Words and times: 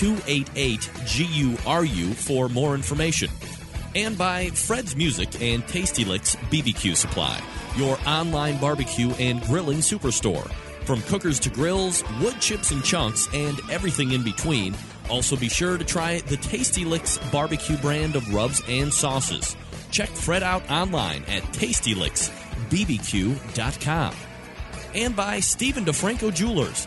288 0.00 0.90
GURU 1.04 2.14
for 2.14 2.48
more 2.48 2.74
information. 2.74 3.28
And 3.94 4.16
by 4.16 4.48
Fred's 4.48 4.96
Music 4.96 5.42
and 5.42 5.68
Tasty 5.68 6.06
Licks 6.06 6.36
BBQ 6.36 6.96
Supply, 6.96 7.38
your 7.76 7.98
online 8.06 8.58
barbecue 8.58 9.10
and 9.18 9.42
grilling 9.42 9.80
superstore. 9.80 10.50
From 10.86 11.02
cookers 11.02 11.38
to 11.40 11.50
grills, 11.50 12.02
wood 12.22 12.40
chips 12.40 12.70
and 12.70 12.82
chunks, 12.82 13.28
and 13.34 13.60
everything 13.70 14.12
in 14.12 14.24
between. 14.24 14.74
Also, 15.10 15.36
be 15.36 15.50
sure 15.50 15.76
to 15.76 15.84
try 15.84 16.20
the 16.20 16.38
Tasty 16.38 16.86
Licks 16.86 17.18
barbecue 17.30 17.76
brand 17.76 18.16
of 18.16 18.32
rubs 18.32 18.62
and 18.68 18.90
sauces. 18.90 19.54
Check 19.90 20.08
Fred 20.08 20.42
out 20.42 20.62
online 20.70 21.24
at 21.24 21.42
tastylicksbbq.com. 21.52 24.14
And 24.94 25.14
by 25.14 25.40
Stephen 25.40 25.84
DeFranco 25.84 26.32
Jewelers. 26.32 26.86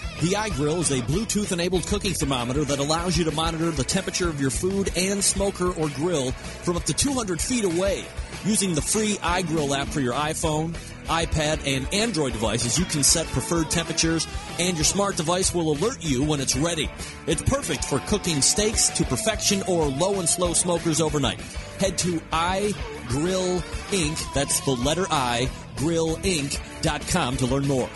The 0.21 0.33
iGrill 0.33 0.81
is 0.81 0.91
a 0.91 1.01
Bluetooth 1.01 1.51
enabled 1.51 1.87
cooking 1.87 2.13
thermometer 2.13 2.63
that 2.65 2.77
allows 2.77 3.17
you 3.17 3.23
to 3.23 3.31
monitor 3.31 3.71
the 3.71 3.83
temperature 3.83 4.29
of 4.29 4.39
your 4.39 4.51
food 4.51 4.91
and 4.95 5.23
smoker 5.23 5.71
or 5.73 5.89
grill 5.89 6.31
from 6.61 6.77
up 6.77 6.83
to 6.83 6.93
200 6.93 7.41
feet 7.41 7.63
away. 7.63 8.05
Using 8.45 8.75
the 8.75 8.83
free 8.83 9.15
iGrill 9.15 9.75
app 9.75 9.87
for 9.87 9.99
your 9.99 10.13
iPhone, 10.13 10.75
iPad, 11.05 11.65
and 11.65 11.91
Android 11.91 12.33
devices, 12.33 12.77
you 12.77 12.85
can 12.85 13.01
set 13.01 13.25
preferred 13.27 13.71
temperatures, 13.71 14.27
and 14.59 14.77
your 14.77 14.83
smart 14.83 15.17
device 15.17 15.55
will 15.55 15.71
alert 15.71 15.97
you 16.01 16.23
when 16.23 16.39
it's 16.39 16.55
ready. 16.55 16.87
It's 17.25 17.41
perfect 17.41 17.83
for 17.85 17.97
cooking 18.01 18.43
steaks 18.43 18.89
to 18.89 19.03
perfection 19.05 19.63
or 19.67 19.87
low 19.87 20.19
and 20.19 20.29
slow 20.29 20.53
smokers 20.53 21.01
overnight. 21.01 21.41
Head 21.79 21.97
to 21.97 22.19
iGrill 22.31 23.61
Inc., 23.89 24.33
that's 24.35 24.59
the 24.59 24.75
letter 24.75 25.07
I, 25.09 25.49
grillinc.com 25.77 27.37
to 27.37 27.45
learn 27.47 27.67
more. 27.67 27.89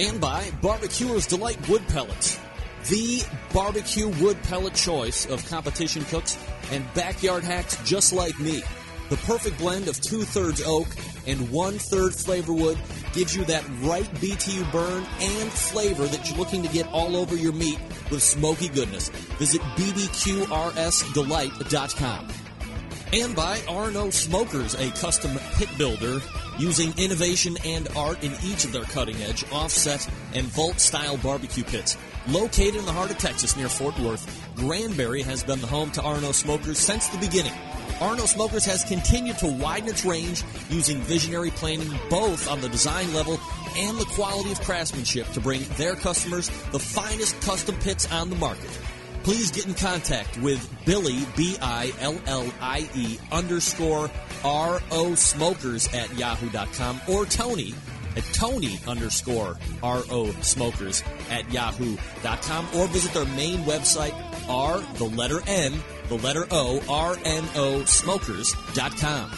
And 0.00 0.18
by 0.18 0.50
Barbecuer's 0.62 1.26
Delight 1.26 1.68
Wood 1.68 1.86
Pellets. 1.88 2.40
The 2.88 3.22
barbecue 3.52 4.08
wood 4.08 4.42
pellet 4.44 4.72
choice 4.72 5.26
of 5.26 5.46
competition 5.50 6.06
cooks 6.06 6.38
and 6.72 6.90
backyard 6.94 7.44
hacks 7.44 7.76
just 7.84 8.14
like 8.14 8.40
me. 8.40 8.62
The 9.10 9.18
perfect 9.18 9.58
blend 9.58 9.88
of 9.88 10.00
two 10.00 10.22
thirds 10.22 10.62
oak 10.64 10.86
and 11.26 11.50
one 11.50 11.78
third 11.78 12.14
flavor 12.14 12.54
wood 12.54 12.78
gives 13.12 13.36
you 13.36 13.44
that 13.44 13.62
right 13.82 14.10
BTU 14.14 14.72
burn 14.72 15.04
and 15.20 15.52
flavor 15.52 16.06
that 16.06 16.26
you're 16.26 16.38
looking 16.38 16.62
to 16.62 16.70
get 16.70 16.86
all 16.86 17.14
over 17.14 17.36
your 17.36 17.52
meat 17.52 17.78
with 18.10 18.22
smoky 18.22 18.68
goodness. 18.68 19.10
Visit 19.38 19.60
bbqrsdelight.com. 19.60 22.28
And 23.12 23.36
by 23.36 23.60
Arno 23.68 24.08
Smokers, 24.08 24.72
a 24.76 24.90
custom 24.92 25.38
pit 25.56 25.68
builder 25.76 26.22
using 26.60 26.92
innovation 26.98 27.56
and 27.64 27.88
art 27.96 28.22
in 28.22 28.32
each 28.44 28.64
of 28.64 28.72
their 28.72 28.84
cutting 28.84 29.16
edge, 29.22 29.44
offset, 29.50 30.06
and 30.34 30.46
vault 30.46 30.78
style 30.78 31.16
barbecue 31.16 31.64
pits. 31.64 31.96
Located 32.28 32.76
in 32.76 32.84
the 32.84 32.92
heart 32.92 33.10
of 33.10 33.18
Texas 33.18 33.56
near 33.56 33.68
Fort 33.68 33.98
Worth, 33.98 34.50
Granbury 34.56 35.22
has 35.22 35.42
been 35.42 35.60
the 35.60 35.66
home 35.66 35.90
to 35.92 36.02
Arno 36.02 36.32
Smokers 36.32 36.78
since 36.78 37.08
the 37.08 37.18
beginning. 37.18 37.52
Arno 38.00 38.26
Smokers 38.26 38.64
has 38.66 38.84
continued 38.84 39.38
to 39.38 39.46
widen 39.46 39.88
its 39.88 40.04
range 40.04 40.42
using 40.68 40.98
visionary 40.98 41.50
planning 41.50 41.90
both 42.08 42.48
on 42.48 42.60
the 42.60 42.68
design 42.68 43.12
level 43.14 43.40
and 43.76 43.98
the 43.98 44.04
quality 44.04 44.52
of 44.52 44.60
craftsmanship 44.60 45.30
to 45.32 45.40
bring 45.40 45.62
their 45.76 45.94
customers 45.94 46.48
the 46.72 46.78
finest 46.78 47.40
custom 47.40 47.74
pits 47.76 48.10
on 48.12 48.30
the 48.30 48.36
market. 48.36 48.70
Please 49.22 49.50
get 49.50 49.66
in 49.66 49.74
contact 49.74 50.38
with 50.38 50.66
Billy, 50.86 51.26
B 51.36 51.56
I 51.60 51.92
L 52.00 52.18
L 52.26 52.50
I 52.60 52.88
E 52.94 53.18
underscore 53.30 54.10
R 54.44 54.80
O 54.90 55.14
Smokers 55.14 55.92
at 55.92 56.16
yahoo.com 56.16 57.00
or 57.08 57.26
Tony 57.26 57.74
at 58.16 58.24
Tony 58.32 58.78
underscore 58.86 59.58
R 59.82 60.02
O 60.10 60.30
Smokers 60.40 61.02
at 61.30 61.50
yahoo.com 61.52 62.66
or 62.76 62.86
visit 62.88 63.12
their 63.12 63.26
main 63.36 63.58
website, 63.60 64.14
R, 64.48 64.80
the 64.96 65.04
letter 65.04 65.40
N, 65.46 65.74
the 66.08 66.16
letter 66.16 66.46
O, 66.50 66.82
R 66.88 67.16
N 67.24 67.44
O 67.56 67.84
Smokers.com. 67.84 69.30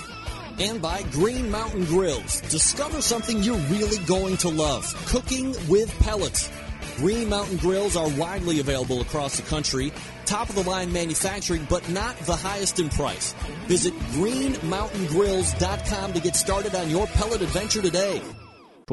And 0.59 0.83
by 0.83 1.03
Green 1.11 1.51
Mountain 1.51 1.87
Grills. 1.87 2.41
Discover 2.43 3.01
something 3.01 3.43
you're 3.43 3.57
really 3.57 3.99
going 4.05 4.37
to 4.39 4.49
love 4.49 4.85
cooking 5.09 5.57
with 5.69 5.91
pellets. 6.01 6.51
Green 6.97 7.29
Mountain 7.29 7.59
Grills 7.59 7.97
are 7.97 8.09
widely 8.11 8.61
available 8.61 9.01
across 9.01 9.37
the 9.37 9.43
country. 9.43 9.93
Top 10.25 10.49
of 10.49 10.55
the 10.55 10.63
line 10.63 10.93
manufacturing, 10.93 11.67
but 11.69 11.89
not 11.91 12.17
the 12.21 12.37
highest 12.37 12.79
in 12.79 12.89
price. 12.89 13.35
Visit 13.67 13.95
greenmountaingrills.com 14.11 16.13
to 16.13 16.21
get 16.21 16.37
started 16.37 16.75
on 16.75 16.91
your 16.91 17.07
pellet 17.09 17.43
adventure 17.43 17.83
today. 17.83 18.23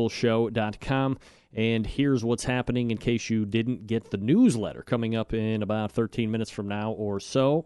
Show.com. 0.10 1.18
And 1.54 1.86
here's 1.86 2.24
what's 2.24 2.46
happening 2.46 2.92
in 2.92 2.98
case 2.98 3.30
you 3.30 3.46
didn't 3.46 3.88
get 3.88 4.12
the 4.12 4.18
newsletter 4.18 4.82
coming 4.82 5.16
up 5.16 5.34
in 5.34 5.62
about 5.62 5.92
13 5.92 6.32
minutes 6.32 6.52
from 6.52 6.68
now 6.68 6.92
or 6.92 7.20
so. 7.20 7.66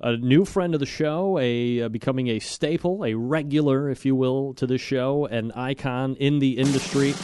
A 0.00 0.16
new 0.16 0.44
friend 0.44 0.74
of 0.74 0.80
the 0.80 0.86
show, 0.86 1.38
a 1.38 1.82
uh, 1.82 1.88
becoming 1.88 2.28
a 2.28 2.38
staple, 2.38 3.04
a 3.04 3.14
regular, 3.14 3.90
if 3.90 4.04
you 4.04 4.16
will, 4.16 4.54
to 4.54 4.66
the 4.66 4.78
show, 4.78 5.26
an 5.26 5.52
icon 5.52 6.16
in 6.16 6.38
the 6.38 6.58
industry 6.58 7.14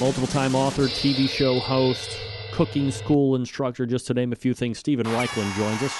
multiple 0.00 0.28
time 0.28 0.54
author, 0.54 0.84
TV 0.84 1.28
show 1.28 1.58
host, 1.58 2.18
cooking 2.52 2.90
school 2.90 3.36
instructor, 3.36 3.84
just 3.86 4.06
to 4.06 4.14
name 4.14 4.32
a 4.32 4.36
few 4.36 4.54
things. 4.54 4.78
Steven 4.78 5.04
Raichlen 5.06 5.54
joins 5.56 5.82
us. 5.82 5.92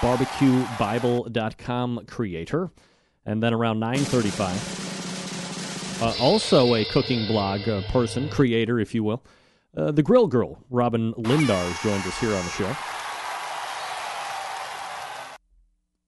BarbecueBible.com 0.00 2.06
creator. 2.06 2.70
And 3.26 3.42
then 3.42 3.52
around 3.52 3.80
935, 3.80 6.02
uh, 6.02 6.14
also 6.20 6.74
a 6.74 6.86
cooking 6.86 7.26
blog 7.26 7.68
uh, 7.68 7.82
person, 7.92 8.30
creator, 8.30 8.80
if 8.80 8.94
you 8.94 9.04
will. 9.04 9.22
Uh, 9.76 9.90
the 9.92 10.02
Grill 10.02 10.26
Girl, 10.26 10.56
Robyn 10.70 11.12
Lindars, 11.14 11.82
joined 11.82 12.02
us 12.04 12.18
here 12.18 12.34
on 12.34 12.42
the 12.42 12.50
show. 12.50 12.74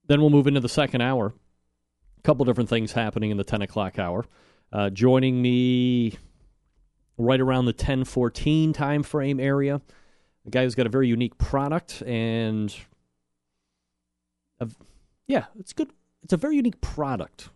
Then 0.07 0.21
we'll 0.21 0.31
move 0.31 0.47
into 0.47 0.61
the 0.61 0.71
second 0.71 1.03
hour. 1.03 1.35
A 2.19 2.23
couple 2.23 2.47
different 2.47 2.71
things 2.71 2.93
happening 2.93 3.31
in 3.31 3.37
the 3.37 3.45
10 3.45 3.61
o'clock 3.63 3.99
hour. 3.99 4.25
Uh, 4.73 4.89
joining 4.89 5.43
me 5.43 6.17
right 7.19 7.41
around 7.41 7.67
the 7.67 7.73
1014 7.73 8.73
time 8.73 9.03
frame 9.03 9.39
area, 9.39 9.83
a 10.47 10.51
guy 10.51 10.63
who's 10.63 10.75
got 10.75 10.87
a 10.87 10.89
very 10.91 11.09
unique 11.09 11.37
product 11.37 12.03
and 12.03 12.75
a, 14.61 14.69
yeah, 15.27 15.45
it's 15.59 15.75
good. 15.75 15.91
It's 16.23 16.33
a 16.33 16.39
very 16.39 16.57
unique 16.57 16.81
product, 16.81 17.51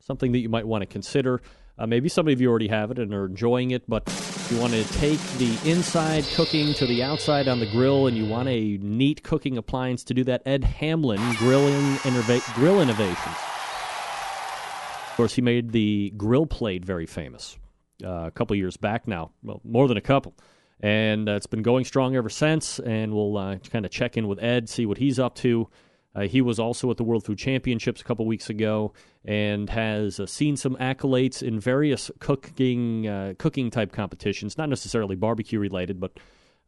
something 0.00 0.32
that 0.32 0.38
you 0.38 0.48
might 0.48 0.66
want 0.66 0.80
to 0.80 0.86
consider. 0.86 1.42
Uh, 1.76 1.86
maybe 1.86 2.08
some 2.08 2.26
of 2.28 2.40
you 2.40 2.48
already 2.48 2.68
have 2.68 2.90
it 2.90 2.98
and 2.98 3.12
are 3.12 3.26
enjoying 3.26 3.72
it, 3.72 3.82
but 3.88 4.04
if 4.06 4.52
you 4.52 4.58
want 4.58 4.72
to 4.72 4.84
take 4.94 5.20
the 5.38 5.58
inside 5.70 6.24
cooking 6.34 6.72
to 6.74 6.86
the 6.86 7.02
outside 7.02 7.48
on 7.48 7.60
the 7.60 7.70
grill 7.70 8.06
and 8.06 8.16
you 8.16 8.24
want 8.26 8.48
a 8.48 8.78
neat 8.78 9.22
cooking 9.22 9.58
appliance 9.58 10.04
to 10.04 10.14
do 10.14 10.24
that, 10.24 10.42
Ed 10.46 10.64
Hamlin 10.64 11.20
Grilling 11.34 11.96
Innova- 11.96 12.54
Grill 12.54 12.80
Innovations 12.80 13.36
course, 15.22 15.34
he 15.34 15.42
made 15.42 15.70
the 15.70 16.12
GrillGrate 16.16 16.84
very 16.84 17.06
famous 17.06 17.56
uh, 18.04 18.24
a 18.26 18.30
couple 18.32 18.56
years 18.56 18.76
back 18.76 19.06
now, 19.06 19.30
well, 19.44 19.60
more 19.62 19.86
than 19.86 19.96
a 19.96 20.00
couple. 20.00 20.34
and 20.80 21.28
uh, 21.28 21.34
it's 21.34 21.46
been 21.46 21.62
going 21.62 21.84
strong 21.84 22.16
ever 22.16 22.28
since. 22.28 22.80
And 22.80 23.14
we'll 23.14 23.38
uh, 23.38 23.58
kind 23.58 23.84
of 23.84 23.92
check 23.92 24.16
in 24.16 24.26
with 24.26 24.42
Ed, 24.42 24.68
see 24.68 24.84
what 24.84 24.98
he's 24.98 25.20
up 25.20 25.36
to. 25.36 25.68
Uh, 26.12 26.22
he 26.22 26.40
was 26.40 26.58
also 26.58 26.90
at 26.90 26.96
the 26.96 27.04
World 27.04 27.24
Food 27.24 27.38
Championships 27.38 28.00
a 28.00 28.04
couple 28.04 28.26
weeks 28.26 28.50
ago 28.50 28.92
and 29.24 29.70
has 29.70 30.18
uh, 30.18 30.26
seen 30.26 30.56
some 30.56 30.74
accolades 30.76 31.40
in 31.40 31.60
various 31.60 32.10
cooking 32.18 33.06
uh, 33.06 33.34
cooking 33.38 33.70
type 33.70 33.92
competitions, 33.92 34.58
not 34.58 34.68
necessarily 34.68 35.14
barbecue 35.14 35.60
related, 35.60 36.00
but 36.00 36.18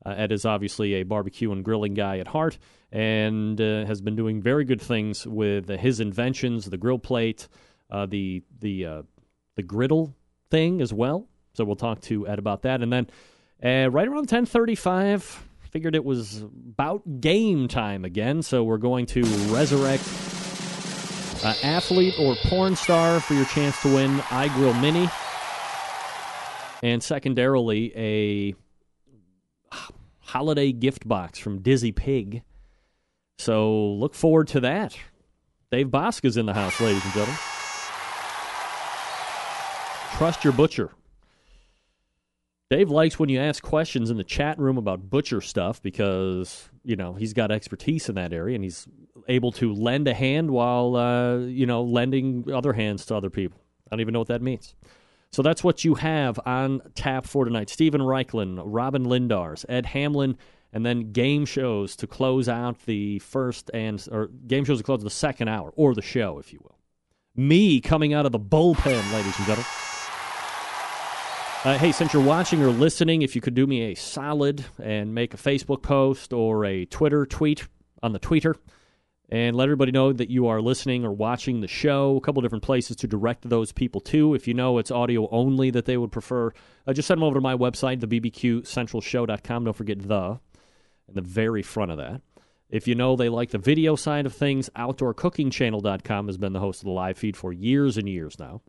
Ed 0.06 0.30
is 0.30 0.44
obviously 0.44 0.94
a 0.94 1.02
barbecue 1.02 1.50
and 1.50 1.64
grilling 1.64 1.94
guy 1.94 2.18
at 2.18 2.28
heart 2.28 2.58
and 2.92 3.58
has 3.58 4.00
been 4.00 4.14
doing 4.14 4.40
very 4.40 4.64
good 4.64 4.80
things 4.80 5.26
with 5.26 5.68
his 5.68 5.98
inventions, 5.98 6.66
the 6.66 6.78
GrillGrate, 6.78 7.48
uh, 7.94 8.06
the 8.06 8.42
the 8.60 9.04
the 9.54 9.62
griddle 9.62 10.14
thing 10.50 10.80
as 10.80 10.92
well. 10.92 11.28
So 11.52 11.64
we'll 11.64 11.76
talk 11.76 12.00
to 12.02 12.26
Ed 12.26 12.38
about 12.38 12.62
that, 12.62 12.82
and 12.82 12.92
then 12.92 13.06
right 13.62 14.08
around 14.08 14.28
ten 14.28 14.46
thirty 14.46 14.74
five 14.74 15.44
figured 15.74 15.96
it 15.96 16.04
was 16.04 16.42
about 16.42 17.20
game 17.20 17.66
time 17.66 18.04
again, 18.04 18.42
so 18.42 18.62
we're 18.62 18.78
going 18.78 19.06
to 19.06 19.22
resurrect 19.52 20.04
uh, 21.44 21.52
athlete 21.64 22.14
or 22.16 22.36
porn 22.44 22.76
star 22.76 23.18
for 23.18 23.34
your 23.34 23.44
chance 23.46 23.80
to 23.82 23.92
win 23.92 24.18
iGrill 24.18 24.80
Mini, 24.80 25.08
and 26.82 27.02
secondarily 27.02 27.92
a 27.96 28.54
holiday 30.20 30.70
gift 30.70 31.06
box 31.08 31.40
from 31.40 31.58
Dizzy 31.58 31.90
Pig. 31.90 32.42
So 33.38 33.94
look 33.94 34.14
forward 34.14 34.46
to 34.48 34.60
that. 34.60 34.96
Dave 35.72 35.88
Bosk 35.88 36.24
is 36.24 36.36
in 36.36 36.46
the 36.46 36.54
house, 36.54 36.80
ladies 36.80 37.04
and 37.04 37.12
gentlemen. 37.14 37.53
Trust 40.16 40.44
your 40.44 40.52
butcher. 40.52 40.92
Dave 42.70 42.88
likes 42.88 43.18
when 43.18 43.28
you 43.28 43.40
ask 43.40 43.62
questions 43.64 44.10
in 44.10 44.16
the 44.16 44.24
chat 44.24 44.58
room 44.60 44.78
about 44.78 45.10
butcher 45.10 45.40
stuff 45.40 45.82
because 45.82 46.68
you 46.84 46.94
know 46.94 47.14
he's 47.14 47.32
got 47.32 47.50
expertise 47.50 48.08
in 48.08 48.14
that 48.14 48.32
area 48.32 48.54
and 48.54 48.62
he's 48.62 48.86
able 49.26 49.50
to 49.50 49.72
lend 49.72 50.06
a 50.06 50.14
hand 50.14 50.52
while 50.52 50.94
uh, 50.94 51.38
you 51.38 51.66
know 51.66 51.82
lending 51.82 52.50
other 52.52 52.72
hands 52.72 53.04
to 53.06 53.16
other 53.16 53.28
people. 53.28 53.60
I 53.86 53.90
don't 53.90 54.00
even 54.00 54.12
know 54.12 54.20
what 54.20 54.28
that 54.28 54.40
means. 54.40 54.76
So 55.32 55.42
that's 55.42 55.64
what 55.64 55.84
you 55.84 55.96
have 55.96 56.38
on 56.46 56.80
tap 56.94 57.26
for 57.26 57.44
tonight. 57.44 57.68
Steven 57.68 58.00
Raichlen, 58.00 58.62
Robyn 58.64 59.06
Lindars, 59.06 59.64
Ed 59.68 59.86
Hamlin, 59.86 60.38
and 60.72 60.86
then 60.86 61.10
game 61.10 61.44
shows 61.44 61.96
to 61.96 62.06
close 62.06 62.48
out 62.48 62.78
the 62.86 63.18
first 63.18 63.68
and 63.74 64.06
or 64.12 64.28
game 64.46 64.64
shows 64.64 64.78
to 64.78 64.84
close 64.84 65.02
the 65.02 65.10
second 65.10 65.48
hour 65.48 65.72
or 65.74 65.92
the 65.92 66.02
show, 66.02 66.38
if 66.38 66.52
you 66.52 66.60
will. 66.62 66.78
Me 67.34 67.80
coming 67.80 68.14
out 68.14 68.26
of 68.26 68.30
the 68.30 68.38
bullpen, 68.38 69.12
ladies 69.12 69.36
and 69.38 69.46
gentlemen. 69.46 69.66
Uh, 71.64 71.78
hey, 71.78 71.92
since 71.92 72.12
you're 72.12 72.22
watching 72.22 72.62
or 72.62 72.68
listening, 72.68 73.22
if 73.22 73.34
you 73.34 73.40
could 73.40 73.54
do 73.54 73.66
me 73.66 73.90
a 73.90 73.94
solid 73.94 74.62
and 74.82 75.14
make 75.14 75.32
a 75.32 75.38
Facebook 75.38 75.80
post 75.80 76.34
or 76.34 76.62
a 76.66 76.84
Twitter 76.84 77.24
tweet 77.24 77.66
on 78.02 78.12
the 78.12 78.20
tweeter 78.20 78.54
and 79.30 79.56
let 79.56 79.64
everybody 79.64 79.90
know 79.90 80.12
that 80.12 80.28
you 80.28 80.46
are 80.46 80.60
listening 80.60 81.06
or 81.06 81.12
watching 81.12 81.62
the 81.62 81.66
show. 81.66 82.18
A 82.18 82.20
couple 82.20 82.42
different 82.42 82.64
places 82.64 82.96
to 82.96 83.06
direct 83.06 83.48
those 83.48 83.72
people 83.72 84.02
to. 84.02 84.34
If 84.34 84.46
you 84.46 84.52
know 84.52 84.76
it's 84.76 84.90
audio 84.90 85.26
only 85.30 85.70
that 85.70 85.86
they 85.86 85.96
would 85.96 86.12
prefer, 86.12 86.52
uh, 86.86 86.92
just 86.92 87.08
send 87.08 87.16
them 87.16 87.24
over 87.24 87.36
to 87.36 87.40
my 87.40 87.54
website, 87.54 88.00
thebbqcentralshow.com. 88.00 89.64
Don't 89.64 89.72
forget 89.72 90.06
the 90.06 90.38
in 91.08 91.14
the 91.14 91.22
very 91.22 91.62
front 91.62 91.90
of 91.90 91.96
that. 91.96 92.20
If 92.68 92.86
you 92.86 92.94
know 92.94 93.16
they 93.16 93.30
like 93.30 93.52
the 93.52 93.58
video 93.58 93.96
side 93.96 94.26
of 94.26 94.34
things, 94.34 94.68
outdoorcookingchannel.com 94.76 96.26
has 96.26 96.36
been 96.36 96.52
the 96.52 96.60
host 96.60 96.82
of 96.82 96.84
the 96.84 96.92
live 96.92 97.16
feed 97.16 97.38
for 97.38 97.54
years 97.54 97.96
and 97.96 98.06
years 98.06 98.38
now. 98.38 98.60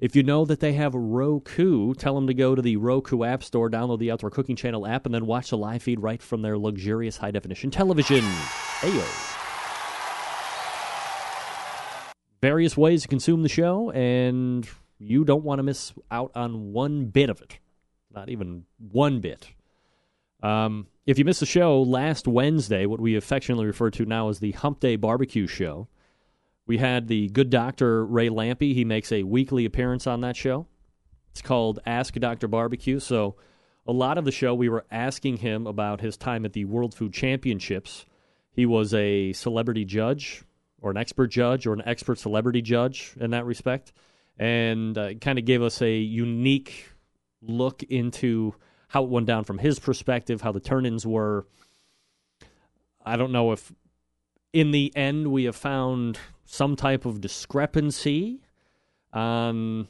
If 0.00 0.14
you 0.14 0.22
know 0.22 0.44
that 0.44 0.60
they 0.60 0.74
have 0.74 0.94
Roku, 0.94 1.92
tell 1.94 2.14
them 2.14 2.28
to 2.28 2.34
go 2.34 2.54
to 2.54 2.62
the 2.62 2.76
Roku 2.76 3.24
App 3.24 3.42
Store, 3.42 3.68
download 3.68 3.98
the 3.98 4.12
Outdoor 4.12 4.30
Cooking 4.30 4.54
Channel 4.54 4.86
app, 4.86 5.06
and 5.06 5.14
then 5.14 5.26
watch 5.26 5.50
the 5.50 5.58
live 5.58 5.82
feed 5.82 5.98
right 5.98 6.22
from 6.22 6.40
their 6.42 6.56
luxurious 6.56 7.16
high 7.16 7.32
definition 7.32 7.72
television. 7.72 8.20
Ayo. 8.80 9.34
Various 12.40 12.76
ways 12.76 13.02
to 13.02 13.08
consume 13.08 13.42
the 13.42 13.48
show, 13.48 13.90
and 13.90 14.68
you 15.00 15.24
don't 15.24 15.42
want 15.42 15.58
to 15.58 15.64
miss 15.64 15.92
out 16.12 16.30
on 16.36 16.72
one 16.72 17.06
bit 17.06 17.28
of 17.28 17.42
it. 17.42 17.58
Not 18.14 18.28
even 18.28 18.66
one 18.78 19.18
bit. 19.18 19.48
Um, 20.44 20.86
if 21.06 21.18
you 21.18 21.24
missed 21.24 21.40
the 21.40 21.46
show 21.46 21.82
last 21.82 22.28
Wednesday, 22.28 22.86
what 22.86 23.00
we 23.00 23.16
affectionately 23.16 23.66
refer 23.66 23.90
to 23.90 24.04
now 24.04 24.28
as 24.28 24.38
the 24.38 24.52
Hump 24.52 24.78
Day 24.78 24.94
Barbecue 24.94 25.48
Show, 25.48 25.88
we 26.68 26.76
had 26.76 27.08
the 27.08 27.28
good 27.30 27.50
doctor 27.50 28.04
Ray 28.04 28.28
Lampe. 28.28 28.74
He 28.74 28.84
makes 28.84 29.10
a 29.10 29.24
weekly 29.24 29.64
appearance 29.64 30.06
on 30.06 30.20
that 30.20 30.36
show. 30.36 30.66
It's 31.32 31.42
called 31.42 31.80
Ask 31.86 32.14
Dr. 32.14 32.46
Barbecue. 32.46 33.00
So, 33.00 33.36
a 33.86 33.92
lot 33.92 34.18
of 34.18 34.26
the 34.26 34.30
show, 34.30 34.54
we 34.54 34.68
were 34.68 34.84
asking 34.90 35.38
him 35.38 35.66
about 35.66 36.02
his 36.02 36.18
time 36.18 36.44
at 36.44 36.52
the 36.52 36.66
World 36.66 36.94
Food 36.94 37.14
Championships. 37.14 38.04
He 38.52 38.66
was 38.66 38.92
a 38.92 39.32
celebrity 39.32 39.86
judge, 39.86 40.42
or 40.82 40.90
an 40.90 40.98
expert 40.98 41.28
judge, 41.28 41.66
or 41.66 41.72
an 41.72 41.82
expert 41.86 42.18
celebrity 42.18 42.60
judge 42.60 43.14
in 43.18 43.30
that 43.30 43.46
respect, 43.46 43.94
and 44.38 44.98
uh, 44.98 45.14
kind 45.14 45.38
of 45.38 45.46
gave 45.46 45.62
us 45.62 45.80
a 45.80 45.96
unique 45.96 46.90
look 47.40 47.82
into 47.84 48.54
how 48.88 49.04
it 49.04 49.08
went 49.08 49.26
down 49.26 49.44
from 49.44 49.56
his 49.56 49.78
perspective, 49.78 50.42
how 50.42 50.52
the 50.52 50.60
turn 50.60 50.84
ins 50.84 51.06
were. 51.06 51.46
I 53.06 53.16
don't 53.16 53.32
know 53.32 53.52
if 53.52 53.72
in 54.52 54.70
the 54.70 54.94
end 54.94 55.32
we 55.32 55.44
have 55.44 55.56
found 55.56 56.18
some 56.50 56.76
type 56.76 57.04
of 57.04 57.20
discrepancy 57.20 58.40
on 59.12 59.86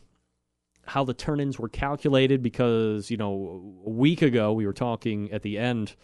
how 0.84 1.04
the 1.04 1.14
turn 1.14 1.38
ins 1.38 1.56
were 1.56 1.68
calculated 1.68 2.42
because, 2.42 3.12
you 3.12 3.16
know, 3.16 3.80
a 3.86 3.90
week 3.90 4.22
ago 4.22 4.52
we 4.52 4.66
were 4.66 4.72
talking 4.72 5.30
at 5.30 5.42
the 5.42 5.56
end 5.56 5.94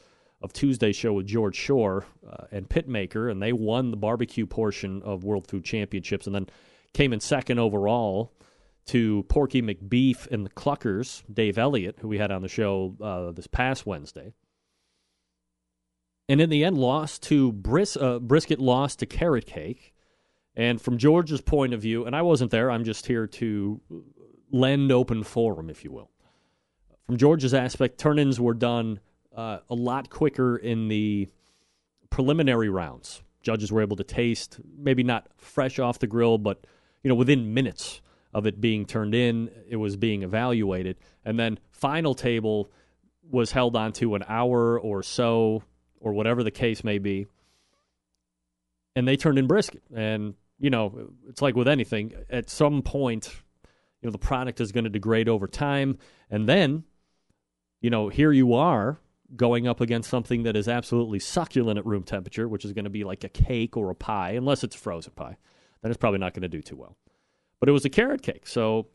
of 0.40 0.52
Tuesday's 0.52 0.94
show 0.94 1.12
with 1.12 1.26
George 1.26 1.56
Shore 1.56 2.06
uh, 2.30 2.44
and 2.52 2.68
Pitmaker, 2.68 3.28
and 3.28 3.42
they 3.42 3.52
won 3.52 3.90
the 3.90 3.96
barbecue 3.96 4.46
portion 4.46 5.02
of 5.02 5.24
World 5.24 5.48
Food 5.48 5.64
Championships 5.64 6.26
and 6.26 6.34
then 6.34 6.46
came 6.92 7.12
in 7.12 7.18
second 7.18 7.58
overall 7.58 8.32
to 8.86 9.24
Porky 9.24 9.60
McBeef 9.60 10.30
and 10.30 10.46
the 10.46 10.50
Cluckers, 10.50 11.24
Dave 11.32 11.58
Elliott, 11.58 11.96
who 12.00 12.06
we 12.06 12.18
had 12.18 12.30
on 12.30 12.42
the 12.42 12.48
show 12.48 12.94
uh, 13.02 13.32
this 13.32 13.48
past 13.48 13.86
Wednesday. 13.86 14.34
And 16.28 16.40
in 16.40 16.48
the 16.48 16.62
end, 16.62 16.78
lost 16.78 17.24
to 17.24 17.50
Bris- 17.50 17.96
uh, 17.96 18.20
Brisket, 18.20 18.60
lost 18.60 19.00
to 19.00 19.06
Carrot 19.06 19.46
Cake. 19.46 19.93
And 20.56 20.80
from 20.80 20.98
George's 20.98 21.40
point 21.40 21.74
of 21.74 21.82
view, 21.82 22.04
and 22.04 22.14
I 22.14 22.22
wasn't 22.22 22.50
there, 22.50 22.70
I'm 22.70 22.84
just 22.84 23.06
here 23.06 23.26
to 23.26 23.80
lend 24.50 24.92
open 24.92 25.24
forum, 25.24 25.68
if 25.68 25.84
you 25.84 25.90
will. 25.90 26.10
From 27.06 27.16
George's 27.16 27.52
aspect, 27.54 27.98
turn 27.98 28.18
ins 28.18 28.40
were 28.40 28.54
done 28.54 29.00
uh, 29.34 29.58
a 29.68 29.74
lot 29.74 30.10
quicker 30.10 30.56
in 30.56 30.88
the 30.88 31.28
preliminary 32.08 32.68
rounds. 32.68 33.22
Judges 33.42 33.72
were 33.72 33.82
able 33.82 33.96
to 33.96 34.04
taste, 34.04 34.60
maybe 34.78 35.02
not 35.02 35.26
fresh 35.36 35.78
off 35.78 35.98
the 35.98 36.06
grill, 36.06 36.38
but 36.38 36.66
you 37.02 37.08
know 37.08 37.14
within 37.14 37.52
minutes 37.52 38.00
of 38.32 38.46
it 38.46 38.60
being 38.60 38.86
turned 38.86 39.14
in, 39.14 39.50
it 39.68 39.76
was 39.76 39.96
being 39.96 40.22
evaluated, 40.22 40.96
and 41.24 41.38
then 41.38 41.58
final 41.70 42.14
table 42.14 42.70
was 43.28 43.52
held 43.52 43.76
on 43.76 43.92
to 43.92 44.14
an 44.14 44.24
hour 44.28 44.78
or 44.78 45.02
so, 45.02 45.62
or 46.00 46.12
whatever 46.12 46.42
the 46.42 46.50
case 46.50 46.84
may 46.84 46.98
be, 46.98 47.26
and 48.96 49.06
they 49.06 49.16
turned 49.16 49.38
in 49.38 49.46
brisket, 49.46 49.82
and 49.94 50.34
you 50.58 50.70
know, 50.70 51.10
it's 51.28 51.42
like 51.42 51.56
with 51.56 51.68
anything. 51.68 52.12
At 52.30 52.50
some 52.50 52.82
point, 52.82 53.30
you 54.00 54.08
know, 54.08 54.12
the 54.12 54.18
product 54.18 54.60
is 54.60 54.72
going 54.72 54.84
to 54.84 54.90
degrade 54.90 55.28
over 55.28 55.46
time, 55.46 55.98
and 56.30 56.48
then, 56.48 56.84
you 57.80 57.90
know, 57.90 58.08
here 58.08 58.32
you 58.32 58.54
are 58.54 59.00
going 59.36 59.66
up 59.66 59.80
against 59.80 60.10
something 60.10 60.44
that 60.44 60.56
is 60.56 60.68
absolutely 60.68 61.18
succulent 61.18 61.78
at 61.78 61.86
room 61.86 62.02
temperature, 62.02 62.46
which 62.46 62.64
is 62.64 62.72
going 62.72 62.84
to 62.84 62.90
be 62.90 63.04
like 63.04 63.24
a 63.24 63.28
cake 63.28 63.76
or 63.76 63.90
a 63.90 63.94
pie, 63.94 64.32
unless 64.32 64.62
it's 64.62 64.76
a 64.76 64.78
frozen 64.78 65.12
pie. 65.14 65.36
Then 65.82 65.90
it's 65.90 65.98
probably 65.98 66.20
not 66.20 66.34
going 66.34 66.42
to 66.42 66.48
do 66.48 66.62
too 66.62 66.76
well. 66.76 66.96
But 67.60 67.68
it 67.68 67.72
was 67.72 67.84
a 67.84 67.90
carrot 67.90 68.22
cake, 68.22 68.46
so 68.46 68.88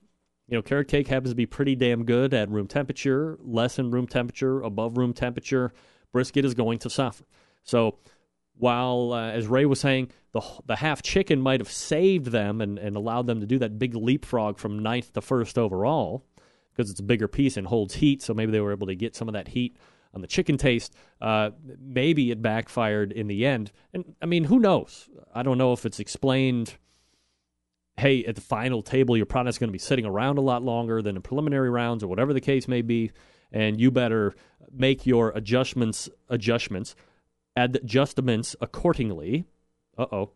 you 0.50 0.58
know, 0.58 0.64
carrot 0.64 0.88
cake 0.88 1.08
happens 1.08 1.30
to 1.30 1.36
be 1.36 1.46
pretty 1.46 1.76
damn 1.76 2.06
good 2.06 2.34
at 2.34 2.50
room 2.50 2.68
temperature, 2.68 3.38
less 3.44 3.78
in 3.78 3.92
room 3.92 4.08
temperature, 4.08 4.62
above 4.62 4.98
room 4.98 5.14
temperature. 5.14 5.72
Brisket 6.12 6.44
is 6.44 6.56
going 6.56 6.80
to 6.80 6.90
suffer. 6.90 7.24
So 7.64 8.00
while, 8.58 9.12
uh, 9.14 9.30
as 9.30 9.46
Ray 9.46 9.66
was 9.66 9.80
saying, 9.80 10.10
the 10.32 10.42
the 10.66 10.76
half 10.76 11.02
chicken 11.02 11.42
might 11.42 11.60
have 11.60 11.72
saved 11.72 12.28
them 12.28 12.62
and, 12.62 12.78
and 12.78 12.96
allowed 12.96 13.28
them 13.28 13.42
to 13.42 13.48
do 13.48 13.60
that 13.60 13.80
big 13.80 13.96
leapfrog 13.96 14.58
from 14.58 14.80
ninth 14.80 15.14
to 15.14 15.22
first 15.22 15.58
overall 15.58 16.26
because 16.72 16.90
it's 16.90 17.00
a 17.00 17.04
bigger 17.04 17.28
piece 17.28 17.58
and 17.58 17.68
holds 17.68 17.96
heat. 17.96 18.22
So 18.22 18.34
maybe 18.34 18.52
they 18.52 18.62
were 18.62 18.72
able 18.72 18.88
to 18.88 18.96
get 18.96 19.16
some 19.16 19.28
of 19.28 19.34
that 19.34 19.50
heat 19.50 19.76
on 20.14 20.22
the 20.22 20.28
chicken 20.28 20.58
taste. 20.58 20.94
Uh, 21.22 21.52
maybe 21.80 22.32
it 22.32 22.42
backfired 22.42 23.12
in 23.12 23.28
the 23.28 23.46
end. 23.46 23.72
And 23.94 24.16
I 24.22 24.26
mean, 24.26 24.46
who 24.46 24.60
knows? 24.60 25.10
I 25.34 25.44
don't 25.44 25.58
know 25.58 25.74
if 25.74 25.86
it's 25.86 26.00
explained. 26.00 26.76
Hey, 27.98 28.24
at 28.24 28.36
the 28.36 28.42
final 28.42 28.82
table, 28.82 29.18
your 29.18 29.26
product's 29.26 29.58
going 29.58 29.68
to 29.68 29.74
be 29.74 29.78
sitting 29.78 30.06
around 30.06 30.38
a 30.38 30.42
lot 30.42 30.64
longer 30.64 31.02
than 31.02 31.18
in 31.18 31.22
preliminary 31.22 31.70
rounds, 31.70 32.02
or 32.02 32.08
whatever 32.08 32.34
the 32.34 32.40
case 32.40 32.66
may 32.66 32.82
be, 32.82 33.12
and 33.52 33.80
you 33.80 33.92
better 33.92 34.36
make 34.72 35.06
your 35.06 35.32
adjustments 35.32 36.08
adjustments 36.30 36.96
adjustments 37.58 38.56
accordingly. 38.62 39.44
Uh 40.00 40.06
oh. 40.14 40.30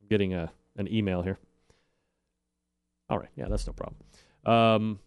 I'm 0.00 0.08
getting 0.08 0.32
a, 0.32 0.50
an 0.76 0.90
email 0.90 1.20
here. 1.20 1.38
All 3.10 3.18
right. 3.18 3.28
Yeah, 3.36 3.48
that's 3.50 3.66
no 3.66 3.74
problem. 3.74 3.98
Um, 4.46 4.98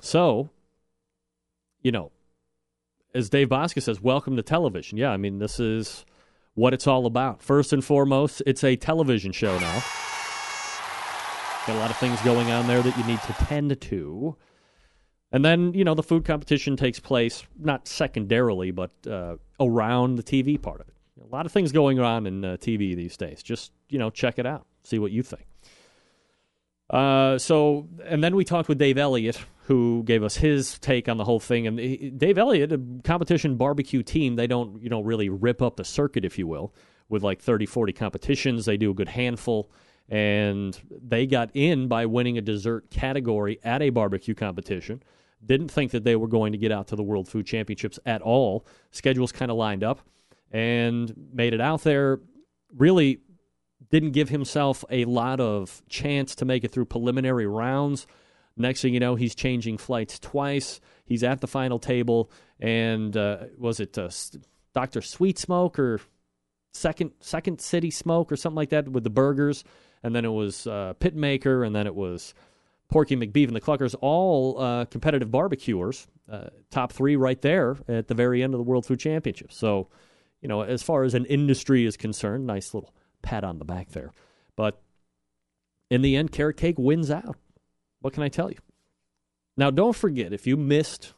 so, 0.00 0.50
you 1.80 1.92
know, 1.92 2.10
as 3.14 3.30
Dave 3.30 3.48
Bouska 3.48 3.80
says, 3.80 4.00
welcome 4.00 4.34
to 4.34 4.42
television. 4.42 4.98
Yeah, 4.98 5.10
I 5.10 5.16
mean, 5.16 5.38
this 5.38 5.60
is 5.60 6.04
what 6.54 6.74
it's 6.74 6.88
all 6.88 7.06
about. 7.06 7.40
First 7.40 7.72
and 7.72 7.84
foremost, 7.84 8.42
it's 8.46 8.64
a 8.64 8.74
television 8.74 9.30
show 9.30 9.56
now. 9.60 9.84
Got 11.68 11.76
a 11.76 11.78
lot 11.78 11.90
of 11.90 11.96
things 11.98 12.20
going 12.22 12.50
on 12.50 12.66
there 12.66 12.82
that 12.82 12.98
you 12.98 13.04
need 13.04 13.22
to 13.22 13.32
tend 13.44 13.80
to. 13.80 14.36
And 15.30 15.44
then, 15.44 15.72
you 15.72 15.84
know, 15.84 15.94
the 15.94 16.02
food 16.02 16.24
competition 16.24 16.76
takes 16.76 16.98
place 16.98 17.44
not 17.56 17.86
secondarily, 17.86 18.72
but 18.72 18.90
uh, 19.06 19.36
around 19.60 20.16
the 20.16 20.24
TV 20.24 20.60
part 20.60 20.80
of 20.80 20.88
it. 20.88 20.94
A 21.22 21.34
lot 21.34 21.46
of 21.46 21.52
things 21.52 21.72
going 21.72 21.98
on 21.98 22.26
in 22.26 22.44
uh, 22.44 22.56
TV 22.58 22.94
these 22.94 23.16
days. 23.16 23.42
Just, 23.42 23.72
you 23.88 23.98
know, 23.98 24.10
check 24.10 24.38
it 24.38 24.46
out. 24.46 24.66
See 24.84 24.98
what 24.98 25.10
you 25.10 25.22
think. 25.22 25.46
Uh, 26.90 27.36
so, 27.38 27.88
and 28.04 28.24
then 28.24 28.34
we 28.34 28.44
talked 28.44 28.68
with 28.68 28.78
Dave 28.78 28.96
Elliott, 28.96 29.38
who 29.64 30.02
gave 30.04 30.22
us 30.22 30.36
his 30.36 30.78
take 30.78 31.08
on 31.08 31.18
the 31.18 31.24
whole 31.24 31.40
thing. 31.40 31.66
And 31.66 31.78
he, 31.78 32.10
Dave 32.10 32.38
Elliott, 32.38 32.72
a 32.72 32.80
competition 33.04 33.56
barbecue 33.56 34.02
team, 34.02 34.36
they 34.36 34.46
don't, 34.46 34.80
you 34.80 34.88
know, 34.88 35.02
really 35.02 35.28
rip 35.28 35.60
up 35.60 35.76
the 35.76 35.84
circuit, 35.84 36.24
if 36.24 36.38
you 36.38 36.46
will, 36.46 36.72
with 37.08 37.22
like 37.22 37.42
30, 37.42 37.66
40 37.66 37.92
competitions. 37.92 38.64
They 38.64 38.76
do 38.76 38.90
a 38.90 38.94
good 38.94 39.08
handful. 39.08 39.70
And 40.08 40.80
they 40.90 41.26
got 41.26 41.50
in 41.52 41.88
by 41.88 42.06
winning 42.06 42.38
a 42.38 42.40
dessert 42.40 42.90
category 42.90 43.60
at 43.62 43.82
a 43.82 43.90
barbecue 43.90 44.34
competition. 44.34 45.02
Didn't 45.44 45.68
think 45.68 45.90
that 45.90 46.04
they 46.04 46.16
were 46.16 46.26
going 46.26 46.52
to 46.52 46.58
get 46.58 46.72
out 46.72 46.88
to 46.88 46.96
the 46.96 47.02
World 47.02 47.28
Food 47.28 47.46
Championships 47.46 47.98
at 48.06 48.22
all. 48.22 48.66
Schedules 48.90 49.32
kind 49.32 49.50
of 49.50 49.58
lined 49.58 49.84
up 49.84 50.00
and 50.50 51.12
made 51.32 51.54
it 51.54 51.60
out 51.60 51.82
there. 51.82 52.20
Really 52.76 53.20
didn't 53.90 54.12
give 54.12 54.28
himself 54.28 54.84
a 54.90 55.04
lot 55.04 55.40
of 55.40 55.82
chance 55.88 56.34
to 56.36 56.44
make 56.44 56.64
it 56.64 56.72
through 56.72 56.84
preliminary 56.84 57.46
rounds. 57.46 58.06
Next 58.56 58.82
thing 58.82 58.92
you 58.92 59.00
know, 59.00 59.14
he's 59.14 59.34
changing 59.34 59.78
flights 59.78 60.18
twice. 60.18 60.80
He's 61.04 61.22
at 61.22 61.40
the 61.40 61.46
final 61.46 61.78
table, 61.78 62.30
and 62.60 63.16
uh, 63.16 63.44
was 63.56 63.80
it 63.80 63.96
uh, 63.96 64.10
Doctor 64.74 65.00
Sweet 65.00 65.38
Smoke 65.38 65.78
or 65.78 66.00
Second 66.74 67.12
Second 67.20 67.60
City 67.60 67.90
Smoke 67.90 68.30
or 68.30 68.36
something 68.36 68.56
like 68.56 68.70
that 68.70 68.88
with 68.88 69.04
the 69.04 69.10
burgers, 69.10 69.64
and 70.02 70.14
then 70.14 70.24
it 70.24 70.32
was 70.32 70.66
uh, 70.66 70.94
Pitmaker, 71.00 71.66
and 71.66 71.74
then 71.74 71.86
it 71.86 71.94
was 71.94 72.34
Porky 72.88 73.16
McBeef 73.16 73.46
and 73.46 73.56
the 73.56 73.60
Cluckers, 73.60 73.94
all 74.00 74.60
uh, 74.60 74.84
competitive 74.86 75.30
barbecuers. 75.30 76.06
Uh, 76.30 76.48
top 76.70 76.92
three 76.92 77.16
right 77.16 77.40
there 77.40 77.76
at 77.88 78.08
the 78.08 78.14
very 78.14 78.42
end 78.42 78.52
of 78.52 78.58
the 78.58 78.64
World 78.64 78.84
Food 78.84 79.00
Championship. 79.00 79.50
So, 79.50 79.88
you 80.40 80.48
know, 80.48 80.62
as 80.62 80.82
far 80.82 81.04
as 81.04 81.14
an 81.14 81.24
industry 81.26 81.84
is 81.84 81.96
concerned, 81.96 82.46
nice 82.46 82.74
little 82.74 82.94
pat 83.22 83.44
on 83.44 83.58
the 83.58 83.64
back 83.64 83.90
there. 83.90 84.12
But 84.56 84.80
in 85.90 86.02
the 86.02 86.16
end, 86.16 86.32
Carrot 86.32 86.56
Cake 86.56 86.78
wins 86.78 87.10
out. 87.10 87.36
What 88.00 88.12
can 88.12 88.22
I 88.22 88.28
tell 88.28 88.50
you? 88.50 88.58
Now, 89.56 89.70
don't 89.70 89.96
forget 89.96 90.32
if 90.32 90.46
you 90.46 90.56
missed, 90.56 91.14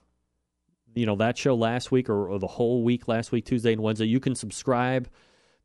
you 0.95 1.05
know, 1.05 1.17
that 1.17 1.37
show 1.37 1.55
last 1.55 1.93
week 1.93 2.09
or, 2.09 2.31
or 2.31 2.39
the 2.39 2.47
whole 2.47 2.83
week 2.83 3.07
last 3.07 3.33
week, 3.33 3.45
Tuesday 3.45 3.73
and 3.73 3.83
Wednesday, 3.83 4.07
you 4.07 4.21
can 4.21 4.35
subscribe 4.35 5.09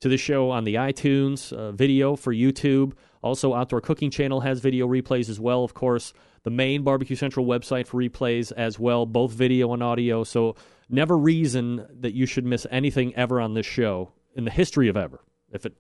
to 0.02 0.10
the 0.10 0.18
show 0.18 0.52
on 0.52 0.66
the 0.66 0.76
iTunes 0.76 1.54
uh, 1.54 1.72
video 1.72 2.18
for 2.18 2.34
YouTube. 2.34 2.94
Also, 3.22 3.54
Outdoor 3.54 3.80
Cooking 3.80 4.12
Channel 4.12 4.42
has 4.42 4.60
video 4.60 4.88
replays 4.88 5.30
as 5.30 5.40
well. 5.40 5.64
Of 5.64 5.74
course, 5.74 6.14
the 6.44 6.50
main 6.50 6.84
Barbecue 6.84 7.16
Central 7.16 7.46
website 7.46 7.88
for 7.88 7.98
replays 8.02 8.52
as 8.52 8.78
well, 8.78 9.06
both 9.06 9.32
video 9.32 9.74
and 9.74 9.82
audio. 9.82 10.26
So, 10.26 10.56
never 10.90 11.18
reason 11.18 11.88
that 12.00 12.14
you 12.14 12.26
should 12.26 12.46
miss 12.46 12.68
anything 12.70 13.16
ever 13.16 13.40
on 13.40 13.54
this 13.54 13.66
show 13.66 14.12
in 14.36 14.46
the 14.46 14.52
history 14.52 14.88
of 14.88 14.98
ever. 14.98 15.22
If 15.52 15.66
it 15.66 15.76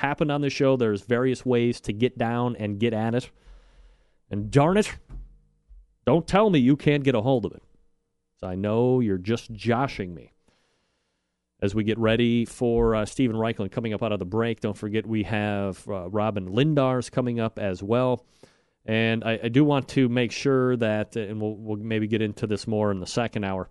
happened 0.00 0.32
on 0.32 0.40
this 0.40 0.52
show. 0.52 0.76
There's 0.76 1.02
various 1.02 1.46
ways 1.46 1.80
to 1.82 1.92
get 1.92 2.18
down 2.18 2.56
and 2.56 2.80
get 2.80 2.92
at 2.92 3.14
it. 3.14 3.30
And 4.30 4.50
darn 4.50 4.76
it, 4.76 4.92
don't 6.06 6.26
tell 6.26 6.50
me 6.50 6.58
you 6.58 6.76
can't 6.76 7.04
get 7.04 7.14
a 7.14 7.20
hold 7.20 7.44
of 7.44 7.52
it. 7.52 7.62
So 8.38 8.46
I 8.46 8.54
know 8.54 9.00
you're 9.00 9.18
just 9.18 9.52
joshing 9.52 10.14
me. 10.14 10.32
As 11.62 11.74
we 11.74 11.84
get 11.84 11.98
ready 11.98 12.46
for 12.46 12.94
uh, 12.94 13.04
Steven 13.04 13.36
Raichlen 13.36 13.70
coming 13.70 13.92
up 13.92 14.02
out 14.02 14.12
of 14.12 14.18
the 14.18 14.24
break, 14.24 14.60
don't 14.60 14.76
forget 14.76 15.06
we 15.06 15.24
have 15.24 15.86
uh, 15.86 16.08
Robyn 16.08 16.48
Lindars 16.48 17.10
coming 17.10 17.38
up 17.38 17.58
as 17.58 17.82
well. 17.82 18.24
And 18.86 19.22
I, 19.24 19.38
I, 19.42 19.48
do 19.48 19.62
want 19.62 19.88
to 19.88 20.08
make 20.08 20.32
sure 20.32 20.74
that, 20.78 21.16
and 21.16 21.38
we'll, 21.38 21.54
we'll 21.56 21.76
maybe 21.76 22.06
get 22.06 22.22
into 22.22 22.46
this 22.46 22.66
more 22.66 22.90
in 22.90 22.98
the 22.98 23.06
second 23.06 23.44
hour 23.44 23.68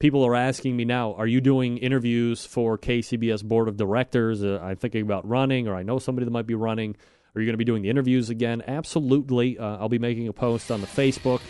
people 0.00 0.24
are 0.24 0.34
asking 0.34 0.76
me 0.76 0.84
now, 0.84 1.14
are 1.14 1.26
you 1.26 1.40
doing 1.40 1.76
interviews 1.78 2.44
for 2.44 2.76
KCBS 2.76 3.44
board 3.44 3.68
of 3.68 3.76
directors? 3.76 4.42
Uh, 4.42 4.58
I'm 4.60 4.76
thinking 4.76 5.02
about 5.02 5.28
running, 5.28 5.68
or 5.68 5.76
I 5.76 5.84
know 5.84 6.00
somebody 6.00 6.24
that 6.24 6.30
might 6.30 6.46
be 6.46 6.54
running. 6.54 6.96
Are 7.34 7.40
you 7.40 7.46
going 7.46 7.52
to 7.52 7.58
be 7.58 7.64
doing 7.64 7.82
the 7.82 7.90
interviews 7.90 8.30
again? 8.30 8.62
Absolutely. 8.66 9.58
Uh, 9.58 9.76
I'll 9.76 9.90
be 9.90 9.98
making 10.00 10.26
a 10.26 10.32
post 10.32 10.70
on 10.70 10.80
the 10.80 10.86
Facebook, 10.86 11.40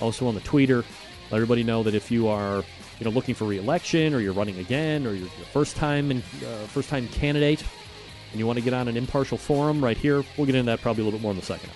also 0.00 0.28
on 0.28 0.34
the 0.34 0.40
Twitter. 0.40 0.84
Let 1.30 1.38
everybody 1.38 1.64
know 1.64 1.82
that 1.82 1.94
if 1.94 2.10
you 2.10 2.28
are, 2.28 2.64
you 3.00 3.04
know, 3.04 3.10
looking 3.10 3.34
for 3.34 3.44
reelection, 3.44 4.14
or 4.14 4.20
you're 4.20 4.32
running 4.32 4.58
again, 4.60 5.04
or 5.04 5.10
you're 5.10 5.28
your 5.36 5.46
first 5.52 5.76
time 5.76 6.12
and 6.12 6.22
uh, 6.22 6.66
first 6.68 6.88
time 6.88 7.08
candidate, 7.08 7.62
and 8.30 8.38
you 8.38 8.46
want 8.46 8.56
to 8.56 8.64
get 8.64 8.72
on 8.72 8.86
an 8.86 8.96
impartial 8.96 9.36
forum 9.36 9.84
right 9.84 9.96
here, 9.96 10.24
we'll 10.36 10.46
get 10.46 10.54
into 10.54 10.70
that 10.70 10.80
probably 10.80 11.02
a 11.02 11.04
little 11.04 11.18
bit 11.18 11.22
more 11.22 11.32
in 11.32 11.38
the 11.38 11.44
second. 11.44 11.70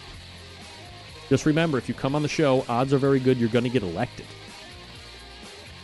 Just 1.29 1.45
remember, 1.45 1.77
if 1.77 1.89
you 1.89 1.95
come 1.95 2.15
on 2.15 2.23
the 2.23 2.29
show, 2.29 2.65
odds 2.69 2.93
are 2.93 2.99
very 2.99 3.19
good 3.19 3.37
you're 3.37 3.49
going 3.49 3.65
to 3.65 3.71
get 3.71 3.83
elected. 3.83 4.27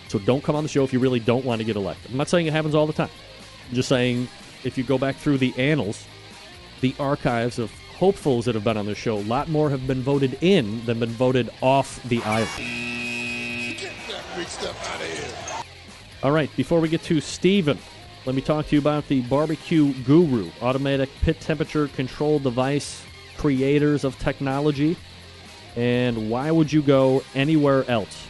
So 0.08 0.18
don't 0.18 0.42
come 0.42 0.54
on 0.54 0.62
the 0.62 0.68
show 0.68 0.84
if 0.84 0.92
you 0.92 0.98
really 0.98 1.20
don't 1.20 1.44
want 1.44 1.60
to 1.60 1.64
get 1.64 1.76
elected. 1.76 2.10
I'm 2.10 2.16
not 2.16 2.28
saying 2.28 2.46
it 2.46 2.52
happens 2.52 2.74
all 2.74 2.86
the 2.86 2.92
time. 2.92 3.10
I'm 3.68 3.74
just 3.74 3.88
saying 3.88 4.28
if 4.64 4.78
you 4.78 4.84
go 4.84 4.98
back 4.98 5.16
through 5.16 5.38
the 5.38 5.54
annals, 5.58 6.06
the 6.80 6.94
archives 6.98 7.58
of 7.58 7.72
hopefuls 7.98 8.44
that 8.44 8.54
have 8.54 8.64
been 8.64 8.76
on 8.76 8.86
the 8.86 8.94
show, 8.94 9.16
a 9.16 9.22
lot 9.22 9.48
more 9.48 9.70
have 9.70 9.86
been 9.86 10.02
voted 10.02 10.38
in 10.42 10.84
than 10.86 11.00
been 11.00 11.10
voted 11.10 11.50
off 11.62 12.02
the 12.04 12.22
island. 12.22 12.50
All 16.22 16.30
right, 16.30 16.54
before 16.56 16.80
we 16.80 16.88
get 16.88 17.02
to 17.04 17.20
Steven, 17.20 17.78
let 18.26 18.34
me 18.34 18.42
talk 18.42 18.66
to 18.66 18.76
you 18.76 18.80
about 18.80 19.06
the 19.08 19.22
Barbecue 19.22 19.92
Guru, 20.04 20.50
automatic 20.60 21.08
pit 21.22 21.40
temperature 21.40 21.88
control 21.88 22.38
device 22.38 23.02
creators 23.36 24.04
of 24.04 24.18
technology. 24.18 24.96
And 25.76 26.30
why 26.30 26.50
would 26.50 26.72
you 26.72 26.82
go 26.82 27.22
anywhere 27.34 27.88
else 27.88 28.26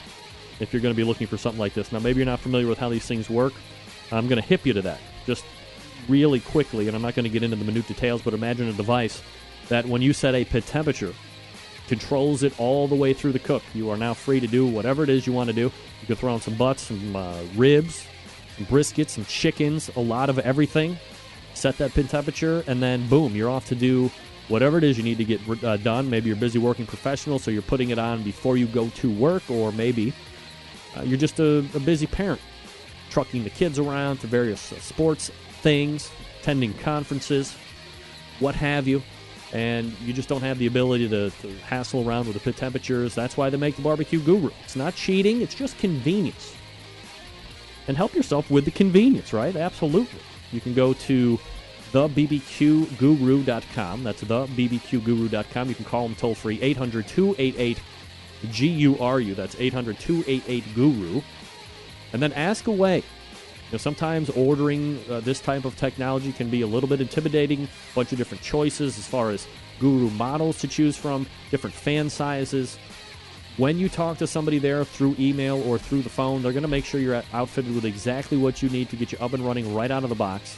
if 0.60 0.72
you're 0.72 0.82
going 0.82 0.94
to 0.94 0.96
be 0.96 1.04
looking 1.04 1.26
for 1.26 1.36
something 1.36 1.60
like 1.60 1.74
this. 1.74 1.92
Now, 1.92 1.98
maybe 1.98 2.18
you're 2.18 2.26
not 2.26 2.40
familiar 2.40 2.66
with 2.66 2.78
how 2.78 2.88
these 2.88 3.06
things 3.06 3.28
work. 3.28 3.52
I'm 4.12 4.28
going 4.28 4.40
to 4.40 4.46
hip 4.46 4.64
you 4.64 4.72
to 4.74 4.82
that 4.82 5.00
just 5.26 5.44
really 6.08 6.40
quickly, 6.40 6.86
and 6.86 6.96
I'm 6.96 7.02
not 7.02 7.14
going 7.14 7.24
to 7.24 7.30
get 7.30 7.42
into 7.42 7.56
the 7.56 7.64
minute 7.64 7.86
details, 7.86 8.22
but 8.22 8.34
imagine 8.34 8.68
a 8.68 8.72
device 8.72 9.22
that 9.68 9.84
when 9.86 10.02
you 10.02 10.12
set 10.12 10.34
a 10.34 10.44
pit 10.44 10.66
temperature, 10.66 11.12
controls 11.88 12.42
it 12.42 12.58
all 12.58 12.88
the 12.88 12.94
way 12.94 13.12
through 13.12 13.32
the 13.32 13.38
cook. 13.38 13.62
You 13.74 13.90
are 13.90 13.96
now 13.96 14.14
free 14.14 14.40
to 14.40 14.46
do 14.46 14.66
whatever 14.66 15.02
it 15.02 15.08
is 15.08 15.26
you 15.26 15.32
want 15.32 15.48
to 15.48 15.54
do. 15.54 15.62
You 15.62 16.06
can 16.06 16.16
throw 16.16 16.34
in 16.34 16.40
some 16.40 16.54
butts, 16.54 16.82
some 16.82 17.16
uh, 17.16 17.42
ribs, 17.54 18.06
some 18.56 18.66
briskets, 18.66 19.10
some 19.10 19.24
chickens, 19.24 19.90
a 19.96 20.00
lot 20.00 20.28
of 20.28 20.38
everything. 20.40 20.98
Set 21.54 21.78
that 21.78 21.92
pit 21.94 22.08
temperature, 22.08 22.62
and 22.66 22.82
then 22.82 23.08
boom, 23.08 23.34
you're 23.34 23.50
off 23.50 23.66
to 23.66 23.74
do 23.74 24.10
whatever 24.48 24.78
it 24.78 24.84
is 24.84 24.98
you 24.98 25.04
need 25.04 25.18
to 25.18 25.24
get 25.24 25.64
uh, 25.64 25.76
done. 25.78 26.08
Maybe 26.10 26.28
you're 26.28 26.36
busy 26.36 26.58
working 26.58 26.86
professional, 26.86 27.38
so 27.38 27.50
you're 27.50 27.62
putting 27.62 27.90
it 27.90 27.98
on 27.98 28.22
before 28.22 28.56
you 28.56 28.66
go 28.66 28.88
to 28.88 29.10
work, 29.10 29.42
or 29.50 29.72
maybe 29.72 30.12
uh, 30.96 31.02
you're 31.02 31.18
just 31.18 31.40
a, 31.40 31.58
a, 31.74 31.80
busy 31.80 32.06
parent, 32.06 32.40
trucking 33.10 33.44
the 33.44 33.50
kids 33.50 33.78
around 33.78 34.18
to 34.18 34.26
various 34.26 34.72
uh, 34.72 34.80
sports 34.80 35.30
things, 35.60 36.10
attending 36.40 36.72
conferences, 36.74 37.54
what 38.38 38.54
have 38.54 38.88
you, 38.88 39.02
and 39.52 39.92
you 40.00 40.12
just 40.12 40.28
don't 40.28 40.42
have 40.42 40.58
the 40.58 40.66
ability 40.66 41.08
to, 41.08 41.30
to 41.30 41.48
hassle 41.58 42.08
around 42.08 42.26
with 42.26 42.34
the 42.34 42.40
pit 42.40 42.56
temperatures. 42.56 43.14
That's 43.14 43.36
why 43.36 43.50
they 43.50 43.56
make 43.56 43.76
the 43.76 43.82
barbecue 43.82 44.20
guru. 44.20 44.50
It's 44.64 44.74
not 44.76 44.94
cheating, 44.94 45.42
it's 45.42 45.54
just 45.54 45.78
convenience. 45.78 46.54
And 47.88 47.96
help 47.96 48.14
yourself 48.14 48.50
with 48.50 48.64
the 48.64 48.72
convenience, 48.72 49.32
right? 49.32 49.54
Absolutely. 49.54 50.18
You 50.50 50.60
can 50.60 50.74
go 50.74 50.92
to 50.92 51.38
thebbqguru.com. 51.92 54.02
That's 54.02 54.24
thebbqguru.com. 54.24 55.68
You 55.68 55.74
can 55.74 55.84
call 55.84 56.08
them 56.08 56.16
toll 56.16 56.34
free 56.34 56.60
800 56.60 57.06
288 57.06 57.78
G 58.50 58.68
U 58.68 58.98
R 58.98 59.20
U. 59.20 59.34
That's 59.34 59.56
800 59.58 59.98
288 59.98 60.74
Guru. 60.74 61.22
And 62.12 62.22
then 62.22 62.32
ask 62.32 62.66
away. 62.66 62.98
You 62.98 63.72
know, 63.72 63.78
sometimes 63.78 64.30
ordering 64.30 65.02
uh, 65.10 65.20
this 65.20 65.40
type 65.40 65.64
of 65.64 65.76
technology 65.76 66.32
can 66.32 66.48
be 66.48 66.62
a 66.62 66.66
little 66.66 66.88
bit 66.88 67.00
intimidating. 67.00 67.64
A 67.64 67.94
bunch 67.94 68.12
of 68.12 68.18
different 68.18 68.42
choices 68.42 68.96
as 68.96 69.06
far 69.06 69.30
as 69.30 69.46
Guru 69.80 70.08
models 70.10 70.58
to 70.60 70.68
choose 70.68 70.96
from, 70.96 71.26
different 71.50 71.74
fan 71.74 72.08
sizes. 72.08 72.78
When 73.56 73.78
you 73.78 73.88
talk 73.88 74.18
to 74.18 74.26
somebody 74.26 74.58
there 74.58 74.84
through 74.84 75.16
email 75.18 75.62
or 75.68 75.78
through 75.78 76.02
the 76.02 76.10
phone, 76.10 76.42
they're 76.42 76.52
going 76.52 76.62
to 76.62 76.68
make 76.68 76.84
sure 76.84 77.00
you're 77.00 77.22
outfitted 77.32 77.74
with 77.74 77.84
exactly 77.84 78.36
what 78.36 78.62
you 78.62 78.68
need 78.68 78.90
to 78.90 78.96
get 78.96 79.12
you 79.12 79.18
up 79.18 79.32
and 79.32 79.44
running 79.44 79.74
right 79.74 79.90
out 79.90 80.04
of 80.04 80.10
the 80.10 80.14
box. 80.14 80.56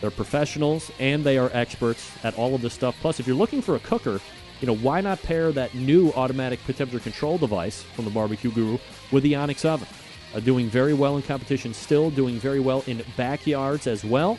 They're 0.00 0.10
professionals 0.10 0.90
and 0.98 1.22
they 1.22 1.38
are 1.38 1.50
experts 1.52 2.10
at 2.24 2.36
all 2.36 2.54
of 2.54 2.62
this 2.62 2.74
stuff. 2.74 2.96
Plus, 3.00 3.20
if 3.20 3.26
you're 3.26 3.36
looking 3.36 3.62
for 3.62 3.76
a 3.76 3.80
cooker, 3.80 4.20
you 4.62 4.66
know, 4.66 4.76
why 4.76 5.02
not 5.02 5.22
pair 5.22 5.52
that 5.52 5.74
new 5.74 6.10
automatic 6.12 6.64
temperature 6.64 7.00
control 7.00 7.36
device 7.36 7.82
from 7.82 8.06
the 8.06 8.10
Barbecue 8.10 8.50
Guru 8.50 8.78
with 9.10 9.22
the 9.22 9.34
Onyx 9.34 9.66
oven? 9.66 9.88
Uh, 10.34 10.40
doing 10.40 10.68
very 10.68 10.94
well 10.94 11.16
in 11.16 11.22
competition 11.22 11.74
still, 11.74 12.10
doing 12.10 12.38
very 12.38 12.60
well 12.60 12.82
in 12.86 13.04
backyards 13.18 13.86
as 13.86 14.02
well. 14.02 14.38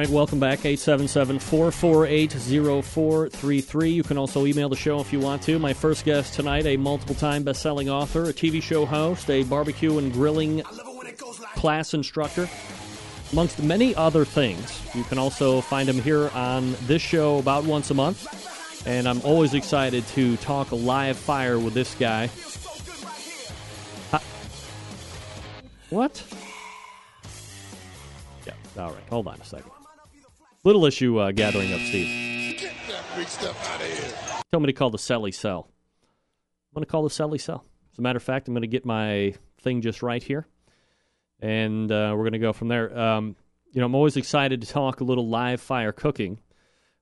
Right, 0.00 0.08
welcome 0.08 0.40
back. 0.40 0.64
877 0.64 1.38
448 1.38 2.32
0433. 2.32 3.90
You 3.90 4.02
can 4.02 4.16
also 4.16 4.46
email 4.46 4.70
the 4.70 4.76
show 4.76 4.98
if 4.98 5.12
you 5.12 5.20
want 5.20 5.42
to. 5.42 5.58
My 5.58 5.74
first 5.74 6.06
guest 6.06 6.32
tonight, 6.32 6.64
a 6.64 6.78
multiple 6.78 7.14
time 7.14 7.42
best 7.42 7.60
selling 7.60 7.90
author, 7.90 8.24
a 8.24 8.32
TV 8.32 8.62
show 8.62 8.86
host, 8.86 9.28
a 9.28 9.42
barbecue 9.42 9.98
and 9.98 10.10
grilling 10.10 10.62
class 11.54 11.92
instructor, 11.92 12.48
amongst 13.32 13.62
many 13.62 13.94
other 13.94 14.24
things. 14.24 14.80
You 14.94 15.04
can 15.04 15.18
also 15.18 15.60
find 15.60 15.86
him 15.86 16.00
here 16.00 16.30
on 16.30 16.74
this 16.86 17.02
show 17.02 17.38
about 17.38 17.64
once 17.64 17.90
a 17.90 17.94
month. 17.94 18.86
And 18.86 19.06
I'm 19.06 19.20
always 19.20 19.52
excited 19.52 20.06
to 20.08 20.38
talk 20.38 20.72
live 20.72 21.18
fire 21.18 21.58
with 21.58 21.74
this 21.74 21.94
guy. 21.96 22.28
What? 25.90 26.22
Yeah, 28.46 28.54
all 28.78 28.92
right. 28.92 29.08
Hold 29.10 29.26
on 29.26 29.38
a 29.40 29.44
second. 29.44 29.72
Little 30.62 30.84
issue 30.84 31.18
uh, 31.18 31.32
gathering 31.32 31.72
up, 31.72 31.80
Steve. 31.80 32.58
Get 32.58 32.74
that 32.88 33.02
big 33.16 33.28
stuff 33.28 33.72
out 33.72 33.80
of 33.80 33.86
here. 33.86 34.42
Tell 34.50 34.60
me 34.60 34.66
to 34.66 34.74
call 34.74 34.90
the 34.90 34.98
Selly 34.98 35.32
Cell. 35.32 35.70
I'm 36.02 36.74
going 36.74 36.84
to 36.84 36.90
call 36.90 37.02
the 37.02 37.08
Selly 37.08 37.40
Cell. 37.40 37.64
As 37.92 37.98
a 37.98 38.02
matter 38.02 38.18
of 38.18 38.22
fact, 38.22 38.46
I'm 38.46 38.52
going 38.52 38.60
to 38.60 38.68
get 38.68 38.84
my 38.84 39.34
thing 39.62 39.80
just 39.80 40.02
right 40.02 40.22
here, 40.22 40.46
and 41.40 41.90
uh, 41.90 42.12
we're 42.14 42.24
going 42.24 42.32
to 42.32 42.38
go 42.38 42.52
from 42.52 42.68
there. 42.68 42.96
Um, 42.96 43.36
you 43.72 43.80
know, 43.80 43.86
I'm 43.86 43.94
always 43.94 44.18
excited 44.18 44.60
to 44.60 44.66
talk 44.66 45.00
a 45.00 45.04
little 45.04 45.28
live 45.28 45.62
fire 45.62 45.92
cooking 45.92 46.40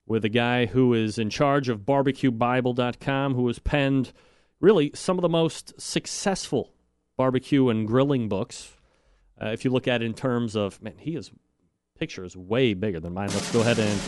with 0.06 0.24
a 0.24 0.28
guy 0.28 0.66
who 0.66 0.94
is 0.94 1.18
in 1.18 1.28
charge 1.28 1.68
of 1.68 1.80
barbecuebible.com, 1.80 3.34
who 3.34 3.46
has 3.48 3.58
penned 3.58 4.12
really 4.60 4.92
some 4.94 5.18
of 5.18 5.22
the 5.22 5.28
most 5.28 5.80
successful 5.80 6.72
barbecue 7.16 7.68
and 7.68 7.88
grilling 7.88 8.28
books. 8.28 8.76
Uh, 9.42 9.48
if 9.48 9.64
you 9.64 9.70
look 9.72 9.88
at 9.88 10.00
it 10.00 10.06
in 10.06 10.14
terms 10.14 10.54
of, 10.54 10.80
man, 10.80 10.94
he 10.98 11.16
is 11.16 11.32
picture 11.98 12.24
is 12.24 12.36
way 12.36 12.74
bigger 12.74 13.00
than 13.00 13.12
mine. 13.12 13.28
Let's 13.30 13.50
go 13.52 13.60
ahead 13.60 13.78
and 13.78 14.00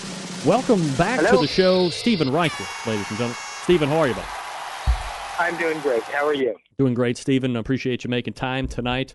welcome 0.46 0.81
back 0.94 1.18
Hello? 1.18 1.33
to 1.33 1.38
the 1.38 1.53
show, 1.53 1.90
Steven 1.90 2.29
Raichlen, 2.29 2.87
ladies 2.87 3.09
and 3.09 3.18
gentlemen. 3.18 3.37
Stephen, 3.64 3.88
how 3.88 3.98
are 3.98 4.09
you, 4.09 4.14
buddy? 4.14 4.26
I'm 5.40 5.57
doing 5.59 5.81
great. 5.81 6.03
How 6.05 6.24
are 6.24 6.35
you? 6.35 6.55
Doing 6.79 6.94
great, 6.94 7.16
Stephen. 7.16 7.57
I 7.57 7.61
appreciate 7.61 8.05
you 8.05 8.11
making 8.11 8.35
time 8.35 8.68
tonight. 8.68 9.14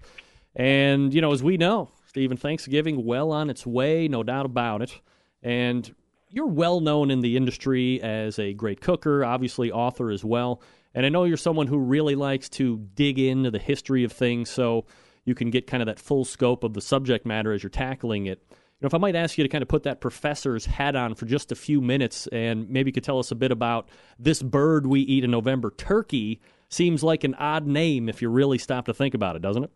And, 0.58 1.14
you 1.14 1.22
know, 1.22 1.32
as 1.32 1.42
we 1.42 1.56
know, 1.56 1.90
Stephen, 2.06 2.36
Thanksgiving 2.36 3.06
well 3.06 3.32
on 3.32 3.50
its 3.50 3.66
way, 3.66 4.10
no 4.10 4.24
doubt 4.24 4.46
about 4.46 4.82
it. 4.82 5.00
And 5.42 5.94
you're 6.30 6.46
well 6.46 6.82
known 6.82 7.12
in 7.12 7.22
the 7.22 7.38
industry 7.38 8.02
as 8.02 8.40
a 8.40 8.54
great 8.54 8.82
cooker, 8.82 9.24
obviously, 9.24 9.72
author 9.72 10.12
as 10.12 10.26
well. 10.26 10.62
And 10.94 11.06
I 11.06 11.10
know 11.10 11.24
you're 11.24 11.38
someone 11.38 11.68
who 11.68 11.78
really 11.78 12.16
likes 12.16 12.50
to 12.50 12.78
dig 12.94 13.20
into 13.20 13.52
the 13.52 13.60
history 13.60 14.04
of 14.04 14.12
things 14.12 14.50
so 14.50 14.86
you 15.26 15.34
can 15.34 15.50
get 15.50 15.68
kind 15.68 15.82
of 15.82 15.88
that 15.88 16.00
full 16.00 16.26
scope 16.26 16.64
of 16.64 16.74
the 16.74 16.82
subject 16.82 17.26
matter 17.26 17.52
as 17.52 17.64
you're 17.64 17.70
tackling 17.70 18.28
it. 18.28 18.42
Know, 18.86 18.90
if 18.90 18.94
I 18.94 19.00
might 19.00 19.16
ask 19.16 19.36
you 19.36 19.44
to 19.44 19.50
kind 19.50 19.64
of 19.64 19.68
put 19.68 19.82
that 19.84 20.00
professor's 20.00 20.68
hat 20.68 20.96
on 20.96 21.16
for 21.16 21.26
just 21.26 21.52
a 21.52 21.56
few 21.56 21.82
minutes 21.82 22.28
and 22.28 22.70
maybe 22.70 22.90
you 22.90 22.94
could 22.94 23.04
tell 23.04 23.18
us 23.18 23.32
a 23.32 23.36
bit 23.36 23.52
about 23.52 23.90
this 24.20 24.44
bird 24.44 24.86
we 24.86 25.02
eat 25.02 25.24
in 25.24 25.32
November, 25.32 25.72
turkey, 25.72 26.40
seems 26.70 27.02
like 27.02 27.24
an 27.24 27.34
odd 27.40 27.66
name 27.66 28.08
if 28.08 28.22
you 28.22 28.30
really 28.30 28.60
stop 28.60 28.86
to 28.86 28.94
think 28.94 29.16
about 29.16 29.36
it, 29.36 29.42
doesn't 29.42 29.64
it? 29.64 29.72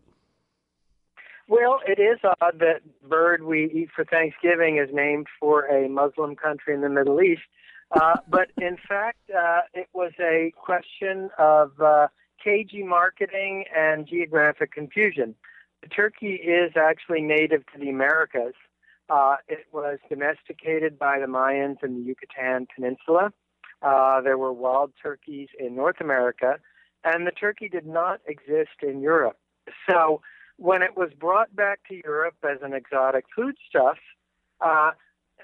Well, 1.48 1.80
it 1.88 2.00
is 2.00 2.20
odd 2.40 2.60
that 2.60 2.82
bird 3.08 3.42
we 3.42 3.64
eat 3.74 3.88
for 3.96 4.04
Thanksgiving 4.04 4.76
is 4.76 4.94
named 4.94 5.26
for 5.40 5.64
a 5.64 5.88
Muslim 5.88 6.36
country 6.36 6.72
in 6.72 6.80
the 6.80 6.88
Middle 6.88 7.20
East. 7.20 7.42
Uh, 7.90 8.18
but 8.28 8.52
in 8.58 8.76
fact, 8.88 9.18
uh, 9.36 9.62
it 9.74 9.88
was 9.92 10.12
a 10.20 10.52
question 10.54 11.30
of 11.36 11.72
uh, 11.80 12.06
cagey 12.44 12.84
marketing 12.84 13.64
and 13.76 14.06
geographic 14.06 14.70
confusion. 14.70 15.34
The 15.82 15.88
turkey 15.88 16.34
is 16.34 16.74
actually 16.76 17.22
native 17.22 17.66
to 17.72 17.78
the 17.80 17.88
Americas. 17.88 18.54
Uh, 19.10 19.36
it 19.48 19.66
was 19.72 19.98
domesticated 20.08 20.98
by 20.98 21.18
the 21.18 21.26
Mayans 21.26 21.82
in 21.82 21.96
the 21.96 22.02
Yucatan 22.02 22.68
Peninsula. 22.72 23.32
Uh, 23.82 24.20
there 24.20 24.38
were 24.38 24.52
wild 24.52 24.92
turkeys 25.02 25.48
in 25.58 25.74
North 25.74 26.00
America, 26.00 26.58
and 27.02 27.26
the 27.26 27.32
turkey 27.32 27.68
did 27.68 27.86
not 27.86 28.20
exist 28.26 28.82
in 28.82 29.00
Europe. 29.00 29.38
So 29.88 30.20
when 30.58 30.82
it 30.82 30.96
was 30.96 31.10
brought 31.18 31.54
back 31.56 31.80
to 31.88 32.00
Europe 32.04 32.36
as 32.44 32.58
an 32.62 32.72
exotic 32.72 33.24
foodstuff, 33.34 33.98
uh, 34.60 34.92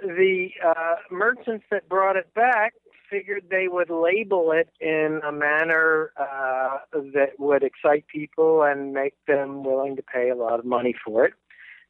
the 0.01 0.51
uh, 0.65 0.97
merchants 1.11 1.65
that 1.71 1.89
brought 1.89 2.17
it 2.17 2.33
back 2.35 2.75
figured 3.11 3.45
they 3.51 3.67
would 3.69 3.89
label 3.89 4.53
it 4.53 4.69
in 4.81 5.21
a 5.27 5.33
manner 5.33 6.13
uh, 6.19 6.79
that 6.93 7.31
would 7.39 7.63
excite 7.63 8.05
people 8.09 8.63
and 8.63 8.93
make 8.93 9.15
them 9.27 9.65
willing 9.65 9.97
to 9.97 10.03
pay 10.03 10.29
a 10.29 10.35
lot 10.35 10.59
of 10.59 10.65
money 10.65 10.95
for 11.05 11.25
it. 11.25 11.33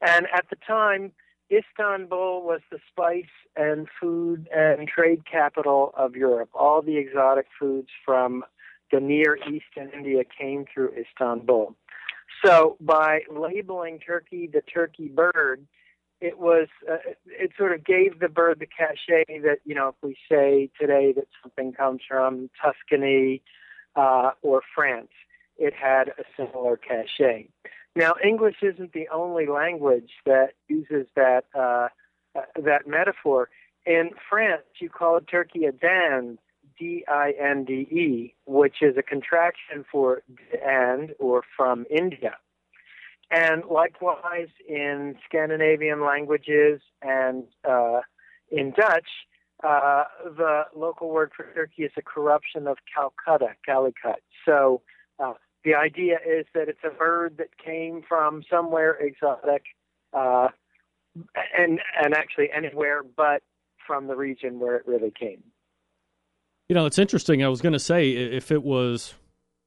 And 0.00 0.26
at 0.32 0.46
the 0.50 0.56
time, 0.66 1.12
Istanbul 1.50 2.42
was 2.42 2.60
the 2.70 2.78
spice 2.90 3.24
and 3.56 3.86
food 4.00 4.48
and 4.54 4.88
trade 4.88 5.22
capital 5.30 5.92
of 5.96 6.16
Europe. 6.16 6.50
All 6.54 6.82
the 6.82 6.96
exotic 6.96 7.46
foods 7.58 7.88
from 8.04 8.44
the 8.92 9.00
Near 9.00 9.38
East 9.48 9.66
and 9.76 9.92
India 9.92 10.22
came 10.24 10.64
through 10.72 10.92
Istanbul. 10.98 11.74
So 12.44 12.76
by 12.80 13.20
labeling 13.30 13.98
turkey 13.98 14.48
the 14.52 14.60
turkey 14.60 15.08
bird, 15.08 15.66
it 16.20 16.38
was 16.38 16.68
uh, 16.90 16.96
it 17.26 17.50
sort 17.58 17.72
of 17.72 17.84
gave 17.84 18.20
the 18.20 18.28
bird 18.28 18.58
the 18.58 18.66
cachet 18.66 19.40
that 19.40 19.58
you 19.64 19.74
know 19.74 19.88
if 19.88 19.94
we 20.02 20.16
say 20.30 20.70
today 20.80 21.12
that 21.12 21.26
something 21.42 21.72
comes 21.72 22.00
from 22.08 22.50
Tuscany 22.60 23.42
uh, 23.94 24.30
or 24.42 24.62
France, 24.74 25.10
it 25.58 25.74
had 25.74 26.08
a 26.08 26.24
similar 26.36 26.76
cachet. 26.76 27.48
Now 27.96 28.14
English 28.22 28.56
isn't 28.62 28.92
the 28.92 29.08
only 29.08 29.46
language 29.46 30.10
that 30.26 30.50
uses 30.68 31.06
that 31.16 31.46
uh, 31.54 31.88
uh, 32.36 32.42
that 32.62 32.86
metaphor. 32.86 33.48
In 33.86 34.10
France, 34.28 34.64
you 34.80 34.90
call 34.90 35.18
turkey 35.20 35.64
a 35.64 35.72
dinde, 35.72 36.38
D-I-N-D-E, 36.78 38.34
which 38.44 38.76
is 38.82 38.96
a 38.98 39.02
contraction 39.02 39.84
for 39.90 40.22
and 40.62 41.14
or 41.18 41.42
from 41.56 41.86
India. 41.90 42.36
And 43.30 43.64
likewise 43.64 44.48
in 44.68 45.16
Scandinavian 45.24 46.04
languages 46.04 46.80
and 47.00 47.44
uh, 47.68 48.00
in 48.50 48.72
Dutch, 48.72 49.08
uh, 49.64 50.04
the 50.36 50.64
local 50.76 51.08
word 51.10 51.32
for 51.34 51.46
turkey 51.54 51.84
is 51.84 51.92
a 51.96 52.02
corruption 52.02 52.66
of 52.66 52.76
Calcutta, 52.94 53.54
Calicut. 53.64 54.22
So 54.44 54.82
the 55.66 55.74
idea 55.74 56.18
is 56.24 56.46
that 56.54 56.68
it's 56.68 56.84
a 56.84 56.96
bird 56.96 57.38
that 57.38 57.48
came 57.62 58.00
from 58.08 58.42
somewhere 58.48 58.92
exotic, 58.94 59.64
uh, 60.12 60.48
and 61.58 61.80
and 62.02 62.14
actually 62.14 62.48
anywhere 62.56 63.02
but 63.02 63.42
from 63.84 64.06
the 64.06 64.14
region 64.14 64.60
where 64.60 64.76
it 64.76 64.86
really 64.86 65.12
came. 65.18 65.42
You 66.68 66.76
know, 66.76 66.86
it's 66.86 67.00
interesting. 67.00 67.44
I 67.44 67.48
was 67.48 67.60
going 67.60 67.72
to 67.72 67.80
say 67.80 68.10
if 68.12 68.52
it 68.52 68.62
was 68.62 69.14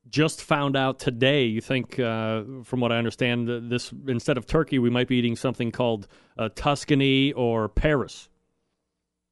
just 0.10 0.42
found 0.42 0.78
out 0.78 1.00
today, 1.00 1.44
you 1.44 1.60
think, 1.60 2.00
uh, 2.00 2.44
from 2.64 2.80
what 2.80 2.94
I 2.94 2.98
understand, 2.98 3.70
this 3.70 3.94
instead 4.08 4.38
of 4.38 4.46
turkey, 4.46 4.80
we 4.80 4.90
might 4.90 5.10
be 5.10 5.18
eating 5.18 5.36
something 5.36 5.70
called 5.70 6.08
uh, 6.38 6.48
Tuscany 6.56 7.34
or 7.34 7.68
Paris. 7.68 8.30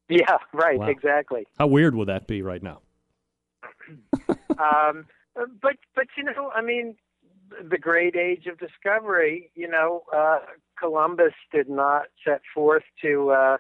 Yeah, 0.10 0.38
right, 0.54 0.80
Wow. 0.80 0.88
exactly. 0.88 1.46
How 1.58 1.68
weird 1.68 1.96
would 1.96 2.10
that 2.10 2.28
be 2.28 2.42
right 2.42 2.62
now? 2.62 2.82
um, 4.58 5.06
but 5.62 5.78
but 5.96 6.08
you 6.18 6.24
know, 6.24 6.52
I 6.56 6.62
mean, 6.62 6.96
the 7.70 7.78
great 7.78 8.16
age 8.16 8.46
of 8.48 8.58
discovery. 8.58 9.52
You 9.56 9.68
know, 9.68 10.04
uh, 10.16 10.40
Columbus 10.80 11.34
did 11.52 11.70
not 11.70 12.08
set 12.26 12.42
forth 12.54 12.84
to 13.02 13.32
uh, 13.32 13.58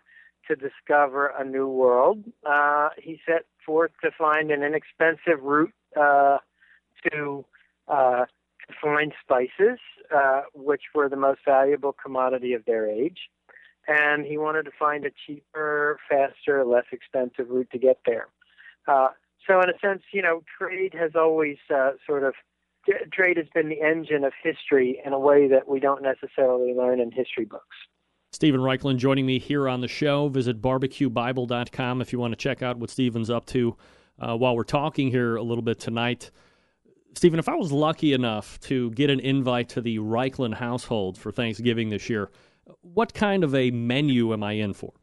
to 0.47 0.55
discover 0.55 1.33
a 1.37 1.43
new 1.43 1.67
world. 1.67 2.23
Uh, 2.45 2.89
he 2.97 3.19
set 3.25 3.45
forth 3.65 3.91
to 4.03 4.11
find 4.17 4.51
an 4.51 4.63
inexpensive 4.63 5.43
route 5.43 5.73
uh, 5.99 6.37
to 7.11 7.45
uh, 7.87 8.25
to 8.25 8.73
find 8.81 9.13
spices, 9.21 9.79
uh, 10.15 10.41
which 10.53 10.83
were 10.93 11.09
the 11.09 11.15
most 11.15 11.39
valuable 11.45 11.93
commodity 11.93 12.53
of 12.53 12.65
their 12.65 12.89
age. 12.89 13.29
And 13.87 14.25
he 14.25 14.37
wanted 14.37 14.63
to 14.63 14.71
find 14.77 15.05
a 15.05 15.11
cheaper, 15.25 15.97
faster, 16.09 16.65
less 16.65 16.83
expensive 16.91 17.49
route 17.49 17.69
to 17.71 17.79
get 17.79 17.99
there. 18.05 18.27
Uh, 18.85 19.09
so, 19.47 19.61
in 19.61 19.69
a 19.69 19.79
sense, 19.79 20.03
you 20.11 20.21
know, 20.21 20.41
trade 20.57 20.93
has 20.93 21.11
always 21.15 21.57
uh, 21.73 21.91
sort 22.05 22.23
of 22.23 22.33
trade 23.11 23.37
has 23.37 23.47
been 23.53 23.69
the 23.69 23.81
engine 23.81 24.23
of 24.23 24.33
history 24.41 25.01
in 25.05 25.13
a 25.13 25.19
way 25.19 25.47
that 25.47 25.67
we 25.67 25.79
don't 25.79 26.01
necessarily 26.01 26.73
learn 26.73 26.99
in 26.99 27.11
history 27.11 27.45
books. 27.45 27.75
Steven 28.31 28.59
Raichlen 28.59 28.97
joining 28.97 29.25
me 29.25 29.39
here 29.39 29.67
on 29.67 29.81
the 29.81 29.87
show. 29.87 30.29
Visit 30.29 30.61
barbecuebible.com 30.61 32.01
if 32.01 32.13
you 32.13 32.19
want 32.19 32.33
to 32.33 32.35
check 32.35 32.61
out 32.61 32.77
what 32.77 32.89
Stephen's 32.89 33.29
up 33.29 33.45
to 33.47 33.75
uh, 34.19 34.35
while 34.35 34.55
we're 34.55 34.63
talking 34.63 35.09
here 35.09 35.35
a 35.35 35.43
little 35.43 35.61
bit 35.61 35.79
tonight. 35.79 36.31
Stephen, 37.15 37.39
if 37.39 37.49
I 37.49 37.55
was 37.55 37.71
lucky 37.71 38.13
enough 38.13 38.59
to 38.61 38.91
get 38.91 39.09
an 39.09 39.19
invite 39.19 39.69
to 39.69 39.81
the 39.81 39.97
Raichlen 39.97 40.53
household 40.53 41.17
for 41.17 41.31
Thanksgiving 41.31 41.89
this 41.89 42.09
year, 42.09 42.29
what 42.81 43.13
kind 43.13 43.43
of 43.43 43.55
a 43.55 43.71
menu 43.71 44.33
am 44.33 44.43
I 44.43 44.53
in 44.53 44.73
for? 44.73 44.93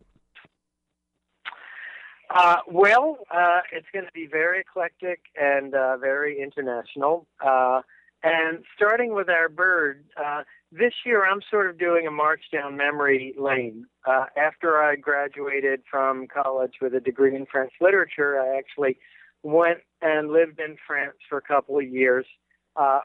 Uh, 2.35 2.57
well, 2.67 3.19
uh, 3.31 3.61
it's 3.73 3.87
going 3.93 4.05
to 4.05 4.11
be 4.13 4.27
very 4.27 4.59
eclectic 4.59 5.21
and 5.41 5.73
uh, 5.73 5.97
very 5.97 6.43
international. 6.43 7.29
Uh, 7.41 7.81
and 8.25 8.65
starting 8.75 9.15
with 9.15 9.29
our 9.29 9.49
bird, 9.49 10.05
uh, 10.17 10.43
this 10.73 10.95
year 11.07 11.25
I'm 11.25 11.41
sort 11.49 11.71
of 11.71 11.79
doing 11.79 12.09
a 12.09 12.11
march 12.11 12.41
down 12.53 12.77
memory 12.77 13.35
lane. 13.39 13.87
Uh, 14.05 14.27
after 14.37 14.83
I 14.83 14.97
graduated 14.97 15.83
from 15.89 16.27
college 16.27 16.73
with 16.83 16.93
a 16.95 17.01
degree 17.01 17.37
in 17.37 17.47
French 17.47 17.73
literature, 17.81 18.41
I 18.41 18.59
actually 18.59 18.99
went 19.45 19.79
and 20.03 20.33
lived 20.33 20.59
in 20.59 20.77
France 20.85 21.19
for 21.29 21.39
a 21.39 21.43
couple 21.43 21.79
of 21.79 21.87
years, 21.87 22.27
uh, 22.75 23.01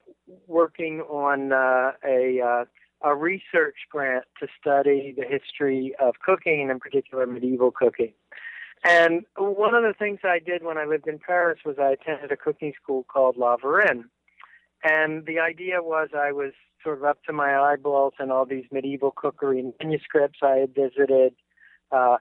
working 0.47 1.01
on 1.01 1.51
uh, 1.51 1.91
a 2.03 2.41
uh, 2.41 2.65
a 3.01 3.15
research 3.15 3.75
grant 3.89 4.25
to 4.41 4.47
study 4.59 5.13
the 5.15 5.23
history 5.23 5.95
of 6.01 6.15
cooking, 6.25 6.63
and 6.63 6.71
in 6.71 6.79
particular 6.79 7.27
medieval 7.27 7.71
cooking. 7.71 8.11
And 8.83 9.25
one 9.37 9.75
of 9.75 9.83
the 9.83 9.93
things 9.97 10.19
I 10.23 10.39
did 10.39 10.63
when 10.63 10.77
I 10.77 10.85
lived 10.85 11.07
in 11.07 11.19
Paris 11.19 11.59
was 11.65 11.75
I 11.79 11.91
attended 11.91 12.31
a 12.31 12.37
cooking 12.37 12.73
school 12.81 13.05
called 13.11 13.37
La 13.37 13.57
Varenne. 13.57 14.05
And 14.83 15.25
the 15.25 15.39
idea 15.39 15.81
was 15.81 16.09
I 16.15 16.31
was 16.31 16.53
sort 16.81 16.97
of 16.97 17.03
up 17.03 17.21
to 17.23 17.33
my 17.33 17.57
eyeballs 17.57 18.13
in 18.19 18.31
all 18.31 18.45
these 18.45 18.63
medieval 18.71 19.11
cookery 19.11 19.73
manuscripts. 19.81 20.39
I 20.41 20.57
had 20.57 20.73
visited 20.73 21.33
uh, 21.91 22.17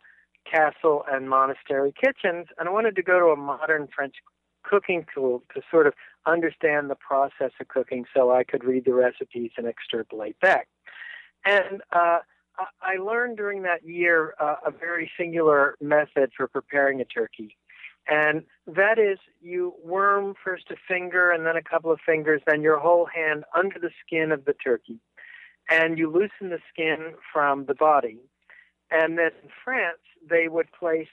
castle 0.51 1.05
and 1.11 1.29
monastery 1.29 1.92
kitchens, 1.92 2.47
and 2.59 2.68
I 2.68 2.73
wanted 2.73 2.97
to 2.97 3.03
go 3.03 3.21
to 3.21 3.27
a 3.27 3.37
modern 3.37 3.88
French 3.94 4.16
cooking 4.64 5.07
school 5.11 5.44
to 5.55 5.62
sort 5.71 5.87
of 5.87 5.94
understand 6.27 6.90
the 6.90 6.97
process 6.97 7.53
of 7.61 7.68
cooking 7.68 8.05
so 8.14 8.33
I 8.33 8.42
could 8.44 8.64
read 8.64 8.85
the 8.85 8.94
recipes 8.94 9.53
and 9.57 9.66
extrapolate 9.66 10.38
back. 10.40 10.68
And 11.44 11.83
uh, 11.92 12.18
I- 12.81 12.97
learned 12.97 13.37
during 13.37 13.62
that 13.62 13.85
year 13.85 14.35
uh, 14.40 14.57
a 14.66 14.71
very 14.71 15.11
singular 15.16 15.77
method 15.81 16.33
for 16.37 16.49
preparing 16.49 17.01
a 17.01 17.05
turkey. 17.05 17.57
And 18.09 18.44
that 18.66 18.99
is 18.99 19.18
you 19.42 19.75
worm 19.85 20.35
first 20.42 20.71
a 20.71 20.77
finger 20.88 21.31
and 21.31 21.44
then 21.44 21.57
a 21.57 21.62
couple 21.62 21.92
of 21.92 22.01
fingers, 22.05 22.40
then 22.47 22.62
your 22.62 22.79
whole 22.79 23.07
hand 23.07 23.44
under 23.57 23.79
the 23.79 23.90
skin 24.05 24.33
of 24.33 24.44
the 24.47 24.55
turkey. 24.55 24.99
And 25.71 25.99
you 25.99 26.11
loosen 26.11 26.49
the 26.51 26.61
skin 26.73 27.12
from 27.33 27.66
the 27.66 27.75
body. 27.75 28.18
And 28.90 29.18
then 29.18 29.33
in 29.42 29.51
France, 29.62 30.01
they 30.29 30.49
would 30.49 30.73
place 30.73 31.09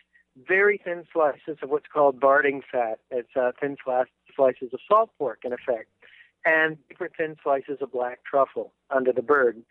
very 0.47 0.79
thin 0.83 1.03
slices 1.11 1.57
of 1.61 1.69
what's 1.69 1.87
called 1.91 2.19
barding 2.19 2.61
fat. 2.71 2.99
It's 3.11 3.35
uh, 3.35 3.51
thin 3.59 3.75
slices 3.83 4.69
of 4.73 4.79
salt 4.87 5.09
pork, 5.17 5.39
in 5.43 5.51
effect, 5.51 5.89
and 6.45 6.77
super 6.89 7.09
thin 7.17 7.35
slices 7.43 7.77
of 7.81 7.91
black 7.91 8.19
truffle 8.23 8.71
under 8.89 9.11
the 9.11 9.21
bird. 9.21 9.61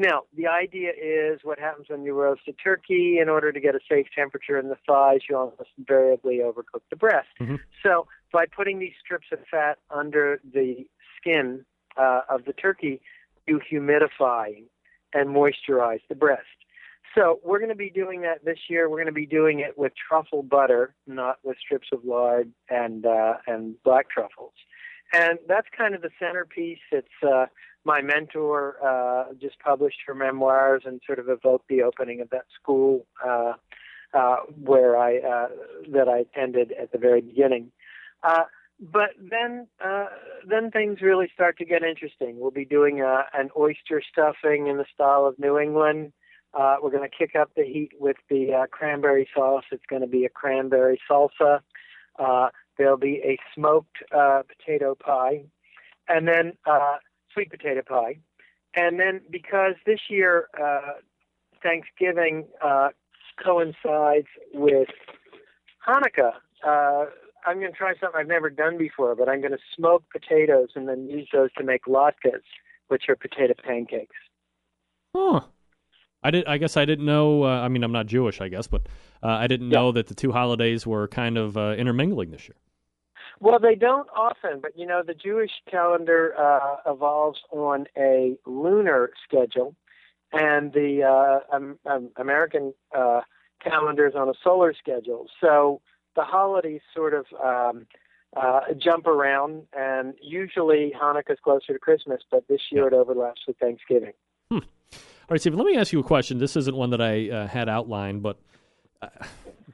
Now, 0.00 0.22
the 0.34 0.46
idea 0.46 0.92
is 0.96 1.40
what 1.42 1.58
happens 1.58 1.90
when 1.90 2.04
you 2.04 2.14
roast 2.14 2.40
a 2.48 2.52
turkey. 2.52 3.18
In 3.20 3.28
order 3.28 3.52
to 3.52 3.60
get 3.60 3.74
a 3.74 3.80
safe 3.86 4.06
temperature 4.16 4.58
in 4.58 4.70
the 4.70 4.78
thighs, 4.86 5.20
you 5.28 5.36
almost 5.36 5.68
invariably 5.76 6.38
overcook 6.38 6.80
the 6.88 6.96
breast. 6.96 7.28
Mhm. 7.38 7.60
So, 7.82 8.08
by 8.32 8.46
putting 8.46 8.78
these 8.78 8.94
strips 8.98 9.26
of 9.30 9.46
fat 9.50 9.78
under 9.90 10.40
the 10.42 10.88
skin 11.18 11.66
uh, 11.98 12.22
of 12.30 12.46
the 12.46 12.54
turkey, 12.54 13.02
you 13.46 13.60
humidify 13.60 14.64
and 15.12 15.28
moisturize 15.28 16.00
the 16.08 16.14
breast. 16.14 16.46
So, 17.14 17.40
we're 17.44 17.58
going 17.58 17.68
to 17.68 17.74
be 17.74 17.90
doing 17.90 18.22
that 18.22 18.42
this 18.42 18.70
year. 18.70 18.88
We're 18.88 18.96
going 18.96 19.06
to 19.06 19.12
be 19.12 19.26
doing 19.26 19.60
it 19.60 19.76
with 19.76 19.92
truffle 20.08 20.42
butter, 20.42 20.94
not 21.06 21.40
with 21.42 21.58
strips 21.58 21.88
of 21.92 22.06
lard 22.06 22.50
and 22.70 23.04
uh, 23.04 23.34
and 23.46 23.74
black 23.82 24.08
truffles. 24.08 24.54
And 25.12 25.38
that's 25.46 25.66
kind 25.76 25.94
of 25.94 26.00
the 26.00 26.10
centerpiece. 26.18 26.78
It's 26.90 27.22
uh, 27.22 27.46
my 27.84 28.02
mentor 28.02 28.76
uh, 28.84 29.32
just 29.40 29.58
published 29.60 29.98
her 30.06 30.14
memoirs 30.14 30.82
and 30.84 31.00
sort 31.06 31.18
of 31.18 31.28
evoked 31.28 31.68
the 31.68 31.82
opening 31.82 32.20
of 32.20 32.30
that 32.30 32.44
school 32.60 33.06
uh, 33.26 33.54
uh, 34.12 34.36
where 34.62 34.96
I 34.96 35.18
uh, 35.18 35.48
that 35.92 36.08
I 36.08 36.18
attended 36.18 36.72
at 36.72 36.92
the 36.92 36.98
very 36.98 37.20
beginning. 37.20 37.70
Uh, 38.22 38.44
but 38.80 39.10
then 39.18 39.66
uh, 39.84 40.06
then 40.46 40.70
things 40.70 41.00
really 41.00 41.30
start 41.32 41.58
to 41.58 41.64
get 41.64 41.82
interesting. 41.82 42.38
We'll 42.38 42.50
be 42.50 42.64
doing 42.64 43.02
an 43.02 43.50
oyster 43.56 44.02
stuffing 44.10 44.66
in 44.66 44.78
the 44.78 44.86
style 44.92 45.26
of 45.26 45.38
New 45.38 45.58
England. 45.58 46.12
We're 46.54 46.90
going 46.90 47.08
to 47.08 47.16
kick 47.16 47.36
up 47.36 47.50
the 47.56 47.64
heat 47.64 47.92
with 47.98 48.16
the 48.28 48.66
cranberry 48.70 49.28
sauce. 49.34 49.64
It's 49.70 49.86
going 49.88 50.02
to 50.02 50.08
be 50.08 50.24
a 50.24 50.30
cranberry 50.30 51.00
salsa. 51.08 51.60
There'll 52.78 52.96
be 52.96 53.20
a 53.24 53.38
smoked 53.54 53.98
potato 54.10 54.94
pie, 54.94 55.44
and 56.08 56.26
then 56.26 56.54
sweet 57.32 57.50
potato 57.50 57.82
pie. 57.86 58.18
And 58.74 59.00
then 59.00 59.20
because 59.30 59.74
this 59.86 60.00
year 60.08 60.48
uh, 60.60 60.92
Thanksgiving 61.62 62.46
uh, 62.64 62.88
coincides 63.42 64.28
with 64.52 64.88
Hanukkah, 65.86 66.32
uh, 66.66 67.06
I'm 67.46 67.58
going 67.58 67.72
to 67.72 67.76
try 67.76 67.94
something 68.00 68.20
I've 68.20 68.28
never 68.28 68.50
done 68.50 68.76
before, 68.76 69.14
but 69.16 69.28
I'm 69.28 69.40
going 69.40 69.52
to 69.52 69.58
smoke 69.74 70.04
potatoes 70.12 70.68
and 70.74 70.88
then 70.88 71.08
use 71.08 71.28
those 71.32 71.52
to 71.54 71.64
make 71.64 71.84
latkes, 71.86 72.42
which 72.88 73.04
are 73.08 73.16
potato 73.16 73.54
pancakes. 73.62 74.16
Huh. 75.16 75.40
I 76.22 76.30
did. 76.30 76.46
I 76.46 76.58
guess 76.58 76.76
I 76.76 76.84
didn't 76.84 77.06
know. 77.06 77.44
Uh, 77.44 77.60
I 77.60 77.68
mean, 77.68 77.82
I'm 77.82 77.92
not 77.92 78.06
Jewish, 78.06 78.42
I 78.42 78.48
guess, 78.48 78.66
but 78.66 78.82
uh, 79.22 79.28
I 79.28 79.46
didn't 79.46 79.70
know 79.70 79.90
that 79.92 80.06
the 80.06 80.14
two 80.14 80.32
holidays 80.32 80.86
were 80.86 81.08
kind 81.08 81.38
of 81.38 81.56
uh, 81.56 81.74
intermingling 81.78 82.30
this 82.30 82.46
year. 82.46 82.56
Well, 83.40 83.58
they 83.58 83.74
don't 83.74 84.08
often, 84.14 84.60
but 84.60 84.78
you 84.78 84.86
know, 84.86 85.02
the 85.02 85.14
Jewish 85.14 85.50
calendar 85.70 86.34
uh, 86.38 86.76
evolves 86.86 87.40
on 87.50 87.86
a 87.96 88.36
lunar 88.44 89.10
schedule, 89.26 89.74
and 90.32 90.72
the 90.72 91.02
uh, 91.04 91.56
um, 91.56 91.78
um, 91.86 92.10
American 92.16 92.74
uh, 92.96 93.22
calendar 93.62 94.06
is 94.06 94.14
on 94.14 94.28
a 94.28 94.34
solar 94.44 94.74
schedule. 94.74 95.26
So 95.40 95.80
the 96.16 96.22
holidays 96.22 96.82
sort 96.94 97.14
of 97.14 97.26
um, 97.42 97.86
uh, 98.36 98.60
jump 98.78 99.06
around, 99.06 99.62
and 99.72 100.14
usually 100.20 100.92
Hanukkah 101.00 101.32
is 101.32 101.38
closer 101.42 101.72
to 101.72 101.78
Christmas, 101.78 102.20
but 102.30 102.46
this 102.46 102.60
year 102.70 102.88
it 102.88 102.92
overlaps 102.92 103.40
with 103.46 103.56
Thanksgiving. 103.56 104.12
All 105.30 105.34
right, 105.34 105.40
Stephen. 105.40 105.58
Let 105.58 105.66
me 105.66 105.76
ask 105.76 105.92
you 105.92 106.00
a 106.00 106.04
question. 106.04 106.38
This 106.38 106.56
isn't 106.56 106.76
one 106.76 106.90
that 106.90 107.00
I 107.00 107.30
uh, 107.30 107.46
had 107.46 107.68
outlined, 107.68 108.20
but 108.20 108.36
uh, 109.00 109.08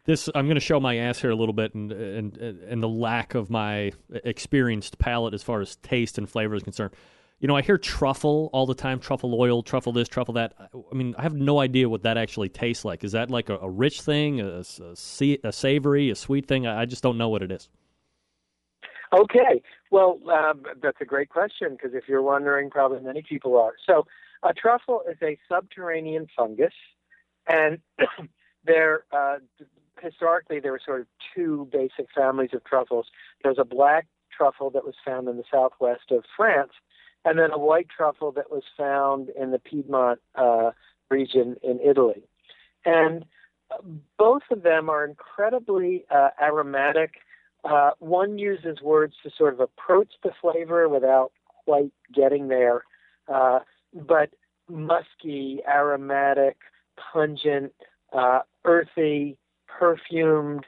this 0.07 0.29
I'm 0.35 0.47
going 0.47 0.55
to 0.57 0.61
show 0.61 0.81
my 0.81 0.97
ass 0.97 1.21
here 1.21 1.31
a 1.31 1.37
little 1.37 1.53
bit, 1.53 1.75
and 1.75 1.93
and 1.93 2.37
and 2.39 2.83
the 2.83 2.89
lack 2.89 3.35
of 3.35 3.51
my 3.51 3.93
experienced 4.25 4.99
palate 4.99 5.35
as 5.35 5.43
far 5.43 5.61
as 5.61 5.77
taste 5.77 6.17
and 6.19 6.29
flavor 6.29 6.55
is 6.55 6.63
concerned. 6.63 6.95
You 7.41 7.49
know, 7.49 7.57
I 7.57 7.61
hear 7.61 7.77
truffle 7.77 8.49
all 8.55 8.65
the 8.65 8.75
time, 8.75 8.99
truffle 8.99 9.39
oil, 9.39 9.63
truffle 9.63 9.93
this, 9.93 10.09
truffle 10.09 10.35
that. 10.35 10.55
I 10.59 10.95
mean, 10.95 11.15
I 11.19 11.23
have 11.23 11.35
no 11.35 11.61
idea 11.61 11.87
what 11.87 12.05
that 12.05 12.17
actually 12.17 12.49
tastes 12.49 12.85
like. 12.85 13.05
Is 13.05 13.13
that 13.13 13.31
like 13.31 13.51
a, 13.51 13.59
a 13.59 13.69
rich 13.69 14.01
thing, 14.01 14.41
a, 14.41 14.63
a, 14.81 15.39
a 15.45 15.53
savory, 15.53 16.09
a 16.09 16.15
sweet 16.15 16.47
thing? 16.47 16.67
I 16.67 16.83
I 16.83 16.85
just 16.87 17.03
don't 17.03 17.19
know 17.19 17.29
what 17.29 17.43
it 17.43 17.53
is. 17.53 17.69
Okay. 19.13 19.63
Well, 19.91 20.19
um, 20.33 20.63
that's 20.83 21.01
a 21.01 21.05
great 21.05 21.29
question 21.29 21.73
because 21.73 21.95
if 21.95 22.09
you're 22.09 22.23
wondering, 22.23 22.71
probably 22.71 23.01
many 23.01 23.23
people 23.23 23.57
are. 23.59 23.75
So, 23.87 24.05
a 24.43 24.53
truffle 24.53 25.03
is 25.11 25.17
a 25.23 25.39
subterranean 25.49 26.27
fungus, 26.37 26.75
and 27.49 27.79
there 28.65 29.05
uh, 29.13 29.37
historically 30.01 30.61
there 30.61 30.73
were 30.73 30.81
sort 30.85 31.01
of 31.01 31.07
two 31.35 31.69
basic 31.73 32.07
families 32.15 32.51
of 32.53 32.65
truffles. 32.65 33.07
There's 33.43 33.59
a 33.59 33.65
black 33.65 34.07
truffle 34.37 34.71
that 34.71 34.85
was 34.85 34.95
found 35.05 35.29
in 35.29 35.37
the 35.37 35.45
southwest 35.51 36.11
of 36.11 36.25
France, 36.37 36.73
and 37.25 37.39
then 37.39 37.51
a 37.53 37.59
white 37.59 37.89
truffle 37.95 38.33
that 38.33 38.51
was 38.51 38.63
found 38.77 39.31
in 39.31 39.51
the 39.51 39.59
Piedmont 39.59 40.21
uh, 40.35 40.71
region 41.11 41.57
in 41.63 41.81
Italy. 41.81 42.23
And 42.85 43.25
both 44.19 44.43
of 44.51 44.63
them 44.63 44.89
are 44.89 45.05
incredibly 45.05 46.05
uh, 46.11 46.31
aromatic. 46.41 47.15
Uh, 47.65 47.91
one 47.99 48.39
uses 48.39 48.81
words 48.81 49.15
to 49.23 49.31
sort 49.37 49.55
of 49.55 49.61
approach 49.61 50.13
the 50.23 50.31
flavor 50.41 50.89
without 50.89 51.33
quite 51.65 51.91
getting 52.15 52.47
there, 52.49 52.85
uh, 53.27 53.59
but 53.93 54.31
musky, 54.69 55.61
aromatic, 55.67 56.57
pungent, 57.13 57.73
uh, 58.13 58.41
earthy, 58.65 59.37
perfumed, 59.79 60.65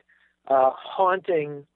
uh, 0.48 0.70
haunting. 0.74 1.66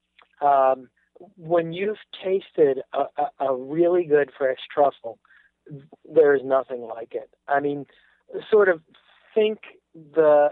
Um, 0.41 0.89
when 1.37 1.73
you've 1.73 1.99
tasted 2.25 2.83
a, 2.93 3.05
a, 3.21 3.47
a 3.47 3.57
really 3.57 4.05
good 4.05 4.31
fresh 4.37 4.59
truffle, 4.73 5.19
there 6.13 6.35
is 6.35 6.43
nothing 6.45 6.83
like 6.83 7.15
it. 7.15 7.31
I 7.49 7.61
mean, 7.61 7.87
sort 8.51 8.69
of 8.69 8.81
think 9.35 9.59
the 9.95 10.49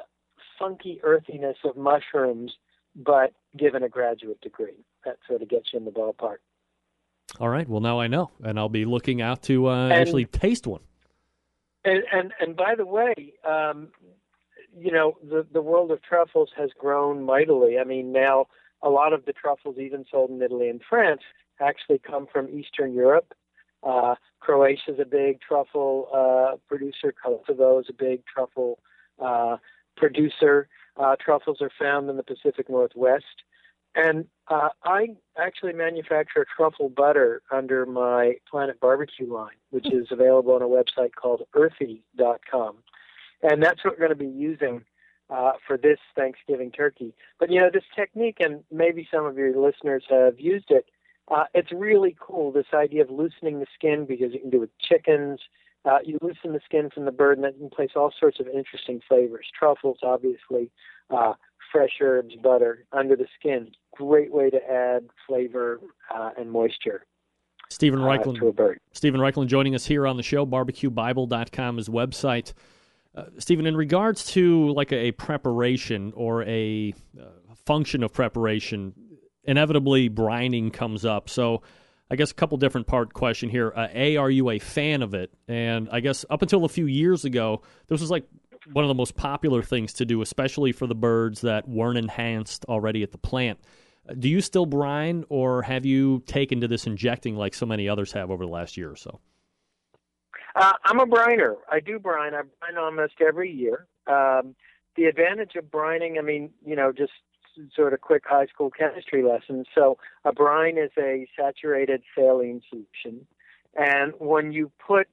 funky 0.59 1.01
earthiness 1.03 1.57
of 1.65 1.77
mushrooms, 1.77 2.53
but 2.95 3.33
given 3.57 3.83
a 3.83 3.89
graduate 3.89 4.41
degree. 4.41 4.85
That 5.05 5.17
sort 5.27 5.43
of 5.43 5.49
gets 5.49 5.73
you 5.73 5.79
in 5.79 5.85
the 5.85 5.91
ballpark. 5.91 6.37
All 7.39 7.49
right. 7.49 7.69
Well, 7.69 7.81
now 7.81 8.01
I 8.01 8.07
know, 8.07 8.31
and 8.43 8.59
I'll 8.59 8.69
be 8.69 8.85
looking 8.85 9.23
out 9.23 9.43
to 9.45 9.69
uh, 9.69 9.85
and, 9.85 9.93
actually 9.93 10.27
taste 10.27 10.67
one. 10.67 10.83
And 11.85 12.03
and, 12.13 12.33
and 12.41 12.57
by 12.57 12.75
the 12.75 12.85
way, 12.85 13.15
um, 13.49 13.89
you 14.79 14.93
know, 14.93 15.17
the 15.23 15.47
the 15.53 15.63
world 15.63 15.91
of 15.91 16.03
truffles 16.03 16.51
has 16.57 16.71
grown 16.79 17.25
mightily. 17.25 17.79
I 17.79 17.85
mean, 17.85 18.13
now 18.13 18.47
a 18.83 18.89
lot 18.89 19.13
of 19.13 19.25
the 19.25 19.33
truffles 19.33 19.77
even 19.79 20.05
sold 20.11 20.31
in 20.31 20.41
Italy 20.43 20.69
and 20.69 20.81
France 20.89 21.23
actually 21.61 21.99
come 21.99 22.27
from 22.33 22.49
Eastern 22.49 22.95
Europe. 22.95 23.35
Uh, 23.83 24.15
Croatia 24.41 24.93
is 24.93 24.99
a 25.01 25.05
big 25.05 25.41
truffle 25.41 26.09
uh, 26.15 26.57
producer. 26.69 27.13
Kosovo 27.13 27.79
is 27.81 27.87
a 27.89 27.93
big 27.93 28.23
truffle 28.27 28.79
uh, 29.19 29.57
producer. 29.97 30.69
Uh, 30.97 31.17
truffles 31.23 31.59
are 31.61 31.71
found 31.79 32.09
in 32.11 32.17
the 32.17 32.23
Pacific 32.23 32.69
Northwest. 32.69 33.25
And 33.95 34.27
uh, 34.49 34.69
I 34.85 35.09
actually 35.37 35.73
manufacture 35.73 36.47
truffle 36.57 36.89
butter 36.89 37.43
under 37.51 37.87
my 37.87 38.35
Planet 38.49 38.79
Barbecue 38.81 39.33
line, 39.33 39.57
which 39.71 39.87
is 39.93 40.07
available 40.11 40.55
on 40.55 40.63
a 40.63 40.67
website 40.67 41.15
called 41.21 41.43
earthy.com. 41.55 42.77
And 43.43 43.63
that's 43.63 43.85
what 43.85 43.95
we're 43.95 44.07
going 44.07 44.19
to 44.19 44.25
be 44.25 44.39
using 44.39 44.85
uh, 45.31 45.53
for 45.67 45.77
this 45.77 45.99
Thanksgiving 46.17 46.71
turkey. 46.71 47.15
But 47.39 47.51
you 47.51 47.61
know, 47.61 47.71
this 47.73 47.85
technique, 47.95 48.39
and 48.41 48.63
maybe 48.71 49.09
some 49.13 49.25
of 49.27 49.37
your 49.37 49.57
listeners 49.57 50.05
have 50.11 50.39
used 50.39 50.71
it. 50.71 50.87
Uh, 51.31 51.45
it's 51.55 51.71
really 51.73 52.17
cool. 52.19 52.51
This 52.51 52.67
idea 52.75 53.03
of 53.03 53.11
loosening 53.11 53.61
the 53.61 53.67
skin 53.75 54.05
because 54.07 54.33
you 54.33 54.41
can 54.41 54.51
do 54.51 54.59
it 54.59 54.61
with 54.61 54.79
chickens. 54.79 55.41
Uh, 55.85 55.99
you 56.05 56.19
loosen 56.21 56.53
the 56.53 56.61
skin 56.65 56.91
from 56.93 57.05
the 57.05 57.13
bird, 57.13 57.39
and 57.39 57.45
then 57.45 57.53
you 57.55 57.61
can 57.61 57.71
place 57.71 57.91
all 57.97 58.13
sorts 58.19 58.41
of 58.41 58.49
interesting 58.49 59.01
flavors. 59.09 59.47
Truffles, 59.57 59.99
obviously, 60.03 60.71
uh, 61.11 61.33
fresh 61.73 61.93
herbs, 62.01 62.35
butter 62.43 62.85
under 62.93 63.17
the 63.17 63.27
skin. 63.39 63.71
Great 63.95 64.33
way 64.33 64.51
to 64.51 64.59
add 64.71 65.07
flavor 65.27 65.81
uh, 66.15 66.31
and 66.37 66.51
moisture. 66.51 67.07
Steven 67.71 68.01
Raichlen. 68.01 68.37
uh, 68.37 68.41
to 68.41 68.49
a 68.49 68.53
bird. 68.53 68.79
Steven 68.93 69.21
Raichlen 69.21 69.47
joining 69.47 69.75
us 69.75 69.87
here 69.87 70.07
on 70.07 70.17
the 70.17 70.23
show. 70.23 70.45
BarbecueBible.com 70.45 71.79
is 71.79 71.89
website. 71.89 72.53
Uh, 73.15 73.25
Steven, 73.39 73.67
in 73.67 73.77
regards 73.77 74.25
to 74.27 74.73
like 74.73 74.93
a, 74.93 75.09
a 75.09 75.13
preparation 75.13 76.13
or 76.15 76.45
a 76.45 76.95
uh, 77.21 77.25
function 77.67 78.03
of 78.03 78.13
preparation, 78.13 78.95
inevitably 79.45 80.09
brining 80.09 80.73
comes 80.73 81.05
up. 81.05 81.29
So, 81.29 81.63
I 82.13 82.17
guess 82.17 82.33
a 82.33 82.35
couple 82.35 82.59
different 82.59 82.89
part 82.89 83.13
question 83.15 83.49
here. 83.49 83.73
Uh, 83.75 83.87
a, 83.95 84.17
are 84.17 84.31
you 84.31 84.51
a 84.51 84.59
fan 84.59 85.03
of 85.03 85.15
it? 85.15 85.33
And 85.47 85.89
I 85.93 86.01
guess 86.01 86.25
up 86.29 86.43
until 86.43 86.65
a 86.65 86.69
few 86.69 86.87
years 86.87 87.25
ago, 87.25 87.63
this 87.87 88.01
was 88.01 88.11
like 88.11 88.25
one 88.73 88.85
of 88.85 88.89
the 88.89 88.95
most 88.95 89.17
popular 89.17 89.63
things 89.63 89.93
to 89.95 90.05
do, 90.05 90.21
especially 90.21 90.73
for 90.73 90.87
the 90.87 90.95
birds 90.95 91.41
that 91.43 91.69
weren't 91.69 91.99
enhanced 91.99 92.65
already 92.67 93.03
at 93.03 93.13
the 93.13 93.19
plant. 93.19 93.61
Uh, 94.09 94.15
do 94.15 94.29
you 94.29 94.41
still 94.41 94.67
brine, 94.67 95.25
or 95.29 95.63
have 95.63 95.87
you 95.87 96.23
taken 96.27 96.61
to 96.61 96.69
this 96.69 96.87
injecting 96.87 97.37
like 97.37 97.55
so 97.55 97.67
many 97.67 97.89
others 97.89 98.13
have 98.13 98.31
over 98.31 98.45
the 98.45 98.51
last 98.51 98.77
year 98.77 98.91
or 98.91 98.97
so? 98.97 99.21
Uh, 100.55 100.73
I'm 100.85 101.01
a 101.01 101.07
briner. 101.07 101.57
I 101.71 101.81
do 101.81 101.99
brine. 101.99 102.35
I 102.35 102.43
brine 102.61 102.79
almost 102.79 103.15
every 103.27 103.51
year. 103.51 103.87
Um, 104.07 104.55
the 104.97 105.05
advantage 105.05 105.55
of 105.57 105.65
brining, 105.65 106.19
I 106.19 106.23
mean, 106.23 106.51
you 106.65 106.77
know, 106.77 106.93
just 106.93 107.13
sort 107.75 107.93
of 107.93 108.01
quick 108.01 108.25
high 108.27 108.47
school 108.47 108.71
chemistry 108.71 109.23
lesson. 109.23 109.65
So 109.75 109.99
a 110.25 110.33
brine 110.33 110.79
is 110.79 110.91
a 110.99 111.29
saturated 111.39 112.03
saline 112.15 112.63
solution, 112.69 113.27
and 113.77 114.13
when 114.19 114.53
you 114.53 114.71
put 114.85 115.09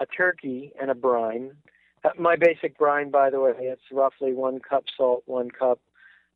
a 0.00 0.06
turkey 0.06 0.72
in 0.80 0.90
a 0.90 0.94
brine, 0.94 1.52
uh, 2.04 2.10
my 2.18 2.36
basic 2.36 2.78
brine, 2.78 3.10
by 3.10 3.30
the 3.30 3.40
way, 3.40 3.52
it's 3.58 3.82
roughly 3.90 4.32
one 4.32 4.60
cup 4.60 4.84
salt, 4.96 5.22
one 5.26 5.50
cup 5.50 5.80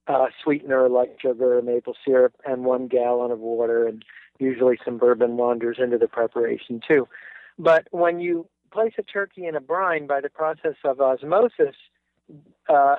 uh, 0.09 0.27
sweetener 0.43 0.89
like 0.89 1.17
sugar 1.21 1.59
or 1.59 1.63
maple 1.63 1.95
syrup, 2.05 2.35
and 2.45 2.65
one 2.65 2.89
gallon 2.89 3.31
of 3.31 3.39
water, 3.39 3.87
and 3.87 4.05
usually 4.39 4.79
some 4.85 4.99
bourbon 4.99 5.37
wanders 5.37 5.79
into 5.81 5.99
the 5.99 6.09
preparation 6.09 6.81
too. 6.87 7.09
But 7.59 7.87
when 7.91 8.21
you 8.21 8.47
place 8.73 8.95
a 8.99 9.03
turkey 9.03 9.47
in 9.47 9.55
a 9.55 9.61
brine 9.61 10.07
by 10.07 10.21
the 10.21 10.31
process 10.31 10.77
of 10.85 11.01
osmosis, 11.01 11.77
uh, 12.69 12.97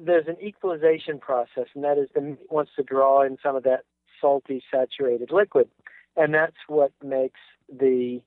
there's 0.00 0.26
an 0.28 0.36
equalization 0.42 1.18
process, 1.18 1.66
and 1.74 1.84
that 1.84 1.98
is 1.98 2.08
the 2.14 2.20
meat 2.20 2.38
wants 2.50 2.72
to 2.76 2.82
draw 2.82 3.22
in 3.22 3.36
some 3.42 3.56
of 3.56 3.64
that 3.64 3.84
salty, 4.20 4.62
saturated 4.70 5.30
liquid, 5.32 5.68
and 6.16 6.32
that's 6.32 6.56
what 6.68 6.92
makes 7.04 7.40
the 7.68 8.22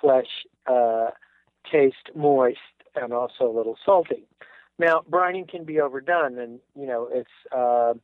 flesh 0.00 0.46
uh, 0.66 1.08
taste 1.70 2.10
moist 2.14 2.58
and 2.94 3.12
also 3.12 3.48
a 3.48 3.54
little 3.54 3.76
salty. 3.84 4.24
Now, 4.78 5.02
brining 5.10 5.48
can 5.48 5.64
be 5.64 5.80
overdone, 5.80 6.38
and 6.38 6.60
you 6.76 6.86
know 6.86 7.08
it's 7.10 7.30
uh, 7.50 7.94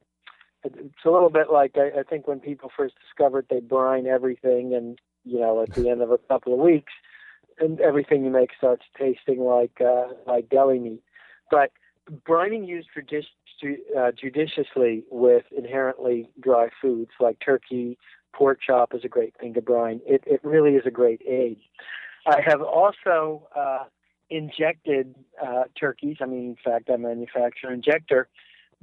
it's 0.64 1.04
a 1.04 1.10
little 1.10 1.30
bit 1.30 1.50
like 1.52 1.76
I, 1.76 2.00
I 2.00 2.02
think 2.02 2.26
when 2.26 2.40
people 2.40 2.70
first 2.76 2.94
discovered 3.00 3.46
they 3.48 3.60
brine 3.60 4.06
everything, 4.06 4.74
and 4.74 4.98
you 5.24 5.40
know 5.40 5.62
at 5.62 5.72
the 5.74 5.88
end 5.88 6.02
of 6.02 6.10
a 6.10 6.18
couple 6.18 6.54
of 6.54 6.60
weeks, 6.60 6.92
and 7.58 7.80
everything 7.80 8.24
you 8.24 8.30
make 8.30 8.50
starts 8.56 8.84
tasting 8.98 9.40
like 9.40 9.80
uh, 9.80 10.08
like 10.26 10.48
deli 10.48 10.78
meat. 10.78 11.02
But 11.50 11.70
brining 12.26 12.66
used 12.66 12.88
judici- 12.94 13.82
uh, 13.96 14.12
judiciously 14.12 15.04
with 15.10 15.44
inherently 15.56 16.28
dry 16.40 16.68
foods 16.80 17.12
like 17.20 17.38
turkey, 17.44 17.98
pork 18.32 18.58
chop 18.64 18.94
is 18.94 19.04
a 19.04 19.08
great 19.08 19.34
thing 19.38 19.54
to 19.54 19.62
brine. 19.62 20.00
It 20.06 20.22
it 20.26 20.40
really 20.42 20.74
is 20.74 20.86
a 20.86 20.90
great 20.90 21.22
aid. 21.28 21.58
I 22.26 22.40
have 22.40 22.62
also 22.62 23.48
uh, 23.54 23.84
injected 24.30 25.14
uh, 25.44 25.64
turkeys. 25.78 26.16
I 26.20 26.26
mean, 26.26 26.50
in 26.50 26.56
fact, 26.64 26.90
I 26.90 26.96
manufacture 26.96 27.70
injector. 27.72 28.28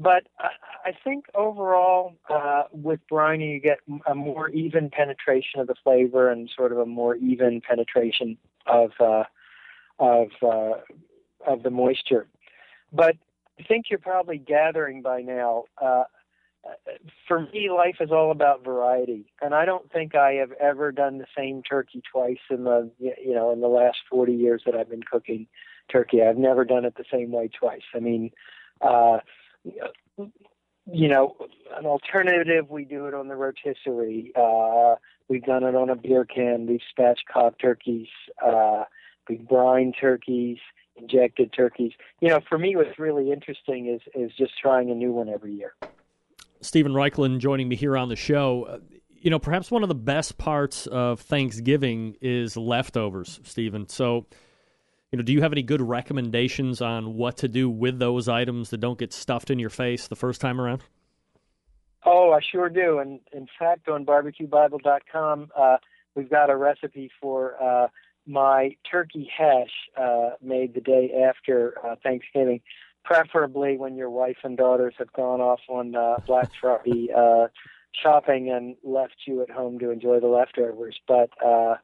But 0.02 0.24
I, 0.40 0.94
think 1.04 1.26
overall, 1.36 2.16
uh, 2.28 2.64
with 2.72 3.00
brining, 3.12 3.54
you 3.54 3.60
get 3.60 3.80
a 4.08 4.16
more 4.16 4.50
even 4.50 4.90
penetration 4.90 5.60
of 5.60 5.68
the 5.68 5.76
flavor 5.84 6.32
and 6.32 6.50
sort 6.56 6.72
of 6.72 6.80
a 6.80 6.88
more 6.88 7.16
even 7.18 7.62
penetration 7.62 8.38
of 8.66 8.92
uh, 9.00 9.26
of 10.00 10.30
uh, 10.42 10.80
of 11.46 11.62
the 11.62 11.70
moisture. 11.70 12.26
But 12.92 13.16
I 13.60 13.64
think 13.64 13.86
you're 13.92 14.00
probably 14.00 14.40
gathering 14.40 15.04
by 15.04 15.22
now. 15.22 15.66
Uh, 15.80 16.04
for 17.28 17.42
me, 17.54 17.70
life 17.70 17.98
is 18.00 18.10
all 18.12 18.32
about 18.32 18.64
variety, 18.64 19.32
and 19.40 19.54
I 19.54 19.66
don't 19.66 19.92
think 19.92 20.16
I 20.16 20.34
have 20.34 20.52
ever 20.54 20.92
done 20.92 21.20
the 21.20 21.28
same 21.38 21.62
turkey 21.62 22.02
twice 22.12 22.42
in 22.50 22.64
the 22.64 22.90
you 23.00 23.36
know 23.36 23.52
in 23.52 23.62
the 23.62 23.68
last 23.68 23.98
40 24.10 24.34
years 24.34 24.64
that 24.66 24.74
I've 24.74 24.90
been 24.90 25.04
cooking 25.04 25.46
turkey. 25.92 26.24
I've 26.24 26.38
never 26.38 26.66
done 26.66 26.86
it 26.86 26.96
the 26.98 27.06
same 27.12 27.32
way 27.32 27.50
twice. 27.50 27.82
I 27.94 28.00
mean, 28.00 28.32
uh, 28.82 29.20
you 29.64 31.08
know, 31.08 31.36
an 31.78 31.86
alternative 31.86 32.70
we 32.70 32.86
do 32.86 33.06
it 33.08 33.14
on 33.14 33.28
the 33.28 33.36
rotisserie. 33.36 34.32
Uh, 34.36 34.96
we've 35.28 35.44
done 35.44 35.64
it 35.64 35.76
on 35.76 35.90
a 35.90 35.96
beer 35.96 36.26
can. 36.26 36.68
We've 36.68 36.82
spatchcock 36.98 37.60
turkeys. 37.60 38.08
Uh, 38.44 38.84
we've 39.30 39.48
brine 39.48 39.94
turkeys 40.00 40.58
injected 40.96 41.54
turkeys. 41.54 41.94
You 42.20 42.30
know, 42.30 42.40
for 42.48 42.58
me, 42.58 42.76
what's 42.76 43.00
really 43.00 43.32
interesting 43.32 43.88
is 43.88 44.02
is 44.14 44.32
just 44.38 44.54
trying 44.60 44.92
a 44.92 44.96
new 44.96 45.12
one 45.12 45.30
every 45.30 45.54
year. 45.54 45.74
Steven 46.62 46.92
Raichlen 46.92 47.40
joining 47.40 47.68
me 47.68 47.76
here 47.76 47.98
on 47.98 48.10
the 48.10 48.16
show. 48.16 48.64
Uh, 48.64 48.80
you 49.18 49.30
know, 49.30 49.40
perhaps 49.40 49.70
one 49.70 49.84
of 49.84 49.90
the 49.90 49.96
best 49.96 50.38
parts 50.38 50.88
of 50.88 51.20
Thanksgiving 51.22 52.16
is 52.22 52.58
leftovers, 52.58 53.40
Stephen. 53.44 53.88
So, 53.88 54.26
you 55.12 55.18
know, 55.18 55.24
do 55.24 55.34
you 55.34 55.42
have 55.42 55.52
any 55.52 55.64
good 55.64 55.82
recommendations 55.82 56.82
on 56.82 57.16
what 57.16 57.38
to 57.38 57.48
do 57.48 57.70
with 57.70 58.00
those 58.00 58.30
items 58.30 58.70
that 58.70 58.80
don't 58.80 58.98
get 58.98 59.12
stuffed 59.12 59.50
in 59.50 59.60
your 59.60 59.70
face 59.70 60.08
the 60.08 60.16
first 60.16 60.40
time 60.40 60.60
around? 60.60 60.84
Oh, 62.06 62.32
I 62.32 62.40
sure 62.52 62.70
do. 62.70 63.00
And 63.00 63.20
in 63.34 63.48
fact, 63.60 63.90
on 63.90 64.06
barbecuebible.com, 64.06 65.52
uh, 65.56 65.78
we've 66.16 66.30
got 66.30 66.50
a 66.50 66.56
recipe 66.56 67.12
for 67.22 67.62
uh, 67.62 67.88
my 68.26 68.76
turkey 68.90 69.30
hash 69.36 69.70
uh, 69.98 70.32
made 70.42 70.74
the 70.74 70.82
day 70.82 71.12
after 71.28 71.76
uh, 71.86 71.96
Thanksgiving 72.02 72.62
preferably 73.04 73.78
when 73.78 73.96
your 73.96 74.10
wife 74.10 74.38
and 74.44 74.58
daughters 74.58 74.94
have 74.98 75.12
gone 75.14 75.42
off 75.42 75.60
on 75.68 75.96
uh, 75.96 76.16
Black 76.26 76.50
Friday 76.60 77.10
uh, 77.18 77.48
shopping 78.02 78.50
and 78.50 78.76
left 78.84 79.16
you 79.28 79.42
at 79.42 79.50
home 79.50 79.78
to 79.80 79.90
enjoy 79.92 80.20
the 80.20 80.28
leftovers. 80.28 81.00
But 81.08 81.30
uh, 81.46 81.76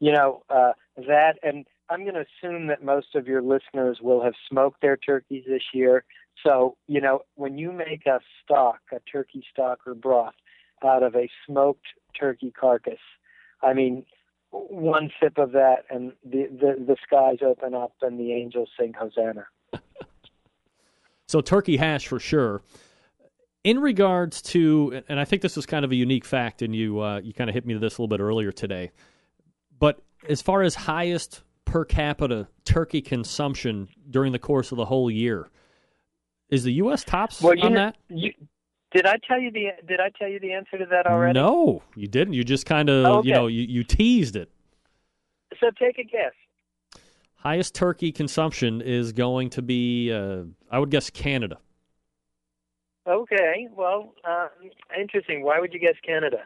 you 0.00 0.12
know 0.12 0.42
uh, 0.50 0.72
that, 0.96 1.34
and 1.42 1.66
I'm 1.90 2.02
going 2.02 2.14
to 2.14 2.24
assume 2.44 2.66
that 2.68 2.82
most 2.82 3.14
of 3.14 3.26
your 3.26 3.42
listeners 3.42 3.98
will 4.00 4.22
have 4.22 4.34
smoked 4.48 4.80
their 4.80 4.96
turkeys 4.96 5.44
this 5.46 5.62
year. 5.72 6.04
So, 6.42 6.76
you 6.86 7.00
know, 7.00 7.20
when 7.34 7.58
you 7.58 7.72
make 7.72 8.06
a 8.06 8.20
stock, 8.42 8.80
a 8.92 9.00
turkey 9.00 9.44
stock 9.52 9.80
or 9.86 9.94
broth 9.94 10.34
out 10.84 11.02
of 11.02 11.14
a 11.14 11.28
smoked 11.46 11.86
turkey 12.18 12.52
carcass, 12.58 12.98
I 13.62 13.74
mean, 13.74 14.06
one 14.50 15.10
sip 15.20 15.38
of 15.38 15.52
that 15.52 15.84
and 15.90 16.12
the, 16.24 16.46
the, 16.50 16.84
the 16.86 16.96
skies 17.04 17.38
open 17.44 17.74
up 17.74 17.92
and 18.02 18.18
the 18.18 18.32
angels 18.32 18.68
sing 18.78 18.92
Hosanna. 18.98 19.46
so, 21.28 21.40
turkey 21.40 21.76
hash 21.76 22.06
for 22.06 22.20
sure. 22.20 22.62
In 23.64 23.80
regards 23.80 24.42
to, 24.42 25.02
and 25.08 25.18
I 25.18 25.24
think 25.24 25.40
this 25.40 25.56
is 25.56 25.64
kind 25.64 25.84
of 25.84 25.90
a 25.90 25.94
unique 25.94 26.26
fact, 26.26 26.60
and 26.60 26.76
you 26.76 27.00
uh, 27.00 27.20
you 27.20 27.32
kind 27.32 27.48
of 27.48 27.54
hit 27.54 27.64
me 27.64 27.72
to 27.72 27.80
this 27.80 27.96
a 27.96 28.02
little 28.02 28.14
bit 28.14 28.22
earlier 28.22 28.52
today, 28.52 28.92
but 29.78 30.00
as 30.28 30.42
far 30.42 30.62
as 30.62 30.74
highest 30.74 31.42
per 31.64 31.84
capita 31.84 32.48
turkey 32.64 33.00
consumption 33.00 33.88
during 34.10 34.32
the 34.32 34.38
course 34.38 34.72
of 34.72 34.76
the 34.76 34.84
whole 34.84 35.10
year, 35.10 35.50
is 36.48 36.64
the 36.64 36.72
U.S. 36.74 37.04
tops 37.04 37.40
well, 37.40 37.54
on 37.62 37.72
know, 37.72 37.78
that? 37.78 37.96
You, 38.08 38.32
did 38.92 39.06
I 39.06 39.16
tell 39.26 39.40
you 39.40 39.50
the 39.50 39.70
Did 39.86 40.00
I 40.00 40.10
tell 40.18 40.28
you 40.28 40.38
the 40.38 40.52
answer 40.52 40.78
to 40.78 40.86
that 40.86 41.06
already? 41.06 41.38
No, 41.38 41.82
you 41.96 42.06
didn't. 42.06 42.34
You 42.34 42.44
just 42.44 42.66
kind 42.66 42.88
of 42.88 43.04
oh, 43.04 43.18
okay. 43.18 43.28
you 43.28 43.34
know 43.34 43.46
you, 43.48 43.62
you 43.62 43.84
teased 43.84 44.36
it. 44.36 44.50
So 45.60 45.70
take 45.78 45.98
a 45.98 46.04
guess. 46.04 46.32
Highest 47.36 47.74
turkey 47.74 48.10
consumption 48.10 48.80
is 48.80 49.12
going 49.12 49.50
to 49.50 49.60
be, 49.60 50.10
uh, 50.10 50.44
I 50.70 50.78
would 50.78 50.90
guess, 50.90 51.10
Canada. 51.10 51.58
Okay, 53.06 53.68
well, 53.76 54.14
uh, 54.26 54.48
interesting. 54.98 55.42
Why 55.42 55.60
would 55.60 55.74
you 55.74 55.78
guess 55.78 55.96
Canada? 56.06 56.38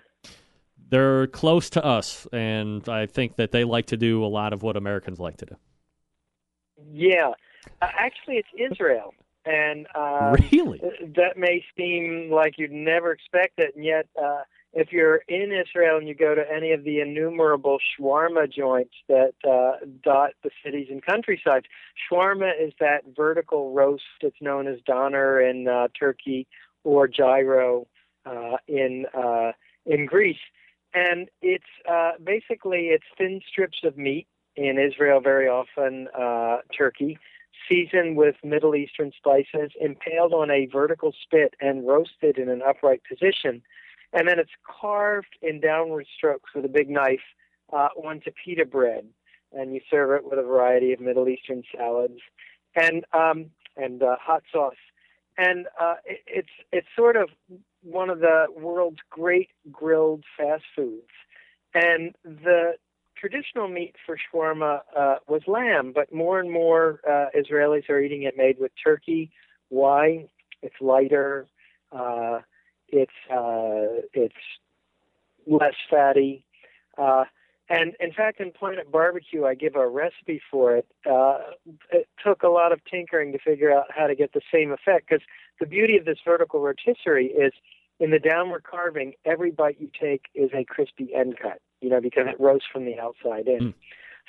They're 0.90 1.26
close 1.26 1.68
to 1.70 1.84
us, 1.84 2.26
and 2.32 2.88
I 2.88 3.06
think 3.06 3.36
that 3.36 3.52
they 3.52 3.64
like 3.64 3.86
to 3.86 3.96
do 3.96 4.24
a 4.24 4.26
lot 4.26 4.52
of 4.52 4.62
what 4.62 4.76
Americans 4.76 5.18
like 5.18 5.36
to 5.38 5.46
do. 5.46 5.56
Yeah, 6.90 7.32
uh, 7.82 7.88
actually, 7.98 8.36
it's 8.36 8.72
Israel, 8.72 9.14
and 9.44 9.86
uh, 9.94 10.36
really, 10.52 10.80
that 11.16 11.36
may 11.36 11.64
seem 11.76 12.30
like 12.32 12.54
you'd 12.56 12.72
never 12.72 13.12
expect 13.12 13.58
it, 13.58 13.74
and 13.76 13.84
yet, 13.84 14.06
uh, 14.20 14.42
if 14.72 14.92
you're 14.92 15.22
in 15.28 15.50
Israel 15.52 15.96
and 15.96 16.06
you 16.06 16.14
go 16.14 16.34
to 16.34 16.44
any 16.50 16.72
of 16.72 16.84
the 16.84 17.00
innumerable 17.00 17.78
shawarma 17.78 18.52
joints 18.52 18.94
that 19.08 19.32
uh, 19.48 19.84
dot 20.04 20.32
the 20.42 20.50
cities 20.64 20.88
and 20.90 21.04
countrysides, 21.04 21.66
shawarma 22.10 22.52
is 22.60 22.72
that 22.80 23.02
vertical 23.16 23.72
roast. 23.72 24.04
that's 24.22 24.40
known 24.40 24.66
as 24.66 24.78
doner 24.86 25.40
in 25.40 25.68
uh, 25.68 25.88
Turkey 25.98 26.46
or 26.84 27.08
gyro 27.08 27.86
uh, 28.26 28.56
in 28.66 29.06
uh, 29.14 29.52
in 29.86 30.06
Greece 30.06 30.36
and 30.98 31.28
it's 31.42 31.72
uh, 31.90 32.12
basically 32.22 32.88
it's 32.88 33.04
thin 33.16 33.40
strips 33.48 33.78
of 33.84 33.96
meat 33.96 34.26
in 34.56 34.78
Israel, 34.78 35.20
very 35.20 35.46
often 35.46 36.08
uh, 36.18 36.58
turkey, 36.76 37.18
seasoned 37.68 38.16
with 38.16 38.34
Middle 38.42 38.74
Eastern 38.74 39.12
spices, 39.16 39.70
impaled 39.80 40.32
on 40.32 40.50
a 40.50 40.66
vertical 40.66 41.12
spit 41.22 41.54
and 41.60 41.86
roasted 41.86 42.38
in 42.38 42.48
an 42.48 42.62
upright 42.62 43.02
position, 43.08 43.62
and 44.12 44.26
then 44.26 44.38
it's 44.38 44.50
carved 44.80 45.36
in 45.42 45.60
downward 45.60 46.06
strokes 46.16 46.50
with 46.54 46.64
a 46.64 46.68
big 46.68 46.90
knife 46.90 47.26
uh, 47.72 47.88
onto 47.96 48.30
pita 48.44 48.64
bread, 48.64 49.04
and 49.52 49.74
you 49.74 49.80
serve 49.88 50.10
it 50.18 50.28
with 50.28 50.38
a 50.38 50.42
variety 50.42 50.92
of 50.92 51.00
Middle 51.00 51.28
Eastern 51.28 51.62
salads 51.76 52.20
and 52.74 53.04
um, 53.12 53.50
and 53.76 54.02
uh, 54.02 54.16
hot 54.20 54.42
sauce. 54.52 54.74
And 55.36 55.66
uh, 55.80 55.96
it, 56.04 56.20
it's 56.26 56.54
it's 56.72 56.88
sort 56.96 57.16
of 57.16 57.28
one 57.82 58.10
of 58.10 58.20
the 58.20 58.46
world's 58.56 58.98
great 59.10 59.50
grilled 59.70 60.24
fast 60.36 60.64
foods. 60.74 61.10
And 61.74 62.14
the 62.24 62.74
traditional 63.16 63.68
meat 63.68 63.94
for 64.06 64.16
shawarma 64.16 64.80
uh, 64.96 65.16
was 65.26 65.42
lamb, 65.46 65.92
but 65.94 66.12
more 66.12 66.40
and 66.40 66.50
more 66.50 67.00
uh, 67.08 67.26
Israelis 67.36 67.88
are 67.90 68.00
eating 68.00 68.22
it 68.22 68.36
made 68.36 68.58
with 68.58 68.72
turkey. 68.82 69.30
Why? 69.68 70.28
It's 70.62 70.74
lighter. 70.80 71.46
Uh, 71.92 72.40
it's 72.88 73.12
uh, 73.30 74.02
it's 74.12 74.34
less 75.46 75.74
fatty. 75.90 76.44
Uh, 76.96 77.24
and 77.70 77.94
in 78.00 78.12
fact, 78.12 78.40
in 78.40 78.50
Planet 78.50 78.90
Barbecue, 78.90 79.44
I 79.44 79.54
give 79.54 79.76
a 79.76 79.86
recipe 79.86 80.40
for 80.50 80.76
it. 80.76 80.86
Uh, 81.08 81.38
it 81.92 82.08
took 82.24 82.42
a 82.42 82.48
lot 82.48 82.72
of 82.72 82.80
tinkering 82.90 83.32
to 83.32 83.38
figure 83.38 83.70
out 83.70 83.86
how 83.94 84.06
to 84.06 84.14
get 84.14 84.32
the 84.32 84.40
same 84.52 84.72
effect 84.72 85.08
because 85.08 85.24
the 85.60 85.66
beauty 85.66 85.96
of 85.96 86.04
this 86.04 86.18
vertical 86.24 86.60
rotisserie 86.60 87.26
is 87.26 87.52
in 88.00 88.10
the 88.10 88.18
downward 88.18 88.64
carving, 88.64 89.14
every 89.24 89.50
bite 89.50 89.80
you 89.80 89.90
take 90.00 90.26
is 90.34 90.50
a 90.54 90.64
crispy 90.64 91.12
end 91.14 91.36
cut, 91.40 91.60
you 91.80 91.88
know, 91.88 92.00
because 92.00 92.26
it 92.28 92.40
roasts 92.40 92.66
from 92.72 92.84
the 92.84 92.98
outside 92.98 93.48
in. 93.48 93.58
Mm. 93.60 93.74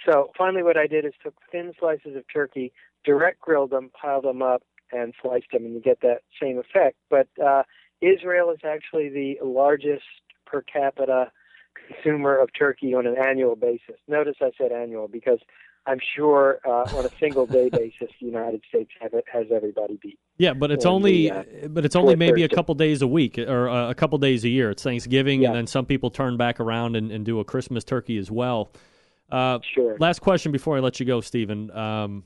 So 0.05 0.31
finally, 0.37 0.63
what 0.63 0.77
I 0.77 0.87
did 0.87 1.05
is 1.05 1.13
took 1.21 1.35
thin 1.51 1.73
slices 1.79 2.15
of 2.15 2.23
turkey, 2.31 2.71
direct 3.03 3.41
grilled 3.41 3.71
them, 3.71 3.91
piled 3.99 4.23
them 4.23 4.41
up, 4.41 4.63
and 4.91 5.13
sliced 5.21 5.51
them, 5.51 5.65
and 5.65 5.73
you 5.73 5.81
get 5.81 6.01
that 6.01 6.21
same 6.41 6.57
effect. 6.57 6.97
But 7.09 7.27
uh, 7.43 7.63
Israel 8.01 8.49
is 8.51 8.59
actually 8.63 9.09
the 9.09 9.37
largest 9.43 10.03
per 10.45 10.61
capita 10.61 11.31
consumer 11.87 12.37
of 12.37 12.49
turkey 12.57 12.93
on 12.93 13.05
an 13.05 13.15
annual 13.17 13.55
basis. 13.55 13.97
Notice 14.07 14.35
I 14.41 14.51
said 14.57 14.71
annual 14.71 15.07
because 15.07 15.39
I'm 15.85 15.99
sure 16.15 16.59
uh, 16.65 16.97
on 16.97 17.05
a 17.05 17.09
single 17.19 17.45
day 17.45 17.69
basis, 17.71 18.09
the 18.19 18.25
United 18.25 18.61
States 18.69 18.91
it, 19.01 19.25
has 19.31 19.47
everybody 19.53 19.99
beat. 20.01 20.19
Yeah, 20.37 20.53
but 20.53 20.71
it's 20.71 20.85
only 20.85 21.29
the, 21.29 21.31
uh, 21.31 21.67
but 21.69 21.85
it's 21.85 21.95
only 21.95 22.15
maybe 22.15 22.41
Thursday. 22.41 22.53
a 22.53 22.55
couple 22.55 22.75
days 22.75 23.01
a 23.01 23.07
week 23.07 23.37
or 23.37 23.69
uh, 23.69 23.89
a 23.89 23.95
couple 23.95 24.17
days 24.17 24.43
a 24.45 24.49
year. 24.49 24.71
It's 24.71 24.83
Thanksgiving, 24.83 25.41
yeah. 25.41 25.49
and 25.49 25.57
then 25.57 25.67
some 25.67 25.85
people 25.85 26.09
turn 26.09 26.37
back 26.37 26.59
around 26.59 26.95
and, 26.95 27.11
and 27.11 27.25
do 27.25 27.39
a 27.39 27.45
Christmas 27.45 27.83
turkey 27.83 28.17
as 28.17 28.29
well. 28.29 28.71
Uh, 29.31 29.59
sure. 29.73 29.97
Last 29.99 30.19
question 30.19 30.51
before 30.51 30.77
I 30.77 30.79
let 30.79 30.99
you 30.99 31.05
go, 31.05 31.21
Steven. 31.21 31.71
Um, 31.71 32.23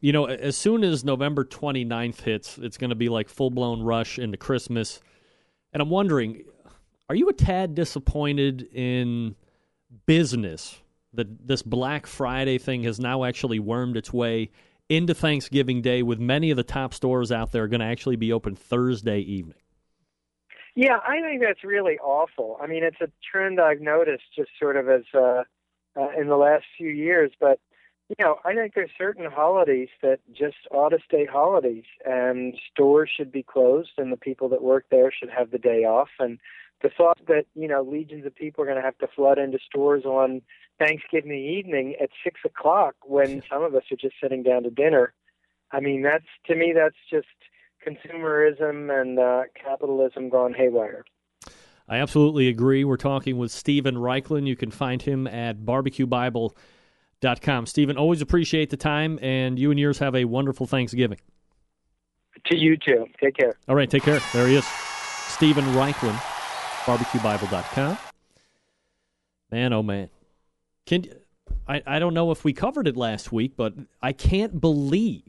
you 0.00 0.12
know, 0.12 0.24
as 0.26 0.56
soon 0.56 0.82
as 0.82 1.04
November 1.04 1.44
29th 1.44 2.20
hits, 2.22 2.58
it's 2.58 2.76
going 2.76 2.90
to 2.90 2.96
be 2.96 3.08
like 3.08 3.28
full 3.28 3.50
blown 3.50 3.82
rush 3.82 4.18
into 4.18 4.36
Christmas, 4.36 5.00
and 5.72 5.80
I'm 5.80 5.90
wondering, 5.90 6.44
are 7.08 7.14
you 7.14 7.28
a 7.28 7.32
tad 7.32 7.74
disappointed 7.74 8.68
in 8.72 9.36
business 10.06 10.82
that 11.14 11.46
this 11.46 11.62
Black 11.62 12.06
Friday 12.06 12.58
thing 12.58 12.84
has 12.84 12.98
now 12.98 13.24
actually 13.24 13.58
wormed 13.58 13.96
its 13.96 14.12
way 14.12 14.50
into 14.88 15.14
Thanksgiving 15.14 15.80
Day, 15.80 16.02
with 16.02 16.18
many 16.18 16.50
of 16.50 16.56
the 16.56 16.62
top 16.62 16.92
stores 16.92 17.32
out 17.32 17.52
there 17.52 17.68
going 17.68 17.80
to 17.80 17.86
actually 17.86 18.16
be 18.16 18.32
open 18.32 18.54
Thursday 18.54 19.20
evening? 19.20 19.56
Yeah, 20.74 20.98
I 21.06 21.20
think 21.20 21.42
that's 21.42 21.64
really 21.64 21.98
awful. 21.98 22.58
I 22.62 22.66
mean, 22.66 22.82
it's 22.82 23.00
a 23.00 23.10
trend 23.30 23.60
I've 23.60 23.80
noticed 23.80 24.24
just 24.34 24.50
sort 24.58 24.76
of 24.76 24.88
as 24.88 25.02
uh, 25.14 25.44
uh, 25.96 26.08
in 26.18 26.28
the 26.28 26.36
last 26.36 26.64
few 26.76 26.88
years. 26.88 27.30
But 27.38 27.60
you 28.08 28.16
know, 28.24 28.36
I 28.44 28.54
think 28.54 28.74
there's 28.74 28.90
certain 28.98 29.30
holidays 29.30 29.88
that 30.02 30.20
just 30.32 30.56
ought 30.70 30.90
to 30.90 30.98
stay 31.06 31.26
holidays, 31.26 31.84
and 32.04 32.54
stores 32.70 33.10
should 33.14 33.32
be 33.32 33.42
closed, 33.42 33.92
and 33.98 34.12
the 34.12 34.16
people 34.16 34.48
that 34.50 34.62
work 34.62 34.86
there 34.90 35.12
should 35.12 35.30
have 35.30 35.50
the 35.50 35.58
day 35.58 35.84
off. 35.84 36.10
And 36.18 36.38
the 36.82 36.90
thought 36.96 37.18
that 37.28 37.44
you 37.54 37.68
know 37.68 37.82
legions 37.82 38.26
of 38.26 38.34
people 38.34 38.62
are 38.62 38.66
going 38.66 38.76
to 38.76 38.82
have 38.82 38.98
to 38.98 39.08
flood 39.14 39.38
into 39.38 39.58
stores 39.64 40.04
on 40.04 40.42
Thanksgiving 40.78 41.32
evening 41.32 41.94
at 42.00 42.10
six 42.24 42.40
o'clock 42.44 42.94
when 43.04 43.42
some 43.50 43.62
of 43.62 43.74
us 43.74 43.84
are 43.90 43.96
just 43.96 44.14
sitting 44.20 44.42
down 44.42 44.64
to 44.64 44.70
dinner, 44.70 45.14
I 45.70 45.80
mean 45.80 46.02
that's 46.02 46.26
to 46.46 46.54
me 46.54 46.74
that's 46.74 46.96
just 47.10 47.26
consumerism 47.86 49.00
and 49.00 49.18
uh, 49.18 49.42
capitalism 49.54 50.28
gone 50.28 50.54
haywire. 50.54 51.04
I 51.88 51.98
absolutely 51.98 52.48
agree. 52.48 52.84
We're 52.84 52.96
talking 52.96 53.38
with 53.38 53.50
Steven 53.50 53.96
Raichlen. 53.96 54.46
You 54.46 54.56
can 54.56 54.70
find 54.70 55.02
him 55.02 55.26
at 55.26 55.58
barbecuebible.com. 55.58 57.66
Steven, 57.66 57.96
always 57.96 58.22
appreciate 58.22 58.70
the 58.70 58.76
time, 58.76 59.18
and 59.20 59.58
you 59.58 59.70
and 59.70 59.80
yours 59.80 59.98
have 59.98 60.14
a 60.14 60.24
wonderful 60.24 60.66
Thanksgiving. 60.66 61.18
To 62.46 62.56
you 62.56 62.76
too. 62.76 63.06
Take 63.22 63.36
care. 63.36 63.54
All 63.68 63.74
right, 63.74 63.90
take 63.90 64.04
care. 64.04 64.20
There 64.32 64.48
he 64.48 64.56
is. 64.56 64.64
Steven 65.28 65.64
Raichlen 65.66 66.31
barbecuebible.com. 66.84 67.98
Man, 69.50 69.72
oh 69.72 69.82
man. 69.82 70.08
Can 70.86 71.04
I, 71.68 71.82
I 71.86 71.98
don't 71.98 72.14
know 72.14 72.30
if 72.30 72.44
we 72.44 72.52
covered 72.52 72.88
it 72.88 72.96
last 72.96 73.32
week, 73.32 73.52
but 73.56 73.74
I 74.00 74.12
can't 74.12 74.60
believe 74.60 75.22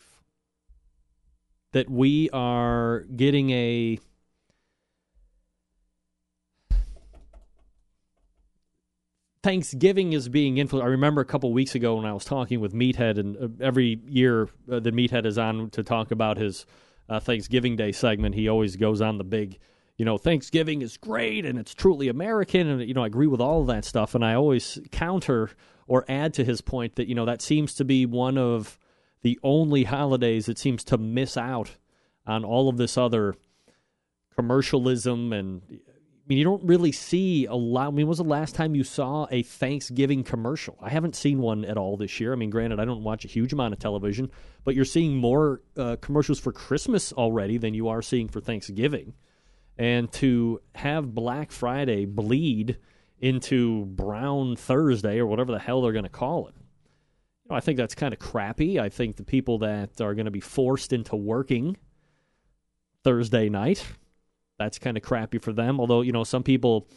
that 1.74 1.90
we 1.90 2.30
are 2.32 3.02
getting 3.16 3.50
a 3.52 4.00
Thanksgiving 9.44 10.14
is 10.14 10.30
being 10.30 10.58
influenced. 10.58 10.86
I 10.86 10.90
remember 10.90 11.20
a 11.20 11.26
couple 11.26 11.52
weeks 11.52 11.76
ago 11.76 11.98
when 11.98 12.06
I 12.06 12.14
was 12.14 12.24
talking 12.24 12.62
with 12.62 12.74
Meathead, 12.74 13.18
and 13.20 13.36
uh, 13.36 13.64
every 13.64 14.00
year 14.08 14.48
uh, 14.72 14.80
the 14.80 14.92
Meathead 14.92 15.26
is 15.26 15.38
on 15.38 15.70
to 15.72 15.84
talk 15.84 16.12
about 16.12 16.38
his 16.38 16.66
uh, 17.10 17.20
Thanksgiving 17.20 17.76
Day 17.76 17.92
segment. 17.92 18.36
He 18.36 18.48
always 18.48 18.78
goes 18.78 19.02
on 19.02 19.18
the 19.18 19.26
big 19.26 19.60
you 19.98 20.06
know, 20.06 20.18
Thanksgiving 20.18 20.82
is 20.82 20.98
great 20.98 21.46
and 21.46 21.60
it's 21.60 21.74
truly 21.74 22.08
American. 22.08 22.68
And, 22.68 22.88
you 22.88 22.94
know, 22.94 23.04
I 23.04 23.08
agree 23.08 23.28
with 23.28 23.42
all 23.42 23.62
of 23.62 23.68
that 23.68 23.86
stuff. 23.86 24.16
And 24.16 24.26
I 24.26 24.34
always 24.34 24.80
counter 24.92 25.52
or 25.88 26.06
add 26.08 26.34
to 26.36 26.44
his 26.44 26.62
point 26.62 26.96
that, 26.96 27.08
you 27.08 27.16
know, 27.16 27.26
that 27.26 27.42
seems 27.42 27.76
to 27.76 27.86
be 27.86 28.06
one 28.06 28.38
of 28.38 28.80
the 29.22 29.40
only 29.44 29.84
holidays 29.84 30.48
that 30.48 30.58
seems 30.58 30.84
to 30.86 30.98
miss 30.98 31.38
out 31.38 31.72
on 32.26 32.44
all 32.44 32.70
of 32.70 32.78
this 32.78 32.98
other 32.98 33.36
commercialism 34.36 35.32
and 35.32 35.62
I 35.72 36.26
mean, 36.26 36.38
you 36.38 36.46
don't 36.46 36.64
really 36.64 36.94
see 36.94 37.46
a 37.48 37.54
lot. 37.54 37.88
I 37.88 37.90
mean, 37.90 37.96
when 37.96 38.08
was 38.08 38.18
the 38.18 38.24
last 38.24 38.56
time 38.56 38.76
you 38.76 38.86
saw 38.86 39.28
a 39.30 39.44
Thanksgiving 39.44 40.24
commercial? 40.24 40.78
I 40.82 40.90
haven't 40.90 41.18
seen 41.18 41.40
one 41.40 41.66
at 41.66 41.78
all 41.78 41.98
this 41.98 42.18
year. 42.18 42.32
I 42.32 42.38
mean, 42.38 42.50
granted, 42.50 42.80
I 42.80 42.86
don't 42.86 43.04
watch 43.04 43.26
a 43.26 43.28
huge 43.28 43.52
amount 43.52 43.74
of 43.74 43.80
television, 43.80 44.32
but 44.64 44.74
you're 44.74 44.86
seeing 44.86 45.18
more 45.18 45.62
uh, 45.76 45.98
commercials 45.98 46.40
for 46.40 46.54
Christmas 46.54 47.12
already 47.12 47.58
than 47.58 47.74
you 47.74 47.90
are 47.90 48.02
seeing 48.02 48.30
for 48.30 48.40
Thanksgiving. 48.40 49.16
And 49.78 50.12
to 50.14 50.62
have 50.76 51.16
Black 51.16 51.52
Friday 51.52 52.06
bleed 52.06 52.78
into 53.20 53.86
Brown 53.86 54.56
Thursday 54.56 55.18
or 55.20 55.26
whatever 55.26 55.52
the 55.52 55.60
hell 55.60 55.82
they're 55.82 55.94
going 55.94 56.04
to 56.04 56.10
call 56.10 56.48
it, 56.48 56.54
you 56.56 57.50
know, 57.50 57.56
I 57.56 57.60
think 57.60 57.78
that's 57.78 57.96
kind 57.96 58.14
of 58.14 58.20
crappy. 58.20 58.80
I 58.80 58.90
think 58.90 59.16
the 59.16 59.24
people 59.24 59.60
that 59.60 60.00
are 60.00 60.14
going 60.14 60.26
to 60.26 60.32
be 60.32 60.40
forced 60.40 60.94
into 60.94 61.16
working 61.16 61.78
Thursday 63.04 63.50
night 63.50 63.84
that's 64.58 64.80
kind 64.80 64.98
of 64.98 65.04
crappy 65.04 65.38
for 65.38 65.54
them. 65.54 65.80
Although, 65.80 66.02
you 66.02 66.12
know, 66.12 66.24
some 66.24 66.44
people, 66.44 66.88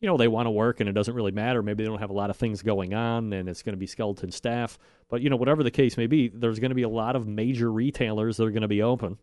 you 0.00 0.08
know, 0.08 0.16
they 0.16 0.28
want 0.28 0.46
to 0.46 0.50
work 0.50 0.80
and 0.80 0.88
it 0.88 0.92
doesn't 0.92 1.14
really 1.14 1.32
matter. 1.32 1.62
Maybe 1.62 1.82
they 1.82 1.88
don't 1.88 1.98
have 1.98 2.10
a 2.10 2.14
lot 2.14 2.30
of 2.30 2.36
things 2.36 2.62
going 2.62 2.94
on 2.94 3.32
and 3.32 3.48
it's 3.48 3.62
going 3.62 3.74
to 3.74 3.78
be 3.78 3.86
skeleton 3.86 4.30
staff. 4.30 4.78
But, 5.08 5.20
you 5.20 5.30
know, 5.30 5.36
whatever 5.36 5.62
the 5.62 5.70
case 5.70 5.96
may 5.96 6.06
be, 6.06 6.28
there's 6.28 6.58
going 6.58 6.70
to 6.70 6.76
be 6.76 6.82
a 6.82 6.88
lot 6.88 7.16
of 7.16 7.26
major 7.26 7.70
retailers 7.70 8.36
that 8.36 8.44
are 8.44 8.50
going 8.50 8.62
to 8.62 8.68
be 8.68 8.82
open 8.82 9.18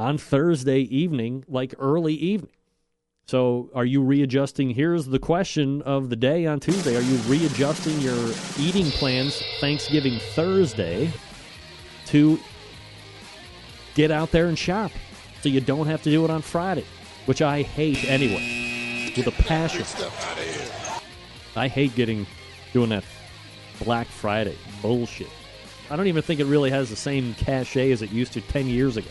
on 0.00 0.16
Thursday 0.18 0.80
evening, 0.80 1.44
like 1.46 1.74
early 1.78 2.14
evening. 2.14 2.50
So, 3.26 3.70
are 3.74 3.84
you 3.84 4.02
readjusting? 4.02 4.70
Here's 4.70 5.06
the 5.06 5.20
question 5.20 5.82
of 5.82 6.10
the 6.10 6.16
day 6.16 6.46
on 6.46 6.58
Tuesday. 6.58 6.96
Are 6.96 7.02
you 7.02 7.16
readjusting 7.28 8.00
your 8.00 8.32
eating 8.58 8.86
plans 8.86 9.40
Thanksgiving 9.60 10.18
Thursday 10.34 11.12
to 12.06 12.40
get 13.94 14.10
out 14.10 14.32
there 14.32 14.46
and 14.46 14.58
shop? 14.58 14.90
so 15.42 15.48
you 15.48 15.60
don't 15.60 15.86
have 15.86 16.02
to 16.02 16.10
do 16.10 16.24
it 16.24 16.30
on 16.30 16.42
Friday, 16.42 16.84
which 17.26 17.40
I 17.40 17.62
hate 17.62 18.04
anyway, 18.04 19.12
with 19.16 19.26
a 19.26 19.42
passion. 19.42 19.86
I 21.56 21.68
hate 21.68 21.94
getting 21.94 22.26
doing 22.72 22.90
that 22.90 23.04
Black 23.82 24.06
Friday 24.06 24.56
bullshit. 24.82 25.30
I 25.90 25.96
don't 25.96 26.06
even 26.06 26.22
think 26.22 26.40
it 26.40 26.44
really 26.44 26.70
has 26.70 26.90
the 26.90 26.96
same 26.96 27.34
cachet 27.34 27.90
as 27.90 28.02
it 28.02 28.10
used 28.10 28.32
to 28.34 28.40
10 28.40 28.66
years 28.66 28.96
ago. 28.96 29.10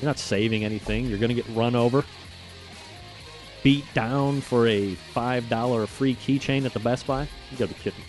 You're 0.00 0.08
not 0.08 0.18
saving 0.18 0.64
anything. 0.64 1.06
You're 1.06 1.18
going 1.18 1.34
to 1.34 1.34
get 1.34 1.46
run 1.54 1.74
over, 1.74 2.04
beat 3.62 3.84
down 3.94 4.40
for 4.40 4.66
a 4.66 4.94
$5 5.14 5.88
free 5.88 6.14
keychain 6.14 6.66
at 6.66 6.72
the 6.72 6.80
Best 6.80 7.06
Buy. 7.06 7.28
You 7.50 7.56
got 7.56 7.68
to 7.68 7.74
be 7.74 7.80
kidding. 7.80 8.02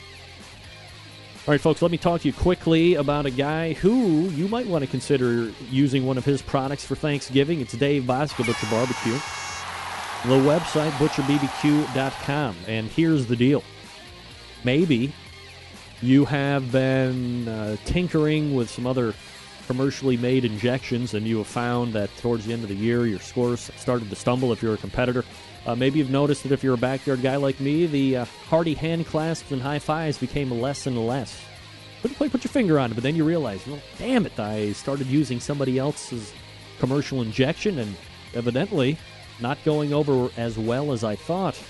All 1.47 1.53
right, 1.53 1.61
folks, 1.61 1.81
let 1.81 1.91
me 1.91 1.97
talk 1.97 2.21
to 2.21 2.27
you 2.27 2.33
quickly 2.33 2.95
about 2.95 3.25
a 3.25 3.31
guy 3.31 3.71
who 3.71 4.27
you 4.31 4.49
might 4.49 4.67
want 4.67 4.83
to 4.83 4.91
consider 4.91 5.49
using 5.71 6.05
one 6.05 6.17
of 6.17 6.25
his 6.25 6.41
products 6.41 6.83
for 6.85 6.95
Thanksgiving. 6.95 7.61
It's 7.61 7.71
Dave 7.71 8.03
Bouska 8.03 8.45
Butcher 8.45 8.67
Barbecue. 8.69 9.17
The 10.25 10.35
website, 10.45 10.91
butcherbbq.com. 10.97 12.55
And 12.67 12.88
here's 12.89 13.27
the 13.27 13.38
deal 13.38 13.63
maybe 14.65 15.13
you 16.01 16.25
have 16.25 16.69
been 16.71 17.47
uh, 17.47 17.77
tinkering 17.85 18.53
with 18.53 18.69
some 18.69 18.85
other 18.85 19.13
commercially 19.68 20.18
made 20.18 20.45
injections 20.45 21.13
and 21.13 21.28
you 21.28 21.38
have 21.38 21.47
found 21.47 21.93
that 21.93 22.09
towards 22.18 22.45
the 22.45 22.53
end 22.53 22.63
of 22.63 22.70
the 22.70 22.76
year 22.76 23.05
your 23.05 23.20
scores 23.20 23.70
started 23.76 24.09
to 24.09 24.15
stumble 24.15 24.51
if 24.51 24.63
you're 24.63 24.74
a 24.74 24.78
competitor. 24.78 25.24
Uh, 25.65 25.76
maybe 25.76 25.99
you've 25.99 26.09
noticed 26.09 26.43
that 26.43 26.51
if 26.51 26.63
you're 26.63 26.74
a 26.74 26.78
backyard 26.78 27.22
guy 27.22 27.36
like 27.36 27.59
me, 27.59 27.86
the 27.86 28.18
uh, 28.18 28.26
hearty 28.49 28.74
hand 28.74 29.05
clasps 29.05 29.51
and 29.51 29.61
high 29.61 29.80
fives 29.80 30.18
became 30.18 30.49
less 30.49 30.88
and 30.88 31.05
less. 31.05 31.39
Quite 32.15 32.32
put 32.32 32.43
your 32.43 32.51
finger 32.51 32.80
on 32.80 32.91
it, 32.91 32.93
but 32.93 33.03
then 33.03 33.18
you 33.18 33.26
realize, 33.26 33.68
well, 33.68 33.82
damn 33.97 34.26
it, 34.26 34.39
I 34.39 34.72
started 34.72 35.07
using 35.07 35.41
somebody 35.41 35.78
else's 35.78 36.32
commercial 36.80 37.22
injection 37.22 37.80
and 37.80 37.95
evidently 38.34 38.97
not 39.41 39.57
going 39.65 39.93
over 39.93 40.30
as 40.38 40.57
well 40.57 40.93
as 40.93 41.03
I 41.03 41.15
thought. 41.15 41.61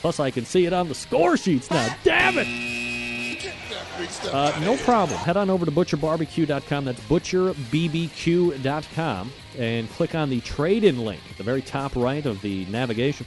Plus, 0.00 0.18
I 0.18 0.30
can 0.30 0.46
see 0.46 0.66
it 0.66 0.72
on 0.72 0.88
the 0.88 0.94
score 0.94 1.36
sheets 1.36 1.70
now. 1.70 1.94
Damn 2.04 2.38
it! 2.38 2.85
Uh, 4.32 4.56
no 4.60 4.76
problem. 4.78 5.18
Head 5.20 5.36
on 5.36 5.50
over 5.50 5.64
to 5.64 5.70
butcherbarbecue.com. 5.72 6.84
That's 6.84 7.00
butcherbbq.com 7.02 9.32
and 9.58 9.90
click 9.90 10.14
on 10.14 10.30
the 10.30 10.40
trade 10.40 10.84
in 10.84 11.04
link 11.04 11.20
at 11.30 11.36
the 11.36 11.42
very 11.42 11.62
top 11.62 11.96
right 11.96 12.24
of 12.26 12.40
the 12.42 12.64
navigation. 12.66 13.26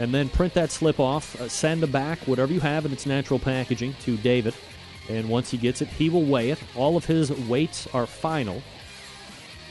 And 0.00 0.12
then 0.12 0.28
print 0.28 0.54
that 0.54 0.72
slip 0.72 0.98
off, 0.98 1.40
uh, 1.40 1.48
send 1.48 1.90
back 1.92 2.18
whatever 2.26 2.52
you 2.52 2.58
have 2.60 2.84
in 2.84 2.92
its 2.92 3.06
natural 3.06 3.38
packaging 3.38 3.94
to 4.02 4.16
David. 4.16 4.54
And 5.08 5.28
once 5.28 5.50
he 5.50 5.58
gets 5.58 5.82
it, 5.82 5.88
he 5.88 6.10
will 6.10 6.24
weigh 6.24 6.50
it. 6.50 6.58
All 6.74 6.96
of 6.96 7.04
his 7.04 7.30
weights 7.30 7.86
are 7.94 8.06
final. 8.06 8.62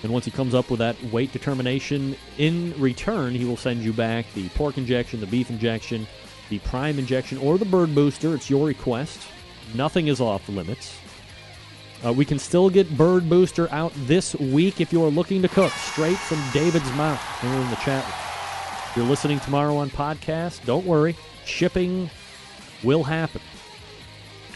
And 0.03 0.11
once 0.11 0.25
he 0.25 0.31
comes 0.31 0.53
up 0.53 0.69
with 0.69 0.79
that 0.79 1.01
weight 1.05 1.31
determination 1.31 2.15
in 2.37 2.79
return, 2.79 3.33
he 3.33 3.45
will 3.45 3.57
send 3.57 3.81
you 3.81 3.93
back 3.93 4.25
the 4.33 4.49
pork 4.49 4.77
injection, 4.77 5.19
the 5.19 5.27
beef 5.27 5.49
injection, 5.49 6.05
the 6.49 6.59
prime 6.59 6.99
injection, 6.99 7.37
or 7.37 7.57
the 7.57 7.65
bird 7.65 7.95
booster. 7.95 8.35
It's 8.35 8.49
your 8.49 8.67
request. 8.67 9.21
Nothing 9.73 10.07
is 10.07 10.21
off 10.21 10.47
limits. 10.49 10.97
Uh, 12.05 12.11
we 12.11 12.25
can 12.25 12.37
still 12.37 12.69
get 12.69 12.97
Bird 12.97 13.29
Booster 13.29 13.71
out 13.71 13.93
this 13.95 14.35
week 14.35 14.81
if 14.81 14.91
you 14.91 15.03
are 15.03 15.09
looking 15.09 15.41
to 15.41 15.47
cook 15.47 15.71
straight 15.71 16.17
from 16.17 16.41
David's 16.51 16.91
mouth 16.93 17.21
here 17.41 17.53
in 17.53 17.69
the 17.69 17.75
chat. 17.77 18.05
If 18.89 18.97
you're 18.97 19.05
listening 19.05 19.39
tomorrow 19.39 19.77
on 19.77 19.89
podcast, 19.89 20.65
don't 20.65 20.85
worry. 20.85 21.15
Shipping 21.45 22.09
will 22.83 23.03
happen. 23.03 23.41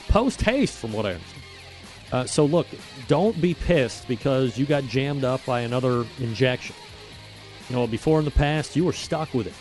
Post 0.10 0.41
haste, 0.41 0.78
from 0.78 0.93
what 0.93 1.05
I 1.05 1.14
understand. 1.14 1.43
Uh, 2.12 2.26
so, 2.26 2.45
look, 2.45 2.68
don't 3.08 3.39
be 3.41 3.53
pissed 3.53 4.08
because 4.08 4.58
you 4.58 4.66
got 4.66 4.84
jammed 4.84 5.24
up 5.24 5.45
by 5.45 5.62
another 5.62 6.05
injection. 6.20 6.76
You 7.70 7.76
know, 7.76 7.88
before 7.88 8.20
in 8.20 8.26
the 8.26 8.32
past, 8.32 8.76
you 8.76 8.86
were 8.86 8.93
stuck 8.93 9.34
with 9.34 9.47
it. 9.47 9.53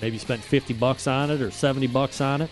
Maybe 0.00 0.18
spent 0.18 0.42
50 0.42 0.74
bucks 0.74 1.06
on 1.06 1.30
it 1.30 1.40
or 1.40 1.50
70 1.50 1.86
bucks 1.88 2.20
on 2.20 2.42
it, 2.42 2.50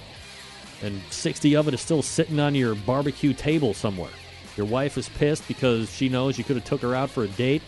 and 0.84 1.00
60 1.10 1.56
of 1.56 1.66
it 1.66 1.74
is 1.74 1.80
still 1.80 2.02
sitting 2.02 2.38
on 2.38 2.54
your 2.54 2.74
barbecue 2.74 3.32
table 3.32 3.72
somewhere. 3.74 4.10
Your 4.56 4.66
wife 4.66 4.98
is 4.98 5.08
pissed 5.08 5.48
because 5.48 5.90
she 5.90 6.08
knows 6.08 6.38
you 6.38 6.44
could 6.44 6.56
have 6.56 6.64
took 6.64 6.82
her 6.82 6.94
out 6.94 7.10
for 7.10 7.24
a 7.24 7.28
date, 7.28 7.62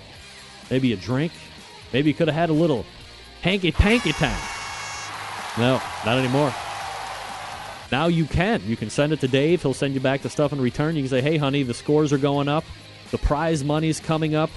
maybe 0.71 0.93
a 0.93 0.97
drink, 0.97 1.33
maybe 1.93 2.09
you 2.09 2.15
could 2.15 2.29
have 2.29 2.37
had 2.37 2.51
a 2.51 2.53
little 2.53 2.85
hanky 3.43 3.73
panky 3.73 4.13
time. 4.13 4.41
No, 5.59 5.81
not 6.05 6.19
anymore. 6.19 6.55
Now 7.91 8.09
you 8.09 8.27
can. 8.27 8.63
You 8.67 8.77
can 8.77 8.91
send 8.91 9.13
it 9.13 9.21
to 9.21 9.29
Dave. 9.29 9.63
He'll 9.63 9.73
send 9.73 9.95
you 9.95 10.01
back 10.01 10.23
the 10.23 10.29
stuff 10.29 10.53
in 10.53 10.61
return. 10.61 10.97
You 10.97 11.03
can 11.03 11.09
say, 11.09 11.21
"Hey, 11.23 11.37
honey, 11.37 11.63
the 11.63 11.75
scores 11.75 12.13
are 12.13 12.19
going 12.19 12.49
up. 12.49 12.65
The 13.11 13.19
prize 13.19 13.65
money's 13.65 14.01
coming 14.01 14.35
up. 14.35 14.51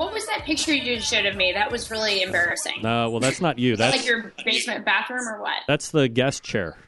What 0.00 0.14
was 0.14 0.24
that 0.28 0.46
picture 0.46 0.74
you 0.74 0.96
just 0.96 1.10
showed 1.10 1.26
of 1.26 1.36
me? 1.36 1.52
That 1.52 1.70
was 1.70 1.90
really 1.90 2.22
embarrassing. 2.22 2.78
Uh, 2.78 3.10
well, 3.10 3.20
that's 3.20 3.42
not 3.42 3.58
you. 3.58 3.76
That's 3.76 3.98
like 3.98 4.06
your 4.06 4.32
basement 4.46 4.82
bathroom 4.82 5.28
or 5.28 5.42
what? 5.42 5.58
that's 5.68 5.90
the 5.90 6.08
guest 6.08 6.42
chair. 6.42 6.78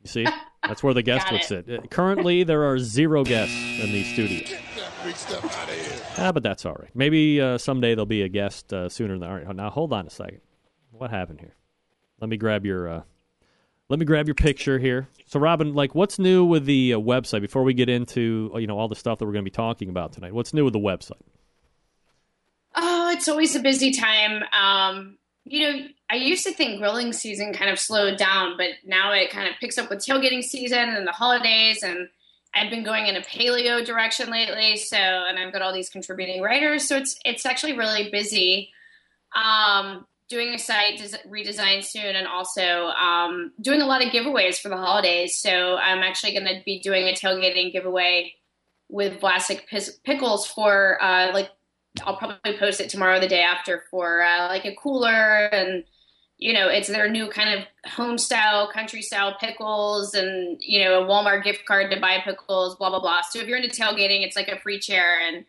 You 0.00 0.08
see, 0.08 0.26
that's 0.64 0.84
where 0.84 0.94
the 0.94 1.02
guest 1.10 1.32
would 1.32 1.40
it. 1.40 1.44
sit. 1.44 1.68
Uh, 1.68 1.80
Currently, 1.88 2.44
there 2.44 2.62
are 2.62 2.78
zero 2.78 3.24
guests 3.24 3.56
in 3.56 3.90
the 3.90 4.04
studio. 4.04 4.56
Big 5.02 5.16
stuff 5.16 5.44
out 5.44 5.68
of 5.68 5.74
here. 5.74 6.00
Ah, 6.16 6.30
but 6.30 6.44
that's 6.44 6.64
all 6.64 6.74
right. 6.74 6.90
Maybe 6.94 7.40
uh, 7.40 7.58
someday 7.58 7.96
there'll 7.96 8.06
be 8.06 8.22
a 8.22 8.28
guest 8.28 8.72
uh, 8.72 8.88
sooner 8.88 9.18
than. 9.18 9.28
All 9.28 9.34
right, 9.34 9.56
now 9.56 9.68
hold 9.68 9.92
on 9.92 10.06
a 10.06 10.10
second. 10.10 10.42
What 10.92 11.10
happened 11.10 11.40
here? 11.40 11.56
Let 12.20 12.30
me 12.30 12.36
grab 12.36 12.64
your. 12.64 12.88
Uh, 12.88 13.02
let 13.88 13.98
me 13.98 14.04
grab 14.04 14.28
your 14.28 14.36
picture 14.36 14.78
here. 14.78 15.08
So, 15.26 15.40
Robyn, 15.40 15.74
like, 15.74 15.92
what's 15.96 16.20
new 16.20 16.44
with 16.44 16.66
the 16.66 16.94
uh, 16.94 16.98
website 16.98 17.40
before 17.40 17.64
we 17.64 17.74
get 17.74 17.88
into 17.88 18.52
uh, 18.54 18.58
you 18.58 18.68
know 18.68 18.78
all 18.78 18.86
the 18.86 18.94
stuff 18.94 19.18
that 19.18 19.26
we're 19.26 19.32
going 19.32 19.44
to 19.44 19.50
be 19.50 19.54
talking 19.54 19.88
about 19.88 20.12
tonight? 20.12 20.32
What's 20.32 20.54
new 20.54 20.62
with 20.62 20.72
the 20.72 20.78
website? 20.78 21.20
Oh, 22.74 23.10
it's 23.10 23.28
always 23.28 23.54
a 23.54 23.60
busy 23.60 23.92
time. 23.92 24.42
Um, 24.52 25.18
you 25.44 25.60
know, 25.60 25.86
I 26.10 26.16
used 26.16 26.44
to 26.46 26.52
think 26.52 26.80
grilling 26.80 27.12
season 27.12 27.52
kind 27.52 27.70
of 27.70 27.78
slowed 27.78 28.18
down, 28.18 28.56
but 28.56 28.68
now 28.84 29.12
it 29.12 29.30
kind 29.30 29.48
of 29.48 29.54
picks 29.60 29.78
up 29.78 29.90
with 29.90 30.04
tailgating 30.04 30.42
season 30.42 30.88
and 30.88 31.06
the 31.06 31.12
holidays. 31.12 31.82
And 31.82 32.08
I've 32.54 32.70
been 32.70 32.84
going 32.84 33.06
in 33.06 33.16
a 33.16 33.20
paleo 33.20 33.84
direction 33.84 34.30
lately, 34.30 34.76
so 34.76 34.96
and 34.96 35.38
I've 35.38 35.52
got 35.52 35.62
all 35.62 35.72
these 35.72 35.90
contributing 35.90 36.40
writers, 36.40 36.86
so 36.86 36.96
it's 36.96 37.16
it's 37.24 37.44
actually 37.44 37.76
really 37.76 38.10
busy. 38.10 38.70
Um, 39.34 40.06
doing 40.28 40.54
a 40.54 40.58
site 40.58 40.98
des- 40.98 41.28
redesign 41.28 41.84
soon, 41.84 42.16
and 42.16 42.26
also 42.26 42.86
um, 42.86 43.52
doing 43.60 43.82
a 43.82 43.86
lot 43.86 44.04
of 44.04 44.12
giveaways 44.12 44.58
for 44.60 44.68
the 44.68 44.76
holidays. 44.76 45.36
So 45.36 45.76
I'm 45.76 46.02
actually 46.02 46.32
going 46.32 46.46
to 46.46 46.62
be 46.64 46.80
doing 46.80 47.08
a 47.08 47.12
tailgating 47.12 47.72
giveaway 47.72 48.34
with 48.88 49.20
Vlasic 49.20 49.62
Pickles 50.04 50.46
for 50.46 51.02
uh, 51.02 51.32
like 51.32 51.50
I'll 52.02 52.16
probably 52.16 52.56
post 52.58 52.80
it 52.80 52.88
tomorrow, 52.90 53.20
the 53.20 53.28
day 53.28 53.42
after, 53.42 53.84
for 53.90 54.22
uh, 54.22 54.48
like 54.48 54.64
a 54.64 54.74
cooler, 54.74 55.46
and 55.46 55.84
you 56.38 56.52
know, 56.52 56.68
it's 56.68 56.88
their 56.88 57.08
new 57.08 57.28
kind 57.28 57.58
of 57.60 57.90
home 57.90 58.18
style, 58.18 58.68
country 58.70 59.00
style 59.00 59.36
pickles, 59.38 60.14
and 60.14 60.58
you 60.60 60.82
know, 60.82 61.02
a 61.02 61.06
Walmart 61.06 61.44
gift 61.44 61.64
card 61.66 61.90
to 61.92 62.00
buy 62.00 62.18
pickles, 62.24 62.76
blah 62.76 62.90
blah 62.90 63.00
blah. 63.00 63.20
So 63.22 63.38
if 63.38 63.46
you're 63.46 63.58
into 63.58 63.70
tailgating, 63.70 64.24
it's 64.26 64.36
like 64.36 64.48
a 64.48 64.58
free 64.58 64.80
chair 64.80 65.20
and 65.20 65.44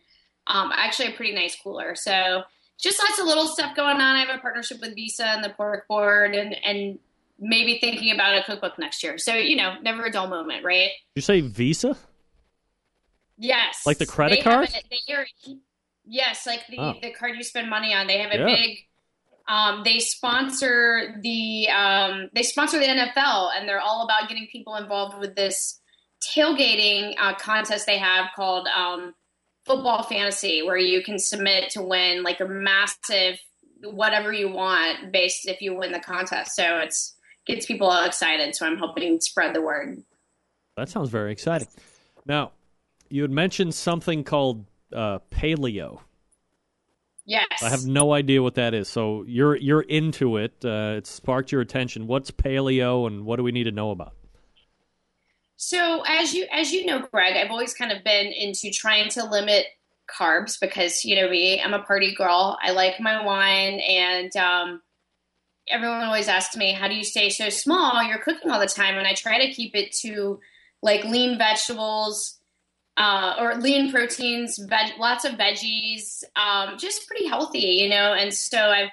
um, 0.46 0.70
actually 0.74 1.08
a 1.08 1.16
pretty 1.16 1.34
nice 1.34 1.56
cooler. 1.60 1.96
So 1.96 2.42
just 2.78 3.00
lots 3.00 3.18
of 3.18 3.26
little 3.26 3.48
stuff 3.48 3.74
going 3.74 3.96
on. 3.96 4.00
I 4.16 4.24
have 4.24 4.36
a 4.36 4.38
partnership 4.38 4.80
with 4.80 4.94
Visa 4.94 5.26
and 5.26 5.42
the 5.42 5.50
Pork 5.50 5.88
Board, 5.88 6.34
and 6.34 6.54
and 6.64 6.98
maybe 7.40 7.78
thinking 7.78 8.14
about 8.14 8.38
a 8.38 8.44
cookbook 8.44 8.78
next 8.78 9.02
year. 9.02 9.18
So 9.18 9.34
you 9.34 9.56
know, 9.56 9.74
never 9.82 10.04
a 10.04 10.12
dull 10.12 10.28
moment, 10.28 10.64
right? 10.64 10.90
Did 11.14 11.16
you 11.16 11.22
say 11.22 11.40
Visa? 11.40 11.96
Yes. 13.36 13.84
Like 13.84 13.98
the 13.98 14.06
credit 14.06 14.36
They 14.36 14.42
card? 14.42 14.68
they 14.90 15.14
are- 15.14 15.26
yes, 16.06 16.46
like 16.46 16.66
the, 16.68 16.78
Oh. 16.78 16.94
the 17.02 17.10
card 17.10 17.36
you 17.36 17.42
spend 17.42 17.68
money 17.68 17.92
on. 17.94 18.06
They 18.06 18.18
have 18.18 18.32
a 18.32 18.38
Yeah. 18.38 18.44
big. 18.46 18.78
Um, 19.48 19.82
they 19.84 20.00
sponsor 20.00 21.20
the 21.22 21.68
um, 21.68 22.30
they 22.32 22.42
sponsor 22.42 22.78
the 22.78 22.86
NFL, 22.88 23.50
and 23.56 23.68
they're 23.68 23.80
all 23.80 24.04
about 24.04 24.28
getting 24.28 24.48
people 24.48 24.74
involved 24.76 25.18
with 25.18 25.36
this 25.36 25.80
tailgating 26.34 27.14
uh, 27.18 27.34
contest 27.34 27.86
they 27.86 27.98
have 27.98 28.26
called 28.34 28.66
um, 28.68 29.14
Football 29.64 30.02
Fantasy, 30.02 30.62
where 30.62 30.76
you 30.76 31.02
can 31.02 31.18
submit 31.18 31.70
to 31.70 31.82
win 31.82 32.22
like 32.22 32.40
a 32.40 32.46
massive 32.46 33.38
whatever 33.82 34.32
you 34.32 34.48
want 34.50 35.12
based 35.12 35.46
if 35.46 35.60
you 35.60 35.74
win 35.74 35.92
the 35.92 36.00
contest. 36.00 36.56
So 36.56 36.78
it's 36.78 37.14
gets 37.46 37.66
people 37.66 37.86
all 37.88 38.04
excited. 38.04 38.54
So 38.56 38.66
I'm 38.66 38.78
hoping 38.78 39.18
to 39.18 39.24
spread 39.24 39.54
the 39.54 39.60
word. 39.60 40.02
That 40.76 40.88
sounds 40.88 41.10
very 41.10 41.30
exciting. 41.30 41.68
Now, 42.24 42.50
you 43.08 43.22
had 43.22 43.30
mentioned 43.30 43.74
something 43.74 44.24
called 44.24 44.64
uh, 44.96 45.18
paleo. 45.30 46.00
Yes, 47.24 47.62
I 47.62 47.68
have 47.70 47.86
no 47.86 48.12
idea 48.12 48.42
what 48.42 48.54
that 48.54 48.72
is. 48.72 48.88
So 48.88 49.24
you're 49.26 49.56
you're 49.56 49.82
into 49.82 50.36
it. 50.36 50.64
Uh, 50.64 50.94
it 50.98 51.06
sparked 51.06 51.50
your 51.50 51.60
attention. 51.60 52.06
What's 52.06 52.30
paleo, 52.30 53.06
and 53.06 53.24
what 53.24 53.36
do 53.36 53.42
we 53.42 53.52
need 53.52 53.64
to 53.64 53.72
know 53.72 53.90
about? 53.90 54.14
So 55.56 56.02
as 56.06 56.34
you 56.34 56.46
as 56.52 56.72
you 56.72 56.86
know, 56.86 57.06
Greg, 57.12 57.36
I've 57.36 57.50
always 57.50 57.74
kind 57.74 57.90
of 57.90 58.04
been 58.04 58.26
into 58.26 58.70
trying 58.70 59.08
to 59.10 59.24
limit 59.24 59.66
carbs 60.08 60.58
because 60.60 61.04
you 61.04 61.16
know 61.16 61.28
me, 61.28 61.60
I'm 61.60 61.74
a 61.74 61.82
party 61.82 62.14
girl. 62.14 62.56
I 62.62 62.70
like 62.70 63.00
my 63.00 63.24
wine, 63.24 63.80
and 63.80 64.34
um, 64.36 64.82
everyone 65.68 66.04
always 66.04 66.28
asks 66.28 66.56
me, 66.56 66.72
"How 66.72 66.86
do 66.86 66.94
you 66.94 67.04
stay 67.04 67.30
so 67.30 67.48
small? 67.48 68.02
You're 68.04 68.18
cooking 68.18 68.50
all 68.50 68.60
the 68.60 68.66
time." 68.66 68.96
And 68.96 69.06
I 69.06 69.14
try 69.14 69.44
to 69.44 69.52
keep 69.52 69.74
it 69.74 69.92
to 70.02 70.38
like 70.82 71.04
lean 71.04 71.38
vegetables 71.38 72.35
uh, 72.96 73.34
or 73.38 73.56
lean 73.56 73.90
proteins, 73.90 74.58
veg- 74.58 74.98
lots 74.98 75.24
of 75.24 75.32
veggies, 75.32 76.24
um, 76.34 76.78
just 76.78 77.06
pretty 77.06 77.26
healthy, 77.26 77.58
you 77.58 77.88
know. 77.88 78.14
And 78.14 78.32
so 78.32 78.58
I've 78.58 78.90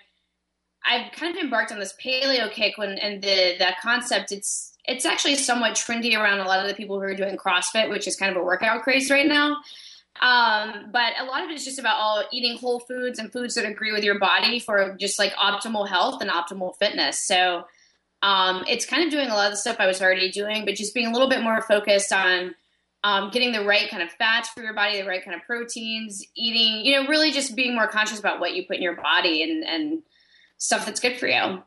I've 0.85 1.11
kind 1.13 1.35
of 1.35 1.41
embarked 1.41 1.71
on 1.71 1.79
this 1.79 1.93
paleo 2.03 2.51
kick 2.51 2.77
when 2.77 2.97
and 2.97 3.21
the 3.21 3.55
the 3.57 3.73
concept 3.81 4.31
it's 4.31 4.73
it's 4.85 5.05
actually 5.05 5.35
somewhat 5.35 5.73
trendy 5.73 6.17
around 6.17 6.39
a 6.39 6.45
lot 6.45 6.59
of 6.59 6.67
the 6.67 6.73
people 6.73 6.97
who 6.97 7.03
are 7.03 7.15
doing 7.15 7.37
CrossFit, 7.37 7.89
which 7.89 8.07
is 8.07 8.17
kind 8.17 8.35
of 8.35 8.41
a 8.41 8.45
workout 8.45 8.83
craze 8.83 9.09
right 9.09 9.27
now. 9.27 9.57
Um, 10.21 10.89
but 10.91 11.13
a 11.19 11.23
lot 11.23 11.43
of 11.43 11.49
it 11.49 11.55
is 11.55 11.65
just 11.65 11.79
about 11.79 11.95
all 11.95 12.23
eating 12.31 12.57
whole 12.57 12.79
foods 12.81 13.17
and 13.17 13.31
foods 13.31 13.55
that 13.55 13.65
agree 13.65 13.93
with 13.93 14.03
your 14.03 14.19
body 14.19 14.59
for 14.59 14.95
just 14.99 15.17
like 15.17 15.33
optimal 15.33 15.87
health 15.87 16.21
and 16.21 16.29
optimal 16.29 16.77
fitness. 16.77 17.25
So 17.25 17.65
um, 18.21 18.63
it's 18.67 18.85
kind 18.85 19.03
of 19.03 19.09
doing 19.09 19.29
a 19.29 19.33
lot 19.33 19.47
of 19.47 19.53
the 19.53 19.57
stuff 19.57 19.77
I 19.79 19.87
was 19.87 20.01
already 20.01 20.29
doing, 20.31 20.65
but 20.65 20.75
just 20.75 20.93
being 20.93 21.07
a 21.07 21.11
little 21.11 21.29
bit 21.29 21.41
more 21.41 21.61
focused 21.61 22.11
on 22.13 22.55
um, 23.03 23.29
getting 23.31 23.51
the 23.51 23.63
right 23.65 23.89
kind 23.89 24.01
of 24.01 24.11
fats 24.11 24.49
for 24.49 24.63
your 24.63 24.73
body, 24.73 25.01
the 25.01 25.07
right 25.07 25.23
kind 25.23 25.35
of 25.35 25.43
proteins, 25.45 26.25
eating, 26.35 26.85
you 26.85 26.95
know, 26.95 27.07
really 27.07 27.31
just 27.31 27.55
being 27.55 27.75
more 27.75 27.87
conscious 27.87 28.19
about 28.19 28.39
what 28.39 28.53
you 28.53 28.65
put 28.65 28.77
in 28.77 28.81
your 28.81 28.95
body 28.95 29.43
and, 29.43 29.63
and 29.63 30.03
stuff 30.57 30.85
that's 30.85 30.99
good 30.99 31.17
for 31.17 31.27
you. 31.27 31.61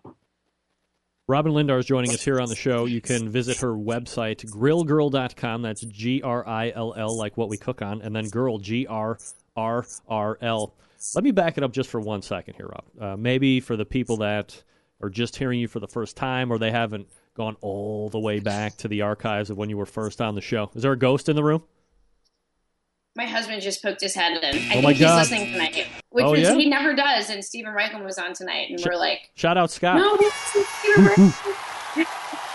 Robyn 1.28 1.52
Lindars 1.52 1.80
is 1.80 1.86
joining 1.86 2.12
us 2.12 2.22
here 2.22 2.40
on 2.40 2.48
the 2.48 2.54
show. 2.54 2.84
You 2.84 3.00
can 3.00 3.28
visit 3.28 3.58
her 3.58 3.72
website, 3.72 4.48
grillgirl.com. 4.48 5.62
That's 5.62 5.80
G 5.80 6.22
R 6.22 6.46
I 6.46 6.70
L 6.70 6.94
L, 6.96 7.18
like 7.18 7.36
what 7.36 7.48
we 7.48 7.56
cook 7.56 7.82
on, 7.82 8.00
and 8.00 8.14
then 8.14 8.28
girl, 8.28 8.58
G 8.58 8.86
R 8.86 9.18
R 9.56 9.84
R 10.08 10.38
L. 10.40 10.72
Let 11.16 11.24
me 11.24 11.32
back 11.32 11.58
it 11.58 11.64
up 11.64 11.72
just 11.72 11.90
for 11.90 12.00
one 12.00 12.22
second 12.22 12.54
here, 12.54 12.68
Rob. 12.68 12.84
Uh, 12.98 13.16
maybe 13.16 13.58
for 13.58 13.76
the 13.76 13.84
people 13.84 14.18
that 14.18 14.62
are 15.02 15.10
just 15.10 15.36
hearing 15.36 15.58
you 15.58 15.68
for 15.68 15.80
the 15.80 15.88
first 15.88 16.16
time 16.16 16.50
or 16.50 16.58
they 16.58 16.70
haven't 16.70 17.08
gone 17.36 17.56
all 17.60 18.08
the 18.08 18.18
way 18.18 18.40
back 18.40 18.76
to 18.78 18.88
the 18.88 19.02
archives 19.02 19.50
of 19.50 19.56
when 19.56 19.70
you 19.70 19.76
were 19.76 19.86
first 19.86 20.20
on 20.20 20.34
the 20.34 20.40
show. 20.40 20.70
Is 20.74 20.82
there 20.82 20.92
a 20.92 20.98
ghost 20.98 21.28
in 21.28 21.36
the 21.36 21.44
room? 21.44 21.62
My 23.14 23.24
husband 23.24 23.62
just 23.62 23.82
poked 23.82 24.02
his 24.02 24.14
head 24.14 24.32
in. 24.42 24.44
I 24.44 24.76
Oh 24.76 24.80
think 24.82 24.88
he's 24.98 25.00
God. 25.00 25.18
listening 25.20 25.52
tonight, 25.52 25.86
which 26.10 26.24
Oh, 26.24 26.34
yeah? 26.34 26.54
he 26.54 26.68
never 26.68 26.94
does. 26.94 27.30
And 27.30 27.42
Steven 27.42 27.72
Raichlen 27.72 28.04
was 28.04 28.18
on 28.18 28.34
tonight, 28.34 28.68
and 28.70 28.78
we're 28.84 28.96
like, 28.98 29.30
Shout 29.34 29.56
out 29.56 29.70
Scott. 29.70 29.96
no, 29.96 30.16
this 30.18 30.56
is 30.56 30.66
Steven 30.68 31.32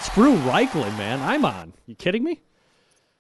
Screw 0.01 0.35
Raichlen, 0.39 0.95
man. 0.97 1.19
I'm 1.21 1.45
on. 1.45 1.73
You 1.87 1.95
kidding 1.95 2.23
me? 2.23 2.41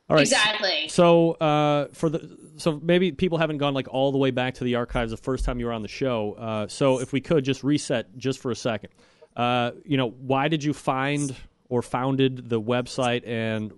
All 0.09 0.15
right. 0.17 0.21
Exactly. 0.23 0.87
So 0.89 1.31
uh, 1.33 1.87
for 1.93 2.09
the 2.09 2.37
so 2.57 2.79
maybe 2.83 3.11
people 3.11 3.37
haven't 3.37 3.57
gone 3.59 3.73
like 3.73 3.87
all 3.87 4.11
the 4.11 4.17
way 4.17 4.29
back 4.31 4.55
to 4.55 4.63
the 4.63 4.75
archives 4.75 5.11
the 5.11 5.17
first 5.17 5.45
time 5.45 5.59
you 5.59 5.65
were 5.67 5.71
on 5.71 5.81
the 5.83 5.87
show. 5.87 6.33
Uh, 6.33 6.67
so 6.67 6.99
if 6.99 7.11
we 7.13 7.21
could 7.21 7.43
just 7.45 7.63
reset 7.63 8.15
just 8.17 8.39
for 8.39 8.51
a 8.51 8.55
second, 8.55 8.89
uh, 9.35 9.71
you 9.85 9.97
know, 9.97 10.09
why 10.09 10.47
did 10.47 10.63
you 10.63 10.73
find 10.73 11.33
or 11.71 11.81
founded 11.81 12.49
the 12.49 12.61
website 12.61 13.25
and 13.25 13.71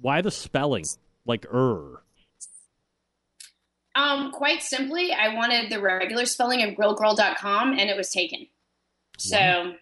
why 0.00 0.20
the 0.22 0.30
spelling 0.30 0.84
like 1.26 1.44
er? 1.52 2.04
Um, 3.96 4.30
quite 4.30 4.62
simply, 4.62 5.12
I 5.12 5.34
wanted 5.34 5.68
the 5.70 5.80
regular 5.82 6.24
spelling 6.24 6.62
of 6.62 6.70
grillgirl.com 6.76 7.72
and 7.72 7.90
it 7.90 7.96
was 7.96 8.08
taken. 8.10 8.46
So 9.18 9.72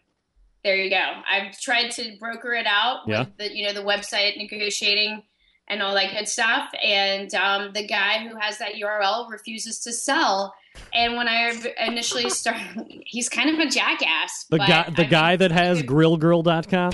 there 0.65 0.77
you 0.77 0.89
go. 0.91 1.05
I've 1.31 1.61
tried 1.61 1.91
to 1.93 2.17
broker 2.19 2.55
it 2.55 2.67
out 2.67 3.03
Yeah. 3.07 3.21
with 3.21 3.37
the 3.37 3.55
you 3.57 3.67
know 3.67 3.75
the 3.75 3.83
website 3.87 4.39
negotiating 4.39 5.23
and 5.69 5.83
all 5.83 5.95
that 5.95 6.13
good 6.13 6.29
stuff. 6.29 6.71
And 6.83 7.33
um, 7.35 7.73
the 7.73 7.87
guy 7.87 8.27
who 8.27 8.37
has 8.37 8.59
that 8.59 8.75
URL 8.75 9.31
refuses 9.31 9.81
to 9.81 9.93
sell. 9.93 10.55
And 10.95 11.17
when 11.17 11.29
I 11.29 11.55
initially 11.87 12.31
started, 12.31 13.03
he's 13.07 13.29
kind 13.29 13.51
of 13.51 13.59
a 13.59 13.71
jackass. 13.71 14.47
The 14.51 14.59
guy 14.59 14.91
the 14.91 15.05
I- 15.05 15.09
guy 15.09 15.37
that 15.37 15.51
has 15.51 15.83
grillgirl.com? 15.83 16.93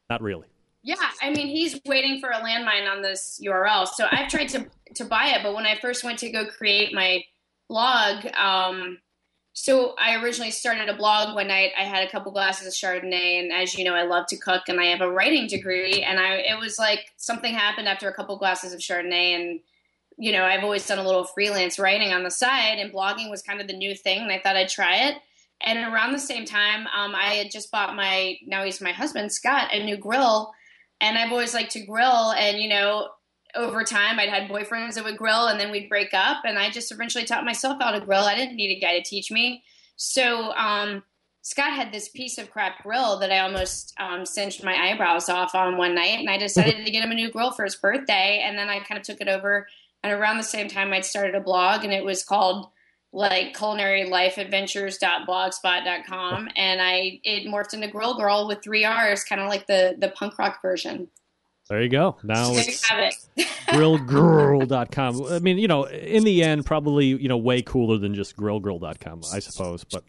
Not 0.09 0.21
really. 0.21 0.47
Yeah, 0.81 0.95
I 1.21 1.29
mean, 1.31 1.47
he's 1.47 1.79
waiting 1.85 2.19
for 2.19 2.29
a 2.29 2.37
landmine 2.37 2.89
on 2.89 3.01
this 3.01 3.39
URL. 3.45 3.87
So 3.87 4.07
I've 4.09 4.29
tried 4.29 4.49
to 4.49 4.65
to 4.95 5.05
buy 5.05 5.27
it, 5.35 5.43
but 5.43 5.53
when 5.53 5.65
I 5.65 5.77
first 5.79 6.03
went 6.03 6.19
to 6.19 6.29
go 6.31 6.45
create 6.45 6.93
my 6.93 7.23
blog, 7.67 8.25
um, 8.35 8.97
so 9.53 9.95
I 9.97 10.21
originally 10.21 10.51
started 10.51 10.89
a 10.89 10.95
blog 10.95 11.35
one 11.35 11.47
night. 11.47 11.71
I 11.77 11.83
had 11.83 12.07
a 12.07 12.11
couple 12.11 12.31
glasses 12.31 12.67
of 12.67 12.73
Chardonnay, 12.73 13.39
and 13.39 13.51
as 13.51 13.75
you 13.75 13.83
know, 13.83 13.93
I 13.93 14.03
love 14.03 14.27
to 14.27 14.37
cook, 14.37 14.63
and 14.67 14.79
I 14.79 14.85
have 14.85 15.01
a 15.01 15.11
writing 15.11 15.47
degree. 15.47 16.03
And 16.03 16.19
I, 16.19 16.35
it 16.35 16.59
was 16.59 16.79
like 16.79 17.11
something 17.17 17.53
happened 17.53 17.87
after 17.87 18.07
a 18.07 18.13
couple 18.13 18.37
glasses 18.37 18.73
of 18.73 18.79
Chardonnay, 18.79 19.35
and 19.35 19.59
you 20.17 20.31
know, 20.31 20.43
I've 20.43 20.63
always 20.63 20.85
done 20.85 20.99
a 20.99 21.05
little 21.05 21.23
freelance 21.23 21.79
writing 21.79 22.11
on 22.11 22.23
the 22.23 22.31
side, 22.31 22.77
and 22.79 22.93
blogging 22.93 23.29
was 23.29 23.41
kind 23.41 23.61
of 23.61 23.67
the 23.67 23.77
new 23.77 23.95
thing, 23.95 24.21
and 24.21 24.31
I 24.31 24.39
thought 24.39 24.55
I'd 24.55 24.69
try 24.69 25.07
it. 25.07 25.15
And 25.61 25.93
around 25.93 26.13
the 26.13 26.19
same 26.19 26.45
time, 26.45 26.87
um, 26.87 27.13
I 27.13 27.33
had 27.33 27.51
just 27.51 27.71
bought 27.71 27.95
my 27.95 28.37
now 28.45 28.63
he's 28.63 28.79
my 28.79 28.93
husband 28.93 29.31
Scott 29.31 29.69
a 29.73 29.83
new 29.83 29.97
grill 29.97 30.53
and 31.01 31.17
I've 31.17 31.31
always 31.31 31.53
liked 31.53 31.71
to 31.71 31.85
grill. 31.85 32.31
And 32.31 32.59
you 32.59 32.69
know, 32.69 33.09
over 33.55 33.83
time, 33.83 34.19
I'd 34.19 34.29
had 34.29 34.49
boyfriends 34.49 34.95
that 34.95 35.03
would 35.03 35.17
grill, 35.17 35.47
and 35.47 35.59
then 35.59 35.71
we'd 35.71 35.89
break 35.89 36.13
up. 36.13 36.43
And 36.45 36.57
I 36.57 36.69
just 36.69 36.91
eventually 36.91 37.25
taught 37.25 37.45
myself 37.45 37.77
how 37.81 37.91
to 37.91 37.99
grill. 37.99 38.23
I 38.23 38.35
didn't 38.35 38.55
need 38.55 38.75
a 38.75 38.79
guy 38.79 38.97
to 38.97 39.03
teach 39.03 39.31
me. 39.31 39.63
So 39.95 40.51
um, 40.53 41.03
Scott 41.41 41.73
had 41.73 41.91
this 41.91 42.09
piece 42.09 42.37
of 42.37 42.51
crap 42.51 42.83
grill 42.83 43.17
that 43.19 43.31
I 43.31 43.39
almost 43.39 43.93
um, 43.99 44.25
cinched 44.25 44.63
my 44.63 44.75
eyebrows 44.75 45.29
off 45.29 45.55
on 45.55 45.77
one 45.77 45.95
night, 45.95 46.19
and 46.19 46.29
I 46.29 46.37
decided 46.37 46.85
to 46.85 46.91
get 46.91 47.03
him 47.03 47.11
a 47.11 47.15
new 47.15 47.31
grill 47.31 47.51
for 47.51 47.63
his 47.63 47.75
birthday. 47.75 48.43
And 48.45 48.57
then 48.57 48.69
I 48.69 48.79
kind 48.79 48.99
of 48.99 49.05
took 49.05 49.21
it 49.21 49.27
over. 49.27 49.67
And 50.03 50.13
around 50.13 50.37
the 50.37 50.43
same 50.43 50.69
time, 50.69 50.93
I'd 50.93 51.05
started 51.05 51.35
a 51.35 51.41
blog, 51.41 51.83
and 51.83 51.93
it 51.93 52.05
was 52.05 52.23
called 52.23 52.69
like 53.11 53.57
culinarylifeadventures.blogspot.com 53.57 56.49
and 56.55 56.79
I 56.79 57.19
it 57.23 57.47
morphed 57.47 57.73
into 57.73 57.87
Grill 57.87 58.15
Girl 58.15 58.47
with 58.47 58.63
three 58.63 58.85
R's, 58.85 59.23
kind 59.23 59.41
of 59.41 59.49
like 59.49 59.65
the 59.65 59.95
the 59.97 60.09
punk 60.09 60.37
rock 60.37 60.61
version. 60.61 61.07
There 61.69 61.81
you 61.83 61.89
go. 61.89 62.17
Now 62.23 62.51
it's 62.53 62.83
grillgirl.com. 63.67 65.23
I 65.31 65.39
mean, 65.39 65.57
you 65.57 65.67
know, 65.67 65.83
in 65.85 66.23
the 66.23 66.43
end, 66.43 66.65
probably, 66.65 67.05
you 67.07 67.27
know, 67.27 67.37
way 67.37 67.61
cooler 67.61 67.97
than 67.97 68.15
just 68.15 68.35
grillgirl.com, 68.37 69.21
I 69.33 69.39
suppose. 69.39 69.83
But, 69.83 70.03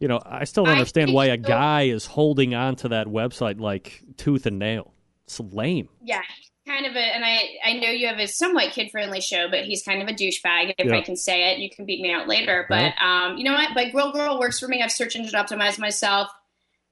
you 0.00 0.08
know, 0.08 0.20
I 0.24 0.44
still 0.44 0.64
don't 0.64 0.72
understand 0.72 1.12
why 1.12 1.26
a 1.26 1.36
guy 1.36 1.82
is 1.82 2.06
holding 2.06 2.54
on 2.54 2.76
to 2.76 2.88
that 2.88 3.06
website 3.06 3.60
like 3.60 4.02
tooth 4.16 4.46
and 4.46 4.58
nail. 4.58 4.92
It's 5.26 5.40
lame. 5.40 5.88
yeah, 6.02 6.20
kind 6.66 6.84
of 6.84 6.94
a, 6.96 6.98
and 6.98 7.24
I 7.24 7.48
I 7.64 7.72
know 7.74 7.88
you 7.88 8.06
have 8.08 8.18
a 8.18 8.26
somewhat 8.26 8.72
kid 8.72 8.90
friendly 8.90 9.22
show, 9.22 9.48
but 9.50 9.60
he's 9.64 9.82
kind 9.82 10.02
of 10.02 10.08
a 10.08 10.12
douchebag. 10.12 10.74
If 10.76 10.86
Yeah. 10.86 10.96
I 10.96 11.00
can 11.00 11.16
say 11.16 11.50
it, 11.52 11.60
you 11.60 11.70
can 11.70 11.86
beat 11.86 12.02
me 12.02 12.12
out 12.12 12.28
later. 12.28 12.66
But 12.68 12.92
um, 13.02 13.38
you 13.38 13.44
know 13.44 13.54
what? 13.54 13.70
But 13.74 13.90
Grill 13.92 14.12
Girl 14.12 14.38
works 14.38 14.60
for 14.60 14.68
me. 14.68 14.82
I've 14.82 14.92
search 14.92 15.16
engine 15.16 15.32
optimized 15.32 15.78
myself. 15.78 16.28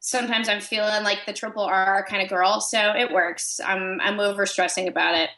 Sometimes 0.05 0.49
I'm 0.49 0.61
feeling 0.61 1.05
like 1.05 1.21
the 1.27 1.33
triple 1.33 1.63
R 1.63 2.05
kind 2.09 2.23
of 2.23 2.29
girl, 2.29 2.61
so 2.61 2.93
it 2.93 3.13
works. 3.13 3.61
I'm 3.65 4.01
I'm 4.01 4.19
over 4.19 4.47
stressing 4.47 4.89
about 4.89 5.15
it. 5.15 5.31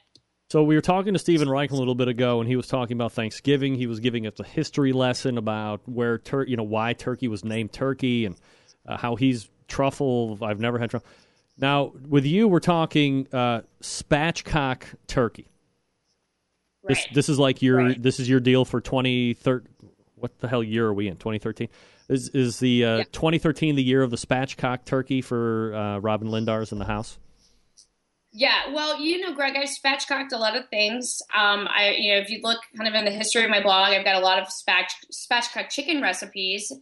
So 0.50 0.62
we 0.62 0.74
were 0.74 0.80
talking 0.80 1.12
to 1.12 1.18
Steven 1.18 1.48
Reich 1.50 1.70
a 1.70 1.76
little 1.76 1.94
bit 1.94 2.08
ago, 2.08 2.40
and 2.40 2.48
he 2.48 2.56
was 2.56 2.66
talking 2.66 2.96
about 2.96 3.12
Thanksgiving. 3.12 3.74
He 3.74 3.86
was 3.86 4.00
giving 4.00 4.26
us 4.26 4.40
a 4.40 4.44
history 4.44 4.92
lesson 4.92 5.36
about 5.36 5.80
where, 5.86 6.16
tur- 6.18 6.44
you 6.44 6.56
know, 6.56 6.62
why 6.62 6.92
turkey 6.94 7.28
was 7.28 7.44
named 7.44 7.72
turkey, 7.72 8.24
and 8.24 8.36
uh, 8.86 8.96
how 8.96 9.16
he's 9.16 9.48
truffle. 9.68 10.38
I've 10.42 10.60
never 10.60 10.78
had 10.78 10.90
truffle. 10.90 11.08
Now 11.58 11.92
with 12.08 12.24
you, 12.24 12.48
we're 12.48 12.60
talking 12.60 13.26
uh, 13.32 13.62
spatchcock 13.82 14.84
turkey. 15.06 15.46
This 16.86 16.98
Right. 16.98 17.14
this 17.14 17.28
is 17.28 17.38
like 17.38 17.60
your 17.60 17.76
Right. 17.78 18.02
this 18.02 18.18
is 18.18 18.28
your 18.28 18.40
deal 18.40 18.64
for 18.64 18.80
twenty 18.80 19.34
third. 19.34 19.66
What 20.24 20.38
the 20.40 20.48
hell 20.48 20.62
year 20.62 20.86
are 20.86 20.94
we 20.94 21.06
in? 21.06 21.16
Twenty 21.16 21.38
thirteen. 21.38 21.68
Is 22.08 22.30
is 22.30 22.58
the 22.60 22.82
uh, 22.82 22.96
Yeah. 22.96 23.04
2013 23.12 23.76
the 23.76 23.82
year 23.82 24.02
of 24.02 24.10
the 24.10 24.16
spatchcock 24.16 24.86
turkey 24.86 25.20
for 25.20 25.74
uh, 25.74 25.98
Robyn 25.98 26.28
Lindars 26.28 26.72
in 26.72 26.78
the 26.78 26.86
house? 26.86 27.18
Yeah, 28.32 28.72
well, 28.72 28.98
you 28.98 29.20
know, 29.20 29.34
Greg, 29.34 29.54
I've 29.54 29.68
spatchcocked 29.68 30.32
a 30.32 30.38
lot 30.38 30.56
of 30.56 30.66
things. 30.70 31.20
Um, 31.36 31.68
I, 31.70 31.90
you 31.98 32.14
know, 32.14 32.20
if 32.20 32.30
you 32.30 32.40
look 32.42 32.58
kind 32.74 32.88
of 32.88 32.94
in 32.94 33.04
the 33.04 33.10
history 33.10 33.44
of 33.44 33.50
my 33.50 33.62
blog, 33.62 33.92
I've 33.92 34.04
got 34.04 34.16
a 34.16 34.24
lot 34.24 34.40
of 34.40 34.48
spatch 34.48 34.88
spatchcock 35.12 35.68
chicken 35.68 36.00
recipes. 36.00 36.72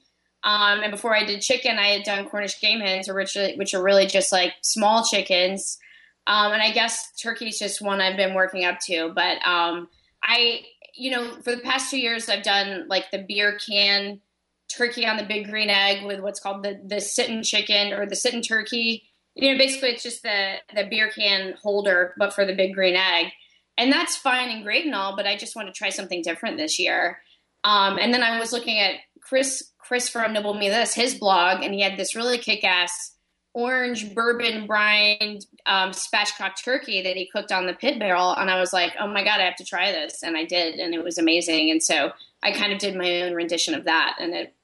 Um, 0.45 0.83
and 0.83 0.93
before 0.93 1.17
I 1.17 1.25
did 1.25 1.41
chicken, 1.43 1.79
I 1.79 1.89
had 1.89 2.05
done 2.05 2.29
Cornish 2.29 2.61
game 2.61 2.79
hens, 2.81 3.09
which 3.13 3.37
are, 3.37 3.51
which 3.57 3.75
are 3.75 3.83
really 3.83 4.07
just 4.07 4.31
like 4.31 4.55
small 4.63 5.05
chickens. 5.05 5.79
Um, 6.27 6.53
and 6.53 6.63
I 6.63 6.71
guess 6.71 7.13
turkey's 7.21 7.59
just 7.59 7.83
one 7.83 8.01
I've 8.01 8.17
been 8.17 8.35
working 8.35 8.65
up 8.65 8.79
to. 8.87 9.13
But 9.15 9.45
um, 9.47 9.89
I, 10.23 10.63
you 10.95 11.11
know, 11.11 11.41
for 11.43 11.55
the 11.55 11.63
past 11.63 11.91
two 11.91 11.99
years, 11.99 12.29
I've 12.29 12.43
done 12.43 12.87
like 12.89 13.11
the 13.11 13.25
beer 13.27 13.59
can 13.59 14.21
turkey 14.69 15.07
on 15.07 15.17
the 15.17 15.25
big 15.25 15.49
green 15.49 15.71
egg 15.71 16.05
with 16.05 16.21
what's 16.21 16.41
called 16.41 16.63
the 16.63 16.81
the 16.85 17.01
sit-in 17.01 17.43
chicken 17.43 17.93
or 17.93 18.07
the 18.07 18.17
sit-in 18.17 18.43
turkey. 18.43 19.05
You 19.35 19.53
know, 19.53 19.59
basically 19.59 19.91
it's 19.91 20.03
just 20.03 20.23
the 20.23 20.57
the 20.75 20.87
beer 20.89 21.11
can 21.11 21.55
holder, 21.63 22.15
but 22.19 22.33
for 22.33 22.45
the 22.45 22.55
big 22.55 22.75
green 22.75 22.97
egg, 22.97 23.33
and 23.79 23.93
that's 23.93 24.17
fine 24.17 24.51
and 24.51 24.65
great 24.65 24.85
and 24.85 24.95
all. 24.95 25.17
But 25.17 25.27
I 25.27 25.37
just 25.37 25.57
want 25.57 25.69
to 25.69 25.75
try 25.75 25.91
something 25.91 26.23
different 26.23 26.57
this 26.57 26.79
year. 26.79 27.19
Um, 27.65 27.99
and 27.99 28.13
then 28.13 28.23
I 28.23 28.39
was 28.39 28.53
looking 28.53 28.79
at 28.79 28.97
Chris 29.21 29.71
Chris 29.79 30.09
from 30.09 30.33
Nibble 30.33 30.55
Me 30.55 30.69
This 30.69 30.95
his 30.95 31.15
blog, 31.15 31.63
and 31.63 31.75
he 31.75 31.81
had 31.81 31.97
this 31.97 32.15
really 32.15 32.39
kick 32.39 32.65
ass 32.65 33.15
orange 33.55 34.15
bourbon 34.15 34.67
brined 34.67 35.47
um, 35.67 35.91
spatchcock 35.91 36.53
turkey 36.63 37.03
that 37.03 37.17
he 37.17 37.27
cooked 37.27 37.53
on 37.53 37.67
the 37.67 37.75
pit 37.75 37.99
barrel, 37.99 38.33
and 38.33 38.51
I 38.51 38.59
was 38.59 38.73
like, 38.73 38.95
oh 38.99 39.07
my 39.07 39.23
god, 39.25 39.41
I 39.41 39.45
have 39.45 39.57
to 39.57 39.65
try 39.65 39.93
this, 39.93 40.23
and 40.23 40.37
I 40.37 40.45
did, 40.45 40.77
and 40.77 40.95
it 40.95 41.05
was 41.05 41.19
amazing. 41.19 41.71
And 41.71 41.83
so 41.83 42.13
I 42.43 42.53
kind 42.53 42.73
of 42.73 42.79
did 42.79 42.97
my 42.97 43.23
own 43.23 43.35
rendition 43.35 43.75
of 43.75 43.85
that, 43.85 44.17
and 44.19 44.35
it 44.35 44.55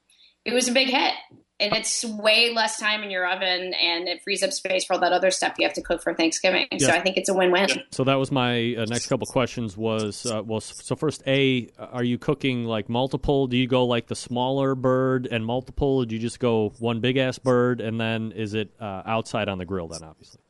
it 0.45 0.55
was 0.55 0.69
a 0.69 0.73
big 0.73 0.89
hit. 0.89 1.15
And 1.61 1.75
it's 1.75 2.05
way 2.05 2.53
less 2.55 2.79
time 2.79 3.03
in 3.03 3.11
your 3.11 3.27
oven, 3.27 3.75
and 3.75 4.07
it 4.07 4.23
frees 4.23 4.45
up 4.45 4.53
space 4.53 4.85
for 4.85 4.93
all 4.93 5.01
that 5.01 5.13
other 5.13 5.33
stuff 5.33 5.55
you 5.59 5.67
have 5.67 5.75
to 5.75 5.83
cook 5.83 6.03
for 6.03 6.15
Thanksgiving. 6.15 6.69
So 6.79 6.91
I 6.91 7.01
think 7.01 7.17
it's 7.17 7.29
a 7.29 7.35
win-win. 7.35 7.83
So 7.91 8.05
that 8.05 8.15
was 8.15 8.31
my 8.31 8.77
uh, 8.77 8.85
next 8.85 9.09
couple 9.09 9.27
questions. 9.27 9.77
Was 9.77 10.25
uh, 10.25 10.43
well, 10.45 10.61
so 10.61 10.95
first, 10.95 11.23
a 11.27 11.69
are 11.79 12.05
you 12.05 12.17
cooking 12.17 12.65
like 12.65 12.89
multiple? 12.89 13.49
Do 13.49 13.57
you 13.57 13.67
go 13.67 13.85
like 13.85 14.07
the 14.07 14.15
smaller 14.15 14.77
bird 14.77 15.27
and 15.31 15.45
multiple? 15.45 15.99
Or 15.99 16.07
do 16.07 16.15
you 16.15 16.21
just 16.21 16.39
go 16.39 16.73
one 16.79 17.01
big 17.01 17.17
ass 17.17 17.39
bird 17.39 17.81
and 17.81 18.01
then 18.01 18.33
is 18.33 18.55
it 18.55 18.73
uh, 18.81 19.03
outside 19.05 19.49
on 19.49 19.59
the 19.59 19.65
grill? 19.65 19.89
Then 19.89 20.05
obviously. 20.05 20.41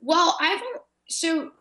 Well, 0.00 0.36
I've 0.40 0.60
so 1.08 1.52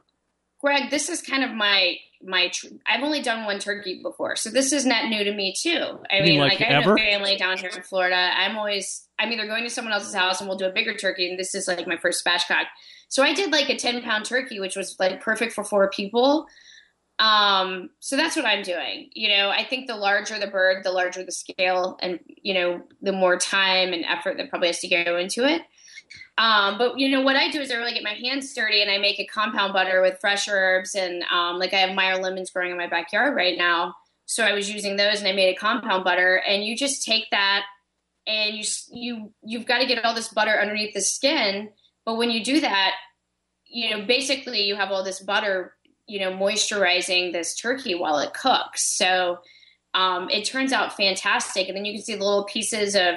Greg, 0.59 0.89
this 0.89 1.09
is 1.09 1.21
kind 1.21 1.43
of 1.43 1.51
my 1.51 1.97
my. 2.23 2.49
Tr- 2.49 2.67
I've 2.85 3.03
only 3.03 3.21
done 3.21 3.45
one 3.45 3.59
turkey 3.59 4.01
before, 4.01 4.35
so 4.35 4.49
this 4.49 4.73
is 4.73 4.85
not 4.85 5.09
new 5.09 5.23
to 5.23 5.33
me 5.33 5.53
too. 5.53 5.99
I 6.09 6.19
mean, 6.21 6.25
mean, 6.25 6.39
like, 6.39 6.59
like, 6.59 6.69
I 6.69 6.73
have 6.73 6.83
ever? 6.83 6.93
a 6.93 6.97
family 6.97 7.37
down 7.37 7.57
here 7.57 7.69
in 7.75 7.81
Florida. 7.83 8.15
I'm 8.15 8.57
always 8.57 9.07
I'm 9.19 9.31
either 9.31 9.47
going 9.47 9.63
to 9.63 9.69
someone 9.69 9.93
else's 9.93 10.15
house 10.15 10.39
and 10.39 10.49
we'll 10.49 10.57
do 10.57 10.65
a 10.65 10.71
bigger 10.71 10.95
turkey, 10.95 11.29
and 11.29 11.39
this 11.39 11.53
is 11.55 11.67
like 11.67 11.85
my 11.87 11.97
first 11.97 12.23
spatchcock. 12.25 12.65
So 13.09 13.23
I 13.23 13.33
did 13.33 13.51
like 13.51 13.69
a 13.69 13.77
ten 13.77 14.01
pound 14.01 14.25
turkey, 14.25 14.59
which 14.59 14.75
was 14.75 14.95
like 14.99 15.21
perfect 15.21 15.53
for 15.53 15.63
four 15.63 15.89
people. 15.89 16.47
Um, 17.19 17.91
so 17.99 18.17
that's 18.17 18.35
what 18.35 18.45
I'm 18.45 18.63
doing. 18.63 19.11
You 19.13 19.29
know, 19.29 19.49
I 19.49 19.63
think 19.63 19.85
the 19.85 19.95
larger 19.95 20.39
the 20.39 20.47
bird, 20.47 20.83
the 20.83 20.91
larger 20.91 21.23
the 21.23 21.31
scale, 21.31 21.97
and 22.01 22.19
you 22.25 22.55
know, 22.55 22.81
the 23.01 23.11
more 23.11 23.37
time 23.37 23.93
and 23.93 24.03
effort 24.05 24.37
that 24.37 24.49
probably 24.49 24.69
has 24.69 24.79
to 24.79 24.87
go 24.87 25.17
into 25.17 25.45
it. 25.47 25.61
Um, 26.37 26.77
but 26.77 26.97
you 26.97 27.09
know 27.09 27.21
what 27.21 27.35
I 27.35 27.49
do 27.51 27.59
is 27.61 27.71
I 27.71 27.75
really 27.75 27.93
get 27.93 28.03
my 28.03 28.13
hands 28.13 28.53
dirty 28.53 28.81
and 28.81 28.89
I 28.89 28.97
make 28.97 29.19
a 29.19 29.25
compound 29.25 29.73
butter 29.73 30.01
with 30.01 30.19
fresh 30.19 30.47
herbs 30.47 30.95
and 30.95 31.23
um, 31.31 31.59
like 31.59 31.73
I 31.73 31.77
have 31.77 31.95
Meyer 31.95 32.17
lemons 32.17 32.49
growing 32.49 32.71
in 32.71 32.77
my 32.77 32.87
backyard 32.87 33.35
right 33.35 33.57
now. 33.57 33.95
So 34.25 34.43
I 34.43 34.53
was 34.53 34.71
using 34.71 34.95
those 34.95 35.19
and 35.19 35.27
I 35.27 35.33
made 35.33 35.53
a 35.53 35.59
compound 35.59 36.03
butter 36.03 36.41
and 36.47 36.63
you 36.63 36.75
just 36.75 37.05
take 37.05 37.25
that 37.31 37.63
and 38.25 38.55
you 38.55 38.63
you 38.91 39.33
you've 39.43 39.65
got 39.65 39.79
to 39.79 39.85
get 39.85 40.03
all 40.05 40.15
this 40.15 40.29
butter 40.29 40.59
underneath 40.59 40.93
the 40.93 41.01
skin. 41.01 41.69
But 42.05 42.15
when 42.15 42.31
you 42.31 42.43
do 42.43 42.61
that, 42.61 42.95
you 43.65 43.89
know 43.89 44.05
basically 44.05 44.61
you 44.63 44.75
have 44.75 44.91
all 44.91 45.03
this 45.03 45.19
butter 45.19 45.73
you 46.07 46.19
know 46.19 46.31
moisturizing 46.31 47.31
this 47.31 47.55
turkey 47.55 47.95
while 47.95 48.19
it 48.19 48.33
cooks. 48.33 48.83
So 48.97 49.39
um, 49.93 50.29
it 50.29 50.45
turns 50.45 50.71
out 50.71 50.95
fantastic, 50.95 51.67
and 51.67 51.75
then 51.75 51.85
you 51.85 51.93
can 51.93 52.01
see 52.01 52.15
the 52.15 52.23
little 52.23 52.45
pieces 52.45 52.95
of 52.95 53.15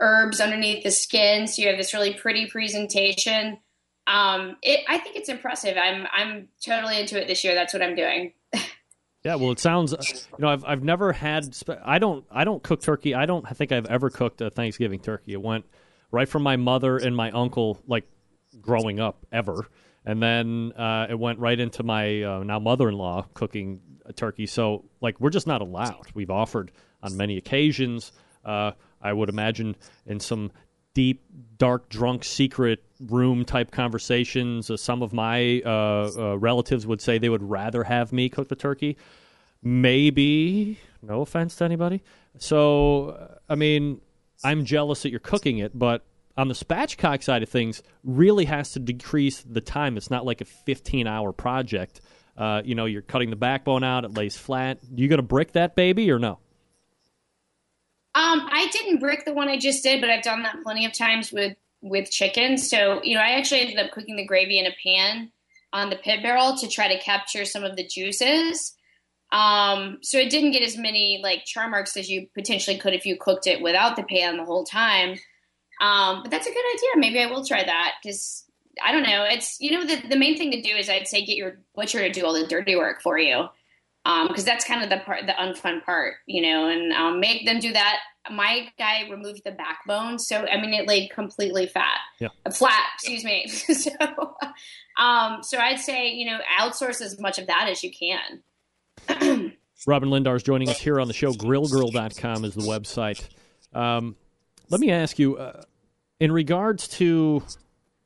herbs 0.00 0.40
underneath 0.40 0.84
the 0.84 0.90
skin, 0.90 1.46
so 1.46 1.62
you 1.62 1.68
have 1.68 1.78
this 1.78 1.94
really 1.94 2.14
pretty 2.14 2.46
presentation. 2.46 3.58
Um, 4.06 4.56
it, 4.62 4.84
I 4.88 4.98
think 4.98 5.16
it's 5.16 5.28
impressive. 5.28 5.76
I'm 5.76 6.06
I'm 6.12 6.48
totally 6.64 7.00
into 7.00 7.20
it 7.20 7.26
this 7.26 7.42
year. 7.42 7.54
That's 7.54 7.72
what 7.72 7.82
I'm 7.82 7.96
doing. 7.96 8.32
Yeah, 9.24 9.34
well, 9.34 9.50
it 9.50 9.58
sounds. 9.58 9.92
You 10.38 10.44
know, 10.44 10.48
I've 10.48 10.64
I've 10.64 10.84
never 10.84 11.12
had. 11.12 11.48
I 11.84 11.98
don't 11.98 12.24
I 12.30 12.44
don't 12.44 12.62
cook 12.62 12.80
turkey. 12.80 13.12
I 13.12 13.26
don't 13.26 13.44
think 13.56 13.72
I've 13.72 13.86
ever 13.86 14.08
cooked 14.08 14.40
a 14.40 14.50
Thanksgiving 14.50 15.00
turkey. 15.00 15.32
It 15.32 15.42
went 15.42 15.64
right 16.12 16.28
from 16.28 16.44
my 16.44 16.56
mother 16.56 16.96
and 16.98 17.16
my 17.16 17.32
uncle, 17.32 17.80
like 17.88 18.04
growing 18.60 19.00
up 19.00 19.26
ever, 19.32 19.66
and 20.04 20.22
then 20.22 20.72
uh, 20.78 21.08
it 21.10 21.18
went 21.18 21.40
right 21.40 21.58
into 21.58 21.82
my 21.82 22.22
uh, 22.22 22.42
now 22.44 22.60
mother-in-law 22.60 23.26
cooking 23.34 23.80
a 24.04 24.12
turkey. 24.12 24.46
So 24.46 24.84
like 25.00 25.18
we're 25.20 25.30
just 25.30 25.48
not 25.48 25.60
allowed. 25.60 26.06
We've 26.14 26.30
offered 26.30 26.70
on 27.02 27.16
many 27.16 27.36
occasions. 27.36 28.12
Uh, 28.44 28.70
I 29.00 29.12
would 29.12 29.28
imagine 29.28 29.76
in 30.06 30.20
some 30.20 30.50
deep, 30.94 31.22
dark, 31.58 31.88
drunk, 31.90 32.24
secret 32.24 32.82
room 33.00 33.44
type 33.44 33.70
conversations. 33.70 34.70
Uh, 34.70 34.76
some 34.78 35.02
of 35.02 35.12
my 35.12 35.60
uh, 35.64 36.10
uh, 36.16 36.38
relatives 36.38 36.86
would 36.86 37.02
say 37.02 37.18
they 37.18 37.28
would 37.28 37.42
rather 37.42 37.84
have 37.84 38.12
me 38.12 38.28
cook 38.28 38.48
the 38.48 38.56
turkey. 38.56 38.96
Maybe, 39.62 40.78
no 41.02 41.20
offense 41.20 41.56
to 41.56 41.64
anybody. 41.64 42.02
So, 42.38 43.10
uh, 43.10 43.34
I 43.48 43.56
mean, 43.56 44.00
I'm 44.42 44.64
jealous 44.64 45.02
that 45.02 45.10
you're 45.10 45.20
cooking 45.20 45.58
it, 45.58 45.78
but 45.78 46.04
on 46.36 46.48
the 46.48 46.54
spatchcock 46.54 47.22
side 47.22 47.42
of 47.42 47.48
things, 47.48 47.82
really 48.04 48.46
has 48.46 48.72
to 48.72 48.78
decrease 48.78 49.42
the 49.42 49.60
time. 49.60 49.96
It's 49.96 50.10
not 50.10 50.24
like 50.24 50.40
a 50.40 50.44
15 50.44 51.06
hour 51.06 51.32
project. 51.32 52.00
Uh, 52.36 52.62
you 52.64 52.74
know, 52.74 52.84
you're 52.84 53.02
cutting 53.02 53.30
the 53.30 53.36
backbone 53.36 53.82
out, 53.82 54.04
it 54.04 54.14
lays 54.14 54.36
flat. 54.36 54.78
You 54.94 55.08
going 55.08 55.18
to 55.18 55.22
brick 55.22 55.52
that 55.52 55.74
baby 55.74 56.10
or 56.10 56.18
no? 56.18 56.38
Um, 58.16 58.48
I 58.50 58.68
didn't 58.72 59.00
brick 59.00 59.26
the 59.26 59.34
one 59.34 59.48
I 59.48 59.58
just 59.58 59.82
did, 59.82 60.00
but 60.00 60.08
I've 60.08 60.24
done 60.24 60.42
that 60.42 60.62
plenty 60.62 60.86
of 60.86 60.94
times 60.94 61.30
with 61.30 61.54
with 61.82 62.10
chicken. 62.10 62.56
So 62.56 63.02
you 63.02 63.14
know, 63.14 63.20
I 63.20 63.32
actually 63.32 63.60
ended 63.60 63.78
up 63.78 63.90
cooking 63.92 64.16
the 64.16 64.24
gravy 64.24 64.58
in 64.58 64.66
a 64.66 64.74
pan 64.82 65.30
on 65.74 65.90
the 65.90 65.96
pit 65.96 66.22
barrel 66.22 66.56
to 66.56 66.66
try 66.66 66.88
to 66.88 67.02
capture 67.02 67.44
some 67.44 67.62
of 67.62 67.76
the 67.76 67.86
juices. 67.86 68.74
Um, 69.32 69.98
so 70.02 70.16
it 70.18 70.30
didn't 70.30 70.52
get 70.52 70.62
as 70.62 70.78
many 70.78 71.20
like 71.22 71.44
char 71.44 71.68
marks 71.68 71.94
as 71.98 72.08
you 72.08 72.28
potentially 72.34 72.78
could 72.78 72.94
if 72.94 73.04
you 73.04 73.18
cooked 73.20 73.46
it 73.46 73.60
without 73.60 73.96
the 73.96 74.04
pan 74.04 74.38
the 74.38 74.46
whole 74.46 74.64
time. 74.64 75.18
Um, 75.82 76.22
but 76.22 76.30
that's 76.30 76.46
a 76.46 76.50
good 76.50 76.64
idea. 76.74 76.90
Maybe 76.96 77.20
I 77.20 77.26
will 77.26 77.44
try 77.44 77.62
that 77.62 77.96
because 78.02 78.46
I 78.82 78.92
don't 78.92 79.02
know. 79.02 79.24
It's 79.28 79.60
you 79.60 79.72
know 79.72 79.84
the 79.84 80.08
the 80.08 80.16
main 80.16 80.38
thing 80.38 80.52
to 80.52 80.62
do 80.62 80.74
is 80.74 80.88
I'd 80.88 81.06
say 81.06 81.24
get 81.26 81.36
your 81.36 81.58
butcher 81.74 81.98
to 81.98 82.10
do 82.10 82.24
all 82.24 82.32
the 82.32 82.46
dirty 82.46 82.76
work 82.76 83.02
for 83.02 83.18
you, 83.18 83.48
because 84.28 84.42
um, 84.42 84.44
that's 84.44 84.64
kind 84.64 84.84
of 84.84 84.90
the 84.90 84.98
part 84.98 85.26
the 85.26 85.32
unfun 85.32 85.84
part, 85.84 86.14
you 86.26 86.40
know, 86.40 86.68
and 86.68 86.92
um, 86.92 87.18
make 87.18 87.44
them 87.44 87.58
do 87.58 87.72
that. 87.72 87.98
My 88.30 88.68
guy 88.78 89.08
removed 89.10 89.42
the 89.44 89.50
backbone, 89.50 90.20
so 90.20 90.46
I 90.46 90.60
mean 90.60 90.72
it 90.74 90.86
laid 90.86 91.10
completely 91.10 91.66
fat, 91.66 91.98
yeah, 92.20 92.28
flat. 92.52 92.86
Excuse 92.94 93.24
me. 93.24 93.48
so, 93.48 93.90
um, 94.96 95.42
so 95.42 95.58
I'd 95.58 95.80
say 95.80 96.10
you 96.10 96.26
know 96.26 96.38
outsource 96.60 97.00
as 97.00 97.18
much 97.18 97.38
of 97.38 97.48
that 97.48 97.68
as 97.68 97.82
you 97.82 97.90
can. 97.90 98.42
Robyn 99.86 100.08
Lindars 100.08 100.36
is 100.36 100.42
joining 100.44 100.68
us 100.68 100.78
here 100.78 101.00
on 101.00 101.08
the 101.08 101.14
show. 101.14 101.32
GrillGirl.com 101.32 102.44
is 102.44 102.54
the 102.54 102.62
website. 102.62 103.28
Um, 103.72 104.16
let 104.70 104.80
me 104.80 104.90
ask 104.90 105.18
you, 105.18 105.36
uh, 105.36 105.62
in 106.18 106.32
regards 106.32 106.88
to 106.88 107.42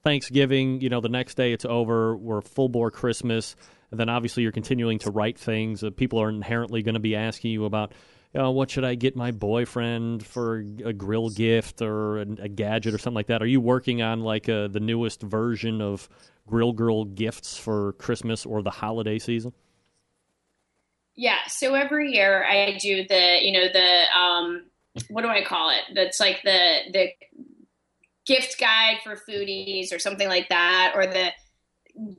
Thanksgiving, 0.03 0.81
you 0.81 0.89
know, 0.89 1.01
the 1.01 1.09
next 1.09 1.37
day 1.37 1.53
it's 1.53 1.65
over. 1.65 2.17
We're 2.17 2.41
full 2.41 2.69
bore 2.69 2.91
Christmas. 2.91 3.55
And 3.91 3.99
then 3.99 4.09
obviously 4.09 4.43
you're 4.43 4.53
continuing 4.53 4.99
to 5.01 5.11
write 5.11 5.39
things. 5.39 5.83
Uh, 5.83 5.91
people 5.91 6.21
are 6.21 6.29
inherently 6.29 6.83
going 6.83 6.95
to 6.95 7.01
be 7.01 7.17
asking 7.17 7.51
you 7.51 7.65
about, 7.65 7.93
know, 8.35 8.51
what 8.53 8.71
should 8.71 8.85
I 8.85 8.95
get 8.95 9.17
my 9.17 9.33
boyfriend 9.33 10.25
for 10.25 10.65
a 10.85 10.93
grill 10.93 11.31
gift 11.31 11.83
or 11.83 12.19
a, 12.19 12.27
a 12.43 12.49
gadget 12.49 12.95
or 12.95 12.99
something 12.99 13.17
like 13.17 13.27
that? 13.27 13.43
Are 13.43 13.47
you 13.47 13.61
working 13.61 14.03
on 14.03 14.21
like 14.21 14.49
uh, 14.49 14.69
the 14.69 14.81
newest 14.81 15.23
version 15.23 15.81
of 15.81 16.09
Grill 16.47 16.73
Girl 16.73 17.05
gifts 17.05 17.57
for 17.57 17.95
Christmas 17.95 18.47
or 18.47 18.63
the 18.63 18.71
holiday 18.71 19.19
season? 19.19 19.53
Yeah. 21.17 21.39
So 21.49 21.75
every 21.75 22.13
year 22.13 22.45
I 22.45 22.79
do 22.81 23.05
the, 23.09 23.39
you 23.43 23.53
know, 23.53 23.67
the, 23.73 24.19
um, 24.19 24.67
what 25.09 25.23
do 25.23 25.29
I 25.29 25.45
call 25.45 25.71
it? 25.71 25.95
That's 25.95 26.21
like 26.21 26.43
the, 26.45 26.79
the 26.93 27.09
gift 28.27 28.59
guide 28.61 28.99
for 29.03 29.17
foodies 29.17 29.93
or 29.93 29.99
something 29.99 30.29
like 30.29 30.49
that, 30.51 30.93
or 30.95 31.07
the 31.07 31.31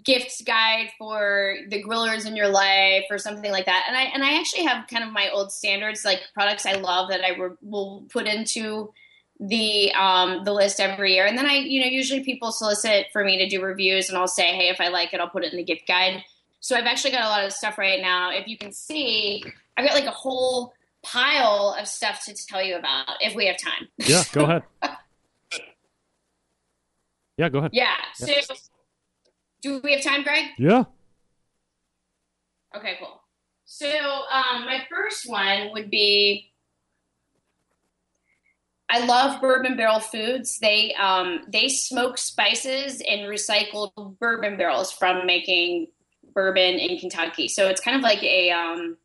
gifts 0.03 0.41
guide 0.41 0.89
for 0.97 1.55
the 1.69 1.83
grillers 1.83 2.25
in 2.25 2.35
your 2.35 2.49
life 2.49 3.05
or 3.09 3.17
something 3.17 3.51
like 3.51 3.65
that. 3.65 3.85
And 3.87 3.97
I 3.97 4.03
and 4.03 4.23
I 4.23 4.37
actually 4.37 4.63
have 4.63 4.87
kind 4.87 5.03
of 5.03 5.11
my 5.11 5.29
old 5.29 5.51
standards, 5.51 6.05
like 6.05 6.21
products 6.33 6.65
I 6.65 6.73
love 6.73 7.09
that 7.09 7.23
I 7.23 7.29
re- 7.29 7.55
will 7.61 8.05
put 8.09 8.27
into 8.27 8.93
the 9.39 9.91
um, 9.93 10.43
the 10.43 10.53
list 10.53 10.79
every 10.79 11.13
year. 11.13 11.25
And 11.25 11.37
then 11.37 11.47
I, 11.47 11.55
you 11.55 11.81
know, 11.81 11.87
usually 11.87 12.23
people 12.23 12.51
solicit 12.51 13.07
for 13.11 13.23
me 13.23 13.37
to 13.37 13.49
do 13.49 13.61
reviews, 13.61 14.09
and 14.09 14.17
I'll 14.17 14.27
say, 14.27 14.55
hey, 14.55 14.69
if 14.69 14.79
I 14.79 14.89
like 14.89 15.13
it, 15.13 15.19
I'll 15.19 15.29
put 15.29 15.43
it 15.43 15.51
in 15.51 15.57
the 15.57 15.63
gift 15.63 15.87
guide. 15.87 16.23
So 16.59 16.75
I've 16.75 16.85
actually 16.85 17.11
got 17.11 17.23
a 17.23 17.29
lot 17.29 17.43
of 17.43 17.51
stuff 17.51 17.77
right 17.77 17.99
now. 17.99 18.31
If 18.31 18.47
you 18.47 18.57
can 18.57 18.71
see, 18.71 19.43
I've 19.77 19.87
got 19.87 19.95
like 19.95 20.05
a 20.05 20.11
whole 20.11 20.73
pile 21.01 21.75
of 21.79 21.87
stuff 21.87 22.23
to 22.25 22.35
tell 22.35 22.61
you 22.61 22.75
about 22.75 23.07
if 23.19 23.33
we 23.35 23.47
have 23.47 23.57
time. 23.57 23.87
Yeah, 23.97 24.23
go 24.31 24.43
ahead. 24.43 24.63
Yeah, 27.37 27.49
go 27.49 27.59
ahead. 27.59 27.71
Yeah. 27.73 27.95
So, 28.13 28.27
do 29.61 29.79
we 29.83 29.93
have 29.93 30.03
time, 30.03 30.23
Greg? 30.23 30.45
Yeah. 30.57 30.85
Okay, 32.75 32.95
cool. 32.99 33.21
So, 33.65 33.87
um, 33.87 34.65
my 34.65 34.85
first 34.89 35.29
one 35.29 35.71
would 35.73 35.89
be 35.89 36.51
I 38.93 39.05
love 39.05 39.39
Bourbon 39.39 39.77
Barrel 39.77 40.01
Foods. 40.01 40.59
They 40.59 40.93
um, 40.95 41.45
they 41.47 41.69
smoke 41.69 42.17
spices 42.17 43.01
and 43.09 43.21
recycled 43.21 44.19
bourbon 44.19 44.57
barrels 44.57 44.91
from 44.91 45.25
making 45.25 45.87
bourbon 46.33 46.77
in 46.77 46.97
Kentucky. 46.97 47.47
So 47.47 47.69
it's 47.69 47.79
kind 47.79 47.95
of 47.95 48.03
like 48.03 48.21
a 48.21 48.51
um, 48.51 48.97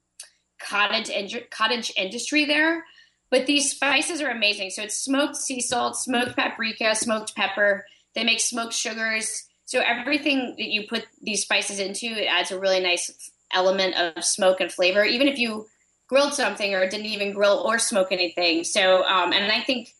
cottage 0.59 1.41
cottage 1.51 1.93
industry 1.97 2.45
there. 2.45 2.85
But 3.31 3.47
these 3.47 3.71
spices 3.71 4.21
are 4.21 4.31
amazing. 4.31 4.71
So 4.71 4.83
it's 4.83 4.99
smoked 4.99 5.37
sea 5.37 5.61
salt, 5.61 5.97
smoked 5.97 6.37
paprika, 6.37 6.97
smoked 6.97 7.37
pepper, 7.37 7.85
they 8.17 8.25
make 8.25 8.41
smoked 8.41 8.73
sugars. 8.73 9.46
So 9.67 9.81
everything 9.81 10.55
that 10.57 10.69
you 10.69 10.87
put 10.89 11.07
these 11.21 11.43
spices 11.43 11.81
into, 11.81 12.07
it 12.07 12.27
adds 12.27 12.53
a 12.53 12.59
really 12.59 12.81
nice 12.81 13.31
element 13.53 13.97
of 13.97 14.25
smoke 14.25 14.61
and 14.61 14.73
flavor, 14.73 15.05
even 15.05 15.29
if 15.29 15.39
you 15.39 15.67
grilled 16.09 16.35
something 16.35 16.75
or 16.75 16.89
didn't 16.89 17.07
even 17.07 17.33
grill 17.33 17.59
or 17.67 17.79
smoke 17.79 18.13
anything. 18.13 18.65
So, 18.65 19.05
um, 19.05 19.33
and 19.33 19.51
I 19.51 19.61
think 19.63 19.93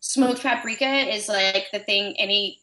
smoked 0.00 0.42
paprika 0.42 0.86
is 0.86 1.28
like 1.28 1.66
the 1.72 1.78
thing 1.78 2.14
any 2.18 2.60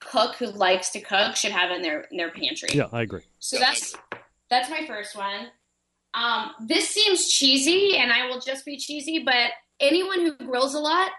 cook 0.00 0.34
who 0.34 0.46
likes 0.46 0.90
to 0.90 1.00
cook 1.00 1.36
should 1.36 1.52
have 1.52 1.70
in 1.70 1.82
their 1.82 2.02
in 2.02 2.16
their 2.16 2.30
pantry. 2.30 2.70
Yeah, 2.72 2.88
I 2.92 3.02
agree. 3.02 3.22
So 3.38 3.58
that's 3.58 3.94
that's 4.50 4.68
my 4.68 4.84
first 4.86 5.16
one. 5.16 5.48
Um, 6.14 6.50
this 6.66 6.88
seems 6.88 7.28
cheesy, 7.28 7.96
and 7.96 8.12
I 8.12 8.26
will 8.26 8.40
just 8.40 8.64
be 8.64 8.76
cheesy, 8.76 9.22
but 9.24 9.52
anyone 9.80 10.20
who 10.20 10.36
grills 10.36 10.74
a 10.74 10.80
lot 10.80 11.10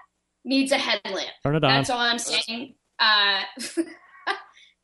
needs 0.46 0.72
a 0.72 0.78
headlamp. 0.78 1.32
Turn 1.42 1.56
it 1.56 1.64
on. 1.64 1.72
That's 1.72 1.90
all 1.90 2.00
I'm 2.00 2.20
saying. 2.20 2.76
Uh, 3.00 3.42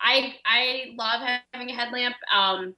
I 0.01 0.35
I 0.45 0.93
love 0.97 1.21
having 1.53 1.69
a 1.69 1.73
headlamp. 1.73 2.15
Um, 2.33 2.75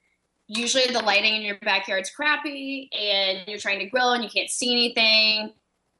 usually 0.47 0.91
the 0.91 0.99
lighting 0.99 1.35
in 1.35 1.41
your 1.41 1.57
backyard's 1.61 2.09
crappy, 2.09 2.89
and 2.91 3.47
you're 3.47 3.59
trying 3.59 3.79
to 3.79 3.85
grill 3.85 4.13
and 4.13 4.23
you 4.23 4.29
can't 4.29 4.49
see 4.49 4.71
anything. 4.71 5.53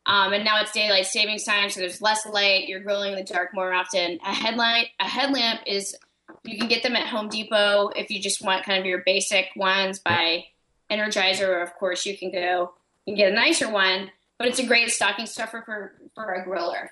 Um, 0.05 0.33
and 0.33 0.43
now 0.43 0.59
it's 0.59 0.71
daylight 0.71 1.05
savings 1.05 1.43
time, 1.43 1.69
so 1.69 1.79
there's 1.79 2.01
less 2.01 2.25
light. 2.25 2.67
You're 2.67 2.79
grilling 2.79 3.13
in 3.13 3.17
the 3.17 3.23
dark 3.23 3.53
more 3.53 3.71
often. 3.71 4.19
A 4.25 4.33
headlight, 4.33 4.87
a 4.99 5.07
headlamp 5.07 5.61
is 5.67 5.95
you 6.43 6.57
can 6.57 6.67
get 6.67 6.81
them 6.81 6.95
at 6.95 7.07
Home 7.07 7.29
Depot 7.29 7.89
if 7.89 8.09
you 8.09 8.19
just 8.19 8.43
want 8.43 8.65
kind 8.65 8.79
of 8.79 8.85
your 8.85 9.03
basic 9.05 9.49
ones 9.55 9.99
by 9.99 10.45
Energizer, 10.91 11.47
or 11.47 11.61
of 11.61 11.75
course 11.75 12.05
you 12.05 12.17
can 12.17 12.31
go 12.31 12.73
and 13.05 13.15
get 13.15 13.31
a 13.31 13.35
nicer 13.35 13.69
one. 13.69 14.09
But 14.39 14.47
it's 14.47 14.59
a 14.59 14.65
great 14.65 14.89
stocking 14.89 15.27
stuffer 15.27 15.61
for 15.65 15.93
for 16.15 16.33
a 16.33 16.45
griller. 16.45 16.87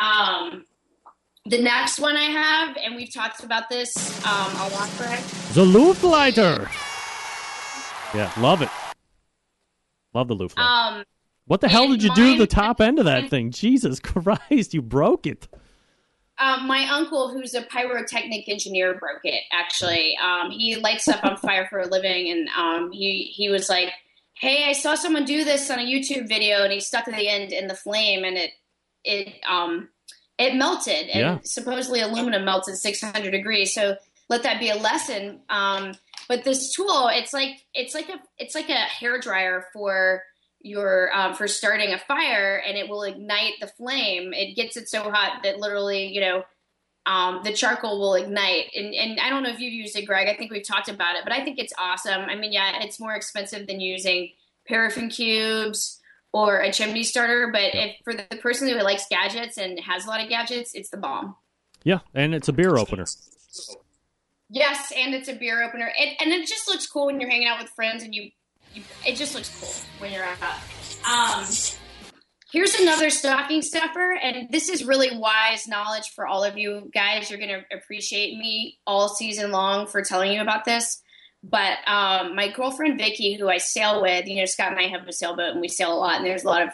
Um, 0.00 0.66
the 1.46 1.60
next 1.60 1.98
one 1.98 2.16
I 2.16 2.24
have, 2.24 2.76
and 2.76 2.94
we've 2.94 3.12
talked 3.12 3.42
about 3.42 3.68
this 3.68 3.96
um, 4.24 4.52
a 4.56 4.68
lot, 4.72 4.90
Greg. 4.96 5.18
The 5.54 5.64
Looftlighter. 5.64 6.70
Yeah, 8.14 8.32
love 8.38 8.62
it. 8.62 8.68
Love 10.14 10.28
the 10.28 10.36
Looftlighter. 10.36 10.58
Um, 10.58 11.04
what 11.46 11.60
the 11.60 11.68
hell 11.68 11.88
did 11.88 12.02
you 12.02 12.14
do 12.14 12.32
to 12.32 12.38
the 12.38 12.46
top 12.46 12.80
end 12.80 12.98
of 12.98 13.06
that 13.06 13.28
thing? 13.28 13.50
Jesus 13.50 13.98
Christ, 14.00 14.72
you 14.72 14.82
broke 14.82 15.26
it. 15.26 15.48
Um, 16.38 16.66
my 16.66 16.88
uncle, 16.88 17.28
who's 17.28 17.54
a 17.54 17.62
pyrotechnic 17.62 18.48
engineer, 18.48 18.94
broke 18.94 19.24
it. 19.24 19.42
Actually, 19.52 20.16
um, 20.16 20.50
he 20.50 20.76
lights 20.76 21.08
up 21.08 21.24
on 21.24 21.36
fire 21.36 21.66
for 21.68 21.80
a 21.80 21.86
living, 21.86 22.30
and 22.30 22.48
um, 22.50 22.90
he 22.90 23.24
he 23.24 23.48
was 23.48 23.68
like, 23.68 23.92
"Hey, 24.34 24.64
I 24.68 24.72
saw 24.72 24.94
someone 24.94 25.24
do 25.24 25.44
this 25.44 25.70
on 25.70 25.78
a 25.78 25.82
YouTube 25.82 26.28
video, 26.28 26.62
and 26.62 26.72
he 26.72 26.80
stuck 26.80 27.04
to 27.04 27.10
the 27.10 27.28
end 27.28 27.52
in 27.52 27.66
the 27.66 27.74
flame, 27.74 28.24
and 28.24 28.36
it 28.36 28.50
it 29.04 29.34
um 29.48 29.88
it 30.38 30.54
melted, 30.54 31.08
and 31.08 31.20
yeah. 31.20 31.38
supposedly 31.44 32.00
aluminum 32.00 32.44
melts 32.44 32.68
at 32.68 32.76
600 32.76 33.30
degrees. 33.30 33.74
So 33.74 33.96
let 34.28 34.42
that 34.44 34.60
be 34.60 34.70
a 34.70 34.76
lesson. 34.76 35.40
Um, 35.50 35.94
but 36.28 36.44
this 36.44 36.74
tool, 36.74 37.08
it's 37.12 37.32
like 37.32 37.64
it's 37.74 37.94
like 37.94 38.08
a 38.08 38.20
it's 38.38 38.54
like 38.54 38.68
a 38.68 38.74
hair 38.74 39.18
dryer 39.20 39.66
for 39.72 40.22
your 40.60 41.14
um, 41.14 41.34
for 41.34 41.48
starting 41.48 41.92
a 41.92 41.98
fire, 41.98 42.62
and 42.66 42.76
it 42.76 42.88
will 42.88 43.02
ignite 43.02 43.54
the 43.60 43.66
flame. 43.66 44.32
It 44.32 44.54
gets 44.54 44.76
it 44.76 44.88
so 44.88 45.10
hot 45.10 45.42
that 45.42 45.58
literally, 45.58 46.06
you 46.06 46.20
know, 46.20 46.44
um, 47.06 47.40
the 47.44 47.52
charcoal 47.52 47.98
will 48.00 48.14
ignite. 48.14 48.66
And, 48.74 48.94
and 48.94 49.20
I 49.20 49.28
don't 49.28 49.42
know 49.42 49.50
if 49.50 49.60
you've 49.60 49.72
used 49.72 49.96
it, 49.96 50.06
Greg. 50.06 50.28
I 50.28 50.36
think 50.36 50.52
we've 50.52 50.66
talked 50.66 50.88
about 50.88 51.16
it, 51.16 51.24
but 51.24 51.32
I 51.32 51.44
think 51.44 51.58
it's 51.58 51.72
awesome. 51.78 52.22
I 52.22 52.36
mean, 52.36 52.52
yeah, 52.52 52.82
it's 52.82 53.00
more 53.00 53.14
expensive 53.14 53.66
than 53.66 53.80
using 53.80 54.30
paraffin 54.66 55.08
cubes 55.10 56.00
or 56.32 56.60
a 56.60 56.72
chimney 56.72 57.02
starter. 57.02 57.50
But 57.52 57.74
if 57.74 57.96
for 58.04 58.14
the 58.14 58.24
person 58.40 58.68
who 58.68 58.74
likes 58.76 59.06
gadgets 59.10 59.58
and 59.58 59.78
has 59.80 60.06
a 60.06 60.08
lot 60.08 60.22
of 60.22 60.28
gadgets, 60.28 60.74
it's 60.74 60.90
the 60.90 60.96
bomb. 60.96 61.36
Yeah, 61.84 62.00
and 62.14 62.34
it's 62.34 62.48
a 62.48 62.52
beer 62.52 62.76
opener. 62.76 63.06
Yes, 64.48 64.92
and 64.94 65.14
it's 65.14 65.28
a 65.28 65.34
beer 65.34 65.62
opener, 65.62 65.90
it, 65.96 66.16
and 66.20 66.30
it 66.30 66.46
just 66.46 66.68
looks 66.68 66.86
cool 66.86 67.06
when 67.06 67.20
you're 67.20 67.30
hanging 67.30 67.48
out 67.48 67.58
with 67.58 67.70
friends, 67.70 68.02
and 68.02 68.14
you, 68.14 68.30
you 68.74 68.82
it 69.06 69.16
just 69.16 69.34
looks 69.34 69.48
cool 69.58 69.72
when 69.98 70.12
you're 70.12 70.24
out. 70.24 70.38
Um, 71.08 71.46
here's 72.52 72.74
another 72.78 73.08
stocking 73.08 73.62
stuffer, 73.62 74.12
and 74.12 74.50
this 74.50 74.68
is 74.68 74.84
really 74.84 75.16
wise 75.16 75.66
knowledge 75.66 76.10
for 76.14 76.26
all 76.26 76.44
of 76.44 76.58
you 76.58 76.90
guys. 76.92 77.30
You're 77.30 77.38
going 77.38 77.62
to 77.62 77.76
appreciate 77.76 78.36
me 78.36 78.78
all 78.86 79.08
season 79.08 79.52
long 79.52 79.86
for 79.86 80.02
telling 80.02 80.32
you 80.32 80.42
about 80.42 80.66
this. 80.66 81.02
But 81.42 81.78
um, 81.86 82.36
my 82.36 82.48
girlfriend 82.48 82.98
Vicky, 82.98 83.34
who 83.34 83.48
I 83.48 83.58
sail 83.58 84.00
with, 84.00 84.26
you 84.26 84.36
know, 84.36 84.44
Scott 84.44 84.70
and 84.72 84.80
I 84.80 84.88
have 84.88 85.06
a 85.08 85.12
sailboat 85.12 85.52
and 85.52 85.60
we 85.60 85.68
sail 85.68 85.92
a 85.92 85.98
lot, 85.98 86.16
and 86.16 86.24
there's 86.24 86.44
a 86.44 86.48
lot 86.48 86.62
of 86.62 86.70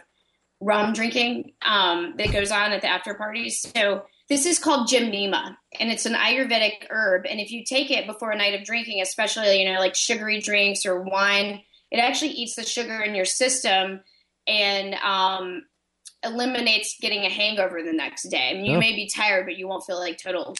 rum 0.60 0.92
drinking 0.92 1.52
um, 1.62 2.14
that 2.18 2.32
goes 2.32 2.50
on 2.50 2.72
at 2.72 2.82
the 2.82 2.88
after 2.88 3.14
parties. 3.14 3.66
So 3.74 4.02
this 4.28 4.44
is 4.44 4.58
called 4.58 4.88
gymnema, 4.88 5.56
and 5.80 5.90
it's 5.90 6.04
an 6.04 6.14
Ayurvedic 6.14 6.86
herb. 6.90 7.24
And 7.26 7.40
if 7.40 7.50
you 7.50 7.64
take 7.64 7.90
it 7.90 8.06
before 8.06 8.30
a 8.30 8.36
night 8.36 8.58
of 8.58 8.66
drinking, 8.66 9.00
especially 9.00 9.62
you 9.62 9.72
know 9.72 9.78
like 9.78 9.94
sugary 9.94 10.40
drinks 10.40 10.84
or 10.84 11.02
wine, 11.02 11.62
it 11.90 11.98
actually 11.98 12.32
eats 12.32 12.56
the 12.56 12.64
sugar 12.64 13.00
in 13.00 13.14
your 13.14 13.24
system 13.24 14.00
and 14.46 14.94
um, 14.96 15.62
eliminates 16.22 16.96
getting 17.00 17.24
a 17.24 17.30
hangover 17.30 17.82
the 17.82 17.92
next 17.92 18.24
day. 18.24 18.50
I 18.50 18.54
mean, 18.54 18.66
you 18.66 18.76
oh. 18.76 18.80
may 18.80 18.94
be 18.94 19.08
tired, 19.14 19.46
but 19.46 19.56
you 19.56 19.66
won't 19.68 19.84
feel 19.84 19.98
like 19.98 20.18
total 20.18 20.56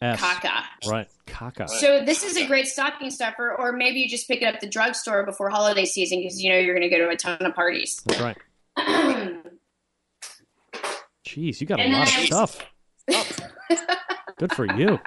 S. 0.00 0.20
Caca. 0.20 0.62
Right, 0.86 1.08
caca. 1.26 1.68
So 1.68 2.04
this 2.04 2.22
is 2.22 2.36
a 2.36 2.46
great 2.46 2.66
stocking 2.66 3.10
stuffer, 3.10 3.54
or 3.56 3.72
maybe 3.72 4.00
you 4.00 4.08
just 4.08 4.28
pick 4.28 4.42
it 4.42 4.44
up 4.46 4.56
at 4.56 4.60
the 4.60 4.68
drugstore 4.68 5.24
before 5.24 5.48
holiday 5.48 5.86
season 5.86 6.20
because 6.20 6.42
you 6.42 6.50
know 6.50 6.58
you're 6.58 6.74
going 6.74 6.88
to 6.88 6.94
go 6.94 7.02
to 7.02 7.08
a 7.08 7.16
ton 7.16 7.38
of 7.40 7.54
parties. 7.54 8.02
That's 8.04 8.20
right. 8.20 8.36
Jeez, 11.26 11.60
you 11.60 11.66
got 11.66 11.80
and 11.80 11.94
a 11.94 11.98
lot 11.98 12.08
of 12.08 12.24
stuff. 12.24 12.64
Good 14.38 14.52
for 14.54 14.66
you. 14.76 14.98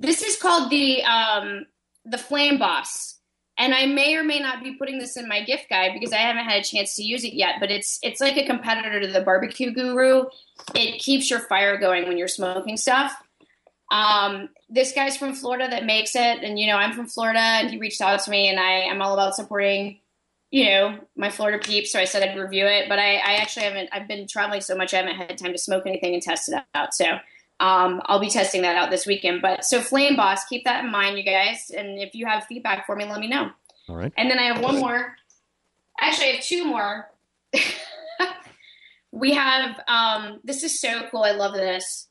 This 0.00 0.22
is 0.22 0.36
called 0.36 0.70
the 0.70 1.02
um, 1.02 1.66
the 2.04 2.18
Flame 2.18 2.58
Boss, 2.58 3.13
and 3.56 3.74
I 3.74 3.86
may 3.86 4.16
or 4.16 4.24
may 4.24 4.40
not 4.40 4.62
be 4.62 4.74
putting 4.74 4.98
this 4.98 5.16
in 5.16 5.28
my 5.28 5.42
gift 5.42 5.68
guide 5.70 5.92
because 5.94 6.12
I 6.12 6.18
haven't 6.18 6.44
had 6.44 6.60
a 6.60 6.64
chance 6.64 6.96
to 6.96 7.04
use 7.04 7.24
it 7.24 7.34
yet. 7.34 7.56
But 7.60 7.70
it's 7.70 7.98
it's 8.02 8.20
like 8.20 8.36
a 8.36 8.46
competitor 8.46 9.00
to 9.00 9.06
the 9.06 9.20
Barbecue 9.20 9.72
Guru. 9.72 10.24
It 10.74 11.00
keeps 11.00 11.30
your 11.30 11.40
fire 11.40 11.78
going 11.78 12.08
when 12.08 12.18
you're 12.18 12.28
smoking 12.28 12.76
stuff. 12.76 13.14
Um, 13.90 14.48
this 14.68 14.92
guy's 14.92 15.16
from 15.16 15.34
Florida 15.34 15.68
that 15.70 15.84
makes 15.84 16.16
it, 16.16 16.42
and 16.42 16.58
you 16.58 16.66
know 16.66 16.76
I'm 16.76 16.92
from 16.92 17.06
Florida, 17.06 17.38
and 17.38 17.70
he 17.70 17.78
reached 17.78 18.00
out 18.00 18.20
to 18.20 18.30
me, 18.30 18.48
and 18.48 18.58
I 18.58 18.80
am 18.90 19.00
all 19.00 19.14
about 19.14 19.36
supporting, 19.36 20.00
you 20.50 20.64
know, 20.64 20.98
my 21.16 21.30
Florida 21.30 21.64
peeps. 21.64 21.92
So 21.92 22.00
I 22.00 22.04
said 22.04 22.28
I'd 22.28 22.36
review 22.36 22.66
it, 22.66 22.88
but 22.88 22.98
I, 22.98 23.16
I 23.16 23.34
actually 23.36 23.66
haven't. 23.66 23.90
I've 23.92 24.08
been 24.08 24.26
traveling 24.26 24.62
so 24.62 24.74
much, 24.74 24.94
I 24.94 24.96
haven't 24.98 25.14
had 25.16 25.38
time 25.38 25.52
to 25.52 25.58
smoke 25.58 25.84
anything 25.86 26.14
and 26.14 26.22
test 26.22 26.48
it 26.48 26.60
out. 26.74 26.92
So 26.92 27.04
um, 27.64 28.02
I'll 28.04 28.20
be 28.20 28.28
testing 28.28 28.60
that 28.62 28.76
out 28.76 28.90
this 28.90 29.06
weekend. 29.06 29.40
But 29.40 29.64
so 29.64 29.80
Flame 29.80 30.16
Boss, 30.16 30.44
keep 30.44 30.64
that 30.64 30.84
in 30.84 30.90
mind, 30.90 31.16
you 31.16 31.24
guys. 31.24 31.70
And 31.74 31.98
if 31.98 32.14
you 32.14 32.26
have 32.26 32.44
feedback 32.44 32.84
for 32.84 32.94
me, 32.94 33.06
let 33.06 33.20
me 33.20 33.26
know. 33.26 33.48
All 33.88 33.96
right. 33.96 34.12
And 34.18 34.30
then 34.30 34.38
I 34.38 34.42
have 34.42 34.60
one 34.60 34.78
more. 34.78 35.14
Actually, 35.98 36.28
I 36.28 36.32
have 36.32 36.44
two 36.44 36.66
more. 36.66 37.10
we 39.12 39.32
have. 39.32 39.80
Um, 39.88 40.40
this 40.44 40.62
is 40.62 40.78
so 40.78 41.06
cool. 41.10 41.22
I 41.22 41.30
love 41.30 41.54
this. 41.54 42.08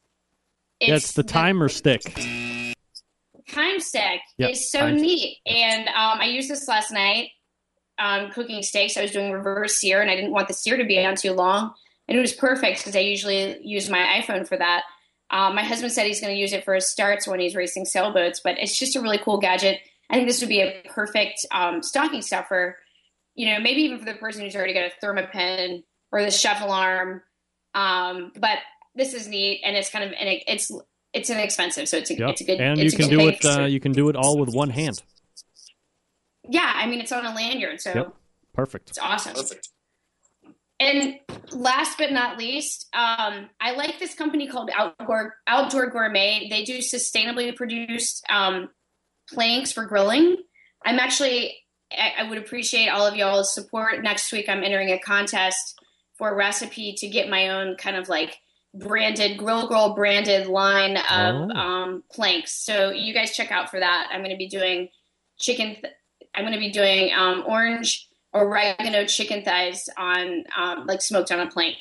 Yeah, 0.79 0.95
it's 0.95 1.13
the 1.13 1.23
timer 1.23 1.69
stick. 1.69 2.01
time 3.51 3.79
stick 3.79 4.21
Yep, 4.39 4.49
is 4.49 4.71
so 4.71 4.79
time 4.79 4.97
stick. 4.97 5.07
neat. 5.07 5.37
And 5.45 5.87
um, 5.89 6.19
I 6.19 6.25
used 6.25 6.49
this 6.49 6.67
last 6.67 6.91
night 6.91 7.29
um, 7.99 8.31
cooking 8.31 8.63
steaks. 8.63 8.97
I 8.97 9.03
was 9.03 9.11
doing 9.11 9.31
reverse 9.31 9.77
sear, 9.77 10.01
and 10.01 10.09
I 10.09 10.15
didn't 10.15 10.31
want 10.31 10.47
the 10.47 10.55
sear 10.55 10.77
to 10.77 10.83
be 10.85 11.03
on 11.05 11.15
too 11.15 11.33
long. 11.33 11.73
And 12.07 12.17
it 12.17 12.21
was 12.21 12.33
perfect 12.33 12.79
because 12.79 12.95
I 12.95 12.99
usually 13.01 13.57
use 13.61 13.87
my 13.89 14.19
iPhone 14.19 14.47
for 14.47 14.57
that. 14.57 14.81
Um, 15.31 15.55
my 15.55 15.63
husband 15.63 15.91
said 15.91 16.05
he's 16.05 16.21
going 16.21 16.33
to 16.33 16.39
use 16.39 16.53
it 16.53 16.63
for 16.63 16.75
his 16.75 16.87
starts 16.89 17.27
when 17.27 17.39
he's 17.39 17.55
racing 17.55 17.85
sailboats, 17.85 18.39
but 18.43 18.57
it's 18.59 18.77
just 18.77 18.95
a 18.95 19.01
really 19.01 19.17
cool 19.17 19.39
gadget. 19.39 19.79
I 20.09 20.15
think 20.15 20.27
this 20.27 20.41
would 20.41 20.49
be 20.49 20.61
a 20.61 20.83
perfect 20.89 21.45
um, 21.51 21.81
stocking 21.81 22.21
stuffer, 22.21 22.77
you 23.33 23.47
know, 23.51 23.59
maybe 23.59 23.81
even 23.81 23.97
for 23.99 24.05
the 24.05 24.13
person 24.13 24.41
who's 24.43 24.55
already 24.55 24.73
got 24.73 24.83
a 24.85 24.91
Thermapen 25.03 25.83
or 26.11 26.21
the 26.21 26.29
chef 26.29 26.61
alarm. 26.61 27.23
Um, 27.73 28.31
but 28.39 28.59
this 28.93 29.15
is 29.15 29.27
neat, 29.27 29.61
and 29.65 29.75
it's 29.75 29.89
kind 29.89 30.03
of 30.05 30.11
and 30.19 30.29
it, 30.29 30.43
it's 30.45 30.71
it's 31.13 31.29
inexpensive, 31.31 31.87
so 31.89 31.97
it's 31.97 32.11
a, 32.11 32.17
Yep. 32.17 32.29
it's 32.29 32.41
a 32.41 32.43
good. 32.43 32.59
and 32.61 32.77
you 32.79 32.87
a 32.87 32.91
can 32.91 33.09
good 33.09 33.17
do 33.17 33.27
it. 33.27 33.45
Uh, 33.45 33.65
you 33.65 33.79
can 33.79 33.91
do 33.91 34.09
it 34.09 34.15
all 34.15 34.37
with 34.37 34.53
one 34.53 34.69
hand. 34.69 35.01
yeah, 36.47 36.71
I 36.75 36.85
mean 36.85 37.01
it's 37.01 37.11
on 37.11 37.25
a 37.25 37.33
lanyard, 37.33 37.81
so 37.81 37.91
Yep. 37.95 38.13
Perfect. 38.53 38.89
it's 38.89 38.99
awesome. 38.99 39.35
And 40.83 41.19
last 41.51 41.97
but 41.97 42.11
not 42.11 42.37
least, 42.37 42.87
um, 42.93 43.49
I 43.61 43.71
like 43.75 43.99
this 43.99 44.13
company 44.15 44.47
called 44.47 44.69
Outdoor 44.75 45.35
Outdoor 45.47 45.89
Gourmet. 45.89 46.47
They 46.49 46.63
do 46.63 46.79
sustainably 46.79 47.55
produced 47.55 48.25
um, 48.29 48.69
planks 49.29 49.71
for 49.71 49.85
grilling. 49.85 50.37
I'm 50.85 50.99
actually, 50.99 51.55
I, 51.91 52.23
I 52.23 52.29
would 52.29 52.37
appreciate 52.37 52.89
all 52.89 53.07
of 53.07 53.15
y'all's 53.15 53.53
support. 53.53 54.03
Next 54.03 54.31
week, 54.31 54.49
I'm 54.49 54.63
entering 54.63 54.89
a 54.91 54.99
contest 54.99 55.79
for 56.17 56.29
a 56.31 56.35
recipe 56.35 56.93
to 56.97 57.07
get 57.07 57.29
my 57.29 57.49
own 57.49 57.75
kind 57.77 57.95
of 57.95 58.09
like 58.09 58.35
branded 58.75 59.37
Grill 59.37 59.67
Girl 59.67 59.93
branded 59.95 60.47
line 60.47 60.97
of 60.97 61.03
Oh. 61.35 61.49
um, 61.51 62.03
planks. 62.11 62.51
So 62.65 62.89
you 62.91 63.13
guys 63.13 63.35
check 63.35 63.51
out 63.51 63.69
for 63.69 63.79
that. 63.79 64.09
I'm 64.11 64.19
going 64.21 64.31
to 64.31 64.37
be 64.37 64.49
doing 64.49 64.89
chicken. 65.39 65.75
Th- 65.75 65.93
I'm 66.35 66.43
going 66.43 66.53
to 66.53 66.59
be 66.59 66.71
doing 66.71 67.11
um, 67.15 67.43
orange 67.47 68.07
oregano 68.33 69.05
chicken 69.05 69.43
thighs 69.43 69.89
on 69.97 70.43
um, 70.57 70.85
like 70.87 71.01
smoked 71.01 71.31
on 71.31 71.39
a 71.39 71.47
plank. 71.47 71.77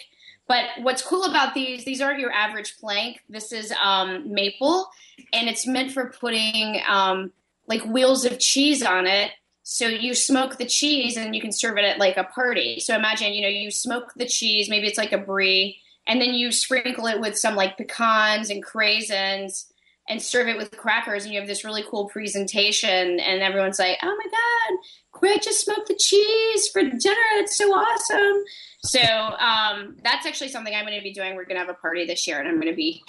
But 0.48 0.64
what's 0.80 1.03
cool 1.03 1.24
about 1.24 1.55
these, 1.55 1.84
these 1.84 2.00
aren't 2.00 2.20
your 2.20 2.32
average 2.32 2.76
plank. 2.78 3.20
This 3.28 3.53
is 3.53 3.72
um, 3.82 4.32
maple, 4.32 4.90
and 5.32 5.48
it's 5.48 5.66
meant 5.66 5.92
for 5.92 6.12
putting 6.20 6.80
um, 6.86 7.32
like 7.66 7.82
wheels 7.84 8.24
of 8.24 8.38
cheese 8.38 8.82
on 8.82 9.07
it. 9.07 9.30
So 9.62 9.86
you 9.86 10.14
smoke 10.14 10.59
the 10.59 10.66
cheese, 10.66 11.16
and 11.16 11.34
you 11.34 11.40
can 11.40 11.53
serve 11.53 11.78
it 11.78 11.84
at 11.84 11.98
like 11.98 12.16
a 12.16 12.24
party. 12.24 12.80
So 12.80 12.94
imagine, 12.96 13.32
you 13.32 13.42
know, 13.42 13.48
you 13.48 13.70
smoke 13.70 14.12
the 14.16 14.26
cheese, 14.26 14.68
maybe 14.68 14.88
it's 14.88 14.98
like 14.98 15.12
a 15.12 15.18
brie, 15.18 15.78
and 16.07 16.20
then 16.20 16.34
you 16.34 16.50
sprinkle 16.50 17.07
it 17.07 17.20
with 17.20 17.38
some 17.38 17.55
like 17.55 17.78
pecans 17.78 18.50
and 18.50 18.64
craisins, 18.64 19.72
and 20.13 20.21
serve 20.21 20.47
it 20.47 20.59
with 20.59 20.71
crackers, 20.73 21.25
and 21.25 21.33
you 21.33 21.41
have 21.41 21.49
this 21.49 21.65
really 21.65 21.83
cool 21.91 22.07
presentation, 22.09 23.19
and 23.19 23.43
everyone's 23.43 23.79
like, 23.79 23.97
"Oh 24.03 24.15
my 24.15 24.31
god, 24.31 24.79
Greg 25.11 25.41
just 25.43 25.65
smoked 25.65 25.89
the 25.89 25.95
cheese 25.99 26.69
for 26.69 26.83
dinner. 26.83 27.27
It's 27.37 27.57
so 27.57 27.73
awesome." 27.73 28.45
So 28.85 29.01
um, 29.01 29.97
that's 30.05 30.27
actually 30.27 30.49
something 30.49 30.75
I'm 30.75 30.85
going 30.85 30.99
to 30.99 31.03
be 31.03 31.15
doing. 31.15 31.35
We're 31.35 31.47
going 31.47 31.59
to 31.59 31.65
have 31.65 31.71
a 31.71 31.81
party 31.81 32.05
this 32.05 32.27
year, 32.27 32.39
and 32.39 32.47
I'm 32.47 32.61
going 32.61 32.71
to 32.71 32.77
be 32.77 33.03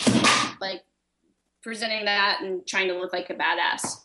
like 0.62 0.82
presenting 1.62 2.06
that 2.06 2.39
and 2.41 2.66
trying 2.66 2.88
to 2.88 2.97
look 2.97 3.12
like 3.12 3.30
a 3.30 3.36
badass. 3.36 3.95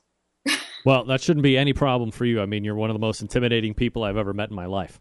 Well, 0.85 1.05
that 1.07 1.21
shouldn't 1.21 1.43
be 1.43 1.59
any 1.59 1.73
problem 1.73 2.13
for 2.13 2.25
you. 2.25 2.41
I 2.41 2.47
mean, 2.47 2.65
you're 2.65 2.77
one 2.77 2.89
of 2.89 2.95
the 2.95 3.01
most 3.01 3.21
intimidating 3.21 3.75
people 3.75 4.05
I've 4.05 4.17
ever 4.17 4.33
met 4.33 4.49
in 4.49 4.55
my 4.57 4.67
life. 4.67 5.01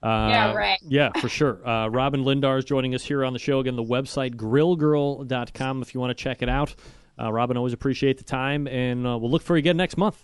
Uh, 0.00 0.28
Yeah, 0.30 0.52
right. 0.54 0.78
Yeah, 0.82 1.10
for 1.20 1.28
sure. 1.28 1.68
Uh, 1.68 1.88
Robyn 1.88 2.22
Lindars 2.22 2.60
is 2.60 2.64
joining 2.64 2.94
us 2.94 3.02
here 3.02 3.24
on 3.24 3.32
the 3.32 3.38
show. 3.40 3.58
Again, 3.58 3.74
the 3.74 3.82
website, 3.82 4.36
grillgirl.com, 4.36 5.82
if 5.82 5.92
you 5.92 6.00
want 6.00 6.16
to 6.16 6.22
check 6.22 6.40
it 6.40 6.48
out. 6.48 6.74
Uh, 7.20 7.32
Robyn, 7.32 7.56
always 7.56 7.72
appreciate 7.72 8.18
the 8.18 8.24
time, 8.24 8.66
and 8.68 9.06
uh, 9.06 9.18
we'll 9.18 9.30
look 9.30 9.42
for 9.42 9.56
you 9.56 9.58
again 9.58 9.76
next 9.76 9.96
month. 9.96 10.22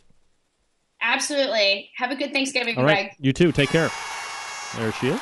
Absolutely. 1.03 1.91
Have 1.97 2.11
a 2.11 2.17
good 2.17 2.33
Thanksgiving, 2.33 2.77
All 2.79 2.85
Greg. 2.85 3.11
You 3.19 3.33
too. 3.33 3.53
Take 3.53 3.71
care. 3.71 3.91
There 4.77 4.93
she 4.93 5.09
is. 5.09 5.21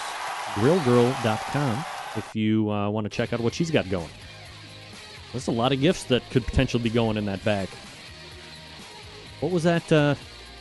Grillgirl.com 0.55 1.85
if 2.17 2.37
you 2.37 2.71
uh, 2.71 2.91
want 2.91 3.05
to 3.05 3.11
check 3.11 3.33
out 3.33 3.41
what 3.41 3.55
she's 3.55 3.71
got 3.71 3.89
going. 3.91 4.09
There's 5.33 5.49
a 5.49 5.53
lot 5.53 5.73
of 5.73 5.81
gifts 5.81 6.05
that 6.05 6.23
could 6.31 6.45
potentially 6.45 6.83
be 6.83 6.91
going 6.91 7.17
in 7.17 7.25
that 7.25 7.43
bag. 7.45 7.69
What 9.41 9.51
was 9.51 9.63
that, 9.65 9.91
uh, 9.91 10.15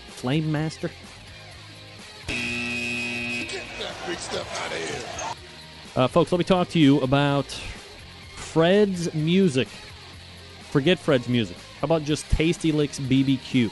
Flame 0.07 0.51
Master? 0.51 0.89
Get 2.28 3.64
that 3.80 3.95
big 4.07 4.18
stuff 4.18 4.66
out 4.66 4.72
of 4.72 4.78
here. 4.78 6.03
Uh, 6.03 6.07
folks, 6.07 6.32
let 6.32 6.38
me 6.39 6.45
talk 6.45 6.70
to 6.70 6.80
you 6.80 7.01
about 7.01 7.45
Fred's 8.36 9.14
Music. 9.14 9.68
Forget 10.72 10.97
Fred's 10.97 11.28
Music. 11.28 11.57
How 11.82 11.86
about 11.86 12.05
just 12.05 12.30
Tasty 12.32 12.72
Licks 12.72 12.97
BBQ? 12.97 13.69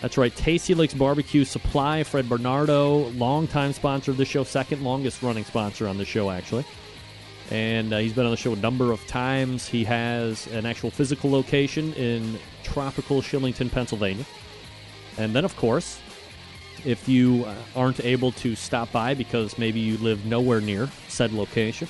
That's 0.00 0.18
right, 0.18 0.34
Tasty 0.34 0.74
Licks 0.74 0.94
Barbecue 0.94 1.44
Supply. 1.44 2.02
Fred 2.02 2.28
Bernardo, 2.28 3.08
longtime 3.10 3.72
sponsor 3.72 4.10
of 4.10 4.16
the 4.16 4.24
show, 4.24 4.42
second 4.42 4.82
longest 4.82 5.22
running 5.22 5.44
sponsor 5.44 5.86
on 5.86 5.98
the 5.98 6.04
show, 6.04 6.28
actually. 6.28 6.64
And 7.52 7.92
uh, 7.92 7.98
he's 7.98 8.12
been 8.12 8.24
on 8.24 8.32
the 8.32 8.36
show 8.36 8.52
a 8.52 8.56
number 8.56 8.90
of 8.90 9.06
times. 9.06 9.68
He 9.68 9.84
has 9.84 10.48
an 10.48 10.66
actual 10.66 10.90
physical 10.90 11.30
location 11.30 11.92
in 11.94 12.36
tropical 12.64 13.22
Shillington, 13.22 13.70
Pennsylvania. 13.70 14.24
And 15.18 15.36
then, 15.36 15.44
of 15.44 15.54
course, 15.54 16.00
if 16.84 17.08
you 17.08 17.44
uh, 17.44 17.54
aren't 17.76 18.00
able 18.00 18.32
to 18.32 18.56
stop 18.56 18.90
by 18.90 19.14
because 19.14 19.56
maybe 19.56 19.78
you 19.78 19.98
live 19.98 20.26
nowhere 20.26 20.60
near 20.60 20.88
said 21.06 21.32
location, 21.32 21.88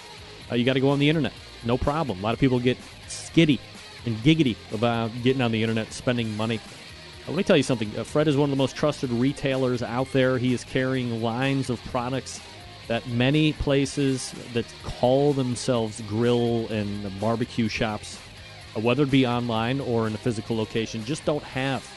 uh, 0.50 0.54
you 0.54 0.66
got 0.66 0.74
to 0.74 0.80
go 0.80 0.90
on 0.90 0.98
the 0.98 1.08
internet. 1.08 1.32
No 1.64 1.78
problem. 1.78 2.18
A 2.18 2.22
lot 2.22 2.34
of 2.34 2.40
people 2.40 2.60
get 2.60 2.76
skitty 3.08 3.58
and 4.06 4.16
giggity 4.18 4.56
about 4.72 5.10
getting 5.22 5.42
on 5.42 5.52
the 5.52 5.62
internet, 5.62 5.92
spending 5.92 6.36
money. 6.36 6.58
Uh, 6.58 7.30
let 7.30 7.36
me 7.36 7.42
tell 7.42 7.56
you 7.56 7.62
something. 7.62 7.90
Uh, 7.96 8.04
Fred 8.04 8.28
is 8.28 8.36
one 8.36 8.48
of 8.48 8.50
the 8.50 8.56
most 8.56 8.74
trusted 8.74 9.10
retailers 9.10 9.82
out 9.82 10.10
there. 10.12 10.38
He 10.38 10.52
is 10.52 10.64
carrying 10.64 11.22
lines 11.22 11.70
of 11.70 11.82
products 11.84 12.40
that 12.88 13.06
many 13.08 13.52
places 13.52 14.34
that 14.54 14.66
call 14.82 15.32
themselves 15.32 16.00
grill 16.08 16.66
and 16.68 17.20
barbecue 17.20 17.68
shops, 17.68 18.18
uh, 18.76 18.80
whether 18.80 19.04
it 19.04 19.10
be 19.10 19.26
online 19.26 19.80
or 19.80 20.06
in 20.06 20.14
a 20.14 20.18
physical 20.18 20.56
location, 20.56 21.04
just 21.04 21.24
don't 21.24 21.44
have. 21.44 21.88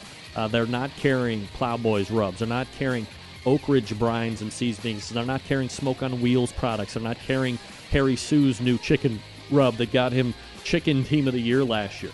They're 0.51 0.65
not 0.65 0.91
carrying 0.97 1.47
Plowboys 1.53 2.11
rubs. 2.11 2.39
They're 2.39 2.47
not 2.47 2.67
carrying 2.77 3.07
Oak 3.45 3.69
Ridge 3.69 3.93
brines 3.93 4.41
and 4.41 4.51
seasonings. 4.51 5.07
They're 5.09 5.25
not 5.25 5.43
carrying 5.45 5.69
Smoke 5.69 6.03
on 6.03 6.19
Wheels 6.19 6.51
products. 6.51 6.95
They're 6.95 7.03
not 7.03 7.17
carrying 7.19 7.57
Harry 7.91 8.17
Soo's 8.17 8.59
new 8.59 8.77
chicken 8.77 9.21
rub 9.49 9.75
that 9.77 9.93
got 9.93 10.11
him 10.11 10.33
Chicken 10.65 11.05
Team 11.05 11.27
of 11.27 11.33
the 11.33 11.39
Year 11.39 11.63
last 11.63 12.03
year. 12.03 12.11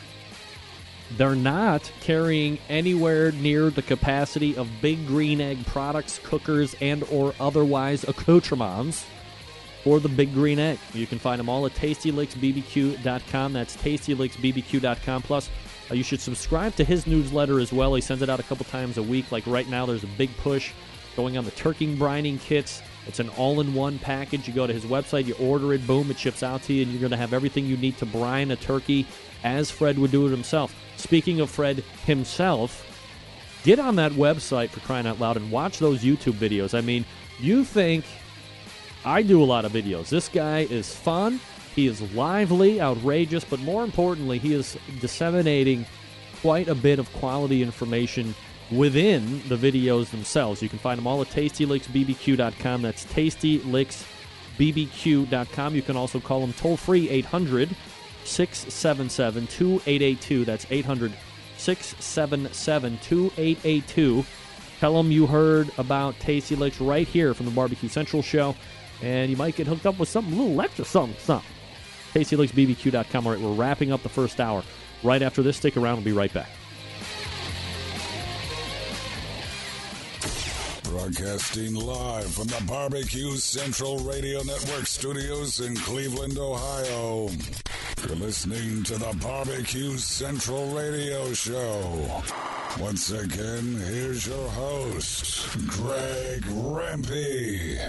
They're 1.17 1.35
not 1.35 1.91
carrying 2.01 2.59
anywhere 2.69 3.31
near 3.31 3.69
the 3.69 3.81
capacity 3.81 4.55
of 4.55 4.69
Big 4.81 5.07
Green 5.07 5.41
Egg 5.41 5.65
products, 5.65 6.19
cookers, 6.23 6.75
and 6.79 7.03
or 7.11 7.33
otherwise 7.39 8.03
accoutrements 8.03 9.05
for 9.83 9.99
the 9.99 10.07
Big 10.09 10.33
Green 10.33 10.59
Egg. 10.59 10.79
You 10.93 11.07
can 11.07 11.17
find 11.17 11.39
them 11.39 11.49
all 11.49 11.65
at 11.65 11.73
TastyLicksBBQ.com. 11.73 13.53
That's 13.53 13.75
TastyLicksBBQ.com. 13.77 15.21
Plus, 15.23 15.49
uh, 15.89 15.95
you 15.95 16.03
should 16.03 16.21
subscribe 16.21 16.75
to 16.75 16.83
his 16.83 17.07
newsletter 17.07 17.59
as 17.59 17.73
well. 17.73 17.95
He 17.95 18.01
sends 18.01 18.21
it 18.21 18.29
out 18.29 18.39
a 18.39 18.43
couple 18.43 18.65
times 18.65 18.97
a 18.97 19.03
week. 19.03 19.31
Like 19.31 19.45
right 19.47 19.67
now, 19.67 19.85
there's 19.85 20.03
a 20.03 20.07
big 20.17 20.35
push 20.37 20.71
going 21.15 21.37
on 21.37 21.45
the 21.45 21.51
turkey 21.51 21.93
brining 21.95 22.39
kits. 22.39 22.81
It's 23.07 23.19
an 23.19 23.29
all-in-one 23.29 23.99
package. 23.99 24.47
You 24.47 24.53
go 24.53 24.67
to 24.67 24.73
his 24.73 24.85
website, 24.85 25.25
you 25.25 25.33
order 25.35 25.73
it, 25.73 25.85
boom, 25.87 26.11
it 26.11 26.19
ships 26.19 26.43
out 26.43 26.63
to 26.63 26.73
you, 26.73 26.83
and 26.83 26.91
you're 26.91 26.99
going 26.99 27.11
to 27.11 27.17
have 27.17 27.33
everything 27.33 27.65
you 27.65 27.77
need 27.77 27.97
to 27.97 28.05
brine 28.05 28.51
a 28.51 28.55
turkey 28.55 29.07
as 29.43 29.71
Fred 29.71 29.97
would 29.97 30.11
do 30.11 30.27
it 30.27 30.31
himself. 30.31 30.75
Speaking 30.97 31.39
of 31.39 31.49
Fred 31.49 31.83
himself, 32.05 32.85
get 33.63 33.79
on 33.79 33.95
that 33.95 34.11
website 34.11 34.69
for 34.69 34.81
crying 34.81 35.07
out 35.07 35.19
loud 35.19 35.37
and 35.37 35.51
watch 35.51 35.79
those 35.79 36.03
YouTube 36.03 36.33
videos. 36.33 36.77
I 36.77 36.81
mean, 36.81 37.05
you 37.39 37.63
think 37.63 38.05
I 39.03 39.23
do 39.23 39.41
a 39.41 39.45
lot 39.45 39.65
of 39.65 39.71
videos. 39.71 40.09
This 40.09 40.29
guy 40.29 40.59
is 40.59 40.93
fun. 40.93 41.39
He 41.75 41.87
is 41.87 42.01
lively, 42.13 42.79
outrageous, 42.79 43.43
but 43.43 43.59
more 43.61 43.83
importantly, 43.83 44.37
he 44.37 44.53
is 44.53 44.77
disseminating 44.99 45.85
quite 46.41 46.67
a 46.67 46.75
bit 46.75 46.99
of 46.99 47.11
quality 47.13 47.63
information 47.63 48.35
within 48.71 49.41
the 49.47 49.57
videos 49.57 50.11
themselves. 50.11 50.61
You 50.61 50.69
can 50.69 50.77
find 50.79 50.97
them 50.97 51.07
all 51.07 51.21
at 51.21 51.27
tastylicksbbq.com. 51.27 52.81
That's 52.81 53.05
tastylicksbbq.com. 53.05 55.75
You 55.75 55.81
can 55.81 55.97
also 55.97 56.19
call 56.19 56.41
them 56.41 56.53
toll 56.53 56.77
free 56.77 57.09
800 57.09 57.75
677 58.23 59.47
2882. 59.47 60.45
That's 60.45 60.67
800 60.69 61.11
677 61.57 62.99
2882. 63.01 64.23
Tell 64.79 64.93
them 64.95 65.11
you 65.11 65.25
heard 65.27 65.69
about 65.77 66.17
Tasty 66.19 66.55
Licks 66.55 66.79
right 66.81 67.07
here 67.07 67.35
from 67.35 67.45
the 67.45 67.51
Barbecue 67.51 67.87
Central 67.87 68.23
show, 68.23 68.55
and 69.03 69.29
you 69.29 69.37
might 69.37 69.55
get 69.55 69.67
hooked 69.67 69.85
up 69.85 69.99
with 69.99 70.09
something, 70.09 70.33
a 70.33 70.37
little 70.41 70.59
extra 70.59 70.85
something, 70.85 71.15
something. 71.19 71.47
TastyLicksBBQ.com. 72.15 73.27
All 73.27 73.33
right, 73.33 73.41
we're 73.41 73.53
wrapping 73.53 73.91
up 73.91 74.01
the 74.01 74.09
first 74.09 74.39
hour. 74.39 74.63
Right 75.03 75.21
after 75.21 75.43
this, 75.43 75.57
stick 75.57 75.77
around. 75.77 75.97
We'll 75.97 76.05
be 76.05 76.13
right 76.13 76.33
back. 76.33 76.49
Broadcasting 80.91 81.73
live 81.73 82.33
from 82.33 82.47
the 82.47 82.61
Barbecue 82.67 83.37
Central 83.37 83.99
Radio 83.99 84.43
Network 84.43 84.85
studios 84.85 85.61
in 85.61 85.73
Cleveland, 85.73 86.37
Ohio. 86.37 87.29
You're 88.05 88.17
listening 88.17 88.83
to 88.83 88.97
the 88.97 89.17
Barbecue 89.21 89.97
Central 89.97 90.67
Radio 90.71 91.31
Show. 91.31 92.21
Once 92.77 93.09
again, 93.09 93.79
here's 93.87 94.27
your 94.27 94.49
host, 94.49 95.57
Greg 95.69 96.41
Rempe. 96.41 97.79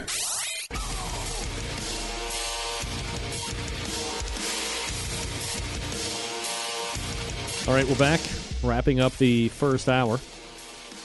All 7.67 7.75
right, 7.75 7.87
we're 7.87 7.97
back. 7.97 8.21
Wrapping 8.63 9.01
up 9.01 9.17
the 9.17 9.49
first 9.49 9.89
hour. 9.89 10.21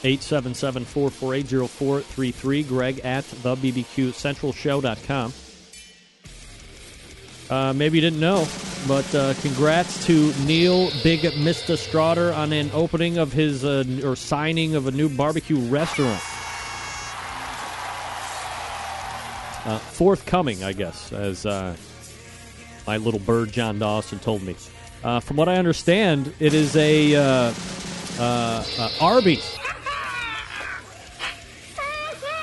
877 0.03 0.85
448 0.85 1.69
0433. 1.69 2.63
Greg 2.63 2.99
at 2.99 3.23
thebbqcentralshow.com. 3.23 5.33
Uh, 7.49 7.73
maybe 7.73 7.97
you 7.97 8.01
didn't 8.01 8.19
know, 8.19 8.45
but 8.89 9.15
uh, 9.15 9.33
congrats 9.35 10.05
to 10.05 10.33
Neil 10.45 10.91
Big 11.01 11.23
Mista 11.37 11.71
Strawder 11.73 12.35
on 12.35 12.51
an 12.51 12.69
opening 12.73 13.17
of 13.17 13.31
his 13.31 13.63
uh, 13.63 13.85
or 14.03 14.17
signing 14.17 14.75
of 14.75 14.87
a 14.87 14.91
new 14.91 15.07
barbecue 15.07 15.57
restaurant. 15.57 16.21
Uh, 19.65 19.79
forthcoming, 19.79 20.61
I 20.63 20.73
guess, 20.73 21.13
as 21.13 21.45
uh, 21.45 21.75
my 22.85 22.97
little 22.97 23.19
bird 23.19 23.53
John 23.53 23.79
Dawson 23.79 24.19
told 24.19 24.43
me. 24.43 24.57
Uh, 25.03 25.21
from 25.21 25.37
what 25.37 25.47
I 25.47 25.55
understand, 25.55 26.33
it 26.39 26.53
is 26.53 26.75
a 26.75 27.53
Arby's. 28.99 29.57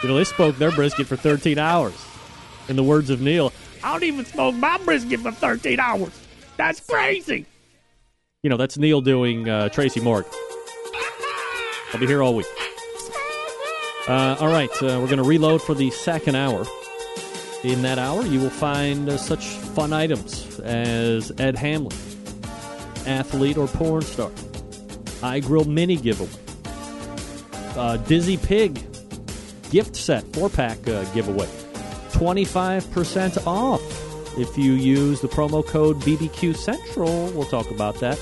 You 0.05 0.09
know, 0.09 0.17
they 0.17 0.25
smoked 0.25 0.59
their 0.59 0.71
brisket 0.71 1.07
for 1.07 1.17
13 1.17 1.57
hours. 1.57 1.95
In 2.69 2.77
the 2.77 2.83
words 2.83 3.09
of 3.09 3.23
Neil, 3.23 3.51
I 3.83 3.91
don't 3.91 4.03
even 4.03 4.27
smoke 4.27 4.55
my 4.55 4.77
brisket 4.85 5.21
for 5.21 5.33
13 5.33 5.81
hours. 5.81 6.13
That's 6.59 6.79
crazy. 6.81 7.47
You 8.43 8.51
know, 8.51 8.59
that's 8.59 8.77
Neil 8.77 9.01
doing 9.01 9.49
uh, 9.49 9.71
Tracy 9.71 10.01
Morgan. 10.01 10.31
I'll 11.91 12.01
be 12.01 12.07
here 12.07 12.23
all 12.23 12.35
week. 12.35 12.45
Uh, 14.07 14.37
all 14.41 14.49
right, 14.49 14.69
uh, 14.83 15.01
we're 15.01 15.07
going 15.07 15.17
to 15.17 15.23
reload 15.23 15.63
for 15.63 15.75
the 15.75 15.91
second 15.91 16.35
hour. 16.35 16.67
In 17.63 17.81
that 17.81 17.99
hour, 17.99 18.27
you 18.27 18.41
will 18.41 18.51
find 18.51 19.09
uh, 19.09 19.17
such 19.17 19.47
fun 19.47 19.95
items 19.95 20.61
as 20.61 21.33
Ed 21.41 21.57
Hamlin, 21.57 21.97
athlete 23.07 23.57
or 23.57 23.69
porn 23.69 24.03
star, 24.03 24.29
iGrill 25.23 25.67
mini 25.67 25.97
giveaway, 25.97 26.29
uh, 27.75 27.97
Dizzy 27.97 28.37
Pig 28.37 28.85
gift 29.71 29.97
set 29.97 30.25
four 30.35 30.49
pack 30.49 30.79
uh, 30.89 31.05
giveaway, 31.13 31.47
25% 32.13 33.47
off 33.47 33.83
if 34.39 34.59
you 34.59 34.73
use 34.73 35.21
the 35.21 35.29
promo 35.29 35.65
code 35.67 36.01
BBQ 36.01 36.57
Central. 36.57 37.27
We'll 37.33 37.45
talk 37.45 37.71
about 37.71 37.97
that 38.01 38.21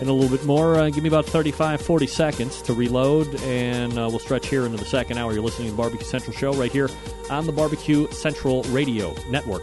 and 0.00 0.08
a 0.08 0.12
little 0.12 0.34
bit 0.34 0.44
more. 0.46 0.76
Uh, 0.76 0.90
give 0.90 1.02
me 1.02 1.08
about 1.08 1.26
35, 1.26 1.80
40 1.80 2.06
seconds 2.06 2.62
to 2.62 2.72
reload, 2.72 3.34
and 3.42 3.92
uh, 3.98 4.06
we'll 4.08 4.18
stretch 4.18 4.48
here 4.48 4.64
into 4.64 4.78
the 4.78 4.84
second 4.84 5.18
hour. 5.18 5.32
You're 5.32 5.42
listening 5.42 5.68
to 5.68 5.72
the 5.72 5.76
Barbecue 5.76 6.06
Central 6.06 6.36
Show 6.36 6.52
right 6.54 6.72
here 6.72 6.88
on 7.30 7.46
the 7.46 7.52
Barbecue 7.52 8.08
Central 8.10 8.62
Radio 8.64 9.14
Network. 9.28 9.62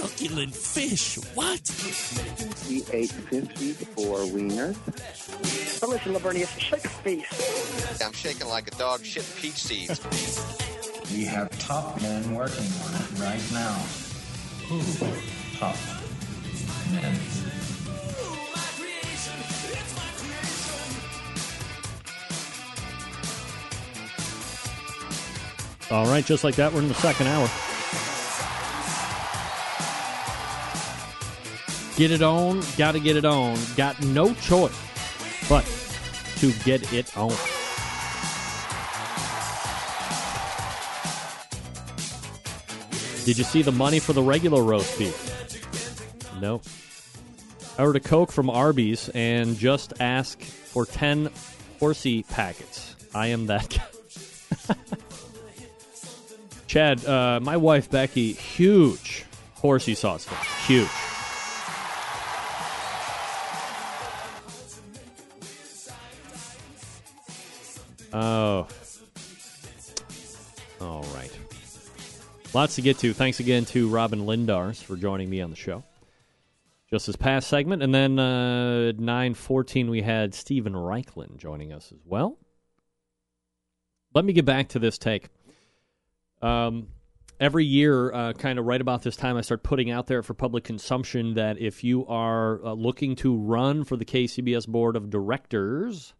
Succulent 0.00 0.54
fish. 0.54 1.16
What? 1.34 1.60
We 2.70 2.82
ate 2.90 3.12
54 3.12 4.18
wieners. 4.20 4.76
But 5.78 5.90
listen, 5.90 6.14
Lavernius, 6.14 6.58
shake 6.58 6.86
a 6.86 6.88
face. 6.88 8.00
I'm 8.02 8.12
shaking 8.12 8.48
like 8.48 8.68
a 8.68 8.70
dog 8.76 9.04
shit 9.04 9.30
peach 9.36 9.54
seeds. 9.54 10.00
We 11.12 11.24
have 11.24 11.50
top 11.58 12.00
men 12.00 12.34
working 12.34 12.64
on 12.84 12.94
it 12.94 13.20
right 13.20 13.42
now. 13.52 13.74
Who? 14.68 14.80
Top 15.58 15.76
men. 16.92 17.18
All 25.90 26.06
right, 26.06 26.24
just 26.24 26.42
like 26.42 26.54
that, 26.54 26.72
we're 26.72 26.80
in 26.80 26.88
the 26.88 26.94
second 26.94 27.26
hour. 27.26 27.50
Get 32.00 32.12
it 32.12 32.22
on, 32.22 32.62
got 32.78 32.92
to 32.92 32.98
get 32.98 33.16
it 33.18 33.26
on. 33.26 33.58
Got 33.76 34.02
no 34.02 34.32
choice 34.32 34.74
but 35.50 35.66
to 36.36 36.50
get 36.64 36.90
it 36.94 37.14
on. 37.14 37.28
Did 43.26 43.36
you 43.36 43.44
see 43.44 43.60
the 43.60 43.74
money 43.76 43.98
for 43.98 44.14
the 44.14 44.22
regular 44.22 44.62
roast 44.62 44.98
beef? 44.98 46.40
No. 46.40 46.62
I 47.78 47.82
ordered 47.82 47.96
a 47.96 48.00
Coke 48.00 48.32
from 48.32 48.48
Arby's 48.48 49.10
and 49.10 49.58
just 49.58 49.92
ask 50.00 50.40
for 50.40 50.86
10 50.86 51.30
horsey 51.80 52.22
packets. 52.22 52.96
I 53.14 53.26
am 53.26 53.44
that 53.48 53.78
guy. 54.68 54.74
Chad, 56.66 57.04
uh, 57.04 57.40
my 57.42 57.58
wife 57.58 57.90
Becky, 57.90 58.32
huge 58.32 59.26
horsey 59.56 59.94
sauce 59.94 60.24
fan. 60.24 60.66
Huge. 60.66 60.88
Oh. 68.12 68.66
All 70.80 71.02
right. 71.14 71.30
Lots 72.52 72.74
to 72.76 72.82
get 72.82 72.98
to. 72.98 73.12
Thanks 73.12 73.38
again 73.38 73.64
to 73.66 73.88
Robyn 73.88 74.26
Lindars 74.26 74.82
for 74.82 74.96
joining 74.96 75.30
me 75.30 75.40
on 75.40 75.50
the 75.50 75.56
show. 75.56 75.84
Just 76.90 77.06
this 77.06 77.14
past 77.14 77.48
segment. 77.48 77.82
And 77.82 77.94
then 77.94 78.18
uh, 78.18 78.88
at 78.88 78.96
9.14, 78.96 79.88
we 79.88 80.02
had 80.02 80.34
Steven 80.34 80.72
Raichlen 80.72 81.36
joining 81.36 81.72
us 81.72 81.92
as 81.92 82.00
well. 82.04 82.36
Let 84.12 84.24
me 84.24 84.32
get 84.32 84.44
back 84.44 84.70
to 84.70 84.80
this 84.80 84.98
take. 84.98 85.28
Um, 86.42 86.88
every 87.38 87.64
year, 87.64 88.12
uh, 88.12 88.32
kind 88.32 88.58
of 88.58 88.64
right 88.64 88.80
about 88.80 89.02
this 89.02 89.14
time, 89.14 89.36
I 89.36 89.42
start 89.42 89.62
putting 89.62 89.92
out 89.92 90.08
there 90.08 90.24
for 90.24 90.34
public 90.34 90.64
consumption 90.64 91.34
that 91.34 91.60
if 91.60 91.84
you 91.84 92.04
are 92.08 92.64
uh, 92.64 92.72
looking 92.72 93.14
to 93.16 93.36
run 93.36 93.84
for 93.84 93.96
the 93.96 94.04
KCBS 94.04 94.66
Board 94.66 94.96
of 94.96 95.10
Directors 95.10 96.14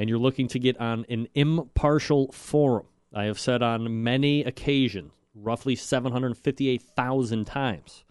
and 0.00 0.08
you're 0.08 0.18
looking 0.18 0.48
to 0.48 0.58
get 0.58 0.80
on 0.80 1.04
an 1.10 1.28
impartial 1.34 2.32
forum, 2.32 2.86
I 3.12 3.24
have 3.24 3.38
said 3.38 3.62
on 3.62 4.02
many 4.02 4.42
occasions, 4.42 5.12
roughly 5.34 5.76
758,000 5.76 7.44
times, 7.44 8.04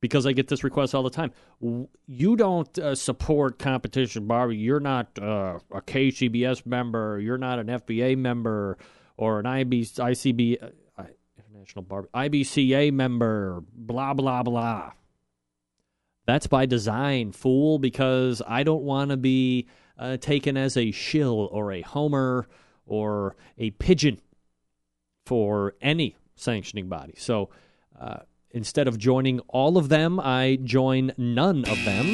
because 0.00 0.24
I 0.24 0.30
get 0.30 0.46
this 0.46 0.62
request 0.62 0.94
all 0.94 1.02
the 1.02 1.10
time. 1.10 1.32
You 2.06 2.36
don't 2.36 2.78
uh, 2.78 2.94
support 2.94 3.58
competition, 3.58 4.28
Barbie. 4.28 4.56
You're 4.56 4.78
not 4.78 5.18
uh, 5.20 5.58
a 5.72 5.80
KCBS 5.80 6.64
member. 6.64 7.18
You're 7.18 7.38
not 7.38 7.58
an 7.58 7.66
FBA 7.66 8.16
member 8.16 8.78
or 9.16 9.40
an 9.40 9.46
ICB, 9.46 10.62
uh, 10.62 11.02
International 11.36 12.06
IBCA 12.14 12.92
member, 12.92 13.64
blah, 13.74 14.14
blah, 14.14 14.44
blah. 14.44 14.92
That's 16.24 16.46
by 16.46 16.66
design, 16.66 17.32
fool, 17.32 17.80
because 17.80 18.40
I 18.46 18.62
don't 18.62 18.84
want 18.84 19.10
to 19.10 19.16
be 19.16 19.66
uh, 19.98 20.16
taken 20.16 20.56
as 20.56 20.76
a 20.76 20.90
shill 20.90 21.48
or 21.52 21.72
a 21.72 21.82
homer 21.82 22.46
or 22.86 23.36
a 23.58 23.70
pigeon 23.72 24.20
for 25.24 25.74
any 25.80 26.16
sanctioning 26.36 26.88
body. 26.88 27.14
So 27.16 27.50
uh, 27.98 28.18
instead 28.50 28.88
of 28.88 28.98
joining 28.98 29.40
all 29.40 29.78
of 29.78 29.88
them, 29.88 30.20
I 30.20 30.58
join 30.62 31.12
none 31.16 31.64
of 31.64 31.84
them 31.84 32.06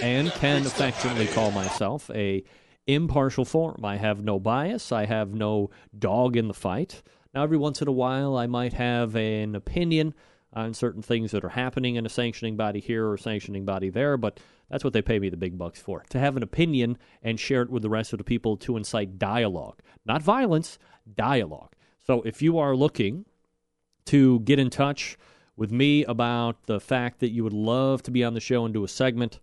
and 0.00 0.30
can 0.32 0.66
affectionately 0.66 1.26
call 1.26 1.50
myself 1.50 2.10
a 2.10 2.42
impartial 2.86 3.44
form. 3.44 3.84
I 3.84 3.96
have 3.96 4.24
no 4.24 4.40
bias. 4.40 4.90
I 4.92 5.06
have 5.06 5.34
no 5.34 5.70
dog 5.96 6.36
in 6.36 6.48
the 6.48 6.54
fight. 6.54 7.02
Now, 7.34 7.42
every 7.42 7.56
once 7.56 7.80
in 7.80 7.88
a 7.88 7.92
while, 7.92 8.36
I 8.36 8.46
might 8.46 8.72
have 8.74 9.14
an 9.14 9.54
opinion 9.54 10.14
on 10.52 10.74
certain 10.74 11.00
things 11.00 11.30
that 11.30 11.44
are 11.44 11.50
happening 11.50 11.96
in 11.96 12.04
a 12.04 12.10
sanctioning 12.10 12.56
body 12.56 12.80
here 12.80 13.08
or 13.08 13.16
sanctioning 13.16 13.64
body 13.64 13.88
there, 13.88 14.16
but 14.16 14.38
that's 14.72 14.82
what 14.82 14.94
they 14.94 15.02
pay 15.02 15.18
me 15.18 15.28
the 15.28 15.36
big 15.36 15.58
bucks 15.58 15.78
for. 15.78 16.02
To 16.08 16.18
have 16.18 16.34
an 16.34 16.42
opinion 16.42 16.96
and 17.22 17.38
share 17.38 17.60
it 17.60 17.68
with 17.68 17.82
the 17.82 17.90
rest 17.90 18.14
of 18.14 18.18
the 18.18 18.24
people 18.24 18.56
to 18.56 18.78
incite 18.78 19.18
dialogue. 19.18 19.80
Not 20.06 20.22
violence, 20.22 20.78
dialogue. 21.14 21.74
So 22.06 22.22
if 22.22 22.40
you 22.40 22.58
are 22.58 22.74
looking 22.74 23.26
to 24.06 24.40
get 24.40 24.58
in 24.58 24.70
touch 24.70 25.18
with 25.56 25.70
me 25.70 26.04
about 26.06 26.64
the 26.64 26.80
fact 26.80 27.20
that 27.20 27.32
you 27.32 27.44
would 27.44 27.52
love 27.52 28.02
to 28.04 28.10
be 28.10 28.24
on 28.24 28.32
the 28.32 28.40
show 28.40 28.64
and 28.64 28.72
do 28.72 28.82
a 28.82 28.88
segment 28.88 29.40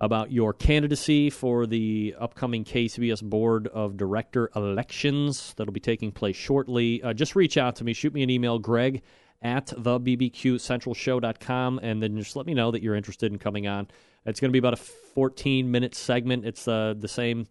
about 0.00 0.32
your 0.32 0.52
candidacy 0.52 1.30
for 1.30 1.64
the 1.64 2.16
upcoming 2.18 2.64
KCBS 2.64 3.22
Board 3.22 3.68
of 3.68 3.96
Director 3.96 4.50
elections 4.56 5.54
that'll 5.56 5.72
be 5.72 5.78
taking 5.78 6.10
place 6.10 6.34
shortly, 6.34 7.00
uh, 7.04 7.12
just 7.12 7.36
reach 7.36 7.56
out 7.56 7.76
to 7.76 7.84
me. 7.84 7.92
Shoot 7.92 8.12
me 8.12 8.24
an 8.24 8.30
email, 8.30 8.58
greg 8.58 9.02
at 9.40 9.66
the 9.76 10.00
bbqcentralshow.com, 10.00 11.78
and 11.82 12.02
then 12.02 12.18
just 12.18 12.34
let 12.34 12.46
me 12.46 12.54
know 12.54 12.72
that 12.72 12.82
you're 12.82 12.96
interested 12.96 13.30
in 13.30 13.38
coming 13.38 13.68
on. 13.68 13.86
It's 14.26 14.40
going 14.40 14.48
to 14.48 14.52
be 14.52 14.58
about 14.58 14.72
a 14.72 14.76
14 14.76 15.70
minute 15.70 15.94
segment. 15.94 16.44
It's 16.44 16.66
uh, 16.66 16.94
the 16.96 17.08
same 17.08 17.46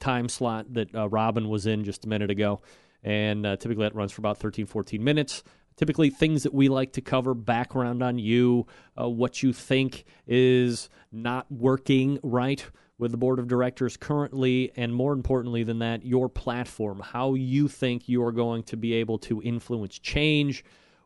time 0.00 0.28
slot 0.28 0.72
that 0.74 0.94
uh, 0.94 1.08
Robyn 1.08 1.48
was 1.48 1.66
in 1.66 1.84
just 1.84 2.04
a 2.04 2.08
minute 2.08 2.30
ago, 2.30 2.60
and 3.02 3.44
uh, 3.46 3.56
typically 3.56 3.84
that 3.84 3.94
runs 3.94 4.12
for 4.12 4.20
about 4.20 4.38
13, 4.38 4.66
14 4.66 5.02
minutes. 5.02 5.42
Typically, 5.76 6.10
things 6.10 6.42
that 6.42 6.52
we 6.52 6.68
like 6.68 6.92
to 6.92 7.00
cover, 7.00 7.34
background 7.34 8.02
on 8.02 8.18
you, 8.18 8.66
uh, 9.00 9.08
what 9.08 9.42
you 9.42 9.52
think 9.52 10.04
is 10.26 10.90
not 11.10 11.50
working 11.50 12.18
right 12.22 12.64
with 12.98 13.10
the 13.10 13.16
board 13.16 13.38
of 13.38 13.48
directors 13.48 13.96
currently, 13.96 14.70
and 14.76 14.94
more 14.94 15.12
importantly 15.12 15.64
than 15.64 15.78
that, 15.78 16.04
your 16.04 16.28
platform, 16.28 17.00
how 17.00 17.34
you 17.34 17.68
think 17.68 18.08
you 18.08 18.22
are 18.22 18.32
going 18.32 18.62
to 18.62 18.76
be 18.76 18.92
able 18.92 19.18
to 19.18 19.42
influence 19.42 19.98
change 19.98 20.62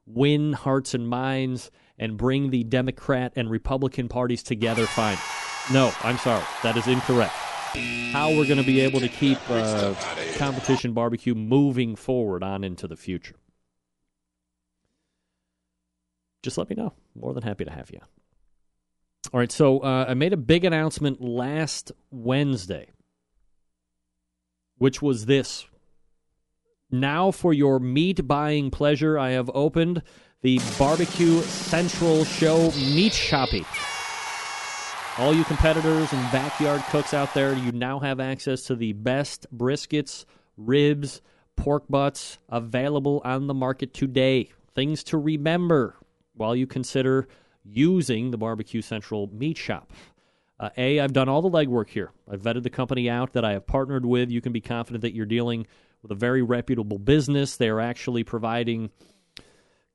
win 0.06 0.52
hearts 0.52 0.94
and 0.94 1.08
minds 1.08 1.70
and 1.98 2.16
bring 2.16 2.50
the 2.50 2.64
Democrat 2.64 3.32
and 3.36 3.50
Republican 3.50 4.08
parties 4.08 4.42
together, 4.42 4.86
fine. 4.86 5.18
No, 5.72 5.92
I'm 6.02 6.18
sorry. 6.18 6.44
That 6.62 6.76
is 6.76 6.86
incorrect. 6.86 7.32
How 8.12 8.30
we're 8.30 8.46
going 8.46 8.60
to 8.60 8.66
be 8.66 8.80
able 8.80 9.00
to 9.00 9.08
keep 9.08 9.38
uh, 9.50 9.94
competition 10.36 10.92
barbecue 10.92 11.34
moving 11.34 11.96
forward 11.96 12.42
on 12.42 12.64
into 12.64 12.86
the 12.86 12.96
future. 12.96 13.36
Just 16.42 16.56
let 16.56 16.70
me 16.70 16.76
know. 16.76 16.92
More 17.14 17.34
than 17.34 17.42
happy 17.42 17.64
to 17.64 17.72
have 17.72 17.90
you. 17.90 18.00
All 19.32 19.40
right, 19.40 19.50
so 19.50 19.80
uh, 19.80 20.06
I 20.08 20.14
made 20.14 20.32
a 20.32 20.38
big 20.38 20.64
announcement 20.64 21.20
last 21.20 21.90
Wednesday, 22.10 22.92
which 24.78 25.02
was 25.02 25.26
this 25.26 25.66
now, 26.90 27.32
for 27.32 27.52
your 27.52 27.80
meat 27.80 28.26
buying 28.26 28.70
pleasure, 28.70 29.18
I 29.18 29.30
have 29.30 29.50
opened 29.52 30.02
the 30.42 30.60
Barbecue 30.78 31.40
Central 31.42 32.24
Show 32.24 32.70
Meat 32.72 33.12
Shoppy. 33.12 33.64
All 35.18 35.34
you 35.34 35.44
competitors 35.44 36.12
and 36.12 36.30
backyard 36.30 36.82
cooks 36.90 37.14
out 37.14 37.32
there, 37.32 37.54
you 37.54 37.72
now 37.72 37.98
have 38.00 38.20
access 38.20 38.62
to 38.64 38.76
the 38.76 38.92
best 38.92 39.46
briskets, 39.56 40.26
ribs, 40.58 41.22
pork 41.56 41.84
butts 41.88 42.38
available 42.50 43.22
on 43.24 43.46
the 43.46 43.54
market 43.54 43.94
today. 43.94 44.50
Things 44.74 45.02
to 45.04 45.16
remember 45.16 45.96
while 46.34 46.54
you 46.54 46.66
consider 46.66 47.28
using 47.64 48.30
the 48.30 48.36
Barbecue 48.36 48.82
Central 48.82 49.30
Meat 49.32 49.56
Shop. 49.56 49.90
Uh, 50.60 50.68
a, 50.76 51.00
I've 51.00 51.14
done 51.14 51.30
all 51.30 51.40
the 51.40 51.50
legwork 51.50 51.88
here. 51.88 52.12
I've 52.30 52.42
vetted 52.42 52.62
the 52.62 52.70
company 52.70 53.08
out 53.08 53.32
that 53.32 53.44
I 53.44 53.52
have 53.52 53.66
partnered 53.66 54.04
with. 54.04 54.30
You 54.30 54.42
can 54.42 54.52
be 54.52 54.60
confident 54.60 55.00
that 55.00 55.14
you're 55.14 55.24
dealing 55.24 55.66
with 56.02 56.10
a 56.10 56.14
very 56.14 56.42
reputable 56.42 56.98
business. 56.98 57.56
They 57.56 57.70
are 57.70 57.80
actually 57.80 58.22
providing 58.22 58.90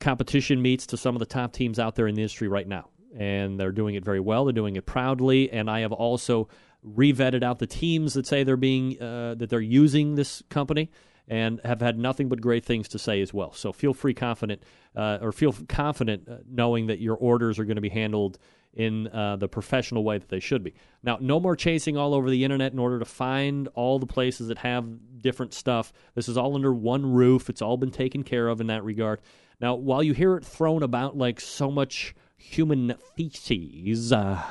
competition 0.02 0.62
meets 0.62 0.86
to 0.88 0.98
some 0.98 1.16
of 1.16 1.20
the 1.20 1.26
top 1.26 1.54
teams 1.54 1.80
out 1.80 1.96
there 1.96 2.08
in 2.08 2.16
the 2.16 2.22
industry 2.22 2.50
right 2.50 2.68
now. 2.68 2.90
And 3.18 3.60
they're 3.60 3.72
doing 3.72 3.96
it 3.96 4.04
very 4.04 4.20
well. 4.20 4.46
They're 4.46 4.54
doing 4.54 4.76
it 4.76 4.86
proudly. 4.86 5.52
And 5.52 5.70
I 5.70 5.82
have 5.82 5.92
also 5.92 6.50
revetted 6.86 7.44
out 7.44 7.60
the 7.60 7.68
teams 7.68 8.14
that 8.16 8.26
say 8.26 8.44
they're 8.44 8.58
being 8.58 9.02
uh, 9.02 9.36
that 9.36 9.50
they're 9.50 9.60
using 9.62 10.16
this 10.16 10.42
company 10.50 10.90
and 11.28 11.62
have 11.64 11.82
had 11.82 11.98
nothing 11.98 12.28
but 12.28 12.42
great 12.42 12.66
things 12.66 12.88
to 12.90 13.00
say 13.00 13.22
as 13.22 13.34
well. 13.34 13.54
So 13.54 13.72
feel 13.72 13.94
free, 13.94 14.14
confident, 14.14 14.64
uh, 14.96 15.20
or 15.22 15.32
feel 15.32 15.54
confident 15.70 16.28
uh, 16.28 16.38
knowing 16.50 16.88
that 16.88 17.00
your 17.00 17.16
orders 17.16 17.60
are 17.60 17.66
going 17.66 17.76
to 17.76 17.82
be 17.82 17.90
handled 17.90 18.40
in 18.74 19.08
uh, 19.08 19.36
the 19.36 19.48
professional 19.48 20.04
way 20.04 20.18
that 20.18 20.30
they 20.30 20.40
should 20.40 20.64
be. 20.64 20.74
Now, 21.04 21.18
no 21.22 21.40
more 21.40 21.56
chasing 21.56 21.98
all 21.98 22.14
over 22.14 22.30
the 22.30 22.44
internet 22.44 22.72
in 22.72 22.80
order 22.80 23.00
to 23.00 23.06
find 23.06 23.68
all 23.76 24.00
the 24.00 24.06
places 24.06 24.48
that 24.48 24.60
have 24.60 24.86
different 25.22 25.54
stuff. 25.54 25.92
This 26.16 26.30
is 26.30 26.38
all 26.38 26.56
under 26.56 26.74
one 26.74 27.06
roof. 27.06 27.50
It's 27.50 27.62
all 27.62 27.78
been 27.78 27.92
taken 27.92 28.24
care 28.24 28.48
of 28.48 28.62
in 28.62 28.68
that 28.68 28.84
regard. 28.84 29.20
Now, 29.62 29.76
while 29.76 30.02
you 30.02 30.14
hear 30.14 30.36
it 30.36 30.46
thrown 30.46 30.84
about 30.84 31.16
like 31.16 31.40
so 31.40 31.70
much 31.70 32.16
human 32.36 32.96
feces, 33.16 34.12
uh, 34.12 34.44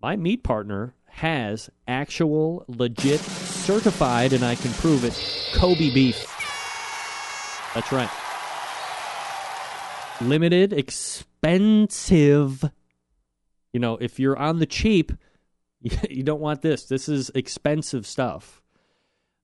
my 0.00 0.16
meat 0.16 0.42
partner 0.42 0.94
has 1.06 1.68
actual, 1.86 2.64
legit, 2.68 3.20
certified, 3.20 4.32
and 4.32 4.44
I 4.44 4.54
can 4.54 4.72
prove 4.72 5.04
it, 5.04 5.14
Kobe 5.52 5.92
beef. 5.92 6.16
That's 7.74 7.92
right. 7.92 8.10
Limited, 10.20 10.72
expensive 10.72 12.64
you 13.72 13.80
know, 13.80 13.96
if 13.96 14.18
you're 14.18 14.36
on 14.36 14.58
the 14.58 14.66
cheap, 14.66 15.12
you 15.80 16.22
don't 16.22 16.40
want 16.40 16.62
this. 16.62 16.86
This 16.86 17.08
is 17.08 17.30
expensive 17.34 18.06
stuff. 18.06 18.62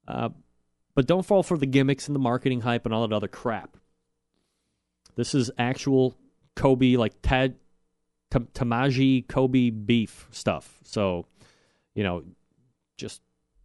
Uh, 0.07 0.31
but 0.95 1.07
don't 1.07 1.25
fall 1.25 1.43
for 1.43 1.59
the 1.59 1.67
gimmicks 1.67 2.09
and 2.09 2.15
the 2.15 2.21
marketing 2.21 2.61
hype 2.61 2.85
and 2.85 2.95
all 2.95 3.07
that 3.07 3.15
other 3.15 3.29
crap. 3.29 3.77
This 5.17 5.35
is 5.35 5.51
actual 5.59 6.17
Kobe, 6.57 6.97
like 6.97 7.15
Tad, 7.23 7.57
Tamaji 8.31 9.27
Kobe 9.29 9.71
beef 9.71 10.27
stuff. 10.31 10.79
So, 10.83 11.27
you 11.95 12.03
know, 12.03 12.25
just 12.97 13.23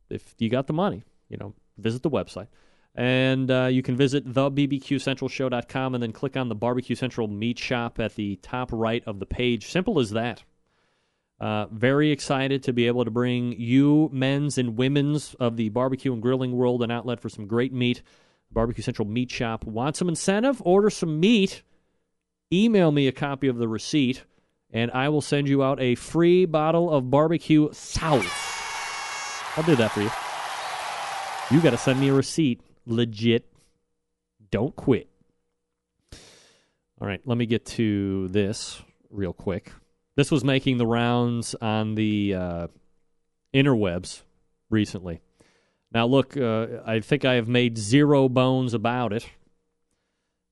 if 0.10 0.36
you 0.38 0.50
got 0.50 0.68
the 0.68 0.74
money, 0.74 1.04
you 1.30 1.38
know, 1.38 1.54
visit 1.78 2.04
the 2.04 2.10
website. 2.10 2.48
And 2.96 3.50
uh, 3.50 3.66
you 3.66 3.82
can 3.82 3.96
visit 3.96 4.28
thebbqcentralshow.com 4.28 5.94
and 5.94 6.04
then 6.04 6.12
click 6.12 6.36
on 6.36 6.50
the 6.50 6.56
Barbecue 6.56 6.96
Central 6.96 7.28
Meat 7.28 7.60
Shop 7.60 8.00
at 8.00 8.16
the 8.16 8.38
top 8.38 8.70
right 8.72 9.04
of 9.06 9.20
the 9.20 9.26
page. 9.26 9.70
Simple 9.70 10.00
as 10.00 10.12
that. 10.12 10.44
Uh, 11.40 11.68
very 11.68 12.12
excited 12.12 12.64
to 12.64 12.74
be 12.74 12.88
able 12.88 13.06
to 13.06 13.12
bring 13.12 13.54
you, 13.54 14.10
men's 14.12 14.58
and 14.58 14.78
women's 14.78 15.36
of 15.36 15.56
the 15.56 15.70
barbecue 15.70 16.12
and 16.12 16.22
grilling 16.22 16.52
world, 16.52 16.84
an 16.84 16.92
outlet 16.92 17.22
for 17.22 17.30
some 17.30 17.48
great 17.48 17.72
meat. 17.72 18.02
Barbecue 18.52 18.84
Central 18.84 19.08
Meat 19.08 19.32
Shop. 19.32 19.64
Want 19.66 19.96
some 19.96 20.10
incentive? 20.10 20.62
Order 20.66 20.90
some 20.90 21.20
meat. 21.20 21.64
Email 22.52 22.92
me 22.92 23.08
a 23.08 23.12
copy 23.12 23.48
of 23.48 23.58
the 23.58 23.68
receipt, 23.68 24.24
and 24.72 24.90
I 24.92 25.10
will 25.10 25.22
send 25.22 25.48
you 25.48 25.62
out 25.64 25.80
a 25.80 25.96
free 25.96 26.46
bottle 26.46 26.92
of 26.92 27.12
barbecue 27.12 27.70
sauce. 27.72 28.26
I'll 29.56 29.64
do 29.64 29.76
that 29.76 29.92
for 29.92 30.02
you. 30.02 30.10
You 31.52 31.62
got 31.64 31.72
to 31.72 31.78
send 31.78 32.00
me 32.00 32.10
a 32.10 32.14
receipt. 32.14 32.62
Legit. 32.86 33.46
Don't 34.52 34.76
quit. 34.76 35.08
All 37.02 37.08
right, 37.08 37.22
let 37.26 37.38
me 37.38 37.46
get 37.46 37.66
to 37.66 38.28
this 38.30 38.82
real 39.10 39.34
quick. 39.34 39.72
This 40.16 40.32
was 40.32 40.44
making 40.44 40.78
the 40.78 40.88
rounds 40.88 41.56
on 41.62 41.96
the 41.96 42.34
uh, 42.36 42.68
interwebs 43.54 44.24
recently. 44.70 45.22
Now, 45.92 46.06
look, 46.06 46.38
uh, 46.38 46.68
I 46.86 47.00
think 47.00 47.26
I 47.26 47.34
have 47.36 47.48
made 47.48 47.78
zero 47.78 48.30
bones 48.30 48.74
about 48.74 49.12
it 49.12 49.28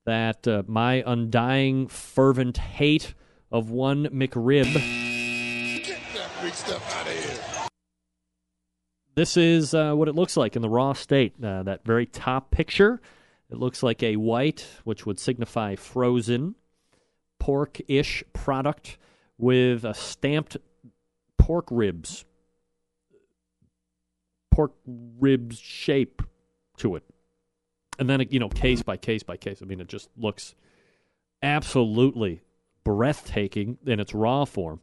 that 0.06 0.48
uh, 0.48 0.64
my 0.68 1.04
undying, 1.06 1.88
fervent 1.88 2.58
hate 2.58 3.14
of 3.52 3.70
one 3.70 4.08
McRib. 4.08 4.74
Get 5.84 6.00
that 6.14 6.30
big 6.42 6.54
stuff 6.54 6.96
out 6.96 7.08
of 7.08 7.14
here. 7.14 7.68
this 9.16 9.36
is 9.36 9.74
uh, 9.74 9.94
what 9.94 10.08
it 10.08 10.16
looks 10.16 10.38
like 10.38 10.56
in 10.56 10.62
the 10.62 10.70
raw 10.70 10.94
state. 10.94 11.34
Uh, 11.44 11.62
that 11.64 11.84
very 11.84 12.06
top 12.06 12.52
picture, 12.52 13.02
it 13.52 13.58
looks 13.58 13.84
like 13.84 14.02
a 14.02 14.16
white, 14.16 14.66
which 14.86 15.06
would 15.06 15.20
signify 15.20 15.76
frozen 15.76 16.56
pork 17.38 17.80
ish 17.88 18.24
product 18.34 18.98
with 19.38 19.84
a 19.84 19.94
stamped 19.94 20.58
pork 21.38 21.68
ribs, 21.70 22.26
pork 24.58 24.74
ribs 25.20 25.60
shape 25.60 26.24
to 26.78 26.96
it. 26.96 27.04
And 28.00 28.10
then, 28.10 28.26
you 28.32 28.40
know, 28.40 28.50
case 28.50 28.82
by 28.82 28.98
case 28.98 29.22
by 29.22 29.38
case. 29.38 29.60
I 29.62 29.66
mean, 29.66 29.80
it 29.80 29.88
just 29.88 30.10
looks 30.18 30.56
absolutely 31.44 32.42
breathtaking 32.84 33.78
in 33.86 34.00
its 34.00 34.16
raw 34.16 34.46
form. 34.46 34.82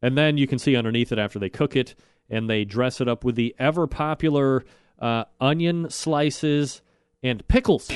And 0.00 0.16
then 0.16 0.38
you 0.38 0.46
can 0.46 0.58
see 0.58 0.74
underneath 0.74 1.12
it 1.12 1.18
after 1.18 1.38
they 1.38 1.50
cook 1.50 1.76
it 1.76 1.96
and 2.30 2.48
they 2.48 2.64
dress 2.64 2.98
it 3.02 3.08
up 3.08 3.24
with 3.24 3.34
the 3.34 3.54
ever 3.58 3.86
popular 3.86 4.64
uh, 4.98 5.24
onion 5.38 5.90
slices 5.90 6.80
and 7.22 7.46
pickles, 7.46 7.90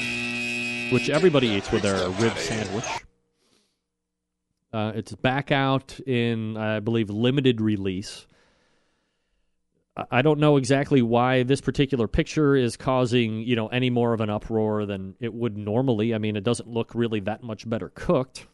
which 0.92 1.08
everybody 1.08 1.48
eats 1.48 1.72
with 1.72 1.84
their 1.84 2.06
rib 2.10 2.36
sandwich. 2.36 2.84
Uh, 4.74 4.92
it's 4.94 5.14
back 5.14 5.50
out 5.50 5.98
in, 6.00 6.58
I 6.58 6.80
believe, 6.80 7.08
limited 7.08 7.62
release. 7.62 8.26
I 10.10 10.22
don't 10.22 10.40
know 10.40 10.56
exactly 10.56 11.02
why 11.02 11.42
this 11.42 11.60
particular 11.60 12.08
picture 12.08 12.56
is 12.56 12.78
causing, 12.78 13.42
you 13.42 13.54
know, 13.54 13.68
any 13.68 13.90
more 13.90 14.14
of 14.14 14.22
an 14.22 14.30
uproar 14.30 14.86
than 14.86 15.14
it 15.20 15.34
would 15.34 15.58
normally. 15.58 16.14
I 16.14 16.18
mean, 16.18 16.34
it 16.34 16.44
doesn't 16.44 16.68
look 16.68 16.94
really 16.94 17.20
that 17.20 17.42
much 17.42 17.68
better 17.68 17.90
cooked, 17.94 18.46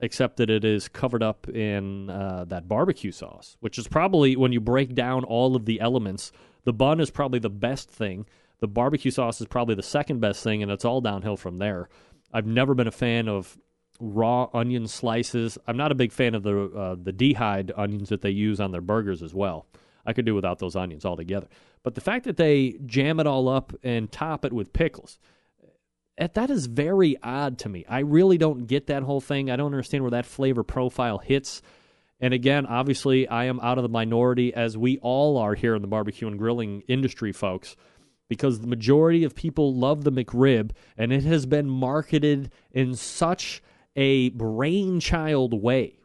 except 0.00 0.38
that 0.38 0.48
it 0.48 0.64
is 0.64 0.88
covered 0.88 1.22
up 1.22 1.48
in 1.50 2.08
uh, 2.08 2.46
that 2.48 2.66
barbecue 2.66 3.12
sauce, 3.12 3.58
which 3.60 3.76
is 3.78 3.86
probably 3.86 4.36
when 4.36 4.52
you 4.52 4.60
break 4.60 4.94
down 4.94 5.24
all 5.24 5.54
of 5.54 5.66
the 5.66 5.80
elements, 5.80 6.32
the 6.64 6.72
bun 6.72 6.98
is 6.98 7.10
probably 7.10 7.40
the 7.40 7.50
best 7.50 7.90
thing. 7.90 8.24
The 8.60 8.68
barbecue 8.68 9.10
sauce 9.10 9.38
is 9.42 9.46
probably 9.46 9.74
the 9.74 9.82
second 9.82 10.20
best 10.20 10.42
thing, 10.42 10.62
and 10.62 10.72
it's 10.72 10.86
all 10.86 11.02
downhill 11.02 11.36
from 11.36 11.58
there. 11.58 11.90
I've 12.32 12.46
never 12.46 12.74
been 12.74 12.86
a 12.86 12.92
fan 12.92 13.28
of 13.28 13.58
raw 14.00 14.48
onion 14.54 14.88
slices. 14.88 15.58
I'm 15.66 15.76
not 15.76 15.92
a 15.92 15.94
big 15.94 16.12
fan 16.12 16.34
of 16.34 16.42
the 16.42 16.70
uh, 16.70 16.96
the 17.02 17.12
dehyde 17.12 17.70
onions 17.76 18.08
that 18.08 18.22
they 18.22 18.30
use 18.30 18.60
on 18.60 18.72
their 18.72 18.80
burgers 18.80 19.22
as 19.22 19.34
well. 19.34 19.66
I 20.06 20.12
could 20.12 20.24
do 20.24 20.34
without 20.34 20.58
those 20.58 20.76
onions 20.76 21.04
altogether. 21.04 21.48
But 21.82 21.94
the 21.94 22.00
fact 22.00 22.24
that 22.24 22.36
they 22.36 22.78
jam 22.86 23.20
it 23.20 23.26
all 23.26 23.48
up 23.48 23.72
and 23.82 24.10
top 24.10 24.44
it 24.44 24.52
with 24.52 24.72
pickles, 24.72 25.18
eh, 26.18 26.28
that 26.34 26.50
is 26.50 26.66
very 26.66 27.16
odd 27.22 27.58
to 27.58 27.68
me. 27.68 27.84
I 27.88 28.00
really 28.00 28.38
don't 28.38 28.66
get 28.66 28.86
that 28.86 29.02
whole 29.02 29.20
thing. 29.20 29.50
I 29.50 29.56
don't 29.56 29.66
understand 29.72 30.04
where 30.04 30.12
that 30.12 30.26
flavor 30.26 30.62
profile 30.62 31.18
hits. 31.18 31.62
And 32.20 32.32
again, 32.32 32.66
obviously, 32.66 33.28
I 33.28 33.44
am 33.44 33.60
out 33.60 33.78
of 33.78 33.82
the 33.82 33.88
minority, 33.88 34.54
as 34.54 34.76
we 34.78 34.98
all 34.98 35.36
are 35.36 35.54
here 35.54 35.74
in 35.74 35.82
the 35.82 35.88
barbecue 35.88 36.26
and 36.28 36.38
grilling 36.38 36.82
industry, 36.88 37.32
folks, 37.32 37.76
because 38.28 38.60
the 38.60 38.66
majority 38.66 39.24
of 39.24 39.34
people 39.34 39.74
love 39.74 40.04
the 40.04 40.12
McRib, 40.12 40.70
and 40.96 41.12
it 41.12 41.24
has 41.24 41.44
been 41.44 41.68
marketed 41.68 42.50
in 42.72 42.94
such 42.94 43.62
a 43.94 44.30
brainchild 44.30 45.60
way. 45.62 45.98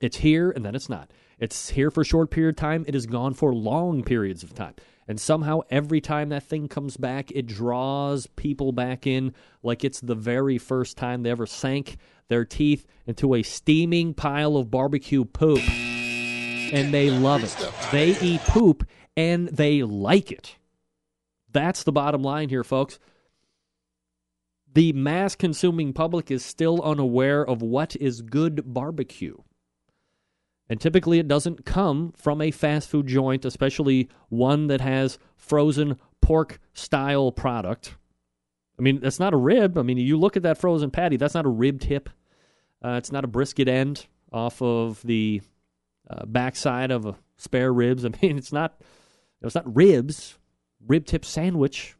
It's 0.00 0.18
here 0.18 0.50
and 0.50 0.64
then 0.64 0.74
it's 0.74 0.88
not. 0.88 1.10
It's 1.38 1.70
here 1.70 1.90
for 1.90 2.00
a 2.00 2.04
short 2.04 2.30
period 2.30 2.50
of 2.50 2.56
time. 2.56 2.84
It 2.88 2.94
is 2.94 3.06
gone 3.06 3.34
for 3.34 3.54
long 3.54 4.02
periods 4.02 4.42
of 4.42 4.54
time. 4.54 4.74
And 5.06 5.18
somehow, 5.18 5.60
every 5.70 6.00
time 6.00 6.28
that 6.28 6.42
thing 6.42 6.68
comes 6.68 6.96
back, 6.96 7.30
it 7.30 7.46
draws 7.46 8.26
people 8.26 8.72
back 8.72 9.06
in 9.06 9.34
like 9.62 9.84
it's 9.84 10.00
the 10.00 10.14
very 10.14 10.58
first 10.58 10.96
time 10.96 11.22
they 11.22 11.30
ever 11.30 11.46
sank 11.46 11.96
their 12.28 12.44
teeth 12.44 12.86
into 13.06 13.34
a 13.34 13.42
steaming 13.42 14.12
pile 14.12 14.56
of 14.56 14.70
barbecue 14.70 15.24
poop. 15.24 15.60
And 15.66 16.92
they 16.92 17.10
love 17.10 17.42
it. 17.44 17.72
They 17.90 18.18
eat 18.20 18.42
poop 18.42 18.86
and 19.16 19.48
they 19.48 19.82
like 19.82 20.30
it. 20.30 20.56
That's 21.50 21.84
the 21.84 21.92
bottom 21.92 22.22
line 22.22 22.50
here, 22.50 22.64
folks. 22.64 22.98
The 24.74 24.92
mass 24.92 25.34
consuming 25.34 25.94
public 25.94 26.30
is 26.30 26.44
still 26.44 26.82
unaware 26.82 27.44
of 27.44 27.62
what 27.62 27.96
is 27.96 28.20
good 28.20 28.62
barbecue. 28.66 29.38
And 30.68 30.80
typically, 30.80 31.18
it 31.18 31.28
doesn't 31.28 31.64
come 31.64 32.12
from 32.16 32.42
a 32.42 32.50
fast 32.50 32.88
food 32.88 33.06
joint, 33.06 33.44
especially 33.44 34.08
one 34.28 34.66
that 34.66 34.80
has 34.80 35.18
frozen 35.36 35.98
pork 36.20 36.60
style 36.74 37.32
product. 37.32 37.96
I 38.78 38.82
mean, 38.82 39.00
that's 39.00 39.18
not 39.18 39.32
a 39.32 39.38
rib. 39.38 39.78
I 39.78 39.82
mean, 39.82 39.96
you 39.96 40.18
look 40.18 40.36
at 40.36 40.42
that 40.42 40.58
frozen 40.58 40.90
patty, 40.90 41.16
that's 41.16 41.34
not 41.34 41.46
a 41.46 41.50
rib 41.50 41.80
tip. 41.80 42.10
Uh, 42.84 42.92
it's 42.92 43.10
not 43.10 43.24
a 43.24 43.28
brisket 43.28 43.66
end 43.66 44.06
off 44.30 44.60
of 44.62 45.02
the 45.02 45.40
uh, 46.08 46.26
backside 46.26 46.90
of 46.90 47.06
a 47.06 47.16
spare 47.36 47.72
ribs. 47.72 48.04
I 48.04 48.10
mean, 48.22 48.36
it's 48.38 48.52
not. 48.52 48.80
It's 49.40 49.54
not 49.54 49.74
ribs. 49.74 50.36
Rib 50.86 51.06
tip 51.06 51.24
sandwich. 51.24 51.96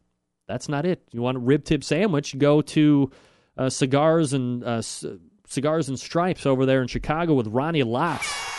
That's 0.46 0.68
not 0.68 0.84
it. 0.84 1.02
You 1.12 1.22
want 1.22 1.36
a 1.36 1.40
rib 1.40 1.64
tip 1.64 1.84
sandwich? 1.84 2.36
Go 2.38 2.62
to 2.62 3.10
uh, 3.56 3.70
cigars 3.70 4.32
and 4.32 4.64
uh, 4.64 4.82
c- 4.82 5.18
cigars 5.46 5.88
and 5.88 5.98
stripes 5.98 6.46
over 6.46 6.66
there 6.66 6.82
in 6.82 6.88
Chicago 6.88 7.34
with 7.34 7.46
Ronnie 7.48 7.82
Lotz. 7.82 8.57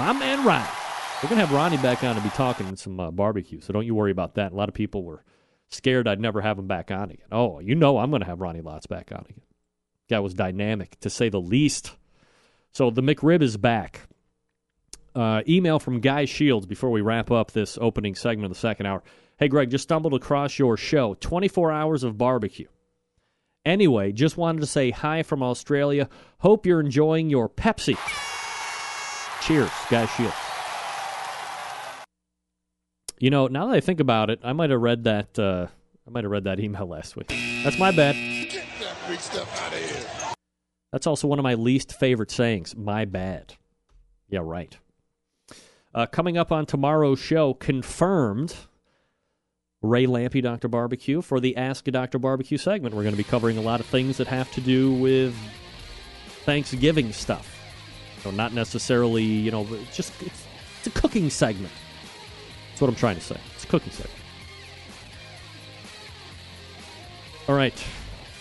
My 0.00 0.14
man 0.14 0.46
Ronnie. 0.46 0.66
We're 1.22 1.28
gonna 1.28 1.42
have 1.42 1.52
Ronnie 1.52 1.76
back 1.76 2.02
on 2.04 2.16
to 2.16 2.22
be 2.22 2.30
talking 2.30 2.74
some 2.76 2.98
uh, 2.98 3.10
barbecue, 3.10 3.60
so 3.60 3.74
don't 3.74 3.84
you 3.84 3.94
worry 3.94 4.10
about 4.10 4.36
that. 4.36 4.52
A 4.52 4.54
lot 4.54 4.70
of 4.70 4.74
people 4.74 5.04
were 5.04 5.22
scared 5.68 6.08
I'd 6.08 6.18
never 6.18 6.40
have 6.40 6.58
him 6.58 6.66
back 6.66 6.90
on 6.90 7.10
again. 7.10 7.26
Oh, 7.30 7.58
you 7.58 7.74
know 7.74 7.98
I'm 7.98 8.10
gonna 8.10 8.24
have 8.24 8.40
Ronnie 8.40 8.62
Lotz 8.62 8.88
back 8.88 9.12
on 9.12 9.26
again. 9.28 9.42
Guy 10.08 10.20
was 10.20 10.32
dynamic 10.32 10.98
to 11.00 11.10
say 11.10 11.28
the 11.28 11.38
least. 11.38 11.92
So 12.72 12.88
the 12.88 13.02
McRib 13.02 13.42
is 13.42 13.58
back. 13.58 14.08
Uh, 15.14 15.42
email 15.46 15.78
from 15.78 16.00
Guy 16.00 16.24
Shields 16.24 16.64
before 16.64 16.90
we 16.90 17.02
wrap 17.02 17.30
up 17.30 17.50
this 17.50 17.76
opening 17.78 18.14
segment 18.14 18.46
of 18.46 18.52
the 18.52 18.58
second 18.58 18.86
hour. 18.86 19.02
Hey, 19.36 19.48
Greg, 19.48 19.68
just 19.68 19.84
stumbled 19.84 20.14
across 20.14 20.58
your 20.58 20.78
show. 20.78 21.12
24 21.12 21.72
hours 21.72 22.04
of 22.04 22.16
barbecue. 22.16 22.68
Anyway, 23.66 24.12
just 24.12 24.38
wanted 24.38 24.60
to 24.60 24.66
say 24.66 24.92
hi 24.92 25.22
from 25.22 25.42
Australia. 25.42 26.08
Hope 26.38 26.64
you're 26.64 26.80
enjoying 26.80 27.28
your 27.28 27.50
Pepsi. 27.50 27.98
Cheers, 29.40 29.70
Guy 29.90 30.06
Shields. 30.06 30.34
You 33.18 33.30
know, 33.30 33.48
now 33.48 33.66
that 33.66 33.74
I 33.74 33.80
think 33.80 34.00
about 34.00 34.30
it, 34.30 34.40
I 34.42 34.52
might 34.52 34.70
have 34.70 34.80
read 34.80 35.04
that. 35.04 35.38
Uh, 35.38 35.66
I 36.06 36.10
might 36.10 36.24
have 36.24 36.30
read 36.30 36.44
that 36.44 36.58
email 36.58 36.86
last 36.86 37.16
week. 37.16 37.28
That's 37.62 37.78
my 37.78 37.90
bad. 37.90 38.14
Get 38.50 38.64
that 38.80 38.96
big 39.08 39.20
stuff 39.20 39.62
out 39.62 39.72
of 39.72 39.78
here. 39.78 40.34
That's 40.92 41.06
also 41.06 41.28
one 41.28 41.38
of 41.38 41.42
my 41.42 41.54
least 41.54 41.92
favorite 41.92 42.30
sayings. 42.30 42.74
My 42.74 43.04
bad. 43.04 43.54
Yeah, 44.28 44.40
right. 44.42 44.76
Uh, 45.94 46.06
coming 46.06 46.38
up 46.38 46.50
on 46.50 46.66
tomorrow's 46.66 47.18
show, 47.18 47.52
confirmed 47.54 48.56
Ray 49.82 50.06
Lampe, 50.06 50.42
Dr. 50.42 50.68
Barbecue, 50.68 51.20
for 51.20 51.40
the 51.40 51.56
Ask 51.56 51.88
a 51.88 51.90
Dr. 51.90 52.18
Barbecue 52.18 52.58
segment. 52.58 52.94
We're 52.94 53.02
going 53.02 53.14
to 53.14 53.18
be 53.18 53.24
covering 53.24 53.58
a 53.58 53.62
lot 53.62 53.80
of 53.80 53.86
things 53.86 54.16
that 54.18 54.28
have 54.28 54.50
to 54.52 54.60
do 54.60 54.92
with 54.94 55.34
Thanksgiving 56.44 57.12
stuff. 57.12 57.59
So 58.22 58.30
not 58.30 58.52
necessarily, 58.52 59.24
you 59.24 59.50
know, 59.50 59.66
just 59.92 60.12
it's, 60.22 60.46
it's 60.78 60.86
a 60.86 60.90
cooking 60.90 61.30
segment. 61.30 61.72
That's 62.70 62.80
what 62.80 62.88
I'm 62.88 62.96
trying 62.96 63.16
to 63.16 63.22
say. 63.22 63.36
It's 63.54 63.64
a 63.64 63.66
cooking 63.66 63.92
segment. 63.92 64.18
All 67.48 67.56
right, 67.56 67.78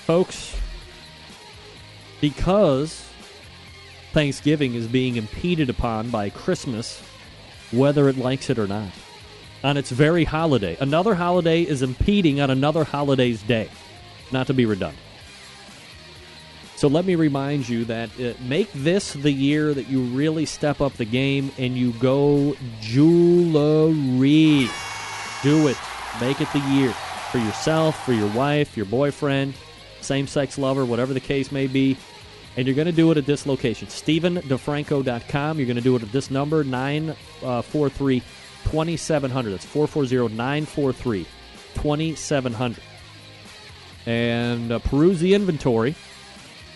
folks. 0.06 0.56
Because 2.22 3.06
Thanksgiving 4.12 4.76
is 4.76 4.88
being 4.88 5.16
impeded 5.16 5.70
upon 5.70 6.10
by 6.10 6.30
Christmas, 6.30 7.02
whether 7.72 8.10
it 8.10 8.18
likes 8.18 8.50
it 8.50 8.60
or 8.60 8.68
not. 8.68 8.92
On 9.64 9.78
its 9.78 9.90
very 9.90 10.24
holiday. 10.24 10.78
Another 10.80 11.16
holiday 11.16 11.64
is 11.64 11.82
impeding 11.82 12.40
on 12.42 12.50
another 12.50 12.84
holiday's 12.84 13.42
day. 13.44 13.70
Not 14.32 14.48
to 14.48 14.54
be 14.54 14.66
redundant. 14.66 15.09
So 16.80 16.88
let 16.88 17.04
me 17.04 17.16
remind 17.16 17.68
you 17.68 17.84
that 17.86 18.10
uh, 18.22 18.36
make 18.42 18.72
this 18.72 19.12
the 19.12 19.34
year 19.34 19.74
that 19.74 19.90
you 19.90 20.00
really 20.00 20.46
step 20.46 20.80
up 20.80 20.94
the 20.94 21.04
game 21.04 21.52
and 21.58 21.76
you 21.76 21.92
go 21.92 22.56
jewelry. 22.80 24.70
Do 25.44 25.68
it. 25.68 25.76
Make 26.22 26.40
it 26.40 26.48
the 26.54 26.60
year 26.72 26.94
for 27.34 27.40
yourself, 27.40 28.06
for 28.06 28.14
your 28.14 28.30
wife, 28.30 28.78
your 28.78 28.86
boyfriend, 28.86 29.56
same 30.00 30.26
sex 30.26 30.58
lover, 30.58 30.86
whatever 30.86 31.14
the 31.14 31.20
case 31.20 31.52
may 31.52 31.68
be. 31.68 31.98
And 32.56 32.66
you're 32.66 32.78
going 32.78 32.86
to 32.86 32.94
do 32.94 33.12
it 33.12 33.18
at 33.18 33.26
this 33.26 33.46
location, 33.46 33.90
StephenDeFranco.com. 33.90 35.58
You're 35.58 35.68
going 35.68 35.76
to 35.76 35.84
do 35.84 35.98
it 35.98 36.04
at 36.04 36.14
this 36.14 36.32
number, 36.32 36.64
943 36.64 38.22
2700. 38.72 39.52
That's 39.52 39.66
440 39.66 40.34
943 40.34 41.26
2700. 41.74 42.82
And 44.06 44.72
uh, 44.72 44.80
peruse 44.80 45.20
the 45.20 45.34
inventory. 45.34 45.94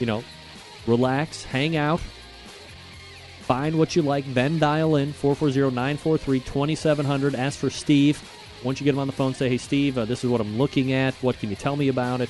You 0.03 0.07
know, 0.07 0.23
relax, 0.85 1.45
hang 1.45 1.77
out, 1.77 2.01
find 3.39 3.79
what 3.79 3.95
you 3.95 4.01
like, 4.01 4.25
then 4.33 4.59
dial 4.59 4.97
in 4.97 5.13
440 5.13 5.73
943 5.73 6.41
2700. 6.41 7.35
Ask 7.35 7.57
for 7.57 7.69
Steve. 7.69 8.21
Once 8.65 8.81
you 8.81 8.83
get 8.83 8.95
him 8.95 8.99
on 8.99 9.07
the 9.07 9.13
phone, 9.13 9.33
say, 9.33 9.47
hey, 9.47 9.57
Steve, 9.57 9.97
uh, 9.97 10.03
this 10.03 10.25
is 10.25 10.29
what 10.29 10.41
I'm 10.41 10.57
looking 10.57 10.91
at. 10.91 11.13
What 11.23 11.39
can 11.39 11.49
you 11.49 11.55
tell 11.55 11.77
me 11.77 11.87
about 11.87 12.19
it? 12.19 12.29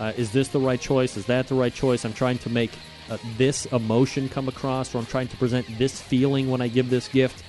Uh, 0.00 0.12
is 0.16 0.32
this 0.32 0.48
the 0.48 0.58
right 0.58 0.80
choice? 0.80 1.16
Is 1.16 1.26
that 1.26 1.46
the 1.46 1.54
right 1.54 1.72
choice? 1.72 2.04
I'm 2.04 2.12
trying 2.12 2.38
to 2.38 2.50
make 2.50 2.72
uh, 3.08 3.18
this 3.36 3.66
emotion 3.66 4.28
come 4.28 4.48
across, 4.48 4.92
or 4.92 4.98
I'm 4.98 5.06
trying 5.06 5.28
to 5.28 5.36
present 5.36 5.78
this 5.78 6.02
feeling 6.02 6.50
when 6.50 6.60
I 6.60 6.66
give 6.66 6.90
this 6.90 7.06
gift. 7.06 7.44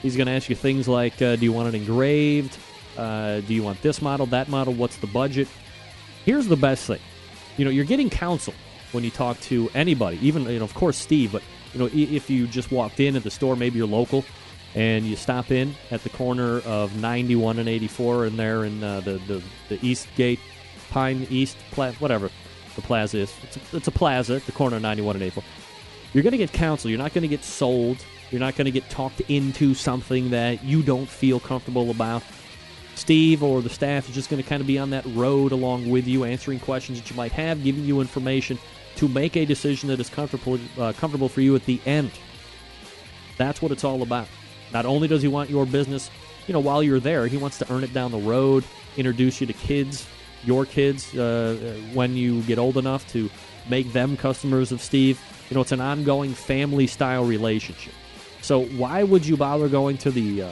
He's 0.00 0.16
going 0.16 0.28
to 0.28 0.32
ask 0.32 0.48
you 0.48 0.56
things 0.56 0.88
like, 0.88 1.20
uh, 1.20 1.36
do 1.36 1.44
you 1.44 1.52
want 1.52 1.68
it 1.68 1.76
engraved? 1.76 2.56
Uh, 2.96 3.40
do 3.40 3.52
you 3.52 3.62
want 3.64 3.82
this 3.82 4.00
model, 4.00 4.24
that 4.28 4.48
model? 4.48 4.72
What's 4.72 4.96
the 4.96 5.08
budget? 5.08 5.46
Here's 6.24 6.46
the 6.46 6.56
best 6.56 6.86
thing. 6.86 7.00
You 7.58 7.66
know, 7.66 7.70
you're 7.70 7.84
getting 7.84 8.08
counsel 8.08 8.54
when 8.94 9.04
you 9.04 9.10
talk 9.10 9.38
to 9.40 9.68
anybody, 9.74 10.18
even, 10.26 10.44
you 10.44 10.58
know, 10.58 10.64
of 10.64 10.74
course, 10.74 10.96
Steve, 10.96 11.32
but, 11.32 11.42
you 11.72 11.80
know, 11.80 11.90
if 11.92 12.30
you 12.30 12.46
just 12.46 12.70
walked 12.70 13.00
in 13.00 13.16
at 13.16 13.24
the 13.24 13.30
store, 13.30 13.56
maybe 13.56 13.78
you're 13.78 13.86
local, 13.86 14.24
and 14.74 15.04
you 15.04 15.16
stop 15.16 15.50
in 15.50 15.74
at 15.90 16.02
the 16.02 16.08
corner 16.08 16.60
of 16.60 16.96
91 16.96 17.58
and 17.58 17.68
84 17.68 18.26
and 18.26 18.38
there 18.38 18.64
in 18.64 18.82
uh, 18.82 19.00
the, 19.00 19.18
the, 19.26 19.42
the 19.68 19.86
East 19.86 20.08
Gate, 20.16 20.40
Pine 20.90 21.26
East, 21.30 21.56
Pla- 21.72 21.92
whatever 21.92 22.30
the 22.76 22.82
plaza 22.82 23.18
is. 23.18 23.34
It's 23.42 23.56
a, 23.56 23.76
it's 23.76 23.88
a 23.88 23.92
plaza 23.92 24.36
at 24.36 24.46
the 24.46 24.52
corner 24.52 24.76
of 24.76 24.82
91 24.82 25.16
and 25.16 25.22
84. 25.24 25.44
You're 26.12 26.22
going 26.22 26.32
to 26.32 26.38
get 26.38 26.52
counsel. 26.52 26.90
You're 26.90 26.98
not 26.98 27.12
going 27.12 27.22
to 27.22 27.28
get 27.28 27.44
sold. 27.44 27.98
You're 28.30 28.40
not 28.40 28.56
going 28.56 28.66
to 28.66 28.70
get 28.70 28.88
talked 28.90 29.20
into 29.22 29.74
something 29.74 30.30
that 30.30 30.64
you 30.64 30.82
don't 30.82 31.08
feel 31.08 31.40
comfortable 31.40 31.90
about. 31.90 32.22
Steve 32.94 33.42
or 33.42 33.60
the 33.60 33.68
staff 33.70 34.08
is 34.08 34.14
just 34.14 34.30
going 34.30 34.42
to 34.42 34.48
kind 34.48 34.60
of 34.60 34.66
be 34.66 34.78
on 34.78 34.90
that 34.90 35.04
road 35.06 35.52
along 35.52 35.90
with 35.90 36.06
you, 36.06 36.24
answering 36.24 36.60
questions 36.60 37.00
that 37.00 37.10
you 37.10 37.16
might 37.16 37.32
have, 37.32 37.62
giving 37.64 37.84
you 37.84 38.00
information 38.00 38.58
to 38.96 39.08
make 39.08 39.36
a 39.36 39.44
decision 39.44 39.88
that 39.88 40.00
is 40.00 40.08
comfortable 40.08 40.58
uh, 40.78 40.92
comfortable 40.92 41.28
for 41.28 41.40
you 41.40 41.54
at 41.54 41.64
the 41.64 41.80
end. 41.86 42.10
That's 43.36 43.60
what 43.60 43.72
it's 43.72 43.84
all 43.84 44.02
about. 44.02 44.28
Not 44.72 44.86
only 44.86 45.08
does 45.08 45.22
he 45.22 45.28
want 45.28 45.50
your 45.50 45.66
business, 45.66 46.10
you 46.46 46.52
know, 46.52 46.60
while 46.60 46.82
you're 46.82 47.00
there, 47.00 47.26
he 47.26 47.36
wants 47.36 47.58
to 47.58 47.72
earn 47.72 47.84
it 47.84 47.92
down 47.92 48.12
the 48.12 48.18
road, 48.18 48.64
introduce 48.96 49.40
you 49.40 49.46
to 49.46 49.52
kids, 49.52 50.06
your 50.44 50.66
kids, 50.66 51.16
uh, 51.16 51.78
when 51.92 52.16
you 52.16 52.42
get 52.42 52.58
old 52.58 52.76
enough 52.76 53.10
to 53.12 53.30
make 53.68 53.92
them 53.92 54.16
customers 54.16 54.72
of 54.72 54.80
Steve. 54.80 55.20
You 55.48 55.54
know, 55.54 55.60
it's 55.60 55.72
an 55.72 55.80
ongoing 55.80 56.34
family 56.34 56.86
style 56.86 57.24
relationship. 57.24 57.92
So 58.42 58.64
why 58.64 59.02
would 59.02 59.26
you 59.26 59.36
bother 59.36 59.68
going 59.68 59.96
to 59.98 60.10
the 60.10 60.42
uh, 60.42 60.50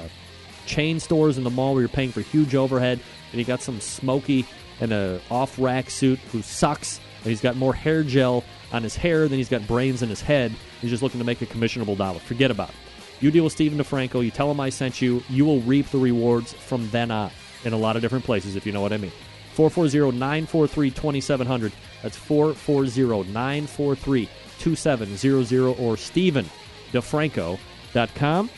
chain 0.66 0.98
stores 1.00 1.38
in 1.38 1.44
the 1.44 1.50
mall 1.50 1.74
where 1.74 1.82
you're 1.82 1.88
paying 1.88 2.12
for 2.12 2.20
huge 2.20 2.54
overhead 2.54 3.00
and 3.30 3.38
you 3.38 3.44
got 3.44 3.60
some 3.60 3.80
smoky 3.80 4.46
and 4.80 4.92
a 4.92 5.20
off 5.30 5.58
rack 5.58 5.90
suit 5.90 6.18
who 6.30 6.42
sucks 6.42 7.00
and 7.22 7.30
he's 7.30 7.40
got 7.40 7.56
more 7.56 7.74
hair 7.74 8.02
gel 8.02 8.44
on 8.72 8.82
his 8.82 8.96
hair 8.96 9.28
than 9.28 9.38
he's 9.38 9.48
got 9.48 9.64
brains 9.66 10.02
in 10.02 10.08
his 10.08 10.20
head. 10.20 10.52
He's 10.80 10.90
just 10.90 11.02
looking 11.02 11.20
to 11.20 11.26
make 11.26 11.40
a 11.42 11.46
commissionable 11.46 11.96
dollar. 11.96 12.18
Forget 12.18 12.50
about 12.50 12.70
it. 12.70 12.74
You 13.20 13.30
deal 13.30 13.44
with 13.44 13.52
Steven 13.52 13.78
DeFranco, 13.78 14.24
you 14.24 14.32
tell 14.32 14.50
him 14.50 14.58
I 14.58 14.70
sent 14.70 15.00
you, 15.00 15.22
you 15.28 15.44
will 15.44 15.60
reap 15.60 15.88
the 15.90 15.98
rewards 15.98 16.52
from 16.52 16.90
then 16.90 17.12
on 17.12 17.30
in 17.64 17.72
a 17.72 17.76
lot 17.76 17.94
of 17.94 18.02
different 18.02 18.24
places, 18.24 18.56
if 18.56 18.66
you 18.66 18.72
know 18.72 18.80
what 18.80 18.92
I 18.92 18.96
mean. 18.96 19.12
440 19.54 20.18
943 20.18 20.90
2700. 20.90 21.72
That's 22.02 22.16
440 22.16 23.30
943 23.32 24.28
2700 24.58 25.78
or 25.78 25.94
StevenDeFranco.com. 25.96 28.50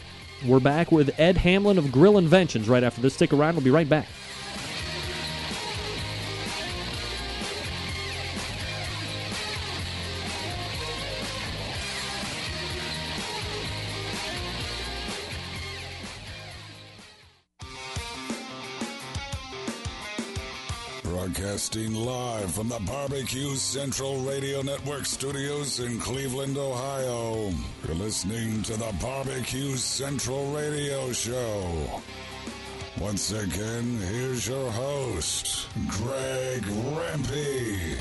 We're 0.47 0.61
back 0.61 0.93
with 0.93 1.19
Ed 1.19 1.39
Hamlin 1.39 1.79
of 1.79 1.91
Grill 1.91 2.19
Inventions 2.19 2.69
right 2.69 2.85
after 2.85 3.01
this. 3.01 3.15
Stick 3.15 3.33
around, 3.33 3.55
we'll 3.55 3.65
be 3.65 3.71
right 3.71 3.89
back. 3.89 4.07
Broadcasting 21.55 21.95
live 21.95 22.53
from 22.53 22.69
the 22.69 22.81
Barbecue 22.81 23.55
Central 23.55 24.19
Radio 24.23 24.61
Network 24.61 25.07
studios 25.07 25.79
in 25.79 26.01
Cleveland, 26.01 26.59
Ohio. 26.59 27.53
You're 27.87 27.95
listening 27.95 28.61
to 28.63 28.73
the 28.73 28.93
Barbecue 29.01 29.77
Central 29.77 30.51
Radio 30.51 31.13
Show. 31.13 32.03
Once 33.01 33.31
again, 33.31 33.99
here's 33.99 34.49
your 34.49 34.69
host, 34.73 35.69
Greg 35.91 36.65
Rempe. 36.65 37.99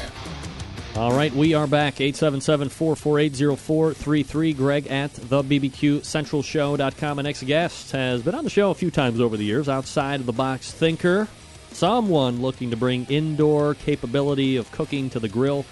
All 0.96 1.12
right, 1.12 1.32
we 1.32 1.54
are 1.54 1.68
back. 1.68 2.02
877 2.02 2.70
448 2.70 3.60
0433. 3.60 4.54
Greg 4.54 4.88
at 4.88 5.14
the 5.14 5.44
BBQCentralShow.com. 5.44 7.20
Our 7.20 7.24
next 7.24 7.44
guest 7.44 7.92
has 7.92 8.24
been 8.24 8.34
on 8.34 8.46
the 8.46 8.50
show 8.50 8.72
a 8.72 8.76
few 8.76 8.90
times 8.90 9.22
over 9.22 9.38
the 9.38 9.46
years, 9.46 9.70
outside 9.70 10.22
of 10.22 10.26
the 10.26 10.34
box 10.34 10.72
thinker 10.72 11.28
someone 11.76 12.42
looking 12.42 12.72
to 12.72 12.78
bring 12.78 13.06
indoor 13.06 13.74
capability 13.76 14.58
of 14.58 14.72
cooking 14.72 15.10
to 15.12 15.20
the 15.20 15.28
grill 15.28 15.66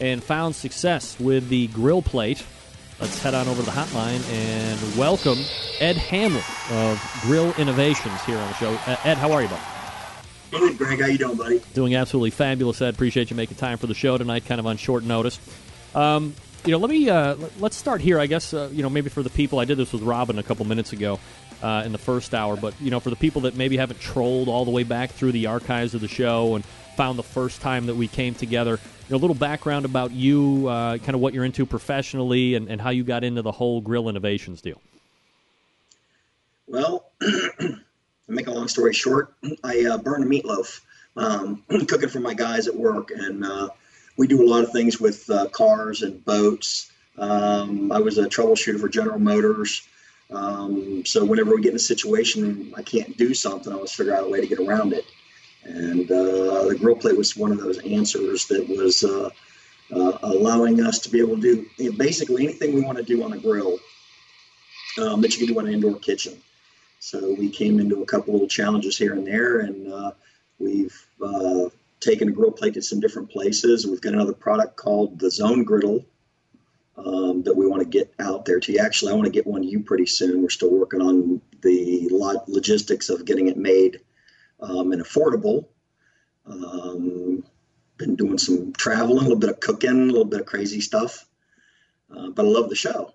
and 0.00 0.22
found 0.22 0.54
success 0.54 1.18
with 1.18 1.48
the 1.48 1.66
grill 1.68 2.02
plate. 2.02 2.44
Let's 3.00 3.22
head 3.22 3.34
on 3.34 3.46
over 3.48 3.60
to 3.60 3.66
the 3.66 3.72
hotline 3.72 4.22
and 4.32 4.98
welcome 4.98 5.38
Ed 5.78 5.96
Hamlin 5.96 6.42
of 6.70 7.20
Grill 7.22 7.52
Innovations 7.54 8.20
here 8.24 8.38
on 8.38 8.48
the 8.48 8.54
show. 8.54 8.72
Ed, 9.04 9.18
how 9.18 9.32
are 9.32 9.42
you, 9.42 9.48
bud? 9.48 9.60
Good, 10.50 10.78
Greg. 10.78 11.00
How 11.00 11.06
you 11.06 11.18
doing, 11.18 11.36
buddy? 11.36 11.60
Doing 11.74 11.94
absolutely 11.94 12.30
fabulous, 12.30 12.80
Ed. 12.80 12.94
Appreciate 12.94 13.30
you 13.30 13.36
making 13.36 13.56
time 13.56 13.78
for 13.78 13.86
the 13.86 13.94
show 13.94 14.16
tonight, 14.16 14.46
kind 14.46 14.58
of 14.58 14.66
on 14.66 14.78
short 14.78 15.04
notice. 15.04 15.38
Um, 15.94 16.34
you 16.64 16.72
know, 16.72 16.78
let 16.78 16.90
me 16.90 17.08
uh, 17.08 17.36
let's 17.58 17.76
start 17.76 18.00
here. 18.00 18.18
I 18.18 18.26
guess 18.26 18.54
uh, 18.54 18.68
you 18.72 18.82
know 18.82 18.90
maybe 18.90 19.10
for 19.10 19.22
the 19.22 19.30
people 19.30 19.58
I 19.58 19.64
did 19.64 19.76
this 19.76 19.92
with 19.92 20.02
Robyn 20.02 20.38
a 20.38 20.42
couple 20.42 20.64
minutes 20.64 20.92
ago 20.92 21.20
uh, 21.62 21.82
in 21.84 21.92
the 21.92 21.98
first 21.98 22.34
hour. 22.34 22.56
But 22.56 22.74
you 22.80 22.90
know, 22.90 23.00
for 23.00 23.10
the 23.10 23.16
people 23.16 23.42
that 23.42 23.56
maybe 23.56 23.76
haven't 23.76 24.00
trolled 24.00 24.48
all 24.48 24.64
the 24.64 24.70
way 24.70 24.82
back 24.82 25.10
through 25.10 25.32
the 25.32 25.46
archives 25.46 25.94
of 25.94 26.00
the 26.00 26.08
show 26.08 26.54
and 26.54 26.64
found 26.96 27.18
the 27.18 27.22
first 27.22 27.60
time 27.60 27.86
that 27.86 27.94
we 27.94 28.08
came 28.08 28.34
together, 28.34 28.72
you 28.72 29.10
know, 29.10 29.16
a 29.16 29.22
little 29.22 29.36
background 29.36 29.84
about 29.84 30.10
you, 30.10 30.66
uh, 30.68 30.98
kind 30.98 31.14
of 31.14 31.20
what 31.20 31.32
you're 31.34 31.44
into 31.44 31.64
professionally, 31.64 32.54
and, 32.54 32.68
and 32.68 32.80
how 32.80 32.90
you 32.90 33.04
got 33.04 33.24
into 33.24 33.42
the 33.42 33.52
whole 33.52 33.80
grill 33.80 34.08
innovations 34.08 34.60
deal. 34.60 34.80
Well, 36.66 37.10
to 37.20 37.78
make 38.28 38.46
a 38.46 38.50
long 38.50 38.68
story 38.68 38.92
short, 38.92 39.32
I 39.64 39.84
uh, 39.86 39.98
burned 39.98 40.24
a 40.24 40.26
meatloaf 40.26 40.80
um, 41.16 41.62
cooking 41.88 42.08
for 42.08 42.20
my 42.20 42.34
guys 42.34 42.68
at 42.68 42.76
work, 42.76 43.10
and 43.10 43.44
uh, 43.44 43.68
we 44.16 44.26
do 44.26 44.42
a 44.42 44.48
lot 44.48 44.64
of 44.64 44.72
things 44.72 45.00
with 45.00 45.28
uh, 45.30 45.48
cars 45.48 46.02
and 46.02 46.24
boats. 46.24 46.92
Um, 47.16 47.90
I 47.90 47.98
was 47.98 48.18
a 48.18 48.26
troubleshooter 48.26 48.80
for 48.80 48.88
General 48.88 49.18
Motors. 49.18 49.82
Um, 50.30 51.04
so 51.06 51.24
whenever 51.24 51.54
we 51.54 51.62
get 51.62 51.70
in 51.70 51.76
a 51.76 51.80
situation 51.80 52.72
I 52.76 52.82
can't 52.82 53.16
do 53.16 53.32
something, 53.34 53.72
I 53.72 53.76
always 53.76 53.92
figure 53.92 54.14
out 54.14 54.24
a 54.24 54.28
way 54.28 54.40
to 54.40 54.46
get 54.46 54.58
around 54.58 54.92
it. 54.92 55.04
And 55.64 56.10
uh, 56.10 56.64
the 56.68 56.76
grill 56.78 56.96
plate 56.96 57.16
was 57.16 57.36
one 57.36 57.52
of 57.52 57.58
those 57.58 57.78
answers 57.78 58.46
that 58.46 58.68
was 58.68 59.04
uh, 59.04 59.30
uh, 59.92 60.18
allowing 60.22 60.82
us 60.82 60.98
to 61.00 61.10
be 61.10 61.18
able 61.18 61.40
to 61.40 61.66
do 61.76 61.92
basically 61.92 62.44
anything 62.44 62.74
we 62.74 62.82
want 62.82 62.98
to 62.98 63.04
do 63.04 63.22
on 63.22 63.32
a 63.32 63.38
grill 63.38 63.78
um, 65.00 65.20
that 65.20 65.36
you 65.36 65.46
can 65.46 65.54
do 65.54 65.60
in 65.60 65.66
an 65.66 65.74
indoor 65.74 65.98
kitchen. 65.98 66.40
So 67.00 67.34
we 67.38 67.48
came 67.50 67.78
into 67.78 68.02
a 68.02 68.06
couple 68.06 68.32
little 68.32 68.48
challenges 68.48 68.98
here 68.98 69.12
and 69.12 69.26
there, 69.26 69.60
and 69.60 69.92
uh, 69.92 70.12
we've 70.58 70.96
uh, 71.24 71.68
taken 72.00 72.28
a 72.28 72.32
grill 72.32 72.50
plate 72.50 72.74
to 72.74 72.82
some 72.82 73.00
different 73.00 73.30
places. 73.30 73.86
We've 73.86 74.00
got 74.00 74.14
another 74.14 74.32
product 74.32 74.76
called 74.76 75.18
the 75.18 75.30
Zone 75.30 75.64
Griddle 75.64 76.04
um, 77.04 77.42
that 77.44 77.56
we 77.56 77.66
want 77.66 77.82
to 77.82 77.88
get 77.88 78.12
out 78.18 78.44
there 78.44 78.60
to 78.60 78.72
you. 78.72 78.78
Actually, 78.78 79.12
I 79.12 79.14
want 79.14 79.26
to 79.26 79.32
get 79.32 79.46
one 79.46 79.62
to 79.62 79.68
you 79.68 79.80
pretty 79.80 80.06
soon. 80.06 80.42
We're 80.42 80.50
still 80.50 80.70
working 80.70 81.00
on 81.00 81.40
the 81.62 82.08
logistics 82.48 83.08
of 83.08 83.24
getting 83.24 83.48
it 83.48 83.56
made 83.56 84.00
um, 84.60 84.92
and 84.92 85.02
affordable. 85.02 85.66
Um, 86.46 87.44
been 87.98 88.16
doing 88.16 88.38
some 88.38 88.72
traveling, 88.72 89.18
a 89.18 89.22
little 89.22 89.38
bit 89.38 89.50
of 89.50 89.60
cooking, 89.60 89.90
a 89.90 90.12
little 90.12 90.24
bit 90.24 90.40
of 90.40 90.46
crazy 90.46 90.80
stuff, 90.80 91.26
uh, 92.14 92.30
but 92.30 92.44
I 92.44 92.48
love 92.48 92.68
the 92.70 92.76
show. 92.76 93.12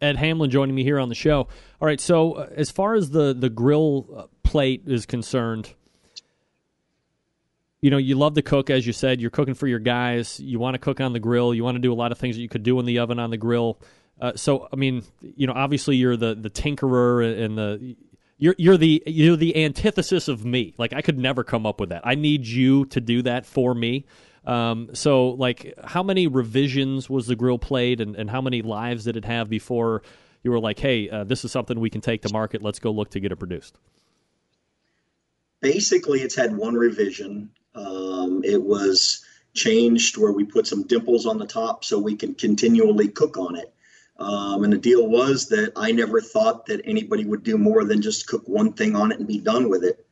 Ed 0.00 0.16
Hamlin 0.16 0.50
joining 0.50 0.74
me 0.74 0.82
here 0.82 0.98
on 0.98 1.10
the 1.10 1.14
show. 1.14 1.40
All 1.80 1.86
right, 1.86 2.00
so 2.00 2.32
uh, 2.32 2.48
as 2.56 2.70
far 2.70 2.94
as 2.94 3.10
the 3.10 3.34
the 3.34 3.50
grill 3.50 4.06
uh, 4.16 4.26
plate 4.42 4.84
is 4.86 5.04
concerned, 5.04 5.74
you 7.80 7.90
know, 7.90 7.96
you 7.96 8.14
love 8.14 8.34
to 8.34 8.42
cook, 8.42 8.70
as 8.70 8.86
you 8.86 8.92
said. 8.92 9.20
You're 9.20 9.30
cooking 9.30 9.54
for 9.54 9.66
your 9.66 9.78
guys. 9.78 10.38
You 10.40 10.58
want 10.58 10.74
to 10.74 10.78
cook 10.78 11.00
on 11.00 11.12
the 11.12 11.20
grill. 11.20 11.54
You 11.54 11.64
want 11.64 11.76
to 11.76 11.80
do 11.80 11.92
a 11.92 11.94
lot 11.94 12.12
of 12.12 12.18
things 12.18 12.36
that 12.36 12.42
you 12.42 12.48
could 12.48 12.62
do 12.62 12.78
in 12.78 12.86
the 12.86 12.98
oven 12.98 13.18
on 13.18 13.30
the 13.30 13.36
grill. 13.36 13.78
Uh, 14.20 14.32
so, 14.36 14.68
I 14.72 14.76
mean, 14.76 15.02
you 15.22 15.46
know, 15.46 15.54
obviously 15.54 15.96
you're 15.96 16.16
the 16.16 16.34
the 16.34 16.50
tinkerer 16.50 17.42
and 17.42 17.56
the 17.56 17.96
you're 18.36 18.54
you're 18.58 18.76
the 18.76 19.02
you're 19.06 19.36
the 19.36 19.64
antithesis 19.64 20.28
of 20.28 20.44
me. 20.44 20.74
Like 20.76 20.92
I 20.92 21.00
could 21.00 21.18
never 21.18 21.42
come 21.42 21.64
up 21.64 21.80
with 21.80 21.88
that. 21.88 22.02
I 22.04 22.16
need 22.16 22.46
you 22.46 22.84
to 22.86 23.00
do 23.00 23.22
that 23.22 23.46
for 23.46 23.74
me. 23.74 24.04
Um, 24.44 24.90
so, 24.94 25.30
like, 25.30 25.74
how 25.84 26.02
many 26.02 26.26
revisions 26.26 27.10
was 27.10 27.26
the 27.26 27.36
grill 27.36 27.58
played, 27.58 28.00
and, 28.00 28.16
and 28.16 28.30
how 28.30 28.40
many 28.40 28.62
lives 28.62 29.04
did 29.04 29.16
it 29.16 29.24
have 29.26 29.50
before 29.50 30.02
you 30.42 30.50
were 30.50 30.60
like, 30.60 30.78
hey, 30.78 31.10
uh, 31.10 31.24
this 31.24 31.44
is 31.44 31.52
something 31.52 31.78
we 31.78 31.90
can 31.90 32.00
take 32.00 32.22
to 32.22 32.32
market. 32.32 32.62
Let's 32.62 32.78
go 32.78 32.90
look 32.90 33.10
to 33.10 33.20
get 33.20 33.32
it 33.32 33.36
produced. 33.36 33.76
Basically, 35.60 36.20
it's 36.20 36.34
had 36.34 36.56
one 36.56 36.74
revision. 36.74 37.50
Um, 37.74 38.42
it 38.44 38.62
was 38.62 39.24
changed 39.54 40.16
where 40.16 40.32
we 40.32 40.44
put 40.44 40.66
some 40.66 40.86
dimples 40.86 41.26
on 41.26 41.38
the 41.38 41.46
top 41.46 41.84
so 41.84 41.98
we 41.98 42.16
can 42.16 42.34
continually 42.34 43.08
cook 43.08 43.36
on 43.36 43.56
it. 43.56 43.72
Um, 44.18 44.64
and 44.64 44.72
the 44.72 44.78
deal 44.78 45.08
was 45.08 45.48
that 45.48 45.72
I 45.76 45.92
never 45.92 46.20
thought 46.20 46.66
that 46.66 46.82
anybody 46.84 47.24
would 47.24 47.42
do 47.42 47.56
more 47.56 47.84
than 47.84 48.02
just 48.02 48.26
cook 48.26 48.46
one 48.46 48.74
thing 48.74 48.94
on 48.94 49.12
it 49.12 49.18
and 49.18 49.26
be 49.26 49.38
done 49.38 49.70
with 49.70 49.82
it. 49.82 50.06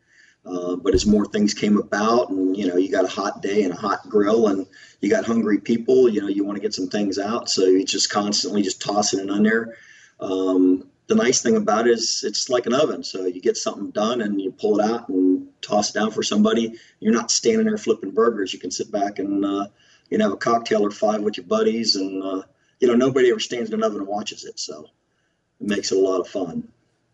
Uh, 0.47 0.77
but 0.77 0.95
as 0.95 1.05
more 1.05 1.27
things 1.27 1.53
came 1.53 1.77
about, 1.77 2.31
and 2.31 2.57
you 2.57 2.67
know, 2.67 2.77
you 2.77 2.91
got 2.91 3.05
a 3.05 3.09
hot 3.09 3.43
day 3.43 3.65
and 3.65 3.75
a 3.75 3.77
hot 3.77 4.09
grill, 4.09 4.49
and 4.49 4.67
you 5.01 5.11
got 5.11 5.27
hungry 5.27 5.59
people, 5.59 6.09
you 6.09 6.23
know, 6.23 6.29
you 6.29 6.43
want 6.43 6.57
to 6.57 6.63
get 6.63 6.73
some 6.73 6.89
things 6.89 7.19
out, 7.19 7.51
so 7.51 7.67
you 7.67 7.85
just 7.85 8.09
constantly 8.09 8.63
just 8.63 8.81
tossing 8.81 9.21
it 9.21 9.31
on 9.31 9.43
there. 9.43 9.77
Um, 10.21 10.89
the 11.07 11.15
nice 11.15 11.43
thing 11.43 11.57
about 11.57 11.87
it 11.87 11.93
is 11.93 12.23
it's 12.25 12.49
like 12.49 12.67
an 12.67 12.73
oven. 12.73 13.03
So 13.03 13.27
you 13.27 13.41
get 13.41 13.57
something 13.57 13.91
done 13.91 14.23
and 14.23 14.41
you 14.41 14.53
pull 14.53 14.79
it 14.79 14.91
out 14.91 15.09
and 15.09 15.28
toss 15.63 15.93
down 15.93 16.11
for 16.11 16.23
somebody. 16.23 16.75
You're 17.01 17.13
not 17.13 17.31
standing 17.31 17.67
there 17.67 17.79
flipping 17.79 18.11
burgers. 18.11 18.53
You 18.53 18.59
can 18.59 18.71
sit 18.71 18.91
back 18.91 19.19
and 19.19 19.45
uh, 19.45 19.67
you 20.11 20.19
know 20.19 20.25
have 20.27 20.33
a 20.33 20.37
cocktail 20.37 20.85
or 20.85 20.91
five 20.91 21.21
with 21.23 21.37
your 21.37 21.47
buddies, 21.47 21.97
and 21.97 22.23
uh, 22.23 22.43
you 22.81 22.89
know 22.89 22.95
nobody 22.95 23.31
ever 23.31 23.41
stands 23.41 23.71
in 23.71 23.75
an 23.75 23.83
oven 23.83 24.01
and 24.01 24.09
watches 24.09 24.45
it. 24.45 24.59
So 24.59 24.87
it 25.61 25.67
makes 25.67 25.93
it 25.93 25.99
a 25.99 26.01
lot 26.01 26.21
of 26.21 26.29
fun. 26.29 26.69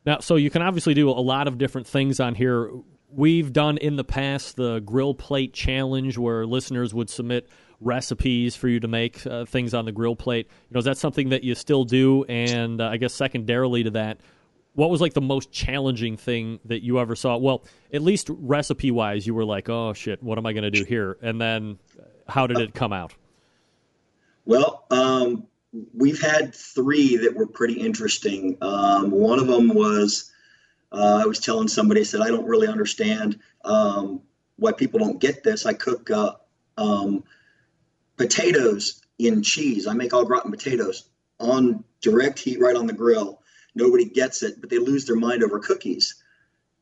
Now, 0.07 0.21
so 0.21 0.37
you 0.37 0.51
can 0.51 0.63
obviously 0.63 0.95
do 0.95 1.09
a 1.09 1.13
lot 1.13 1.49
of 1.49 1.59
different 1.59 1.87
things 1.87 2.21
on 2.21 2.35
here. 2.35 2.71
We've 3.09 3.53
done 3.53 3.79
in 3.79 3.97
the 3.97 4.05
past 4.05 4.57
the 4.57 4.81
grill 4.81 5.15
plate 5.15 5.55
challenge 5.55 6.19
where 6.19 6.45
listeners 6.45 6.93
would 6.93 7.09
submit 7.09 7.49
recipes 7.81 8.57
for 8.57 8.69
you 8.69 8.81
to 8.81 8.89
make 8.89 9.27
uh, 9.27 9.45
things 9.45 9.73
on 9.75 9.85
the 9.85 9.93
grill 9.93 10.17
plate. 10.17 10.49
You 10.69 10.75
know, 10.75 10.79
is 10.79 10.85
that 10.85 10.99
something 10.99 11.31
that 11.31 11.45
you 11.45 11.55
still 11.55 11.85
do? 11.85 12.25
And 12.25 12.81
uh, 12.81 12.89
I 12.89 12.97
guess 12.97 13.15
secondarily 13.15 13.85
to 13.85 13.91
that, 13.93 14.19
what 14.75 14.91
was 14.91 15.01
like 15.01 15.15
the 15.15 15.21
most 15.21 15.53
challenging 15.53 16.17
thing 16.17 16.61
that 16.65 16.83
you 16.83 16.99
ever 16.99 17.17
saw? 17.17 17.37
Well, 17.37 17.65
at 17.93 18.03
least 18.03 18.29
recipe 18.31 18.91
wise, 18.91 19.27
you 19.27 19.35
were 19.35 19.45
like, 19.45 19.69
oh 19.69 19.93
shit, 19.93 20.23
what 20.23 20.39
am 20.39 20.47
I 20.47 20.53
going 20.53 20.65
to 20.65 20.71
do 20.71 20.85
here? 20.85 21.17
And 21.23 21.41
then 21.41 21.79
how 22.29 22.47
did 22.47 22.59
it 22.59 22.75
come 22.75 22.93
out? 22.93 23.15
Well, 24.45 24.85
um, 24.91 25.47
we've 25.95 26.21
had 26.21 26.55
three 26.55 27.17
that 27.19 27.35
were 27.35 27.47
pretty 27.47 27.75
interesting. 27.75 28.59
Um, 28.61 29.11
one 29.11 29.39
of 29.39 29.47
them 29.47 29.69
was 29.69 30.31
uh, 30.93 31.21
I 31.23 31.27
was 31.27 31.41
telling 31.41 31.69
somebody, 31.69 32.01
I 32.01 32.05
said, 32.05 32.21
I 32.21 32.29
don't 32.29 32.47
really 32.47 32.69
understand 32.69 33.41
um, 33.65 34.21
why 34.57 34.73
people 34.73 35.01
don't 35.01 35.19
get 35.19 35.43
this. 35.43 35.67
I 35.67 35.73
cook 35.73 36.11
uh, 36.11 36.33
um, 36.77 37.25
potatoes 38.17 39.03
in 39.19 39.43
cheese. 39.43 39.87
I 39.87 39.95
make 39.95 40.15
au 40.15 40.25
gratin 40.25 40.51
potatoes 40.51 41.09
on 41.41 41.85
direct 42.01 42.39
heat 42.39 42.61
right 42.61 42.77
on 42.77 42.87
the 42.87 42.93
grill. 42.93 43.41
Nobody 43.75 44.05
gets 44.05 44.43
it, 44.43 44.61
but 44.61 44.71
they 44.71 44.79
lose 44.79 45.05
their 45.05 45.17
mind 45.17 45.43
over 45.43 45.59
cookies. 45.59 46.23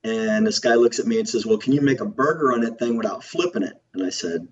And 0.04 0.46
this 0.46 0.58
guy 0.58 0.74
looks 0.74 0.98
at 0.98 1.06
me 1.06 1.18
and 1.18 1.28
says, 1.28 1.46
Well, 1.46 1.58
can 1.58 1.72
you 1.72 1.80
make 1.80 2.00
a 2.00 2.06
burger 2.06 2.52
on 2.52 2.60
that 2.62 2.78
thing 2.78 2.96
without 2.96 3.24
flipping 3.24 3.62
it? 3.62 3.80
And 3.94 4.04
I 4.04 4.10
said, 4.10 4.48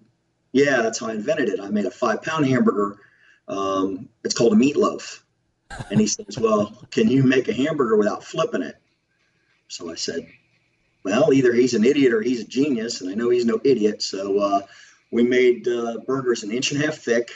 Yeah, 0.52 0.82
that's 0.82 1.00
how 1.00 1.08
I 1.08 1.12
invented 1.12 1.48
it. 1.48 1.60
I 1.60 1.68
made 1.70 1.86
a 1.86 1.90
five 1.90 2.22
pound 2.22 2.46
hamburger. 2.46 3.00
Um, 3.48 4.08
it's 4.24 4.34
called 4.34 4.52
a 4.52 4.56
meatloaf. 4.56 5.20
And 5.90 6.00
he 6.00 6.06
says, 6.06 6.38
Well, 6.38 6.86
can 6.90 7.08
you 7.08 7.22
make 7.22 7.48
a 7.48 7.52
hamburger 7.52 7.96
without 7.96 8.24
flipping 8.24 8.62
it? 8.62 8.76
So 9.68 9.90
I 9.90 9.96
said, 9.96 10.26
Well, 11.04 11.32
either 11.32 11.52
he's 11.52 11.74
an 11.74 11.84
idiot 11.84 12.12
or 12.12 12.22
he's 12.22 12.42
a 12.42 12.46
genius. 12.46 13.00
And 13.00 13.10
I 13.10 13.14
know 13.14 13.30
he's 13.30 13.46
no 13.46 13.60
idiot. 13.64 14.02
So 14.02 14.38
uh, 14.38 14.60
we 15.10 15.24
made 15.24 15.66
uh, 15.66 15.98
burgers 16.06 16.44
an 16.44 16.52
inch 16.52 16.70
and 16.70 16.80
a 16.80 16.86
half 16.86 16.96
thick 16.96 17.30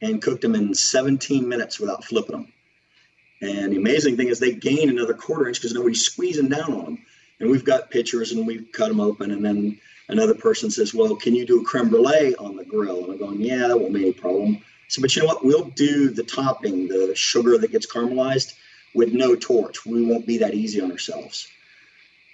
and 0.00 0.20
cooked 0.20 0.42
them 0.42 0.56
in 0.56 0.74
17 0.74 1.48
minutes 1.48 1.78
without 1.78 2.04
flipping 2.04 2.36
them. 2.36 2.52
And 3.42 3.72
the 3.72 3.76
amazing 3.76 4.16
thing 4.16 4.28
is 4.28 4.38
they 4.38 4.52
gain 4.52 4.88
another 4.88 5.14
quarter 5.14 5.48
inch 5.48 5.60
because 5.60 5.74
nobody's 5.74 6.06
squeezing 6.06 6.48
down 6.48 6.72
on 6.72 6.84
them. 6.84 6.98
And 7.40 7.50
we've 7.50 7.64
got 7.64 7.90
pictures 7.90 8.30
and 8.30 8.46
we've 8.46 8.70
cut 8.72 8.88
them 8.88 9.00
open. 9.00 9.32
And 9.32 9.44
then 9.44 9.80
another 10.08 10.34
person 10.34 10.70
says, 10.70 10.94
Well, 10.94 11.16
can 11.16 11.34
you 11.34 11.44
do 11.44 11.60
a 11.60 11.64
creme 11.64 11.88
brulee 11.88 12.36
on 12.36 12.54
the 12.56 12.64
grill? 12.64 13.02
And 13.02 13.12
I'm 13.12 13.18
going, 13.18 13.40
Yeah, 13.40 13.66
that 13.66 13.78
won't 13.78 13.92
be 13.92 14.02
any 14.02 14.12
problem. 14.12 14.62
So, 14.86 15.02
but 15.02 15.16
you 15.16 15.22
know 15.22 15.26
what? 15.26 15.44
We'll 15.44 15.64
do 15.64 16.10
the 16.10 16.22
topping, 16.22 16.86
the 16.86 17.14
sugar 17.16 17.58
that 17.58 17.72
gets 17.72 17.92
caramelized 17.92 18.54
with 18.94 19.12
no 19.12 19.34
torch. 19.34 19.84
We 19.84 20.04
won't 20.04 20.26
be 20.26 20.38
that 20.38 20.54
easy 20.54 20.80
on 20.80 20.92
ourselves. 20.92 21.48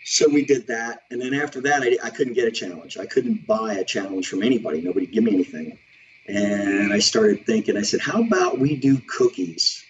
So 0.05 0.29
we 0.29 0.45
did 0.45 0.67
that. 0.67 1.05
And 1.11 1.21
then 1.23 1.33
after 1.33 1.63
that, 1.63 1.83
I, 1.83 1.97
I 2.05 2.11
couldn't 2.11 2.35
get 2.35 2.49
a 2.49 2.51
challenge. 2.51 2.99
I 2.99 3.07
couldn't 3.07 3.47
buy 3.47 3.75
a 3.75 3.85
challenge 3.85 4.29
from 4.29 4.43
anybody. 4.43 4.83
Nobody 4.83 5.07
give 5.07 5.25
me 5.25 5.33
anything. 5.33 5.79
And 6.27 6.93
I 6.93 6.99
started 6.99 7.47
thinking, 7.47 7.79
I 7.79 7.83
said, 7.83 8.01
How 8.01 8.23
about 8.23 8.59
we 8.59 8.77
do 8.77 8.99
cookies 8.99 9.85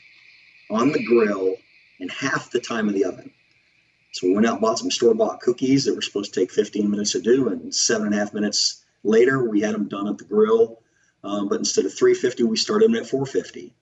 on 0.71 0.93
the 0.93 1.05
grill 1.05 1.57
in 2.01 2.09
half 2.09 2.51
the 2.51 2.61
time 2.61 2.89
of 2.89 2.95
the 2.95 3.05
oven? 3.05 3.31
So 4.13 4.27
we 4.27 4.35
went 4.35 4.47
out 4.47 4.55
and 4.55 4.61
bought 4.61 4.79
some 4.79 4.91
store 4.91 5.15
bought 5.15 5.41
cookies 5.41 5.85
that 5.85 5.95
were 5.95 6.03
supposed 6.03 6.33
to 6.33 6.41
take 6.41 6.51
15 6.51 6.91
minutes 6.91 7.13
to 7.13 7.21
do, 7.21 7.49
and 7.49 7.75
seven 7.75 8.07
and 8.07 8.15
a 8.15 8.19
half 8.19 8.35
minutes 8.35 8.85
later, 9.05 9.49
we 9.49 9.61
had 9.61 9.75
them 9.75 9.89
done 9.89 10.09
at 10.09 10.19
the 10.19 10.25
grill. 10.25 10.81
Um, 11.25 11.49
but 11.49 11.59
instead 11.59 11.85
of 11.85 11.95
350, 11.95 12.45
we 12.45 12.57
started 12.57 12.89
them 12.91 12.97
at 12.97 13.07
450. 13.07 13.75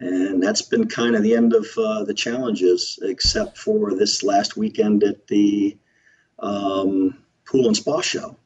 And 0.00 0.42
that's 0.42 0.62
been 0.62 0.88
kind 0.88 1.14
of 1.14 1.22
the 1.22 1.34
end 1.34 1.52
of 1.54 1.66
uh, 1.76 2.04
the 2.04 2.14
challenges, 2.14 2.98
except 3.02 3.58
for 3.58 3.94
this 3.94 4.22
last 4.22 4.56
weekend 4.56 5.04
at 5.04 5.26
the 5.26 5.76
um, 6.38 7.18
pool 7.44 7.66
and 7.66 7.76
spa 7.76 8.00
show. 8.00 8.36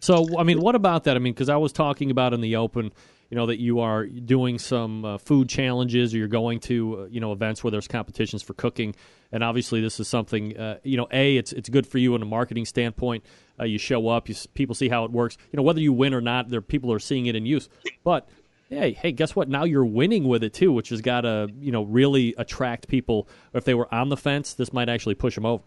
So, 0.00 0.38
I 0.38 0.44
mean, 0.44 0.60
what 0.60 0.76
about 0.76 1.04
that? 1.04 1.16
I 1.16 1.18
mean, 1.18 1.32
because 1.32 1.48
I 1.48 1.56
was 1.56 1.72
talking 1.72 2.10
about 2.10 2.32
in 2.32 2.40
the 2.40 2.56
open, 2.56 2.92
you 3.30 3.36
know, 3.36 3.46
that 3.46 3.60
you 3.60 3.80
are 3.80 4.06
doing 4.06 4.58
some 4.58 5.04
uh, 5.04 5.18
food 5.18 5.48
challenges 5.48 6.14
or 6.14 6.18
you're 6.18 6.28
going 6.28 6.60
to, 6.60 7.00
uh, 7.00 7.04
you 7.06 7.20
know, 7.20 7.32
events 7.32 7.62
where 7.62 7.70
there's 7.70 7.88
competitions 7.88 8.42
for 8.42 8.54
cooking. 8.54 8.94
And 9.30 9.44
obviously, 9.44 9.80
this 9.80 10.00
is 10.00 10.08
something, 10.08 10.56
uh, 10.56 10.78
you 10.82 10.96
know, 10.96 11.06
A, 11.10 11.36
it's, 11.36 11.52
it's 11.52 11.68
good 11.68 11.86
for 11.86 11.98
you 11.98 12.14
in 12.14 12.22
a 12.22 12.26
marketing 12.26 12.64
standpoint. 12.64 13.24
Uh, 13.60 13.64
you 13.64 13.76
show 13.76 14.08
up, 14.08 14.28
you, 14.28 14.34
people 14.54 14.74
see 14.74 14.88
how 14.88 15.04
it 15.04 15.10
works. 15.10 15.36
You 15.52 15.58
know, 15.58 15.62
whether 15.62 15.80
you 15.80 15.92
win 15.92 16.14
or 16.14 16.20
not, 16.20 16.48
there 16.48 16.62
people 16.62 16.92
are 16.92 16.98
seeing 16.98 17.26
it 17.26 17.36
in 17.36 17.44
use. 17.44 17.68
But 18.02 18.28
hey, 18.70 18.92
hey, 18.92 19.12
guess 19.12 19.36
what? 19.36 19.48
Now 19.48 19.64
you're 19.64 19.84
winning 19.84 20.26
with 20.26 20.42
it 20.42 20.54
too, 20.54 20.72
which 20.72 20.88
has 20.88 21.02
got 21.02 21.22
to, 21.22 21.48
you 21.60 21.72
know, 21.72 21.82
really 21.82 22.34
attract 22.38 22.88
people. 22.88 23.28
If 23.52 23.64
they 23.64 23.74
were 23.74 23.92
on 23.92 24.08
the 24.08 24.16
fence, 24.16 24.54
this 24.54 24.72
might 24.72 24.88
actually 24.88 25.16
push 25.16 25.34
them 25.34 25.44
over 25.44 25.64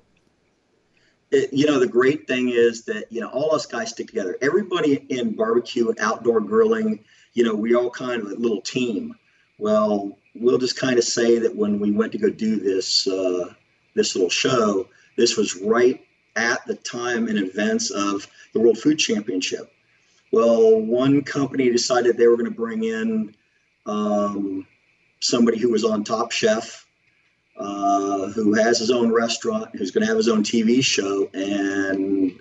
it, 1.31 1.53
you 1.53 1.65
know, 1.65 1.79
the 1.79 1.87
great 1.87 2.27
thing 2.27 2.49
is 2.49 2.83
that, 2.83 3.05
you 3.09 3.21
know, 3.21 3.29
all 3.29 3.55
us 3.55 3.65
guys 3.65 3.89
stick 3.89 4.07
together. 4.07 4.37
Everybody 4.41 4.95
in 5.09 5.35
barbecue 5.35 5.93
outdoor 5.99 6.41
grilling, 6.41 7.03
you 7.33 7.43
know, 7.43 7.55
we 7.55 7.75
all 7.75 7.89
kind 7.89 8.21
of 8.21 8.31
a 8.31 8.35
little 8.35 8.61
team. 8.61 9.15
Well, 9.57 10.17
we'll 10.35 10.57
just 10.57 10.77
kind 10.77 10.97
of 10.97 11.03
say 11.03 11.39
that 11.39 11.55
when 11.55 11.79
we 11.79 11.91
went 11.91 12.11
to 12.13 12.17
go 12.17 12.29
do 12.29 12.59
this, 12.59 13.07
uh, 13.07 13.53
this 13.95 14.15
little 14.15 14.29
show, 14.29 14.87
this 15.17 15.37
was 15.37 15.55
right 15.55 16.05
at 16.35 16.65
the 16.65 16.75
time 16.75 17.27
and 17.27 17.37
events 17.37 17.91
of 17.91 18.27
the 18.53 18.59
World 18.59 18.77
Food 18.77 18.97
Championship. 18.97 19.71
Well, 20.31 20.79
one 20.79 21.23
company 21.23 21.69
decided 21.69 22.17
they 22.17 22.27
were 22.27 22.37
going 22.37 22.49
to 22.49 22.55
bring 22.55 22.85
in 22.85 23.35
um, 23.85 24.65
somebody 25.19 25.57
who 25.57 25.69
was 25.69 25.83
on 25.83 26.03
Top 26.03 26.31
Chef 26.31 26.85
uh, 27.57 28.29
who 28.29 28.53
has 28.53 28.79
his 28.79 28.89
own 28.89 29.11
restaurant, 29.11 29.69
who's 29.75 29.91
going 29.91 30.01
to 30.01 30.07
have 30.07 30.17
his 30.17 30.29
own 30.29 30.43
TV 30.43 30.83
show. 30.83 31.29
And 31.33 32.39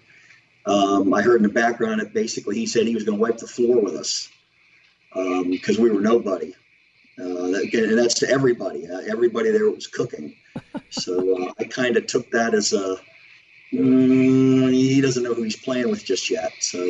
um, 0.66 1.12
I 1.12 1.20
heard 1.20 1.36
in 1.36 1.42
the 1.42 1.48
background 1.48 2.00
that 2.00 2.14
basically 2.14 2.56
he 2.56 2.66
said 2.66 2.86
he 2.86 2.94
was 2.94 3.04
going 3.04 3.18
to 3.18 3.22
wipe 3.22 3.38
the 3.38 3.46
floor 3.46 3.82
with 3.82 3.94
us 3.94 4.28
because 5.14 5.78
um, 5.78 5.84
we 5.84 5.90
were 5.90 6.00
nobody. 6.00 6.54
Uh, 7.18 7.50
that, 7.50 7.70
and 7.74 7.98
that's 7.98 8.14
to 8.14 8.28
everybody. 8.30 8.88
Uh, 8.88 9.00
everybody 9.08 9.50
there 9.50 9.70
was 9.70 9.86
cooking. 9.86 10.34
So 10.88 11.44
uh, 11.48 11.52
I 11.58 11.64
kind 11.64 11.96
of 11.96 12.06
took 12.06 12.30
that 12.30 12.54
as 12.54 12.72
a 12.72 12.96
mm, 13.72 14.72
he 14.72 15.00
doesn't 15.00 15.22
know 15.22 15.34
who 15.34 15.42
he's 15.42 15.56
playing 15.56 15.90
with 15.90 16.04
just 16.04 16.30
yet. 16.30 16.52
So 16.60 16.80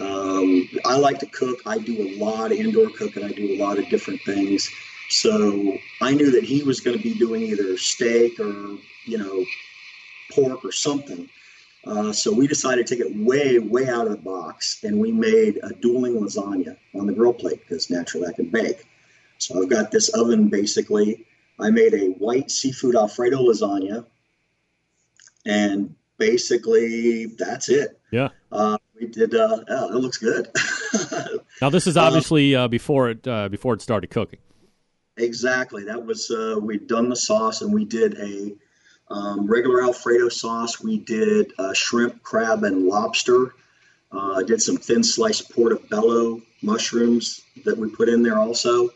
um, 0.00 0.68
I 0.84 0.96
like 0.96 1.18
to 1.20 1.26
cook. 1.26 1.60
I 1.66 1.78
do 1.78 2.02
a 2.02 2.16
lot 2.18 2.52
of 2.52 2.58
indoor 2.58 2.88
cooking. 2.90 3.24
I 3.24 3.32
do 3.32 3.52
a 3.52 3.58
lot 3.58 3.78
of 3.78 3.88
different 3.88 4.20
things. 4.22 4.68
So 5.08 5.76
I 6.00 6.12
knew 6.12 6.30
that 6.32 6.44
he 6.44 6.62
was 6.62 6.80
going 6.80 6.96
to 6.96 7.02
be 7.02 7.14
doing 7.14 7.42
either 7.42 7.76
steak 7.76 8.40
or, 8.40 8.76
you 9.04 9.18
know, 9.18 9.44
pork 10.32 10.64
or 10.64 10.72
something. 10.72 11.28
Uh, 11.86 12.12
so 12.12 12.32
we 12.32 12.46
decided 12.46 12.86
to 12.86 12.96
take 12.96 13.04
it 13.04 13.16
way, 13.16 13.58
way 13.58 13.88
out 13.88 14.06
of 14.06 14.12
the 14.12 14.18
box, 14.18 14.82
and 14.82 14.98
we 14.98 15.12
made 15.12 15.60
a 15.62 15.72
dueling 15.74 16.14
lasagna 16.14 16.76
on 16.94 17.06
the 17.06 17.12
grill 17.12 17.32
plate 17.32 17.60
because 17.60 17.90
naturally 17.90 18.26
I 18.26 18.32
can 18.32 18.50
bake. 18.50 18.86
So 19.38 19.62
I've 19.62 19.68
got 19.68 19.90
this 19.90 20.08
oven 20.08 20.48
basically. 20.48 21.26
I 21.60 21.70
made 21.70 21.94
a 21.94 22.08
white 22.18 22.50
seafood 22.50 22.96
Alfredo 22.96 23.38
lasagna, 23.38 24.04
and 25.44 25.94
basically 26.18 27.26
that's 27.26 27.68
it. 27.68 28.00
Yeah. 28.10 28.30
Uh, 28.50 28.78
we 28.98 29.06
did. 29.06 29.34
Uh, 29.34 29.58
oh, 29.68 29.96
it 29.96 30.00
looks 30.00 30.18
good. 30.18 30.48
now 31.62 31.70
this 31.70 31.86
is 31.86 31.96
obviously 31.96 32.54
uh, 32.54 32.66
before 32.66 33.10
it 33.10 33.26
uh, 33.28 33.48
before 33.48 33.74
it 33.74 33.82
started 33.82 34.10
cooking. 34.10 34.38
Exactly. 35.16 35.84
That 35.84 36.04
was 36.04 36.30
uh, 36.30 36.56
we'd 36.60 36.86
done 36.86 37.08
the 37.08 37.16
sauce, 37.16 37.62
and 37.62 37.72
we 37.72 37.84
did 37.84 38.18
a 38.18 38.56
um, 39.08 39.46
regular 39.46 39.82
Alfredo 39.82 40.28
sauce. 40.28 40.82
We 40.82 40.98
did 40.98 41.52
uh, 41.58 41.72
shrimp, 41.72 42.22
crab, 42.22 42.64
and 42.64 42.86
lobster. 42.86 43.54
Uh, 44.12 44.42
did 44.42 44.62
some 44.62 44.76
thin 44.76 45.02
sliced 45.02 45.50
portobello 45.52 46.40
mushrooms 46.62 47.42
that 47.64 47.76
we 47.76 47.88
put 47.90 48.08
in 48.08 48.22
there 48.22 48.38
also, 48.38 48.90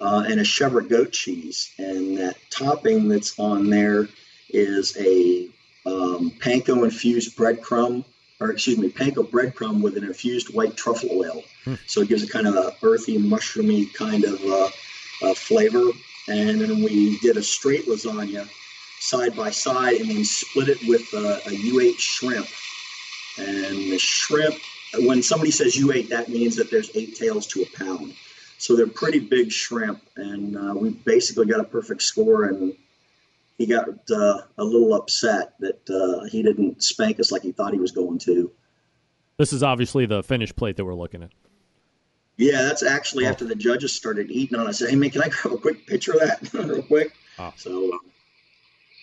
uh, 0.00 0.24
and 0.26 0.40
a 0.40 0.42
chèvre 0.42 0.88
goat 0.88 1.12
cheese. 1.12 1.72
And 1.78 2.18
that 2.18 2.36
topping 2.50 3.08
that's 3.08 3.38
on 3.38 3.70
there 3.70 4.08
is 4.48 4.96
a 4.96 5.48
um, 5.86 6.30
panko 6.38 6.84
infused 6.84 7.36
breadcrumb, 7.36 8.04
or 8.40 8.50
excuse 8.50 8.78
me, 8.78 8.88
panko 8.88 9.28
breadcrumb 9.28 9.82
with 9.82 9.96
an 9.96 10.04
infused 10.04 10.52
white 10.54 10.76
truffle 10.76 11.10
oil. 11.12 11.42
Hmm. 11.64 11.74
So 11.86 12.00
it 12.00 12.08
gives 12.08 12.22
a 12.22 12.28
kind 12.28 12.46
of 12.46 12.56
a 12.56 12.74
earthy, 12.82 13.18
mushroomy 13.18 13.92
kind 13.94 14.24
of 14.24 14.42
uh, 14.42 14.68
uh, 15.22 15.34
flavor. 15.34 15.84
And 16.26 16.60
then 16.60 16.82
we 16.82 17.18
did 17.18 17.36
a 17.36 17.42
straight 17.42 17.86
lasagna 17.86 18.48
side 19.04 19.36
by 19.36 19.50
side 19.50 20.00
and 20.00 20.10
then 20.10 20.24
split 20.24 20.68
it 20.68 20.78
with 20.88 21.12
a 21.12 21.36
a 21.46 21.50
U8 21.50 21.98
shrimp. 21.98 22.46
And 23.36 23.92
the 23.92 23.98
shrimp, 23.98 24.54
when 25.00 25.22
somebody 25.22 25.50
says 25.50 25.76
U8, 25.76 26.08
that 26.08 26.28
means 26.28 26.56
that 26.56 26.70
there's 26.70 26.90
eight 26.94 27.16
tails 27.16 27.46
to 27.48 27.62
a 27.62 27.76
pound. 27.76 28.14
So 28.58 28.76
they're 28.76 28.86
pretty 28.86 29.18
big 29.18 29.50
shrimp. 29.50 30.00
And 30.16 30.56
uh, 30.56 30.74
we 30.74 30.90
basically 30.90 31.46
got 31.46 31.60
a 31.60 31.64
perfect 31.64 32.02
score. 32.02 32.44
And 32.44 32.74
he 33.58 33.66
got 33.66 33.88
uh, 34.10 34.42
a 34.56 34.64
little 34.64 34.94
upset 34.94 35.54
that 35.60 35.90
uh, 35.90 36.24
he 36.26 36.42
didn't 36.42 36.82
spank 36.82 37.20
us 37.20 37.32
like 37.32 37.42
he 37.42 37.52
thought 37.52 37.72
he 37.72 37.80
was 37.80 37.92
going 37.92 38.18
to. 38.20 38.50
This 39.36 39.52
is 39.52 39.62
obviously 39.62 40.06
the 40.06 40.22
finished 40.22 40.54
plate 40.56 40.76
that 40.76 40.84
we're 40.84 40.94
looking 40.94 41.22
at. 41.24 41.30
Yeah, 42.36 42.62
that's 42.62 42.82
actually 42.82 43.26
after 43.26 43.44
the 43.44 43.54
judges 43.54 43.92
started 43.92 44.30
eating 44.30 44.58
on. 44.58 44.66
it. 44.66 44.70
I 44.70 44.72
said, 44.72 44.90
"Hey 44.90 44.96
man, 44.96 45.10
can 45.10 45.22
I 45.22 45.28
grab 45.28 45.54
a 45.54 45.58
quick 45.58 45.86
picture 45.86 46.14
of 46.14 46.20
that 46.20 46.52
real 46.52 46.82
quick?" 46.82 47.12
So, 47.56 47.94
uh, 47.94 47.98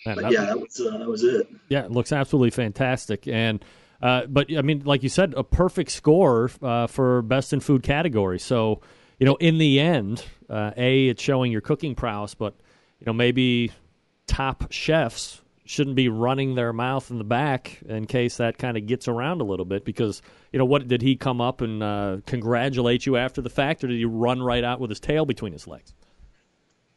Man, 0.06 0.16
but 0.16 0.22
that- 0.22 0.32
yeah, 0.32 0.44
that 0.46 0.60
was 0.60 0.80
uh, 0.80 0.98
that 0.98 1.08
was 1.08 1.22
it. 1.24 1.48
Yeah, 1.68 1.84
it 1.84 1.90
looks 1.90 2.12
absolutely 2.12 2.50
fantastic. 2.50 3.26
And 3.28 3.64
uh, 4.00 4.26
but 4.26 4.54
I 4.56 4.62
mean, 4.62 4.82
like 4.84 5.02
you 5.02 5.08
said, 5.08 5.34
a 5.36 5.44
perfect 5.44 5.90
score 5.90 6.50
uh, 6.60 6.86
for 6.88 7.22
best 7.22 7.52
in 7.52 7.60
food 7.60 7.82
category. 7.82 8.38
So 8.38 8.80
you 9.18 9.26
know, 9.26 9.36
in 9.36 9.58
the 9.58 9.78
end, 9.78 10.24
uh, 10.50 10.72
a 10.76 11.08
it's 11.08 11.22
showing 11.22 11.52
your 11.52 11.60
cooking 11.60 11.94
prowess, 11.94 12.34
but 12.34 12.54
you 12.98 13.06
know 13.06 13.12
maybe 13.12 13.70
top 14.26 14.72
chefs 14.72 15.40
shouldn't 15.64 15.94
be 15.94 16.08
running 16.08 16.56
their 16.56 16.72
mouth 16.72 17.10
in 17.10 17.18
the 17.18 17.24
back 17.24 17.78
in 17.88 18.04
case 18.06 18.38
that 18.38 18.58
kind 18.58 18.76
of 18.76 18.86
gets 18.86 19.06
around 19.06 19.40
a 19.40 19.44
little 19.44 19.64
bit 19.64 19.84
because 19.84 20.20
you 20.52 20.58
know 20.58 20.64
what 20.64 20.86
did 20.88 21.00
he 21.00 21.14
come 21.14 21.40
up 21.40 21.60
and 21.60 21.82
uh, 21.82 22.16
congratulate 22.26 23.06
you 23.06 23.16
after 23.16 23.40
the 23.40 23.48
fact 23.48 23.84
or 23.84 23.86
did 23.86 23.96
he 23.96 24.04
run 24.04 24.42
right 24.42 24.64
out 24.64 24.80
with 24.80 24.90
his 24.90 24.98
tail 24.98 25.24
between 25.24 25.52
his 25.52 25.68
legs 25.68 25.94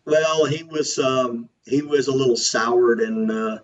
Well, 0.06 0.46
he 0.46 0.64
was 0.64 1.00
um, 1.00 1.50
he 1.66 1.82
was 1.82 2.08
a 2.08 2.14
little 2.14 2.38
soured, 2.38 3.00
and 3.00 3.32
uh, 3.32 3.60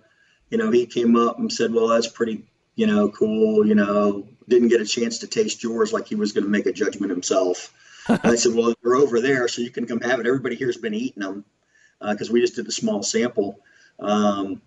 you 0.49 0.57
know, 0.57 0.71
he 0.71 0.85
came 0.85 1.15
up 1.15 1.39
and 1.39 1.51
said, 1.51 1.73
"Well, 1.73 1.87
that's 1.87 2.07
pretty, 2.07 2.45
you 2.75 2.87
know, 2.87 3.09
cool." 3.09 3.65
You 3.65 3.75
know, 3.75 4.27
didn't 4.47 4.69
get 4.69 4.81
a 4.81 4.85
chance 4.85 5.19
to 5.19 5.27
taste 5.27 5.63
yours, 5.63 5.93
like 5.93 6.07
he 6.07 6.15
was 6.15 6.31
going 6.31 6.43
to 6.43 6.49
make 6.49 6.65
a 6.65 6.73
judgment 6.73 7.11
himself. 7.11 7.73
I 8.07 8.35
said, 8.35 8.55
"Well, 8.55 8.73
they're 8.81 8.95
over 8.95 9.21
there, 9.21 9.47
so 9.47 9.61
you 9.61 9.69
can 9.69 9.85
come 9.85 10.01
have 10.01 10.19
it. 10.19 10.27
Everybody 10.27 10.55
here's 10.55 10.77
been 10.77 10.93
eating 10.93 11.21
them 11.21 11.45
because 11.99 12.31
we 12.31 12.41
just 12.41 12.55
did 12.55 12.65
the 12.65 12.71
small 12.71 13.03
sample." 13.03 13.59
Um, 13.99 14.61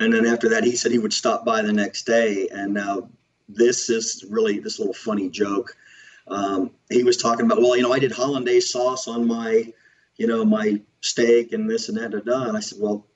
and 0.00 0.12
then 0.12 0.26
after 0.26 0.48
that, 0.48 0.64
he 0.64 0.76
said 0.76 0.92
he 0.92 0.98
would 0.98 1.12
stop 1.12 1.44
by 1.44 1.62
the 1.62 1.72
next 1.72 2.06
day. 2.06 2.48
And 2.50 2.72
now 2.72 3.08
this 3.48 3.90
is 3.90 4.24
really 4.28 4.58
this 4.58 4.78
little 4.78 4.94
funny 4.94 5.28
joke. 5.28 5.76
Um, 6.26 6.70
he 6.90 7.04
was 7.04 7.18
talking 7.18 7.44
about, 7.44 7.60
well, 7.60 7.76
you 7.76 7.82
know, 7.82 7.92
I 7.92 7.98
did 7.98 8.12
hollandaise 8.12 8.70
sauce 8.70 9.08
on 9.08 9.26
my, 9.26 9.72
you 10.20 10.26
know, 10.26 10.44
my 10.44 10.78
steak 11.00 11.54
and 11.54 11.68
this 11.68 11.88
and 11.88 11.96
that, 11.96 12.10
da, 12.10 12.18
da. 12.18 12.42
and 12.42 12.54
I 12.54 12.60
said, 12.60 12.78
well, 12.78 13.06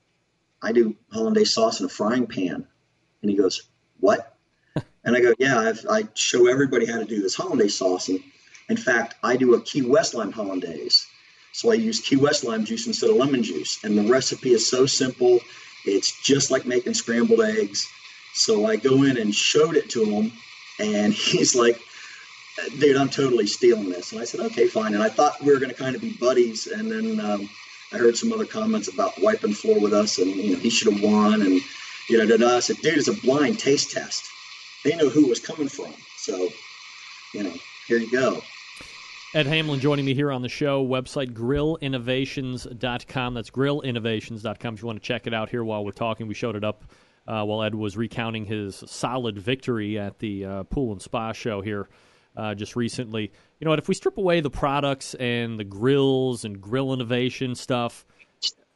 I 0.63 0.71
do 0.71 0.95
hollandaise 1.13 1.53
sauce 1.53 1.79
in 1.79 1.85
a 1.85 1.89
frying 1.89 2.25
pan. 2.25 2.65
And 3.21 3.29
he 3.29 3.37
goes, 3.37 3.69
what? 3.99 4.35
and 5.03 5.15
I 5.15 5.19
go, 5.19 5.35
yeah, 5.37 5.59
I've, 5.59 5.85
I 5.87 6.05
show 6.15 6.47
everybody 6.47 6.87
how 6.87 6.97
to 6.97 7.05
do 7.05 7.21
this 7.21 7.35
hollandaise 7.35 7.77
sauce. 7.77 8.09
And 8.09 8.19
in 8.69 8.77
fact, 8.77 9.13
I 9.21 9.37
do 9.37 9.53
a 9.53 9.61
Key 9.61 9.83
West 9.83 10.15
lime 10.15 10.31
hollandaise. 10.31 11.05
So 11.51 11.71
I 11.71 11.75
use 11.75 11.99
Key 11.99 12.15
West 12.15 12.43
lime 12.43 12.65
juice 12.65 12.87
instead 12.87 13.11
of 13.11 13.17
lemon 13.17 13.43
juice. 13.43 13.83
And 13.83 13.95
the 13.95 14.11
recipe 14.11 14.53
is 14.53 14.67
so 14.67 14.87
simple. 14.87 15.39
It's 15.85 16.19
just 16.23 16.49
like 16.49 16.65
making 16.65 16.95
scrambled 16.95 17.41
eggs. 17.41 17.87
So 18.33 18.65
I 18.65 18.77
go 18.77 19.03
in 19.03 19.17
and 19.17 19.33
showed 19.33 19.75
it 19.75 19.91
to 19.91 20.03
him, 20.05 20.31
and 20.79 21.13
he's 21.31 21.55
like, 21.55 21.79
dude, 22.79 22.97
I'm 22.97 23.09
totally 23.09 23.47
stealing 23.47 23.89
this. 23.89 24.11
And 24.11 24.21
I 24.21 24.25
said, 24.25 24.41
okay, 24.41 24.67
fine. 24.67 24.93
And 24.93 25.03
I 25.03 25.09
thought 25.09 25.41
we 25.41 25.51
were 25.51 25.59
going 25.59 25.71
to 25.71 25.75
kind 25.75 25.95
of 25.95 26.01
be 26.01 26.13
buddies. 26.13 26.67
And 26.67 26.91
then 26.91 27.19
um, 27.19 27.49
I 27.91 27.97
heard 27.97 28.17
some 28.17 28.31
other 28.31 28.45
comments 28.45 28.87
about 28.87 29.19
wiping 29.21 29.53
floor 29.53 29.79
with 29.79 29.93
us, 29.93 30.17
and 30.17 30.31
you 30.31 30.53
know 30.53 30.59
he 30.59 30.69
should 30.69 30.93
have 30.93 31.01
won. 31.01 31.41
And 31.41 31.61
you 32.09 32.17
know, 32.17 32.25
da-da. 32.25 32.57
I 32.57 32.59
said, 32.59 32.77
dude, 32.77 32.97
it's 32.97 33.07
a 33.07 33.13
blind 33.13 33.59
taste 33.59 33.91
test. 33.91 34.25
They 34.83 34.95
know 34.95 35.09
who 35.09 35.27
was 35.27 35.39
coming 35.39 35.67
from. 35.67 35.93
So, 36.17 36.49
you 37.33 37.43
know, 37.43 37.53
here 37.87 37.97
you 37.97 38.11
go. 38.11 38.41
Ed 39.33 39.47
Hamlin 39.47 39.79
joining 39.79 40.05
me 40.05 40.13
here 40.13 40.31
on 40.31 40.41
the 40.41 40.49
show. 40.49 40.85
Website 40.85 41.33
grillinnovations.com. 41.33 43.33
That's 43.33 43.49
grillinnovations.com. 43.49 44.73
If 44.75 44.81
you 44.81 44.87
want 44.87 45.01
to 45.01 45.05
check 45.05 45.27
it 45.27 45.33
out 45.33 45.49
here 45.49 45.63
while 45.63 45.83
we're 45.83 45.91
talking, 45.91 46.27
we 46.27 46.35
showed 46.35 46.55
it 46.55 46.63
up 46.63 46.85
uh, 47.27 47.43
while 47.43 47.63
Ed 47.63 47.75
was 47.75 47.97
recounting 47.97 48.45
his 48.45 48.83
solid 48.85 49.39
victory 49.39 49.99
at 49.99 50.19
the 50.19 50.45
uh, 50.45 50.63
pool 50.63 50.91
and 50.91 51.01
spa 51.01 51.33
show 51.33 51.61
here 51.61 51.89
uh, 52.35 52.55
just 52.55 52.75
recently. 52.75 53.31
You 53.59 53.65
know 53.65 53.69
what? 53.69 53.79
If 53.79 53.87
we 53.87 53.95
strip 53.95 54.17
away 54.17 54.41
the 54.41 54.49
products 54.49 55.13
and 55.15 55.59
the 55.59 55.63
grills 55.63 56.45
and 56.45 56.59
grill 56.59 56.93
innovation 56.93 57.55
stuff, 57.55 58.05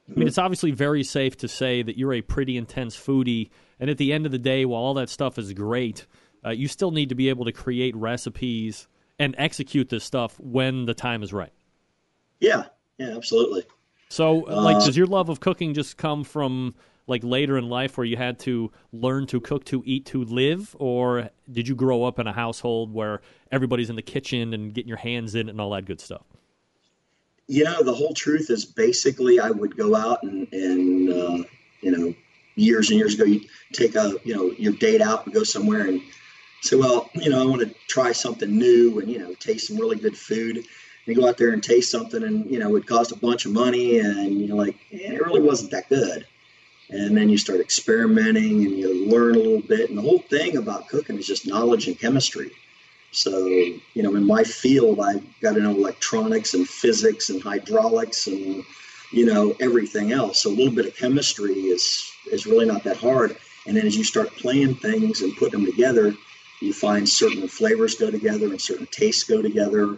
I 0.09 0.17
mean, 0.17 0.27
it's 0.27 0.37
obviously 0.37 0.71
very 0.71 1.03
safe 1.03 1.37
to 1.37 1.47
say 1.47 1.83
that 1.83 1.97
you're 1.97 2.13
a 2.13 2.21
pretty 2.21 2.57
intense 2.57 2.95
foodie. 2.95 3.49
And 3.79 3.89
at 3.89 3.97
the 3.97 4.11
end 4.11 4.25
of 4.25 4.31
the 4.31 4.39
day, 4.39 4.65
while 4.65 4.81
all 4.81 4.93
that 4.95 5.09
stuff 5.09 5.37
is 5.37 5.53
great, 5.53 6.07
uh, 6.45 6.49
you 6.49 6.67
still 6.67 6.91
need 6.91 7.09
to 7.09 7.15
be 7.15 7.29
able 7.29 7.45
to 7.45 7.51
create 7.51 7.95
recipes 7.95 8.87
and 9.19 9.35
execute 9.37 9.89
this 9.89 10.03
stuff 10.03 10.39
when 10.39 10.85
the 10.85 10.93
time 10.93 11.21
is 11.21 11.31
right. 11.31 11.51
Yeah, 12.39 12.65
yeah, 12.97 13.15
absolutely. 13.15 13.63
So, 14.09 14.35
like, 14.37 14.77
Uh, 14.77 14.85
does 14.85 14.97
your 14.97 15.05
love 15.05 15.29
of 15.29 15.39
cooking 15.39 15.73
just 15.73 15.97
come 15.97 16.23
from 16.23 16.73
like 17.09 17.23
later 17.23 17.57
in 17.57 17.67
life 17.67 17.97
where 17.97 18.05
you 18.05 18.15
had 18.15 18.39
to 18.39 18.71
learn 18.93 19.25
to 19.27 19.41
cook 19.41 19.65
to 19.65 19.81
eat 19.85 20.05
to 20.05 20.23
live, 20.23 20.75
or 20.79 21.29
did 21.51 21.67
you 21.67 21.75
grow 21.75 22.03
up 22.03 22.19
in 22.19 22.27
a 22.27 22.33
household 22.33 22.93
where 22.93 23.21
everybody's 23.51 23.89
in 23.89 23.95
the 23.95 24.01
kitchen 24.01 24.53
and 24.53 24.73
getting 24.73 24.87
your 24.87 24.97
hands 24.97 25.35
in 25.35 25.49
and 25.49 25.59
all 25.59 25.71
that 25.71 25.85
good 25.85 25.99
stuff? 25.99 26.23
Yeah, 27.47 27.77
the 27.83 27.93
whole 27.93 28.13
truth 28.13 28.51
is 28.51 28.63
basically 28.63 29.39
i 29.39 29.49
would 29.49 29.75
go 29.75 29.95
out 29.95 30.21
and, 30.21 30.47
and 30.53 31.09
uh, 31.11 31.43
you 31.81 31.91
know 31.91 32.13
years 32.55 32.91
and 32.91 32.99
years 32.99 33.15
ago 33.15 33.23
you 33.23 33.41
take 33.73 33.95
a 33.95 34.13
you 34.23 34.35
know 34.35 34.51
your 34.57 34.73
date 34.73 35.01
out 35.01 35.25
and 35.25 35.33
go 35.33 35.43
somewhere 35.43 35.87
and 35.87 35.99
say 36.61 36.75
well 36.75 37.09
you 37.15 37.29
know 37.29 37.41
i 37.41 37.45
want 37.45 37.61
to 37.61 37.73
try 37.87 38.11
something 38.11 38.55
new 38.55 38.99
and 38.99 39.09
you 39.09 39.17
know 39.17 39.33
taste 39.35 39.67
some 39.67 39.77
really 39.77 39.97
good 39.97 40.15
food. 40.15 40.57
And 40.57 40.65
you 41.05 41.15
go 41.15 41.27
out 41.27 41.37
there 41.37 41.53
and 41.53 41.63
taste 41.63 41.89
something 41.89 42.21
and 42.21 42.49
you 42.51 42.59
know 42.59 42.75
it 42.75 42.85
cost 42.85 43.11
a 43.11 43.15
bunch 43.15 43.45
of 43.45 43.51
money 43.51 43.97
and 43.97 44.41
you're 44.41 44.55
like 44.55 44.75
eh, 44.91 45.13
it 45.13 45.21
really 45.21 45.41
wasn't 45.41 45.71
that 45.71 45.89
good 45.89 46.27
and 46.89 47.15
then 47.15 47.29
you 47.29 47.37
start 47.37 47.59
experimenting 47.59 48.65
and 48.65 48.77
you 48.77 49.07
learn 49.07 49.35
a 49.35 49.39
little 49.39 49.61
bit 49.61 49.89
and 49.89 49.97
the 49.97 50.01
whole 50.01 50.19
thing 50.19 50.57
about 50.57 50.87
cooking 50.87 51.17
is 51.17 51.27
just 51.27 51.47
knowledge 51.47 51.87
and 51.87 51.99
chemistry 51.99 52.51
so, 53.11 53.47
you 53.47 54.03
know, 54.03 54.15
in 54.15 54.25
my 54.25 54.43
field, 54.43 54.99
i've 54.99 55.23
got 55.39 55.53
to 55.55 55.61
know 55.61 55.71
electronics 55.71 56.53
and 56.53 56.67
physics 56.67 57.29
and 57.29 57.41
hydraulics 57.41 58.27
and, 58.27 58.63
you 59.11 59.25
know, 59.25 59.55
everything 59.59 60.11
else. 60.11 60.43
So 60.43 60.49
a 60.49 60.51
little 60.51 60.73
bit 60.73 60.85
of 60.85 60.95
chemistry 60.95 61.53
is 61.53 62.11
is 62.31 62.45
really 62.45 62.65
not 62.65 62.83
that 62.83 62.97
hard. 62.97 63.35
And 63.65 63.75
then 63.75 63.85
as 63.85 63.97
you 63.97 64.03
start 64.03 64.35
playing 64.35 64.75
things 64.75 65.21
and 65.21 65.35
putting 65.37 65.63
them 65.63 65.71
together, 65.71 66.13
you 66.61 66.73
find 66.73 67.07
certain 67.07 67.47
flavors 67.47 67.95
go 67.95 68.11
together 68.11 68.47
and 68.47 68.61
certain 68.61 68.87
tastes 68.91 69.23
go 69.23 69.41
together. 69.41 69.97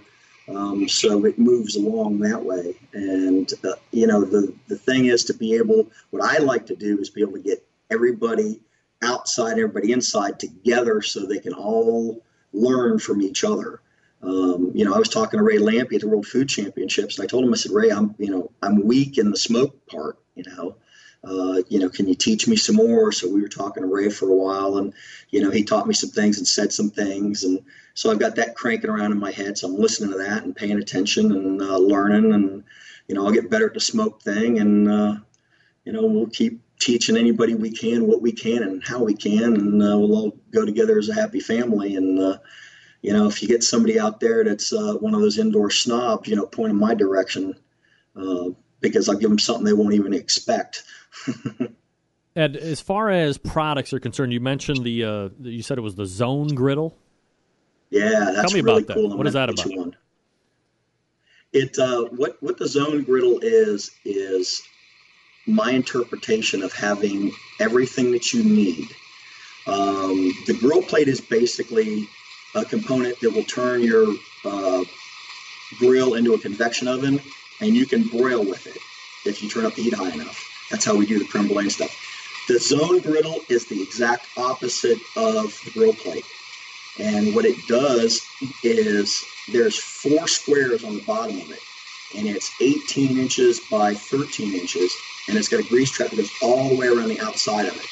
Um, 0.55 0.87
so 0.87 1.25
it 1.25 1.39
moves 1.39 1.75
along 1.75 2.19
that 2.19 2.43
way. 2.43 2.75
And, 2.93 3.51
uh, 3.63 3.73
you 3.91 4.07
know, 4.07 4.23
the, 4.23 4.53
the 4.67 4.77
thing 4.77 5.05
is 5.05 5.23
to 5.25 5.33
be 5.33 5.55
able, 5.55 5.89
what 6.09 6.23
I 6.23 6.37
like 6.39 6.65
to 6.67 6.75
do 6.75 6.99
is 6.99 7.09
be 7.09 7.21
able 7.21 7.33
to 7.33 7.39
get 7.39 7.65
everybody 7.89 8.59
outside, 9.01 9.53
everybody 9.53 9.91
inside 9.91 10.39
together 10.39 11.01
so 11.01 11.25
they 11.25 11.39
can 11.39 11.53
all 11.53 12.23
learn 12.53 12.99
from 12.99 13.21
each 13.21 13.43
other. 13.43 13.81
Um, 14.23 14.71
you 14.75 14.85
know, 14.85 14.93
I 14.93 14.99
was 14.99 15.09
talking 15.09 15.39
to 15.39 15.43
Ray 15.43 15.57
Lampe 15.57 15.93
at 15.93 16.01
the 16.01 16.07
World 16.07 16.27
Food 16.27 16.47
Championships, 16.47 17.17
and 17.17 17.23
I 17.23 17.27
told 17.27 17.43
him, 17.43 17.53
I 17.53 17.57
said, 17.57 17.71
Ray, 17.71 17.89
I'm, 17.89 18.13
you 18.19 18.29
know, 18.29 18.51
I'm 18.61 18.85
weak 18.85 19.17
in 19.17 19.31
the 19.31 19.37
smoke 19.37 19.85
part. 19.87 20.17
You 20.35 20.43
know, 20.43 20.75
uh, 21.23 21.61
you 21.69 21.77
know, 21.77 21.89
can 21.89 22.07
you 22.07 22.15
teach 22.15 22.47
me 22.47 22.55
some 22.55 22.75
more? 22.75 23.11
So 23.11 23.29
we 23.29 23.41
were 23.41 23.47
talking 23.47 23.83
to 23.83 23.87
Ray 23.87 24.09
for 24.09 24.29
a 24.29 24.35
while, 24.35 24.77
and 24.77 24.93
you 25.29 25.41
know, 25.41 25.51
he 25.51 25.63
taught 25.63 25.87
me 25.87 25.93
some 25.93 26.09
things 26.09 26.37
and 26.37 26.47
said 26.47 26.73
some 26.73 26.89
things, 26.89 27.43
and 27.43 27.63
so 27.93 28.09
I've 28.09 28.19
got 28.19 28.35
that 28.37 28.55
cranking 28.55 28.89
around 28.89 29.11
in 29.11 29.19
my 29.19 29.31
head. 29.31 29.57
So 29.57 29.67
I'm 29.67 29.75
listening 29.75 30.11
to 30.11 30.17
that 30.17 30.43
and 30.43 30.55
paying 30.55 30.79
attention 30.79 31.31
and 31.31 31.61
uh, 31.61 31.77
learning, 31.77 32.33
and 32.33 32.63
you 33.07 33.13
know, 33.13 33.25
I'll 33.25 33.33
get 33.33 33.51
better 33.51 33.67
at 33.67 33.75
the 33.75 33.79
smoke 33.79 34.23
thing, 34.23 34.59
and 34.59 34.89
uh, 34.89 35.15
you 35.85 35.93
know, 35.93 36.05
we'll 36.05 36.27
keep 36.27 36.59
teaching 36.79 37.15
anybody 37.15 37.53
we 37.53 37.69
can 37.69 38.07
what 38.07 38.23
we 38.23 38.31
can 38.31 38.63
and 38.63 38.83
how 38.83 39.03
we 39.03 39.13
can, 39.13 39.55
and 39.55 39.83
uh, 39.83 39.97
we'll 39.99 40.15
all 40.15 40.37
go 40.49 40.65
together 40.65 40.97
as 40.97 41.09
a 41.09 41.13
happy 41.13 41.39
family. 41.39 41.97
And 41.97 42.19
uh, 42.19 42.37
you 43.03 43.13
know, 43.13 43.27
if 43.27 43.43
you 43.43 43.47
get 43.47 43.63
somebody 43.63 43.99
out 43.99 44.19
there 44.19 44.43
that's 44.43 44.73
one 44.73 45.13
of 45.13 45.21
those 45.21 45.37
indoor 45.37 45.69
snobs, 45.69 46.27
you 46.27 46.35
know, 46.35 46.47
point 46.47 46.71
in 46.71 46.79
my 46.79 46.95
direction 46.95 47.55
because 48.81 49.07
I'll 49.07 49.17
give 49.17 49.29
them 49.29 49.39
something 49.39 49.63
they 49.63 49.73
won't 49.73 49.93
even 49.93 50.13
expect. 50.13 50.83
Ed, 52.35 52.55
as 52.55 52.79
far 52.79 53.09
as 53.09 53.37
products 53.37 53.91
are 53.93 53.99
concerned, 53.99 54.31
you 54.31 54.39
mentioned 54.39 54.83
the 54.85 55.03
uh, 55.03 55.29
you 55.41 55.61
said 55.61 55.77
it 55.77 55.81
was 55.81 55.95
the 55.95 56.05
Zone 56.05 56.47
Griddle. 56.49 56.97
Yeah, 57.89 58.31
that's 58.33 58.51
Tell 58.51 58.57
me 58.57 58.61
really 58.61 58.83
about 58.83 58.87
that. 58.87 58.93
cool. 58.95 59.11
I'm 59.11 59.17
What 59.17 59.27
is 59.27 59.33
that 59.33 59.49
about? 59.49 59.65
One. 59.75 59.95
It 61.51 61.77
uh, 61.77 62.05
what 62.05 62.37
what 62.41 62.57
the 62.57 62.67
zone 62.67 63.03
griddle 63.03 63.39
is 63.41 63.91
is 64.05 64.61
my 65.45 65.71
interpretation 65.71 66.63
of 66.63 66.71
having 66.71 67.33
everything 67.59 68.11
that 68.13 68.31
you 68.33 68.43
need. 68.43 68.87
Um, 69.67 70.31
the 70.47 70.57
grill 70.59 70.81
plate 70.81 71.09
is 71.09 71.19
basically 71.19 72.07
a 72.55 72.63
component 72.63 73.19
that 73.19 73.31
will 73.31 73.43
turn 73.43 73.81
your 73.83 74.07
uh, 74.45 74.83
grill 75.79 76.13
into 76.13 76.33
a 76.33 76.39
convection 76.39 76.87
oven, 76.87 77.19
and 77.59 77.75
you 77.75 77.85
can 77.85 78.07
broil 78.07 78.45
with 78.45 78.65
it 78.67 78.77
if 79.25 79.43
you 79.43 79.49
turn 79.49 79.65
up 79.65 79.75
the 79.75 79.83
heat 79.83 79.93
high 79.93 80.11
enough. 80.11 80.47
That's 80.71 80.85
how 80.85 80.95
we 80.95 81.05
do 81.05 81.19
the 81.19 81.25
creme 81.25 81.47
brulee 81.47 81.69
stuff. 81.69 81.95
The 82.47 82.57
zone 82.57 82.99
griddle 83.01 83.41
is 83.49 83.67
the 83.67 83.81
exact 83.81 84.27
opposite 84.37 84.99
of 85.15 85.59
the 85.63 85.71
grill 85.71 85.93
plate. 85.93 86.25
And 86.99 87.35
what 87.35 87.45
it 87.45 87.57
does 87.67 88.21
is 88.63 89.23
there's 89.51 89.77
four 89.77 90.27
squares 90.27 90.83
on 90.83 90.95
the 90.95 91.03
bottom 91.03 91.37
of 91.39 91.51
it. 91.51 91.59
and 92.17 92.27
it's 92.27 92.51
18 92.61 93.17
inches 93.17 93.61
by 93.71 93.93
13 93.93 94.53
inches, 94.53 94.93
and 95.29 95.37
it's 95.37 95.47
got 95.47 95.61
a 95.61 95.69
grease 95.69 95.91
trap 95.91 96.09
that 96.09 96.17
goes 96.17 96.31
all 96.41 96.69
the 96.69 96.75
way 96.75 96.87
around 96.87 97.07
the 97.07 97.19
outside 97.21 97.65
of 97.65 97.75
it. 97.75 97.87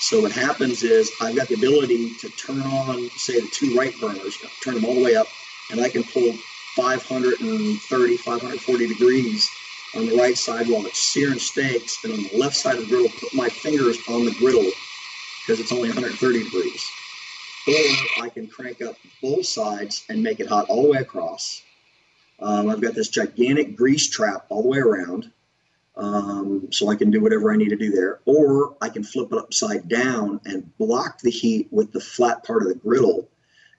So 0.00 0.20
what 0.20 0.32
happens 0.32 0.82
is 0.82 1.12
I've 1.20 1.36
got 1.36 1.48
the 1.48 1.54
ability 1.54 2.14
to 2.14 2.28
turn 2.30 2.60
on, 2.60 3.08
say, 3.10 3.40
the 3.40 3.48
two 3.52 3.76
right 3.76 3.94
burners, 4.00 4.36
turn 4.62 4.74
them 4.74 4.84
all 4.84 4.94
the 4.94 5.02
way 5.02 5.14
up, 5.14 5.28
and 5.70 5.80
I 5.80 5.88
can 5.88 6.02
pull 6.02 6.32
530, 6.74 8.16
540 8.16 8.86
degrees 8.88 9.48
on 9.94 10.06
the 10.06 10.16
right 10.16 10.36
side 10.36 10.68
while 10.68 10.86
it's 10.86 11.12
searing 11.12 11.38
steaks, 11.38 12.04
and 12.04 12.12
on 12.12 12.22
the 12.22 12.38
left 12.38 12.56
side 12.56 12.76
of 12.76 12.82
the 12.82 12.86
griddle, 12.86 13.10
put 13.18 13.34
my 13.34 13.48
fingers 13.48 13.98
on 14.08 14.24
the 14.24 14.34
griddle 14.38 14.70
because 15.46 15.60
it's 15.60 15.72
only 15.72 15.88
130 15.88 16.44
degrees. 16.44 16.90
Or 17.68 18.24
I 18.24 18.28
can 18.28 18.46
crank 18.46 18.82
up 18.82 18.96
both 19.22 19.46
sides 19.46 20.04
and 20.08 20.22
make 20.22 20.40
it 20.40 20.48
hot 20.48 20.68
all 20.68 20.82
the 20.82 20.90
way 20.90 20.98
across. 20.98 21.62
Um, 22.38 22.68
I've 22.68 22.80
got 22.80 22.94
this 22.94 23.08
gigantic 23.08 23.76
grease 23.76 24.08
trap 24.08 24.46
all 24.50 24.62
the 24.62 24.68
way 24.68 24.78
around, 24.78 25.30
um, 25.96 26.68
so 26.70 26.88
I 26.88 26.96
can 26.96 27.10
do 27.10 27.20
whatever 27.20 27.52
I 27.52 27.56
need 27.56 27.70
to 27.70 27.76
do 27.76 27.90
there. 27.90 28.20
Or 28.26 28.76
I 28.80 28.88
can 28.88 29.02
flip 29.02 29.32
it 29.32 29.38
upside 29.38 29.88
down 29.88 30.40
and 30.44 30.76
block 30.78 31.20
the 31.20 31.30
heat 31.30 31.68
with 31.70 31.92
the 31.92 32.00
flat 32.00 32.44
part 32.44 32.62
of 32.62 32.68
the 32.68 32.74
griddle 32.74 33.28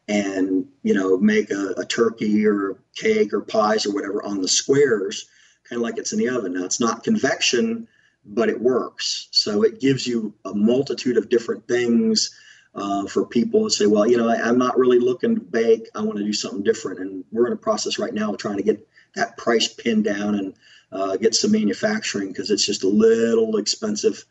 and 0.08 0.66
you 0.84 0.94
know 0.94 1.18
make 1.18 1.52
a, 1.52 1.74
a 1.78 1.86
turkey 1.86 2.46
or 2.46 2.78
cake 2.96 3.34
or 3.34 3.42
pies 3.42 3.86
or 3.86 3.94
whatever 3.94 4.24
on 4.24 4.42
the 4.42 4.48
squares 4.48 5.28
kind 5.70 5.80
of 5.80 5.84
like 5.84 5.98
it's 5.98 6.14
in 6.14 6.20
the 6.20 6.30
oven. 6.30 6.54
Now 6.54 6.66
it's 6.66 6.80
not 6.80 7.04
convection 7.04 7.88
but 8.28 8.50
it 8.50 8.60
works. 8.60 9.30
So 9.32 9.64
it 9.64 9.80
gives 9.80 10.06
you 10.06 10.34
a 10.44 10.54
multitude 10.54 11.18
of 11.18 11.30
different 11.30 11.68
things 11.68 12.38
uh, 12.76 13.08
for 13.08 13.26
people 13.26 13.64
to 13.64 13.70
say 13.72 13.88
well 13.88 14.06
you 14.06 14.18
know 14.18 14.30
I, 14.30 14.36
i'm 14.36 14.60
not 14.60 14.78
really 14.78 15.00
looking 15.00 15.36
to 15.36 15.42
bake. 15.42 15.88
I 15.96 16.02
want 16.02 16.18
to 16.18 16.24
do 16.24 16.34
something 16.34 16.64
different. 16.64 17.00
And 17.00 17.24
we're 17.32 17.48
in 17.48 17.54
a 17.54 17.58
process 17.58 17.98
right 17.98 18.14
now 18.14 18.32
of 18.34 18.38
trying 18.38 18.58
to 18.58 18.64
get 18.64 18.88
that 19.16 19.38
price 19.38 19.68
pinned 19.68 20.04
down 20.04 20.36
and 20.36 20.54
uh, 20.92 21.18
get 21.18 21.34
some 21.34 21.52
manufacturing 21.52 22.28
because 22.28 22.52
it's 22.52 22.66
just 22.66 22.84
a 22.84 22.88
little 22.88 23.58
expensive 23.58 24.24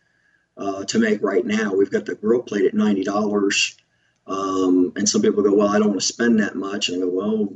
uh, 0.56 0.84
to 0.84 0.98
make 0.98 1.22
right 1.22 1.44
now. 1.44 1.74
We've 1.74 1.90
got 1.90 2.06
the 2.06 2.14
grill 2.14 2.42
plate 2.42 2.66
at 2.66 2.74
$90 2.74 3.76
um, 4.26 4.92
and 4.96 5.08
some 5.08 5.22
people 5.22 5.42
go, 5.42 5.54
well, 5.54 5.68
I 5.68 5.78
don't 5.78 5.88
want 5.88 6.00
to 6.00 6.06
spend 6.06 6.40
that 6.40 6.54
much. 6.54 6.88
And 6.88 6.98
I 6.98 7.06
go, 7.06 7.10
well, 7.10 7.48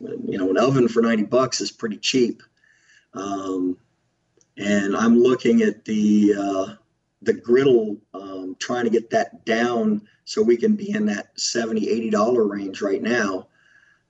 you 0.00 0.38
know, 0.38 0.50
an 0.50 0.58
oven 0.58 0.88
for 0.88 1.02
90 1.02 1.24
bucks 1.24 1.60
is 1.60 1.70
pretty 1.70 1.98
cheap. 1.98 2.42
Um, 3.14 3.76
and 4.56 4.96
I'm 4.96 5.18
looking 5.18 5.62
at 5.62 5.84
the, 5.84 6.34
uh, 6.38 6.74
the 7.22 7.32
griddle, 7.32 7.98
um, 8.14 8.56
trying 8.58 8.84
to 8.84 8.90
get 8.90 9.10
that 9.10 9.44
down 9.44 10.02
so 10.24 10.42
we 10.42 10.56
can 10.56 10.76
be 10.76 10.90
in 10.90 11.06
that 11.06 11.38
70, 11.38 11.88
80 11.88 12.10
dollar 12.10 12.46
range 12.46 12.82
right 12.82 13.02
now. 13.02 13.48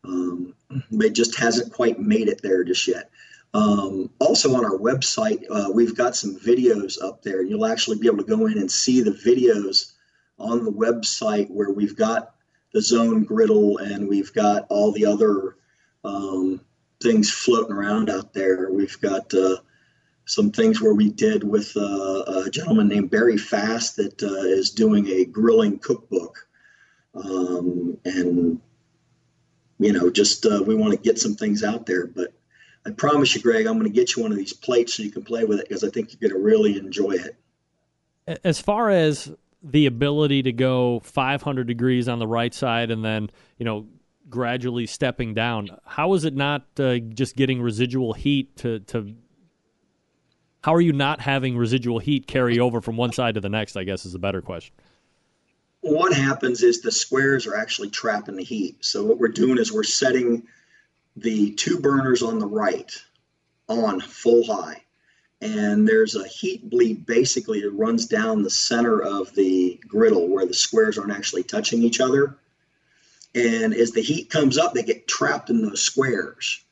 Um, 0.04 0.54
it 0.90 1.14
just 1.14 1.38
hasn't 1.38 1.72
quite 1.72 2.00
made 2.00 2.28
it 2.28 2.42
there 2.42 2.64
just 2.64 2.86
yet. 2.88 3.10
Um, 3.54 4.10
also 4.18 4.54
on 4.54 4.64
our 4.64 4.78
website, 4.78 5.44
uh, 5.50 5.70
we've 5.72 5.96
got 5.96 6.16
some 6.16 6.36
videos 6.38 7.02
up 7.02 7.22
there. 7.22 7.42
You'll 7.42 7.66
actually 7.66 7.98
be 7.98 8.06
able 8.06 8.18
to 8.18 8.36
go 8.36 8.46
in 8.46 8.58
and 8.58 8.70
see 8.70 9.02
the 9.02 9.10
videos 9.10 9.92
on 10.38 10.64
the 10.64 10.72
website 10.72 11.50
where 11.50 11.70
we've 11.70 11.96
got 11.96 12.34
the 12.72 12.80
zone 12.80 13.24
griddle 13.24 13.78
and 13.78 14.08
we've 14.08 14.32
got 14.32 14.66
all 14.70 14.92
the 14.92 15.04
other 15.04 15.56
um, 16.04 16.60
things 17.02 17.30
floating 17.30 17.74
around 17.74 18.10
out 18.10 18.32
there. 18.32 18.70
We've 18.70 19.00
got 19.00 19.32
uh, 19.34 19.56
some 20.24 20.50
things 20.50 20.80
where 20.80 20.94
we 20.94 21.10
did 21.10 21.44
with 21.44 21.76
uh, 21.76 22.22
a 22.26 22.50
gentleman 22.50 22.88
named 22.88 23.10
Barry 23.10 23.36
Fast 23.36 23.96
that 23.96 24.22
uh, 24.22 24.26
is 24.26 24.70
doing 24.70 25.08
a 25.08 25.24
grilling 25.24 25.78
cookbook. 25.78 26.48
Um, 27.14 27.98
and, 28.04 28.60
you 29.78 29.92
know, 29.92 30.10
just 30.10 30.46
uh, 30.46 30.62
we 30.64 30.74
want 30.74 30.92
to 30.92 30.98
get 30.98 31.18
some 31.18 31.34
things 31.34 31.62
out 31.62 31.86
there. 31.86 32.06
But 32.06 32.32
I 32.86 32.90
promise 32.90 33.34
you, 33.34 33.42
Greg, 33.42 33.66
I'm 33.66 33.78
going 33.78 33.90
to 33.90 33.94
get 33.94 34.16
you 34.16 34.22
one 34.22 34.32
of 34.32 34.38
these 34.38 34.52
plates 34.52 34.94
so 34.94 35.02
you 35.02 35.10
can 35.10 35.24
play 35.24 35.44
with 35.44 35.60
it 35.60 35.68
because 35.68 35.84
I 35.84 35.90
think 35.90 36.12
you're 36.12 36.30
going 36.30 36.40
to 36.40 36.44
really 36.44 36.78
enjoy 36.78 37.12
it. 37.12 37.36
As 38.44 38.60
far 38.60 38.88
as 38.88 39.32
the 39.62 39.86
ability 39.86 40.42
to 40.42 40.52
go 40.52 41.00
500 41.00 41.66
degrees 41.66 42.08
on 42.08 42.18
the 42.18 42.26
right 42.26 42.52
side 42.52 42.90
and 42.90 43.04
then 43.04 43.30
you 43.58 43.64
know 43.64 43.86
gradually 44.28 44.86
stepping 44.86 45.34
down. 45.34 45.68
How 45.84 46.14
is 46.14 46.24
it 46.24 46.34
not 46.34 46.66
uh, 46.78 46.98
just 46.98 47.36
getting 47.36 47.60
residual 47.60 48.12
heat 48.12 48.56
to 48.58 48.80
to 48.80 49.14
how 50.62 50.74
are 50.74 50.80
you 50.80 50.92
not 50.92 51.20
having 51.20 51.56
residual 51.56 51.98
heat 51.98 52.26
carry 52.26 52.58
over 52.58 52.80
from 52.80 52.96
one 52.96 53.12
side 53.12 53.34
to 53.34 53.40
the 53.40 53.48
next 53.48 53.76
i 53.76 53.82
guess 53.82 54.04
is 54.06 54.14
a 54.14 54.18
better 54.18 54.40
question. 54.40 54.74
What 55.80 56.14
happens 56.14 56.62
is 56.62 56.80
the 56.80 56.92
squares 56.92 57.46
are 57.46 57.56
actually 57.56 57.90
trapping 57.90 58.36
the 58.36 58.44
heat. 58.44 58.84
So 58.84 59.02
what 59.02 59.18
we're 59.18 59.28
doing 59.28 59.58
is 59.58 59.72
we're 59.72 59.82
setting 59.82 60.46
the 61.16 61.52
two 61.54 61.80
burners 61.80 62.22
on 62.22 62.38
the 62.38 62.46
right 62.46 62.92
on 63.68 64.00
full 64.00 64.44
high. 64.44 64.82
And 65.40 65.88
there's 65.88 66.14
a 66.14 66.26
heat 66.26 66.70
bleed 66.70 67.04
basically 67.04 67.62
that 67.62 67.72
runs 67.72 68.06
down 68.06 68.42
the 68.42 68.50
center 68.50 69.02
of 69.02 69.34
the 69.34 69.80
griddle 69.88 70.28
where 70.28 70.46
the 70.46 70.54
squares 70.54 70.98
aren't 70.98 71.12
actually 71.12 71.42
touching 71.42 71.82
each 71.82 72.00
other. 72.00 72.36
And 73.34 73.74
as 73.74 73.92
the 73.92 74.02
heat 74.02 74.30
comes 74.30 74.58
up, 74.58 74.74
they 74.74 74.82
get 74.82 75.08
trapped 75.08 75.50
in 75.50 75.62
those 75.62 75.82
squares. 75.82 76.62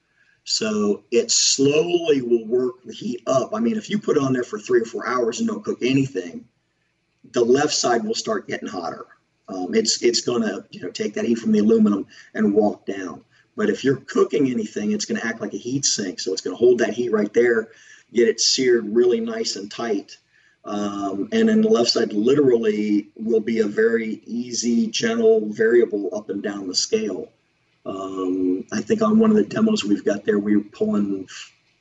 So 0.45 1.05
it 1.11 1.31
slowly 1.31 2.23
will 2.23 2.47
work 2.47 2.83
the 2.85 2.93
heat 2.93 3.23
up. 3.27 3.55
I 3.55 3.61
mean, 3.61 3.77
if 3.77 3.89
you 3.89 3.99
put 3.99 4.19
on 4.19 4.33
there 4.33 4.43
for 4.43 4.59
three 4.59 4.81
or 4.81 4.85
four 4.85 5.07
hours 5.07 5.39
and 5.39 5.49
don't 5.49 5.65
cook 5.65 5.79
anything, 5.83 6.47
the 7.33 7.45
left 7.45 7.73
side 7.73 8.05
will 8.05 8.15
start 8.15 8.49
getting 8.49 8.69
hotter. 8.69 9.07
Um, 9.49 9.75
it's 9.75 10.03
it's 10.03 10.21
going 10.21 10.43
to 10.43 10.65
you 10.71 10.81
know 10.81 10.91
take 10.91 11.15
that 11.15 11.25
heat 11.25 11.39
from 11.39 11.53
the 11.53 11.59
aluminum 11.59 12.07
and 12.35 12.55
walk 12.55 12.87
down. 12.87 13.25
But 13.57 13.69
if 13.69 13.85
you're 13.85 13.97
cooking 13.97 14.51
anything, 14.51 14.93
it's 14.93 15.05
going 15.05 15.21
to 15.21 15.27
act 15.27 15.41
like 15.41 15.55
a 15.55 15.59
heat 15.59 15.85
sink. 15.85 16.21
So 16.21 16.33
it's 16.33 16.41
going 16.41 16.57
to 16.57 16.59
hold 16.59 16.79
that 16.79 16.95
heat 16.95 17.11
right 17.11 17.33
there 17.33 17.71
get 18.13 18.29
it 18.29 18.41
seared 18.41 18.95
really 18.95 19.21
nice 19.21 19.57
and 19.57 19.71
tight. 19.71 20.17
Um, 20.65 21.29
and 21.33 21.49
then 21.49 21.63
the 21.63 21.69
left 21.69 21.91
side 21.91 22.13
literally 22.13 23.09
will 23.17 23.41
be 23.41 23.61
a 23.61 23.67
very 23.67 24.21
easy, 24.27 24.89
gentle 24.89 25.47
variable 25.47 26.11
up 26.15 26.29
and 26.29 26.43
down 26.43 26.69
the 26.69 26.75
scale. 26.75 27.29
Um, 27.87 28.67
I 28.71 28.83
think 28.83 29.01
on 29.03 29.19
one 29.19 29.31
of 29.31 29.37
the 29.37 29.45
demos 29.45 29.85
we've 29.85 30.05
got 30.05 30.25
there, 30.25 30.39
we 30.39 30.57
were 30.57 30.65
pulling 30.65 31.29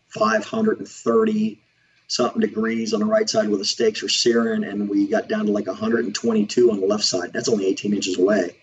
530 0.10 1.62
something 2.08 2.42
degrees 2.42 2.94
on 2.94 3.02
the 3.02 3.06
right 3.06 3.30
side 3.30 3.50
where 3.50 3.58
the 3.58 3.66
steaks 3.66 4.02
are 4.02 4.10
searing, 4.10 4.64
and 4.64 4.90
we 4.90 5.08
got 5.08 5.30
down 5.30 5.46
to 5.46 5.52
like 5.52 5.68
122 5.68 6.72
on 6.72 6.80
the 6.80 6.88
left 6.88 7.04
side. 7.04 7.32
That's 7.34 7.50
only 7.50 7.68
18 7.68 7.94
inches 7.94 8.18
away. 8.18 8.56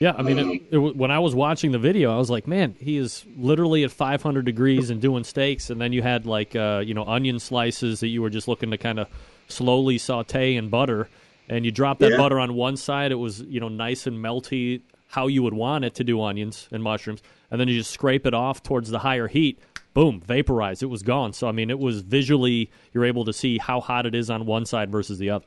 Yeah, 0.00 0.14
I 0.16 0.22
mean, 0.22 0.38
it, 0.38 0.62
it, 0.70 0.78
when 0.78 1.10
I 1.10 1.18
was 1.18 1.34
watching 1.34 1.72
the 1.72 1.78
video, 1.78 2.14
I 2.14 2.18
was 2.18 2.30
like, 2.30 2.46
man, 2.46 2.76
he 2.78 2.98
is 2.98 3.26
literally 3.36 3.82
at 3.82 3.90
500 3.90 4.44
degrees 4.44 4.90
and 4.90 5.00
doing 5.00 5.24
steaks, 5.24 5.70
and 5.70 5.80
then 5.80 5.92
you 5.92 6.02
had 6.02 6.24
like 6.24 6.54
uh, 6.54 6.82
you 6.84 6.94
know 6.94 7.04
onion 7.04 7.40
slices 7.40 7.98
that 8.00 8.06
you 8.06 8.22
were 8.22 8.30
just 8.30 8.46
looking 8.46 8.70
to 8.70 8.78
kind 8.78 9.00
of 9.00 9.08
slowly 9.48 9.98
saute 9.98 10.54
in 10.54 10.68
butter, 10.68 11.08
and 11.48 11.64
you 11.64 11.72
drop 11.72 11.98
that 11.98 12.12
yeah. 12.12 12.16
butter 12.16 12.38
on 12.38 12.54
one 12.54 12.76
side, 12.76 13.10
it 13.10 13.16
was 13.16 13.40
you 13.40 13.58
know 13.58 13.68
nice 13.68 14.06
and 14.06 14.24
melty, 14.24 14.82
how 15.08 15.26
you 15.26 15.42
would 15.42 15.54
want 15.54 15.84
it 15.84 15.96
to 15.96 16.04
do 16.04 16.22
onions 16.22 16.68
and 16.70 16.80
mushrooms, 16.80 17.20
and 17.50 17.60
then 17.60 17.66
you 17.66 17.76
just 17.76 17.90
scrape 17.90 18.24
it 18.24 18.34
off 18.34 18.62
towards 18.62 18.90
the 18.90 19.00
higher 19.00 19.26
heat. 19.26 19.58
Boom, 19.94 20.20
vaporized. 20.20 20.84
It 20.84 20.86
was 20.86 21.02
gone. 21.02 21.32
So 21.32 21.48
I 21.48 21.52
mean, 21.52 21.70
it 21.70 21.78
was 21.78 22.02
visually 22.02 22.70
you're 22.92 23.04
able 23.04 23.24
to 23.24 23.32
see 23.32 23.58
how 23.58 23.80
hot 23.80 24.06
it 24.06 24.14
is 24.14 24.30
on 24.30 24.46
one 24.46 24.64
side 24.64 24.92
versus 24.92 25.18
the 25.18 25.30
other. 25.30 25.46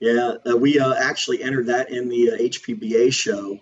Yeah, 0.00 0.34
uh, 0.48 0.56
we 0.56 0.78
uh, 0.78 0.94
actually 0.94 1.42
entered 1.42 1.66
that 1.66 1.90
in 1.90 2.08
the 2.08 2.32
uh, 2.32 2.36
HPBA 2.36 3.12
show 3.12 3.58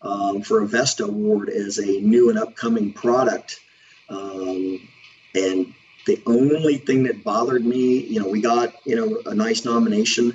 um, 0.00 0.42
for 0.42 0.62
a 0.62 0.66
Vesta 0.66 1.04
Award 1.04 1.50
as 1.50 1.78
a 1.78 2.00
new 2.00 2.30
and 2.30 2.38
upcoming 2.38 2.92
product. 2.92 3.60
Um, 4.08 4.88
and 5.34 5.74
the 6.06 6.22
only 6.26 6.78
thing 6.78 7.02
that 7.04 7.22
bothered 7.22 7.64
me, 7.64 7.98
you 8.00 8.20
know, 8.20 8.28
we 8.28 8.40
got, 8.40 8.74
you 8.86 8.96
know, 8.96 9.30
a 9.30 9.34
nice 9.34 9.64
nomination, 9.64 10.34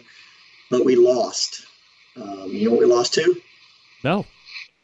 but 0.69 0.85
we 0.85 0.95
lost. 0.95 1.65
Um, 2.15 2.49
you 2.49 2.65
know 2.65 2.71
what 2.71 2.81
we 2.81 2.85
lost 2.85 3.13
to? 3.15 3.35
No. 4.03 4.25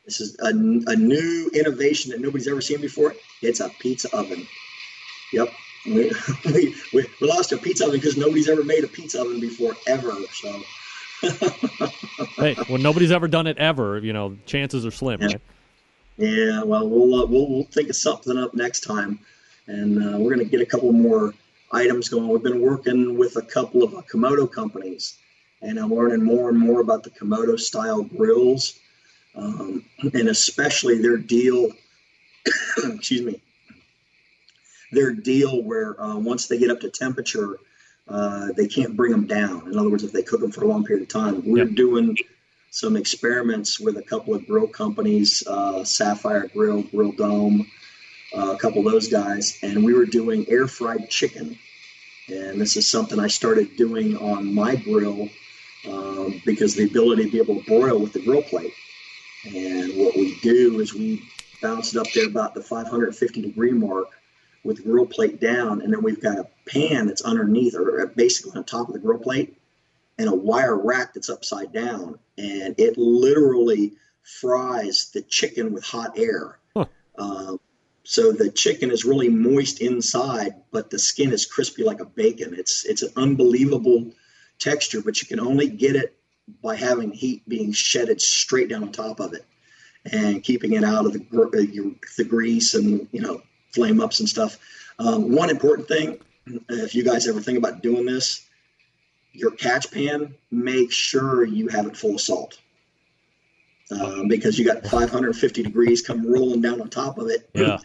This 0.06 0.22
is 0.22 0.36
a, 0.40 0.50
a 0.50 0.96
new 0.96 1.50
innovation 1.54 2.12
that 2.12 2.22
nobody's 2.22 2.48
ever 2.48 2.62
seen 2.62 2.82
before. 2.82 3.16
It's 3.42 3.60
a 3.60 3.70
pizza 3.70 4.16
oven. 4.16 4.48
Yep 5.34 5.50
we, 5.86 6.12
we, 6.46 6.76
we, 6.94 7.06
lost 7.22 7.52
a 7.52 7.58
pizza 7.58 7.86
oven 7.86 8.00
because 8.00 8.18
nobody's 8.18 8.50
ever 8.50 8.64
made 8.64 8.84
a 8.84 8.88
pizza 8.88 9.22
oven 9.22 9.40
before 9.40 9.76
ever. 9.88 10.12
So, 10.34 10.62
hey, 12.38 12.56
when 12.68 12.82
nobody's 12.82 13.12
ever 13.12 13.28
done 13.28 13.48
it 13.48 13.58
ever, 13.58 14.00
you 14.00 14.14
know, 14.14 14.38
chances 14.46 14.86
are 14.86 14.92
slim, 14.92 15.22
yeah. 15.22 15.28
right? 15.28 15.42
Yeah, 16.18 16.64
well, 16.64 16.88
we'll 16.88 17.22
uh, 17.22 17.26
we'll 17.26 17.50
we'll 17.50 17.64
think 17.66 17.90
of 17.90 17.96
something 17.96 18.38
up 18.38 18.54
next 18.54 18.82
time, 18.82 19.20
and 19.68 19.98
uh, 19.98 20.18
we're 20.18 20.34
going 20.34 20.46
to 20.46 20.52
get 20.52 20.62
a 20.62 20.66
couple 20.66 20.92
more 20.92 21.34
items 21.72 22.10
going. 22.10 22.30
We've 22.30 22.42
been 22.42 22.62
working 22.62 23.18
with 23.18 23.36
a 23.36 23.42
couple 23.42 23.84
of 23.84 23.94
uh, 23.94 24.02
Kamado 24.12 24.52
companies, 24.52 25.18
and 25.62 25.78
I'm 25.78 25.94
learning 25.94 26.24
more 26.24 26.50
and 26.50 26.58
more 26.58 26.82
about 26.82 27.04
the 27.04 27.10
Kamado 27.10 27.60
style 27.60 28.04
grills, 28.04 28.80
um, 29.36 29.84
and 30.02 30.30
especially 30.30 31.02
their 31.02 31.18
deal. 31.18 31.72
excuse 32.78 33.22
me 33.22 33.42
their 34.96 35.12
deal 35.12 35.62
where 35.62 36.00
uh, 36.02 36.18
once 36.18 36.48
they 36.48 36.58
get 36.58 36.72
up 36.72 36.80
to 36.82 36.90
temperature, 36.90 37.58
uh, 38.08 38.50
they 38.56 38.68
can't 38.68 38.96
bring 38.96 39.12
them 39.12 39.28
down. 39.28 39.68
In 39.72 39.78
other 39.78 39.90
words, 39.90 40.04
if 40.04 40.12
they 40.12 40.24
cook 40.24 40.42
them 40.42 40.52
for 40.52 40.64
a 40.64 40.68
long 40.68 40.84
period 40.84 41.04
of 41.04 41.10
time, 41.10 41.42
we're 41.46 41.66
yep. 41.66 41.76
doing 41.76 42.18
some 42.72 42.98
experiments 42.98 43.80
with 43.80 43.98
a 43.98 44.02
couple 44.02 44.36
of 44.36 44.46
grill 44.46 44.68
companies, 44.68 45.44
uh, 45.48 45.84
Saffire 45.84 46.52
Grill, 46.52 46.84
Grill 46.84 47.14
Dome, 47.14 47.66
uh, 48.36 48.52
a 48.52 48.58
couple 48.58 48.86
of 48.86 48.92
those 48.92 49.08
guys, 49.08 49.58
and 49.62 49.84
we 49.84 49.94
were 49.94 50.06
doing 50.06 50.46
air 50.50 50.68
fried 50.68 51.10
chicken. 51.10 51.58
And 52.28 52.60
this 52.60 52.76
is 52.76 52.90
something 52.90 53.20
I 53.20 53.28
started 53.28 53.78
doing 53.78 54.18
on 54.18 54.54
my 54.54 54.76
grill 54.76 55.30
um, 55.88 56.42
because 56.46 56.76
the 56.76 56.86
ability 56.86 57.26
to 57.26 57.32
be 57.32 57.38
able 57.38 57.62
to 57.62 57.66
broil 57.66 58.00
with 58.00 58.14
the 58.14 58.24
grill 58.24 58.42
plate. 58.42 58.74
And 59.46 59.94
what 59.96 60.16
we 60.16 60.38
do 60.42 60.80
is 60.80 60.94
we 60.94 61.22
bounce 61.62 61.96
it 61.96 62.00
up 62.00 62.12
there 62.14 62.28
about 62.28 62.56
the 62.56 62.62
550 62.62 63.42
degree 63.42 63.72
mark 63.72 64.10
with 64.66 64.78
the 64.78 64.84
grill 64.84 65.06
plate 65.06 65.40
down, 65.40 65.82
and 65.82 65.94
then 65.94 66.02
we've 66.02 66.22
got 66.22 66.38
a 66.38 66.48
pan 66.68 67.08
that's 67.08 67.22
underneath 67.22 67.76
or 67.76 68.08
basically 68.08 68.58
on 68.58 68.64
top 68.64 68.88
of 68.88 68.94
the 68.94 69.00
grill 69.00 69.20
plate 69.20 69.58
and 70.18 70.30
a 70.30 70.36
wire 70.36 70.78
rack 70.78 71.14
that's 71.14 71.30
upside 71.30 71.72
down, 71.74 72.18
and 72.38 72.76
it 72.78 72.98
literally 72.98 73.94
fries 74.24 75.12
the 75.14 75.22
chicken 75.22 75.74
with 75.74 75.84
hot 75.84 76.18
air. 76.18 76.60
Huh. 76.76 76.86
Um, 77.18 77.60
so 78.04 78.32
the 78.32 78.52
chicken 78.52 78.92
is 78.92 79.06
really 79.06 79.30
moist 79.30 79.82
inside, 79.82 80.56
but 80.72 80.90
the 80.90 81.00
skin 81.00 81.32
is 81.32 81.46
crispy 81.46 81.84
like 81.84 82.00
a 82.00 82.06
bacon. 82.06 82.54
It's 82.54 82.86
it's 82.86 83.02
an 83.02 83.12
unbelievable 83.16 84.12
texture, 84.60 85.02
but 85.02 85.22
you 85.22 85.28
can 85.28 85.40
only 85.40 85.68
get 85.68 85.96
it 85.96 86.18
by 86.62 86.76
having 86.76 87.12
heat 87.12 87.48
being 87.48 87.72
shedded 87.72 88.22
straight 88.22 88.70
down 88.70 88.84
on 88.84 88.92
top 88.92 89.20
of 89.20 89.34
it 89.34 89.46
and 90.12 90.44
keeping 90.44 90.74
it 90.74 90.84
out 90.84 91.06
of 91.06 91.14
the 91.14 91.20
gr- 91.20 91.48
uh, 91.48 91.92
the 92.18 92.24
grease 92.24 92.76
and 92.76 93.08
you 93.12 93.22
know 93.22 93.42
flame 93.76 94.00
ups 94.00 94.22
and 94.22 94.30
stuff. 94.30 94.58
Um, 94.98 95.36
one 95.36 95.50
important 95.50 95.88
thing, 95.88 96.20
if 96.70 96.96
you 96.96 97.04
guys 97.04 97.28
ever 97.28 97.42
think 97.42 97.58
about 97.58 97.84
doing 97.84 98.06
this, 98.06 98.46
your 99.34 99.52
catch 99.52 99.92
pan, 99.92 100.34
make 100.50 100.92
sure 100.92 101.44
you 101.44 101.68
have 101.68 101.86
it 101.86 101.98
full 101.98 102.16
of 102.16 102.22
salt. 102.22 102.60
Um, 103.92 104.28
because 104.28 104.58
you 104.58 104.66
got 104.66 104.84
550 104.88 105.62
degrees 105.62 106.02
come 106.02 106.26
rolling 106.26 106.62
down 106.62 106.82
on 106.82 106.90
top 106.90 107.20
of 107.20 107.28
it. 107.28 107.50
Yeah. 107.56 107.78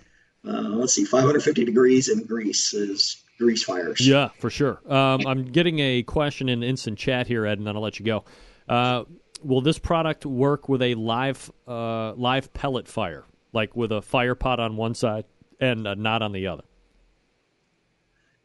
Uh, 0.43 0.71
let's 0.71 0.95
see, 0.95 1.05
550 1.05 1.67
degrees 1.67 2.09
and 2.09 2.27
grease 2.27 2.73
is 2.73 3.23
grease 3.39 3.63
fires. 3.63 4.01
Yeah, 4.01 4.31
for 4.39 4.49
sure. 4.49 4.81
Um, 4.91 5.27
I'm 5.27 5.45
getting 5.45 5.81
a 5.81 6.03
question 6.03 6.49
in 6.49 6.63
instant 6.63 6.99
chat 6.99 7.27
here, 7.27 7.45
Ed, 7.45 7.59
and 7.59 7.67
then 7.67 7.77
I'll 7.77 7.83
let 7.83 7.99
you 7.99 8.07
go. 8.07 8.25
Uh, 8.67 9.05
will 9.43 9.61
this 9.61 9.79
product 9.79 10.25
work 10.25 10.67
with 10.67 10.81
a 10.81 10.95
live 10.95 11.51
uh, 11.69 12.15
live 12.15 12.55
pellet 12.55 12.89
fire, 12.89 13.25
like 13.53 13.77
with 13.77 13.93
a 13.93 14.01
fire 14.01 14.35
pot 14.35 14.61
on 14.61 14.79
one 14.79 14.95
side 14.95 15.27
and 15.61 15.87
a 15.87 15.95
knot 15.95 16.23
on 16.23 16.33
the 16.33 16.47
other? 16.47 16.65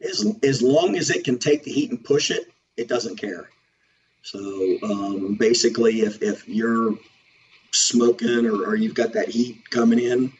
As, 0.00 0.26
as 0.42 0.62
long 0.62 0.96
as 0.96 1.10
it 1.10 1.24
can 1.24 1.38
take 1.38 1.64
the 1.64 1.72
heat 1.72 1.90
and 1.90 2.04
push 2.04 2.30
it, 2.30 2.52
it 2.76 2.88
doesn't 2.88 3.16
care. 3.16 3.48
So 4.22 4.38
um, 4.82 5.36
basically, 5.36 6.00
if, 6.00 6.22
if 6.22 6.46
you're 6.48 6.94
smoking 7.72 8.46
or, 8.46 8.64
or 8.64 8.74
you've 8.74 8.94
got 8.94 9.12
that 9.14 9.28
heat 9.28 9.70
coming 9.70 9.98
in 9.98 10.32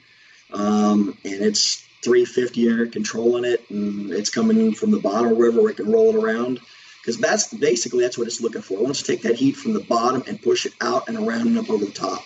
um, 0.53 1.17
and 1.25 1.43
it's 1.43 1.87
350 2.03 2.69
and 2.69 2.77
you're 2.77 2.87
controlling 2.87 3.45
it 3.45 3.69
and 3.71 4.13
it's 4.13 4.31
coming 4.31 4.59
in 4.59 4.75
from 4.75 4.91
the 4.91 4.99
bottom 4.99 5.33
or 5.33 5.35
wherever 5.35 5.69
it 5.71 5.77
can 5.77 5.91
roll 5.91 6.11
it 6.11 6.23
around, 6.23 6.61
because 7.01 7.19
that's 7.19 7.53
basically 7.55 8.03
that's 8.03 8.19
what 8.19 8.27
it's 8.27 8.41
looking 8.41 8.63
for. 8.63 8.75
It 8.75 8.83
wants 8.83 9.03
to 9.03 9.07
take 9.07 9.23
that 9.23 9.37
heat 9.37 9.57
from 9.57 9.73
the 9.73 9.81
bottom 9.81 10.23
and 10.27 10.41
push 10.41 10.67
it 10.67 10.75
out 10.81 11.09
and 11.09 11.17
around 11.17 11.49
and 11.49 11.59
up 11.59 11.71
over 11.71 11.85
the 11.85 11.91
top. 11.91 12.23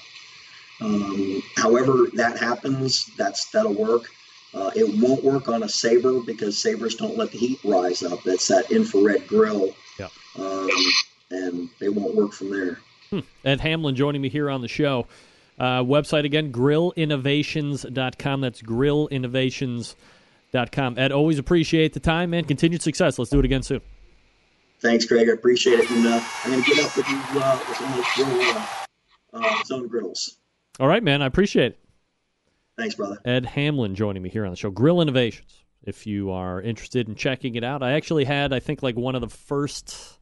Um, 0.80 1.42
however 1.56 2.08
that 2.14 2.38
happens, 2.38 3.10
that's 3.16 3.50
that'll 3.50 3.74
work. 3.74 4.10
Uh, 4.52 4.70
it 4.74 5.00
won't 5.00 5.22
work 5.22 5.46
on 5.48 5.62
a 5.62 5.68
saber 5.68 6.18
because 6.20 6.58
sabers 6.60 6.96
don't 6.96 7.16
let 7.16 7.30
the 7.30 7.38
heat 7.38 7.60
rise 7.64 8.02
up. 8.02 8.20
That's 8.24 8.48
that 8.48 8.70
infrared 8.72 9.26
grill, 9.28 9.74
Yeah. 9.98 10.08
um, 10.38 10.68
and 11.30 11.68
they 11.78 11.88
won't 11.88 12.16
work 12.16 12.32
from 12.32 12.50
there. 12.50 12.78
Hmm. 13.10 13.20
Ed 13.44 13.60
Hamlin 13.60 13.94
joining 13.94 14.20
me 14.22 14.28
here 14.28 14.50
on 14.50 14.60
the 14.60 14.66
show. 14.68 15.06
Uh, 15.58 15.82
website 15.82 16.24
again, 16.24 16.50
grillinnovations.com. 16.52 18.40
That's 18.40 18.62
grillinnovations.com. 18.62 20.98
Ed, 20.98 21.12
always 21.12 21.38
appreciate 21.38 21.92
the 21.92 22.00
time, 22.00 22.32
and 22.34 22.48
Continued 22.48 22.82
success. 22.82 23.18
Let's 23.18 23.30
do 23.30 23.38
it 23.38 23.44
again 23.44 23.62
soon. 23.62 23.80
Thanks, 24.80 25.04
Greg. 25.04 25.28
I 25.28 25.32
appreciate 25.32 25.78
it. 25.80 25.90
And 25.90 26.06
uh, 26.06 26.20
I'm 26.44 26.50
going 26.52 26.64
to 26.64 26.70
get 26.74 26.82
up 26.84 26.96
with 26.96 27.06
you 27.08 27.20
uh, 27.34 27.58
with 27.68 27.76
some 27.76 27.88
of 27.88 27.94
those 27.96 28.06
grill, 28.14 28.40
uh, 28.40 28.66
uh, 29.34 29.62
zone 29.64 29.86
griddles. 29.88 30.38
All 30.80 30.88
right, 30.88 31.02
man. 31.02 31.20
I 31.20 31.26
appreciate 31.26 31.72
it. 31.72 31.78
Thanks, 32.80 32.94
brother. 32.94 33.18
Ed 33.26 33.44
Hamlin 33.44 33.94
joining 33.94 34.22
me 34.22 34.30
here 34.30 34.46
on 34.46 34.50
the 34.50 34.56
show. 34.56 34.70
Grill 34.70 35.02
Innovations. 35.02 35.64
If 35.82 36.06
you 36.06 36.30
are 36.30 36.62
interested 36.62 37.08
in 37.08 37.14
checking 37.14 37.54
it 37.56 37.62
out, 37.62 37.82
I 37.82 37.92
actually 37.92 38.24
had, 38.24 38.54
I 38.54 38.60
think, 38.60 38.82
like 38.82 38.96
one 38.96 39.14
of 39.14 39.20
the 39.20 39.28
first 39.28 40.18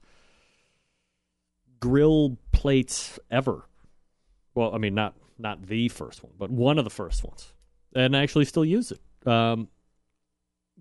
grill 1.79 2.37
plates 2.51 3.21
ever. 3.31 3.65
Well, 4.57 4.75
I 4.75 4.79
mean, 4.79 4.97
not 4.97 5.15
not 5.39 5.67
the 5.67 5.89
first 5.89 6.25
one, 6.25 6.33
but 6.37 6.51
one 6.51 6.79
of 6.79 6.85
the 6.85 6.91
first 6.91 7.23
ones, 7.23 7.53
and 7.95 8.17
I 8.17 8.25
actually 8.25 8.45
still 8.45 8.65
use 8.65 8.91
it. 8.91 9.01
Um, 9.27 9.69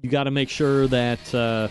you 0.01 0.09
got 0.09 0.23
to 0.23 0.31
make 0.31 0.49
sure 0.49 0.87
that 0.87 1.35
uh, 1.35 1.67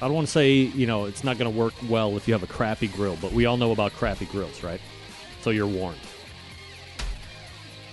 I 0.00 0.06
don't 0.06 0.14
want 0.14 0.26
to 0.26 0.32
say 0.32 0.52
you 0.52 0.86
know 0.86 1.04
it's 1.04 1.22
not 1.22 1.36
going 1.36 1.52
to 1.52 1.58
work 1.58 1.74
well 1.86 2.16
if 2.16 2.26
you 2.26 2.32
have 2.32 2.42
a 2.42 2.46
crappy 2.46 2.88
grill, 2.88 3.18
but 3.20 3.32
we 3.32 3.44
all 3.44 3.58
know 3.58 3.72
about 3.72 3.92
crappy 3.92 4.24
grills, 4.24 4.62
right? 4.62 4.80
So 5.42 5.50
you're 5.50 5.66
warned. 5.66 5.98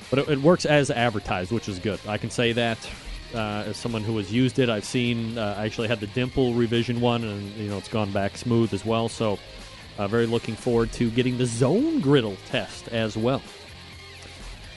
But 0.09 0.19
it, 0.19 0.29
it 0.29 0.39
works 0.39 0.65
as 0.65 0.89
advertised, 0.89 1.51
which 1.51 1.67
is 1.67 1.79
good. 1.79 1.99
I 2.07 2.17
can 2.17 2.29
say 2.29 2.53
that 2.53 2.77
uh, 3.33 3.63
as 3.67 3.77
someone 3.77 4.03
who 4.03 4.17
has 4.17 4.31
used 4.31 4.59
it. 4.59 4.69
I've 4.69 4.85
seen. 4.85 5.37
Uh, 5.37 5.55
I 5.57 5.65
actually 5.65 5.87
had 5.87 5.99
the 5.99 6.07
Dimple 6.07 6.53
revision 6.53 7.01
one, 7.01 7.23
and 7.23 7.53
you 7.55 7.69
know 7.69 7.77
it's 7.77 7.89
gone 7.89 8.11
back 8.11 8.37
smooth 8.37 8.73
as 8.73 8.85
well. 8.85 9.09
So, 9.09 9.39
uh, 9.97 10.07
very 10.07 10.25
looking 10.25 10.55
forward 10.55 10.91
to 10.93 11.09
getting 11.11 11.37
the 11.37 11.45
Zone 11.45 11.99
Griddle 11.99 12.37
test 12.47 12.87
as 12.89 13.17
well. 13.17 13.41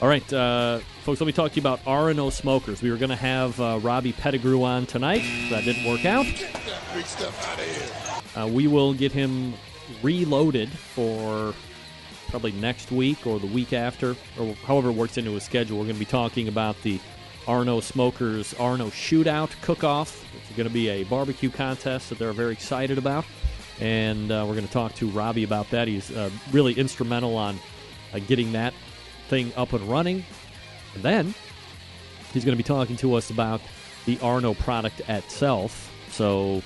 All 0.02 0.08
right, 0.08 0.32
uh, 0.32 0.78
folks. 1.04 1.20
Let 1.20 1.26
me 1.26 1.32
talk 1.32 1.52
to 1.52 1.56
you 1.56 1.62
about 1.62 1.80
R 1.86 2.10
and 2.10 2.18
O 2.18 2.30
Smokers. 2.30 2.82
We 2.82 2.90
were 2.90 2.96
going 2.96 3.10
to 3.10 3.16
have 3.16 3.60
uh, 3.60 3.78
Robbie 3.82 4.12
Pettigrew 4.12 4.62
on 4.62 4.86
tonight. 4.86 5.22
That 5.50 5.64
didn't 5.64 5.84
work 5.84 6.04
out. 6.04 6.26
Out. 6.26 8.36
Uh, 8.36 8.48
we 8.48 8.66
will 8.66 8.94
get 8.94 9.12
him 9.12 9.54
reloaded 10.02 10.70
for 10.70 11.54
probably 12.30 12.52
next 12.52 12.90
week 12.92 13.26
or 13.26 13.38
the 13.38 13.46
week 13.46 13.72
after, 13.72 14.16
or 14.38 14.54
however 14.64 14.90
it 14.90 14.94
works 14.94 15.18
into 15.18 15.32
his 15.32 15.42
schedule. 15.42 15.78
We're 15.78 15.84
going 15.84 15.96
to 15.96 16.00
be 16.00 16.04
talking 16.04 16.48
about 16.48 16.80
the 16.82 17.00
Arno 17.46 17.80
Smokers 17.80 18.54
Arno 18.54 18.86
Shootout 18.86 19.50
Cook-Off. 19.62 20.24
It's 20.36 20.56
going 20.56 20.68
to 20.68 20.72
be 20.72 20.88
a 20.88 21.04
barbecue 21.04 21.50
contest 21.50 22.08
that 22.10 22.18
they're 22.18 22.32
very 22.32 22.52
excited 22.52 22.98
about, 22.98 23.24
and 23.80 24.30
uh, 24.30 24.44
we're 24.46 24.54
going 24.54 24.66
to 24.66 24.72
talk 24.72 24.94
to 24.96 25.08
Robbie 25.08 25.44
about 25.44 25.68
that. 25.70 25.88
He's 25.88 26.10
uh, 26.10 26.30
really 26.52 26.74
instrumental 26.74 27.36
on 27.36 27.58
uh, 28.14 28.20
getting 28.20 28.52
that 28.52 28.74
thing 29.28 29.52
up 29.56 29.72
and 29.72 29.82
running, 29.88 30.24
and 30.94 31.02
then 31.02 31.34
he's 32.32 32.44
going 32.44 32.56
to 32.56 32.62
be 32.62 32.66
talking 32.66 32.96
to 32.98 33.14
us 33.14 33.30
about 33.30 33.60
the 34.06 34.18
Arno 34.20 34.54
product 34.54 35.00
itself. 35.08 35.92
So 36.10 36.62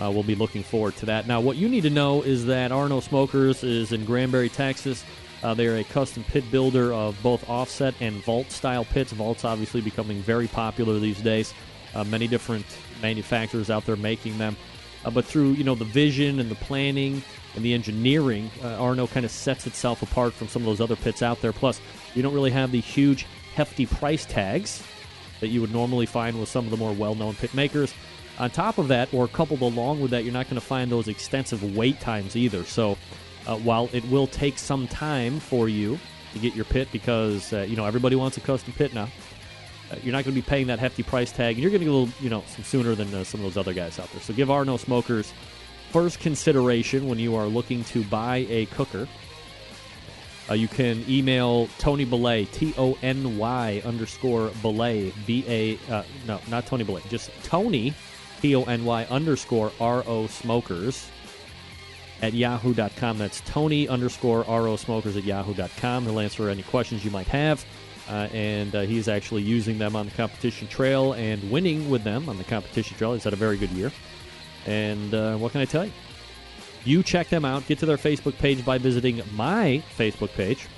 uh, 0.00 0.10
we'll 0.10 0.22
be 0.22 0.34
looking 0.34 0.62
forward 0.62 0.96
to 0.96 1.06
that. 1.06 1.26
Now, 1.26 1.40
what 1.40 1.56
you 1.56 1.68
need 1.68 1.82
to 1.82 1.90
know 1.90 2.22
is 2.22 2.46
that 2.46 2.72
Arno 2.72 3.00
Smokers 3.00 3.64
is 3.64 3.92
in 3.92 4.04
Granbury, 4.04 4.48
Texas. 4.48 5.04
Uh, 5.42 5.54
they're 5.54 5.76
a 5.76 5.84
custom 5.84 6.24
pit 6.24 6.44
builder 6.50 6.92
of 6.92 7.20
both 7.22 7.48
offset 7.48 7.94
and 8.00 8.22
vault 8.24 8.50
style 8.50 8.84
pits. 8.84 9.12
Vault's 9.12 9.44
obviously 9.44 9.80
becoming 9.80 10.20
very 10.22 10.48
popular 10.48 10.98
these 10.98 11.20
days. 11.20 11.54
Uh, 11.94 12.04
many 12.04 12.26
different 12.26 12.66
manufacturers 13.00 13.70
out 13.70 13.84
there 13.86 13.96
making 13.96 14.36
them. 14.38 14.56
Uh, 15.04 15.10
but 15.10 15.24
through 15.24 15.52
you 15.52 15.64
know 15.64 15.74
the 15.74 15.84
vision 15.84 16.40
and 16.40 16.50
the 16.50 16.56
planning 16.56 17.22
and 17.54 17.64
the 17.64 17.72
engineering, 17.72 18.50
uh, 18.62 18.74
Arno 18.74 19.06
kind 19.06 19.24
of 19.24 19.30
sets 19.30 19.66
itself 19.66 20.02
apart 20.02 20.34
from 20.34 20.48
some 20.48 20.62
of 20.62 20.66
those 20.66 20.80
other 20.80 20.96
pits 20.96 21.22
out 21.22 21.40
there. 21.40 21.52
Plus, 21.52 21.80
you 22.14 22.22
don't 22.22 22.34
really 22.34 22.50
have 22.50 22.72
the 22.72 22.80
huge, 22.80 23.24
hefty 23.54 23.86
price 23.86 24.26
tags 24.26 24.82
that 25.40 25.48
you 25.48 25.60
would 25.60 25.72
normally 25.72 26.06
find 26.06 26.38
with 26.38 26.48
some 26.48 26.64
of 26.64 26.70
the 26.70 26.76
more 26.76 26.92
well-known 26.92 27.34
pit 27.34 27.54
makers. 27.54 27.94
On 28.38 28.50
top 28.50 28.76
of 28.78 28.88
that, 28.88 29.12
or 29.14 29.28
coupled 29.28 29.62
along 29.62 30.00
with 30.00 30.10
that, 30.10 30.24
you're 30.24 30.32
not 30.32 30.46
going 30.46 30.60
to 30.60 30.66
find 30.66 30.90
those 30.90 31.08
extensive 31.08 31.76
wait 31.76 32.00
times 32.00 32.36
either. 32.36 32.64
So, 32.64 32.98
uh, 33.46 33.56
while 33.56 33.88
it 33.92 34.04
will 34.10 34.26
take 34.26 34.58
some 34.58 34.86
time 34.88 35.40
for 35.40 35.68
you 35.68 35.98
to 36.32 36.38
get 36.38 36.54
your 36.54 36.66
pit, 36.66 36.88
because 36.92 37.52
uh, 37.52 37.62
you 37.62 37.76
know 37.76 37.86
everybody 37.86 38.14
wants 38.16 38.36
a 38.36 38.40
custom 38.40 38.74
pit 38.74 38.92
now, 38.92 39.08
uh, 39.90 39.96
you're 40.02 40.12
not 40.12 40.24
going 40.24 40.34
to 40.34 40.42
be 40.42 40.42
paying 40.42 40.66
that 40.66 40.78
hefty 40.78 41.02
price 41.02 41.32
tag, 41.32 41.54
and 41.54 41.62
you're 41.62 41.70
going 41.70 41.80
to 41.80 41.86
get 41.86 41.90
a 41.90 41.96
little, 41.96 42.14
you 42.20 42.28
know, 42.28 42.42
some 42.48 42.64
sooner 42.64 42.94
than 42.94 43.12
uh, 43.14 43.24
some 43.24 43.40
of 43.40 43.46
those 43.46 43.56
other 43.56 43.72
guys 43.72 43.98
out 43.98 44.10
there. 44.12 44.20
So, 44.20 44.34
give 44.34 44.50
Arno 44.50 44.76
Smokers 44.76 45.32
first 45.90 46.20
consideration 46.20 47.08
when 47.08 47.18
you 47.18 47.36
are 47.36 47.46
looking 47.46 47.84
to 47.84 48.04
buy 48.04 48.46
a 48.50 48.66
cooker. 48.66 49.08
Uh, 50.48 50.54
you 50.54 50.68
can 50.68 51.04
email 51.08 51.68
Tony 51.78 52.04
Belay, 52.04 52.44
T 52.44 52.74
O 52.76 52.98
N 53.02 53.38
Y 53.38 53.82
underscore 53.84 54.50
Belay, 54.62 55.12
B 55.26 55.44
A, 55.48 55.78
uh, 55.90 56.04
no, 56.26 56.38
not 56.48 56.66
Tony 56.66 56.84
Belay, 56.84 57.02
just 57.08 57.30
Tony, 57.42 57.94
T 58.46 58.54
O 58.54 58.62
N 58.62 58.84
Y 58.84 59.04
underscore 59.10 59.72
R 59.80 60.04
O 60.06 60.28
Smokers 60.28 61.10
at 62.22 62.32
yahoo.com. 62.32 63.18
That's 63.18 63.40
Tony 63.40 63.88
underscore 63.88 64.48
R 64.48 64.68
O 64.68 64.76
Smokers 64.76 65.16
at 65.16 65.24
yahoo.com. 65.24 66.04
He'll 66.04 66.20
answer 66.20 66.48
any 66.48 66.62
questions 66.62 67.04
you 67.04 67.10
might 67.10 67.26
have. 67.26 67.64
Uh, 68.08 68.28
and 68.32 68.72
uh, 68.76 68.82
he's 68.82 69.08
actually 69.08 69.42
using 69.42 69.78
them 69.78 69.96
on 69.96 70.06
the 70.06 70.12
competition 70.12 70.68
trail 70.68 71.14
and 71.14 71.50
winning 71.50 71.90
with 71.90 72.04
them 72.04 72.28
on 72.28 72.38
the 72.38 72.44
competition 72.44 72.96
trail. 72.96 73.14
He's 73.14 73.24
had 73.24 73.32
a 73.32 73.36
very 73.36 73.56
good 73.56 73.70
year. 73.70 73.90
And 74.64 75.12
uh, 75.12 75.36
what 75.38 75.50
can 75.50 75.60
I 75.60 75.64
tell 75.64 75.84
you? 75.84 75.92
You 76.84 77.02
check 77.02 77.28
them 77.28 77.44
out. 77.44 77.66
Get 77.66 77.80
to 77.80 77.86
their 77.86 77.96
Facebook 77.96 78.38
page 78.38 78.64
by 78.64 78.78
visiting 78.78 79.22
my 79.34 79.82
Facebook 79.98 80.32
page. 80.34 80.68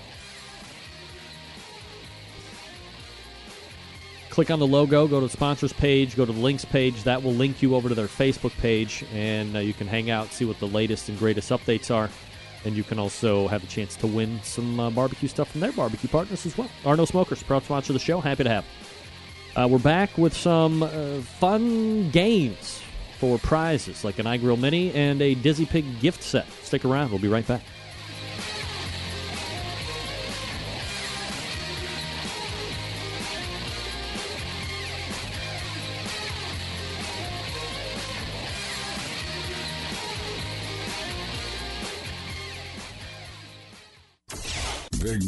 Click 4.39 4.53
on 4.53 4.61
the 4.61 4.67
logo, 4.69 5.09
go 5.09 5.19
to 5.19 5.27
the 5.27 5.33
sponsors 5.33 5.73
page, 5.73 6.15
go 6.15 6.25
to 6.25 6.31
the 6.31 6.39
links 6.39 6.65
page. 6.65 7.03
That 7.03 7.25
will 7.25 7.33
link 7.33 7.61
you 7.61 7.75
over 7.75 7.89
to 7.89 7.95
their 7.97 8.07
Facebook 8.07 8.57
page, 8.59 9.05
and 9.13 9.57
uh, 9.57 9.59
you 9.59 9.75
can 9.75 9.89
hang 9.89 10.11
out, 10.11 10.33
see 10.33 10.45
what 10.45 10.61
the 10.61 10.69
latest 10.69 11.09
and 11.09 11.19
greatest 11.19 11.51
updates 11.51 11.93
are. 11.93 12.09
And 12.65 12.77
you 12.77 12.85
can 12.85 13.01
also 13.01 13.49
have 13.49 13.65
a 13.65 13.67
chance 13.67 13.97
to 13.97 14.07
win 14.07 14.39
some 14.45 14.79
uh, 14.79 14.91
barbecue 14.91 15.27
stuff 15.27 15.51
from 15.51 15.61
their 15.61 15.73
barbecue 15.73 16.09
partners 16.09 16.47
as 16.47 16.57
well. 16.57 16.71
Arno 16.85 17.05
Smokers, 17.05 17.43
proud 17.43 17.65
sponsor 17.65 17.93
of 17.93 17.95
the 17.95 18.05
show. 18.05 18.21
Happy 18.21 18.45
to 18.45 18.49
have. 18.49 18.65
Uh, 19.57 19.67
we're 19.69 19.79
back 19.81 20.17
with 20.17 20.37
some 20.37 20.85
uh, 20.85 21.19
fun 21.41 22.09
games 22.11 22.81
for 23.19 23.39
prizes 23.39 24.05
like 24.05 24.21
an 24.21 24.27
iGrill 24.27 24.61
Mini 24.61 24.93
and 24.93 25.21
a 25.21 25.35
Dizzy 25.35 25.67
Pig 25.67 25.99
gift 25.99 26.23
set. 26.23 26.49
Stick 26.63 26.85
around. 26.85 27.11
We'll 27.11 27.19
be 27.19 27.27
right 27.27 27.45
back. 27.45 27.63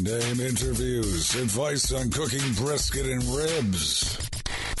Name 0.03 0.39
interviews, 0.39 1.35
advice 1.35 1.91
on 1.91 2.09
cooking 2.09 2.53
brisket 2.53 3.05
and 3.05 3.23
ribs. 3.25 4.17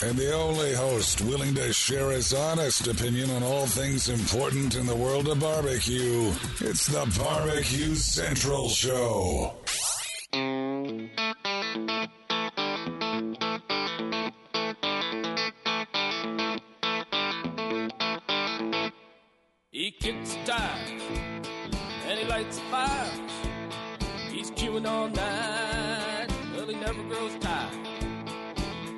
And 0.01 0.17
the 0.17 0.33
only 0.33 0.73
host 0.73 1.21
willing 1.21 1.53
to 1.55 1.71
share 1.73 2.09
his 2.09 2.33
honest 2.33 2.87
opinion 2.87 3.29
on 3.29 3.43
all 3.43 3.67
things 3.67 4.09
important 4.09 4.75
in 4.75 4.87
the 4.87 4.95
world 4.95 5.27
of 5.27 5.39
barbecue. 5.39 6.31
It's 6.59 6.87
the 6.87 7.05
Barbecue 7.19 7.93
Central 7.95 8.69
Show. 8.69 9.53
He 19.71 19.91
kicks 19.91 20.35
tires 20.45 21.01
and 22.07 22.19
he 22.19 22.25
lights 22.25 22.57
a 22.57 22.61
fire. 22.71 23.40
Queuing 24.55 24.87
all 24.87 25.09
night. 25.09 26.27
Well, 26.55 26.67
he 26.67 26.75
never 26.75 27.03
grows 27.03 27.35
tired. 27.39 27.73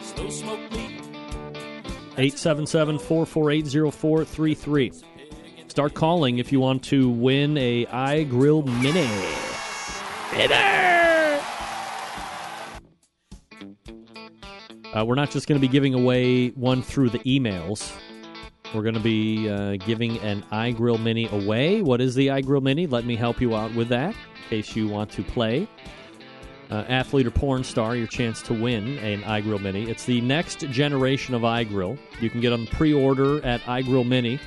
Slow 0.01 0.29
smoke 0.29 0.71
meat. 0.71 1.01
877 2.17 2.99
448 2.99 3.93
0433. 3.93 4.91
Start 5.67 5.93
calling 5.95 6.37
if 6.37 6.51
you 6.51 6.59
want 6.59 6.83
to 6.83 7.09
win 7.09 7.57
a 7.57 7.85
iGrill 7.87 8.65
Mini. 8.81 9.09
Uh, 14.93 15.03
we're 15.03 15.15
not 15.15 15.31
just 15.31 15.47
going 15.47 15.59
to 15.59 15.67
be 15.67 15.71
giving 15.71 15.95
away 15.95 16.49
one 16.49 16.83
through 16.83 17.09
the 17.09 17.19
emails. 17.19 17.91
We're 18.73 18.81
going 18.81 18.95
to 18.95 18.99
be 18.99 19.49
uh, 19.49 19.75
giving 19.77 20.17
an 20.19 20.43
iGrill 20.51 21.01
Mini 21.01 21.27
away. 21.27 21.83
What 21.83 22.01
is 22.01 22.15
the 22.15 22.27
iGrill 22.27 22.63
Mini? 22.63 22.87
Let 22.87 23.05
me 23.05 23.15
help 23.15 23.39
you 23.39 23.55
out 23.55 23.73
with 23.75 23.89
that 23.89 24.15
in 24.15 24.49
case 24.49 24.75
you 24.75 24.87
want 24.87 25.11
to 25.11 25.23
play. 25.23 25.67
Uh, 26.71 26.83
athlete 26.89 27.27
or 27.27 27.31
porn 27.31 27.63
star, 27.63 27.95
your 27.95 28.07
chance 28.07 28.41
to 28.41 28.53
win 28.53 28.97
an 28.97 29.21
iGrill 29.21 29.61
Mini. 29.61 29.89
It's 29.91 30.05
the 30.05 30.21
next 30.21 30.61
generation 30.71 31.35
of 31.35 31.43
iGrill. 31.43 31.99
You 32.19 32.31
can 32.31 32.41
get 32.41 32.51
on 32.51 32.65
pre-order 32.65 33.45
at 33.45 33.61
iGrill 33.61 34.07
Mini. 34.07 34.39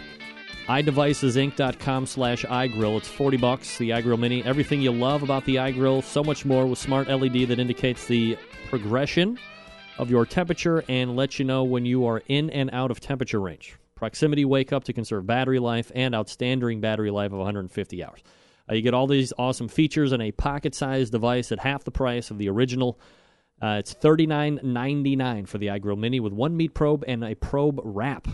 iDevicesinc.com 0.67 2.07
slash 2.07 2.45
iGrill. 2.45 2.97
It's 2.97 3.07
40 3.07 3.37
bucks, 3.37 3.79
the 3.79 3.91
iGrill 3.91 4.19
Mini. 4.19 4.43
Everything 4.43 4.81
you 4.81 4.91
love 4.91 5.23
about 5.23 5.45
the 5.45 5.57
iGrill, 5.57 6.03
so 6.03 6.25
much 6.25 6.45
more 6.45 6.67
with 6.67 6.81
smart 6.81 7.07
LED 7.07 7.49
that 7.49 7.61
indicates 7.61 8.07
the 8.07 8.37
progression 8.71 9.39
of 9.99 10.11
your 10.11 10.27
temperature 10.27 10.83
and 10.89 11.15
lets 11.15 11.39
you 11.39 11.45
know 11.45 11.63
when 11.63 11.87
you 11.87 12.07
are 12.07 12.23
in 12.27 12.51
and 12.51 12.71
out 12.73 12.91
of 12.91 12.99
temperature 12.99 13.41
range. 13.41 13.77
Proximity 13.97 14.45
wake 14.45 14.73
up 14.75 14.85
to 14.85 14.93
conserve 14.93 15.27
battery 15.27 15.59
life 15.59 15.91
and 15.95 16.15
outstanding 16.15 16.81
battery 16.81 17.11
life 17.11 17.33
of 17.33 17.39
150 17.39 18.05
hours. 18.05 18.23
Uh, 18.71 18.75
you 18.75 18.83
get 18.83 18.93
all 18.95 19.07
these 19.07 19.33
awesome 19.39 19.69
features 19.69 20.13
in 20.13 20.21
a 20.21 20.33
pocket-sized 20.33 21.11
device 21.11 21.51
at 21.51 21.59
half 21.59 21.83
the 21.83 21.91
price 21.91 22.31
of 22.31 22.37
the 22.37 22.49
original. 22.51 23.01
Uh, 23.61 23.77
it's 23.79 23.95
$39.99 23.95 25.49
for 25.49 25.57
the 25.57 25.69
iGrill 25.69 25.97
Mini 25.97 26.21
with 26.21 26.35
one 26.35 26.57
meat 26.57 26.75
probe 26.75 27.05
and 27.09 27.25
a 27.25 27.35
probe 27.35 27.81
wrap. 27.83 28.29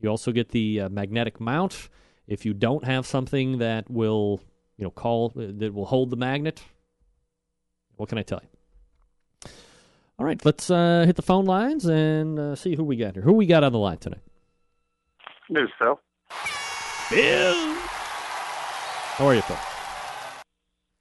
You 0.00 0.08
also 0.08 0.32
get 0.32 0.48
the 0.48 0.80
uh, 0.80 0.88
magnetic 0.88 1.38
mount. 1.38 1.90
If 2.26 2.46
you 2.46 2.54
don't 2.54 2.84
have 2.84 3.06
something 3.06 3.58
that 3.58 3.90
will, 3.90 4.40
you 4.78 4.84
know, 4.84 4.90
call 4.90 5.32
that 5.36 5.74
will 5.74 5.84
hold 5.84 6.08
the 6.08 6.16
magnet, 6.16 6.62
what 7.96 8.08
can 8.08 8.16
I 8.16 8.22
tell 8.22 8.40
you? 8.42 9.50
All 10.18 10.24
right, 10.24 10.42
let's 10.44 10.70
uh, 10.70 11.04
hit 11.04 11.16
the 11.16 11.22
phone 11.22 11.44
lines 11.44 11.84
and 11.84 12.38
uh, 12.38 12.54
see 12.54 12.74
who 12.74 12.84
we 12.84 12.96
got 12.96 13.14
here. 13.14 13.22
Who 13.22 13.34
we 13.34 13.44
got 13.44 13.64
on 13.64 13.72
the 13.72 13.78
line 13.78 13.98
tonight? 13.98 14.22
This 15.52 15.68
Phil. 15.78 16.00
Bill. 17.10 17.74
How 19.16 19.26
are 19.26 19.34
you, 19.34 19.42
Phil? 19.42 19.56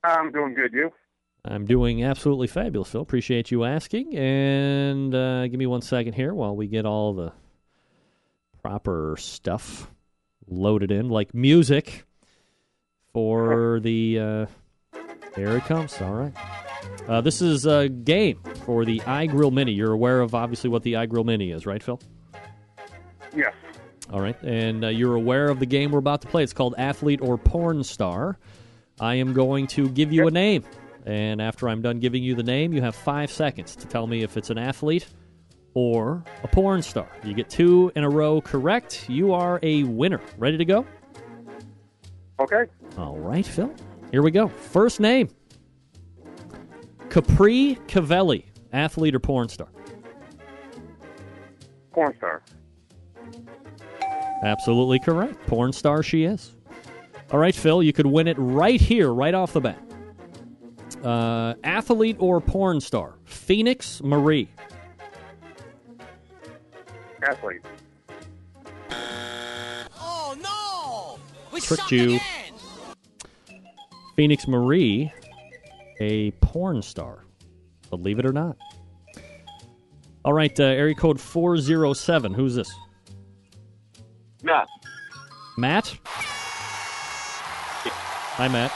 I'm 0.04 0.30
doing 0.34 0.54
good. 0.54 0.74
You? 0.74 0.92
I'm 1.46 1.66
doing 1.66 2.04
absolutely 2.04 2.48
fabulous, 2.48 2.90
Phil. 2.90 3.00
Appreciate 3.00 3.50
you 3.50 3.64
asking. 3.64 4.14
And 4.18 5.16
uh, 5.16 5.48
give 5.48 5.58
me 5.58 5.68
one 5.68 5.82
second 5.82 6.14
here 6.14 6.34
while 6.34 6.54
we 6.54 6.68
get 6.68 6.86
all 6.86 7.14
the 7.14 7.32
proper 8.62 9.16
stuff 9.18 9.90
loaded 10.48 10.92
in, 10.92 11.08
like 11.08 11.34
music 11.34 12.04
for 13.14 13.80
the. 13.80 14.20
Uh, 14.20 14.46
there 15.36 15.56
it 15.56 15.64
comes. 15.64 16.02
All 16.02 16.14
right. 16.14 16.34
Uh, 17.08 17.22
this 17.22 17.42
is 17.42 17.66
a 17.66 17.88
game 17.88 18.42
for 18.66 18.84
the 18.84 19.00
iGrill 19.00 19.54
Mini. 19.54 19.72
You're 19.72 19.94
aware 19.94 20.20
of 20.20 20.36
obviously 20.36 20.70
what 20.70 20.84
the 20.84 20.94
iGrill 20.94 21.24
Mini 21.24 21.52
is, 21.52 21.66
right, 21.66 21.82
Phil? 21.82 22.02
Yes. 23.34 23.54
All 24.12 24.20
right, 24.20 24.36
and 24.44 24.84
uh, 24.84 24.90
you're 24.90 25.16
aware 25.16 25.48
of 25.48 25.60
the 25.60 25.66
game 25.66 25.92
we're 25.92 26.00
about 26.00 26.22
to 26.22 26.28
play. 26.28 26.44
It's 26.44 26.54
called 26.54 26.76
Athlete 26.78 27.22
or 27.22 27.38
Porn 27.38 27.84
Star. 27.84 28.38
I 29.00 29.16
am 29.16 29.34
going 29.34 29.68
to 29.68 29.90
give 29.90 30.12
you 30.12 30.28
a 30.28 30.32
name, 30.32 30.64
and 31.06 31.42
after 31.42 31.70
I'm 31.70 31.82
done 31.82 32.00
giving 32.00 32.22
you 32.22 32.36
the 32.36 32.44
name, 32.44 32.74
you 32.74 32.82
have 32.82 32.96
five 32.96 33.32
seconds 33.32 33.76
to 33.78 33.88
tell 33.88 34.08
me 34.08 34.24
if 34.24 34.36
it's 34.36 34.50
an 34.50 34.58
athlete 34.58 35.08
or 35.74 36.24
a 36.44 36.48
porn 36.48 36.82
star. 36.82 37.08
You 37.24 37.34
get 37.34 37.50
two 37.50 37.92
in 37.96 38.04
a 38.04 38.10
row 38.10 38.42
correct. 38.42 39.10
You 39.10 39.34
are 39.34 39.60
a 39.64 39.84
winner. 39.84 40.22
Ready 40.38 40.58
to 40.58 40.66
go? 40.66 40.86
Okay. 42.40 42.66
All 42.98 43.18
right, 43.18 43.46
Phil. 43.46 43.74
Here 44.12 44.22
we 44.22 44.32
go. 44.32 44.48
First 44.50 45.00
name 45.00 45.30
Capri 47.10 47.78
Cavanni, 47.88 48.44
athlete 48.74 49.16
or 49.16 49.20
porn 49.20 49.48
star? 49.48 49.70
Porn 51.94 52.16
star. 52.18 52.44
Absolutely 54.44 55.00
correct. 55.00 55.36
Porn 55.48 55.72
star 55.72 56.02
she 56.04 56.24
is. 56.24 56.56
All 57.32 57.40
right, 57.40 57.56
Phil, 57.56 57.82
you 57.84 57.94
could 57.94 58.06
win 58.08 58.28
it 58.28 58.36
right 58.38 58.80
here, 58.82 59.14
right 59.14 59.34
off 59.34 59.54
the 59.54 59.62
bat. 59.62 59.80
Uh, 61.04 61.54
athlete 61.64 62.18
or 62.20 62.42
porn 62.42 62.82
star? 62.82 63.16
Phoenix 63.26 64.02
Marie. 64.04 64.50
Athlete. 67.28 67.62
Oh 70.00 70.36
no! 70.42 71.20
We 71.54 71.62
Tricked 71.62 71.92
you. 71.92 72.16
again. 72.16 72.20
Phoenix 74.16 74.48
Marie, 74.48 75.12
a 76.00 76.32
porn 76.42 76.82
star. 76.82 77.26
Believe 77.90 78.20
it 78.20 78.26
or 78.26 78.34
not. 78.34 78.58
All 80.26 80.34
right, 80.34 80.58
uh, 80.60 80.64
area 80.64 80.94
code 80.96 81.20
407. 81.20 82.34
Who's 82.34 82.56
this? 82.56 82.72
Matt. 84.44 84.68
Matt? 85.58 85.98
Hi, 88.36 88.48
Matt. 88.48 88.72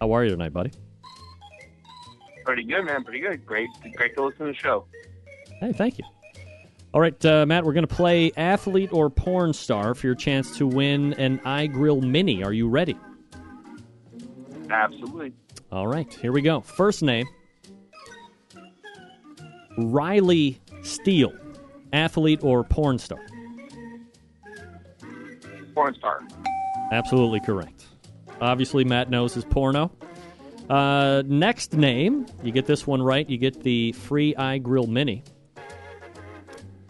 How 0.00 0.12
are 0.12 0.24
you 0.24 0.30
tonight, 0.30 0.52
buddy? 0.52 0.72
Pretty 2.44 2.64
good, 2.64 2.84
man. 2.84 3.04
Pretty 3.04 3.20
good. 3.20 3.46
Great. 3.46 3.68
Great 3.94 4.14
to 4.16 4.24
listen 4.24 4.46
to 4.46 4.52
the 4.52 4.58
show. 4.58 4.84
Hey, 5.60 5.72
thank 5.72 5.98
you. 5.98 6.04
All 6.92 7.00
right, 7.00 7.24
uh, 7.24 7.46
Matt, 7.46 7.64
we're 7.64 7.72
going 7.72 7.86
to 7.86 7.94
play 7.94 8.32
athlete 8.36 8.92
or 8.92 9.08
porn 9.08 9.54
star 9.54 9.94
for 9.94 10.06
your 10.06 10.14
chance 10.14 10.58
to 10.58 10.66
win 10.66 11.14
an 11.14 11.38
iGrill 11.38 12.02
Mini. 12.02 12.44
Are 12.44 12.52
you 12.52 12.68
ready? 12.68 12.98
Absolutely. 14.68 15.32
All 15.70 15.86
right, 15.86 16.12
here 16.12 16.32
we 16.32 16.42
go. 16.42 16.60
First 16.60 17.02
name 17.02 17.26
Riley 19.78 20.60
Steele, 20.82 21.32
athlete 21.92 22.40
or 22.42 22.64
porn 22.64 22.98
star? 22.98 23.20
Porn 25.74 25.94
star. 25.94 26.20
Absolutely 26.90 27.40
correct. 27.40 27.86
Obviously, 28.40 28.84
Matt 28.84 29.08
knows 29.08 29.34
his 29.34 29.44
porno. 29.44 29.90
Uh, 30.68 31.22
next 31.26 31.74
name, 31.74 32.26
you 32.42 32.52
get 32.52 32.66
this 32.66 32.86
one 32.86 33.02
right, 33.02 33.28
you 33.28 33.38
get 33.38 33.62
the 33.62 33.92
free 33.92 34.34
iGrill 34.34 34.88
Mini. 34.88 35.22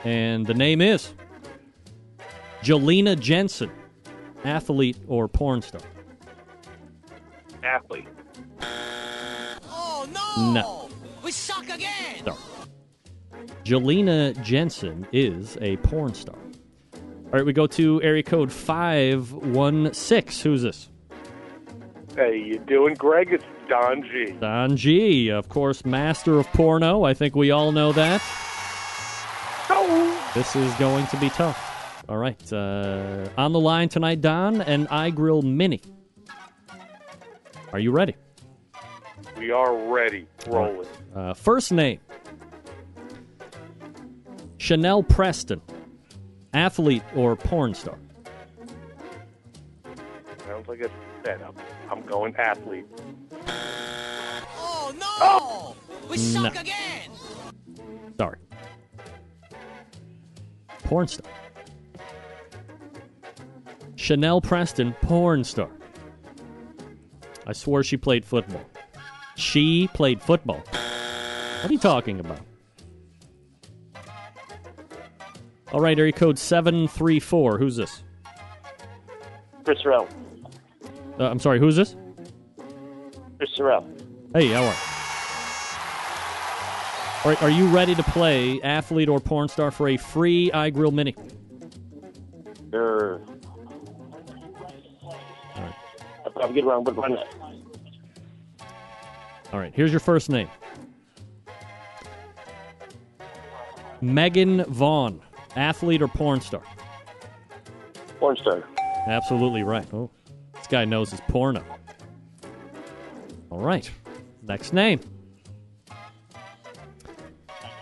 And 0.04 0.46
the 0.46 0.54
name 0.54 0.80
is 0.80 1.12
Jelena 2.62 3.18
Jensen, 3.18 3.70
athlete 4.44 4.98
or 5.08 5.28
porn 5.28 5.62
star? 5.62 5.80
Athlete. 7.62 8.08
Oh 9.64 10.08
no! 10.12 10.52
No. 10.52 10.88
We 11.22 11.26
We 11.26 11.32
suck 11.32 11.68
again. 11.68 12.18
Star. 12.18 12.36
Jelena 13.64 14.40
Jensen 14.42 15.06
is 15.12 15.56
a 15.60 15.76
porn 15.78 16.14
star. 16.14 16.36
All 16.96 17.38
right, 17.38 17.46
we 17.46 17.52
go 17.52 17.66
to 17.68 18.02
area 18.02 18.22
code 18.22 18.52
516. 18.52 20.50
Who's 20.50 20.62
this? 20.62 20.88
Hey, 22.16 22.38
you 22.38 22.58
doing, 22.58 22.94
Greg? 22.94 23.32
It's 23.32 23.44
Don 23.68 24.02
G. 24.02 24.32
Don 24.32 24.76
G, 24.76 25.30
of 25.30 25.48
course, 25.48 25.84
master 25.84 26.38
of 26.38 26.46
porno. 26.48 27.04
I 27.04 27.14
think 27.14 27.34
we 27.34 27.50
all 27.50 27.72
know 27.72 27.92
that. 27.92 28.20
Oh. 29.70 30.30
This 30.34 30.54
is 30.56 30.74
going 30.74 31.06
to 31.06 31.16
be 31.18 31.30
tough. 31.30 32.04
All 32.08 32.18
right. 32.18 32.52
Uh, 32.52 33.28
on 33.38 33.52
the 33.52 33.60
line 33.60 33.88
tonight, 33.88 34.20
Don, 34.20 34.60
and 34.60 34.88
iGrill 34.88 35.42
Mini. 35.42 35.80
Are 37.72 37.78
you 37.78 37.92
ready? 37.92 38.16
We 39.38 39.50
are 39.50 39.74
ready. 39.90 40.26
Rolling. 40.48 40.86
Uh, 41.14 41.32
first 41.32 41.72
name 41.72 42.00
Chanel 44.62 45.02
Preston, 45.02 45.60
athlete 46.54 47.02
or 47.16 47.34
porn 47.34 47.74
star? 47.74 47.98
Sounds 50.46 50.68
like 50.68 50.78
a 50.82 50.90
setup. 51.24 51.58
I'm 51.90 52.06
going 52.06 52.36
athlete. 52.36 52.86
Oh 54.56 54.94
no! 54.96 55.06
Oh! 55.20 55.76
We 56.08 56.16
suck 56.16 56.54
No. 56.54 56.60
again. 56.60 57.10
Sorry. 58.16 58.38
Porn 60.84 61.08
star. 61.08 61.28
Chanel 63.96 64.40
Preston, 64.40 64.94
porn 65.02 65.42
star. 65.42 65.70
I 67.48 67.52
swore 67.52 67.82
she 67.82 67.96
played 67.96 68.24
football. 68.24 68.64
She 69.34 69.88
played 69.92 70.22
football. 70.22 70.62
What 70.70 71.68
are 71.68 71.72
you 71.72 71.80
talking 71.80 72.20
about? 72.20 72.38
All 75.72 75.80
right, 75.80 75.98
area 75.98 76.12
code 76.12 76.38
734. 76.38 77.58
Who's 77.58 77.76
this? 77.76 78.02
Chris 79.64 79.84
Rowe. 79.84 80.06
Uh, 81.18 81.30
I'm 81.30 81.38
sorry, 81.38 81.58
who's 81.58 81.76
this? 81.76 81.96
Chris 83.38 83.50
Rowe. 83.58 83.86
Hey, 84.34 84.48
how 84.48 84.62
are 84.62 84.72
you? 84.72 84.92
All 87.24 87.30
right, 87.30 87.42
are 87.42 87.50
you 87.50 87.68
ready 87.68 87.94
to 87.94 88.02
play 88.02 88.60
athlete 88.62 89.08
or 89.08 89.20
porn 89.20 89.48
star 89.48 89.70
for 89.70 89.88
a 89.88 89.96
free 89.96 90.50
iGrill 90.52 90.92
Mini? 90.92 91.14
Sure. 92.70 93.22
I 95.54 96.30
probably 96.30 96.54
get 96.54 96.64
wrong, 96.64 96.82
but 96.82 96.96
run 96.96 97.14
that. 97.14 97.32
All 99.52 99.60
right, 99.60 99.72
here's 99.74 99.90
your 99.92 100.00
first 100.00 100.30
name 100.30 100.48
Megan 104.00 104.64
Vaughn, 104.64 105.20
athlete 105.56 106.02
or 106.02 106.08
porn 106.08 106.40
star? 106.40 106.62
Porn 108.18 108.36
star. 108.36 108.64
Absolutely 109.06 109.62
right. 109.62 109.86
Oh, 109.92 110.10
this 110.54 110.66
guy 110.66 110.84
knows 110.84 111.10
his 111.10 111.20
porno. 111.22 111.64
All 113.50 113.60
right, 113.60 113.90
next 114.42 114.72
name 114.72 115.00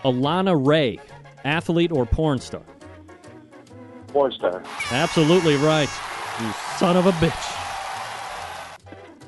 Alana 0.05 0.67
Ray, 0.67 0.99
athlete 1.45 1.93
or 1.93 2.07
porn 2.07 2.39
star? 2.39 2.63
Porn 4.09 4.33
star. 4.33 4.63
Absolutely 4.91 5.57
right. 5.57 5.89
You 6.41 6.53
son 6.77 6.97
of 6.97 7.07
a 7.07 7.13
bitch. 7.13 7.57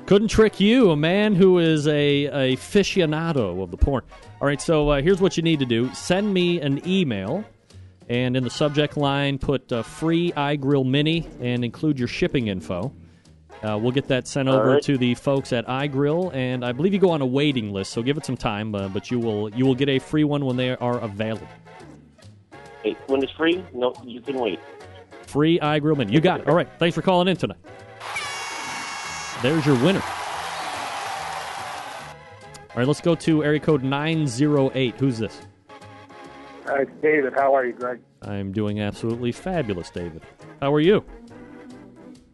Couldn't 0.05 0.27
trick 0.27 0.59
you, 0.59 0.91
a 0.91 0.97
man 0.97 1.33
who 1.33 1.59
is 1.59 1.87
a, 1.87 2.25
a 2.25 2.57
aficionado 2.57 3.63
of 3.63 3.71
the 3.71 3.77
porn. 3.77 4.03
All 4.41 4.47
right, 4.47 4.59
so 4.59 4.89
uh, 4.89 5.01
here's 5.01 5.21
what 5.21 5.37
you 5.37 5.43
need 5.43 5.59
to 5.59 5.65
do 5.65 5.93
send 5.93 6.33
me 6.33 6.59
an 6.59 6.85
email, 6.87 7.45
and 8.13 8.37
in 8.37 8.43
the 8.43 8.49
subject 8.51 8.95
line, 8.95 9.39
put 9.39 9.71
uh, 9.71 9.81
free 9.81 10.31
iGrill 10.33 10.85
Mini 10.85 11.27
and 11.41 11.65
include 11.65 11.97
your 11.97 12.07
shipping 12.07 12.45
info. 12.45 12.93
Uh, 13.63 13.79
we'll 13.81 13.91
get 13.91 14.07
that 14.09 14.27
sent 14.27 14.47
All 14.47 14.55
over 14.55 14.69
right. 14.73 14.83
to 14.83 14.99
the 14.99 15.15
folks 15.15 15.51
at 15.51 15.65
iGrill, 15.65 16.31
and 16.35 16.63
I 16.63 16.73
believe 16.73 16.93
you 16.93 16.99
go 16.99 17.09
on 17.09 17.21
a 17.21 17.25
waiting 17.25 17.73
list, 17.73 17.91
so 17.91 18.03
give 18.03 18.15
it 18.15 18.23
some 18.23 18.37
time. 18.37 18.75
Uh, 18.75 18.87
but 18.87 19.09
you 19.09 19.19
will 19.19 19.49
you 19.49 19.65
will 19.65 19.73
get 19.73 19.89
a 19.89 19.97
free 19.97 20.23
one 20.23 20.45
when 20.45 20.57
they 20.57 20.75
are 20.75 20.99
available. 20.99 21.47
Hey, 22.83 22.95
when 23.07 23.23
it's 23.23 23.31
free, 23.31 23.65
no, 23.73 23.95
you 24.03 24.21
can 24.21 24.37
wait. 24.37 24.59
Free 25.23 25.57
iGrill 25.57 25.97
Mini. 25.97 26.13
You 26.13 26.21
got 26.21 26.41
it. 26.41 26.47
All 26.47 26.55
right. 26.55 26.69
Thanks 26.77 26.93
for 26.93 27.01
calling 27.01 27.27
in 27.27 27.35
tonight. 27.37 27.57
There's 29.41 29.65
your 29.65 29.83
winner. 29.83 30.03
All 32.69 32.77
right, 32.77 32.87
let's 32.87 33.01
go 33.01 33.15
to 33.15 33.43
area 33.43 33.59
code 33.59 33.83
908. 33.83 34.95
Who's 34.97 35.17
this? 35.17 35.41
Hi, 36.65 36.85
David. 37.01 37.33
How 37.33 37.53
are 37.55 37.65
you, 37.65 37.73
Greg? 37.73 37.99
I'm 38.21 38.51
doing 38.51 38.79
absolutely 38.79 39.31
fabulous, 39.31 39.89
David. 39.89 40.21
How 40.61 40.73
are 40.73 40.79
you? 40.79 41.03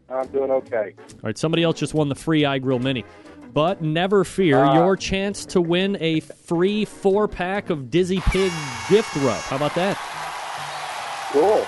I'm 0.10 0.28
doing 0.28 0.52
okay. 0.52 0.94
All 0.98 1.20
right, 1.24 1.38
somebody 1.38 1.64
else 1.64 1.80
just 1.80 1.94
won 1.94 2.10
the 2.10 2.16
free 2.16 2.42
iGrill 2.44 2.82
Mini. 2.82 3.06
But 3.54 3.82
never 3.82 4.24
fear, 4.24 4.58
Ah. 4.60 4.76
your 4.76 4.96
chance 4.96 5.46
to 5.48 5.62
win 5.62 5.98
a 6.00 6.20
free 6.20 6.86
four 6.86 7.28
pack 7.28 7.70
of 7.72 7.90
Dizzy 7.90 8.20
Pig 8.28 8.52
gift 8.90 9.16
rub. 9.18 9.38
How 9.42 9.56
about 9.56 9.74
that? 9.76 9.98
Cool. 11.32 11.66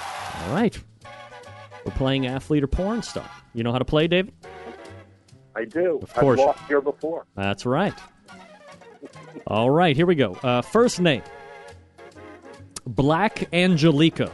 All 0.48 0.54
right. 0.56 0.78
We're 1.84 1.92
playing 1.94 2.28
athlete 2.28 2.64
or 2.64 2.68
porn 2.68 3.02
star. 3.02 3.26
You 3.56 3.64
know 3.64 3.72
how 3.72 3.80
to 3.80 3.86
play, 3.86 4.08
David? 4.08 4.34
I 5.56 5.66
do. 5.66 6.00
Of 6.02 6.14
course. 6.14 6.40
I've 6.40 6.46
lost 6.46 6.60
here 6.68 6.82
before. 6.82 7.26
That's 7.36 7.66
right. 7.66 7.98
All 9.48 9.70
right, 9.72 9.96
here 9.96 10.06
we 10.06 10.16
go. 10.16 10.34
Uh, 10.44 10.62
first 10.62 11.00
name 11.02 11.24
Black 12.86 13.54
Angelica. 13.54 14.32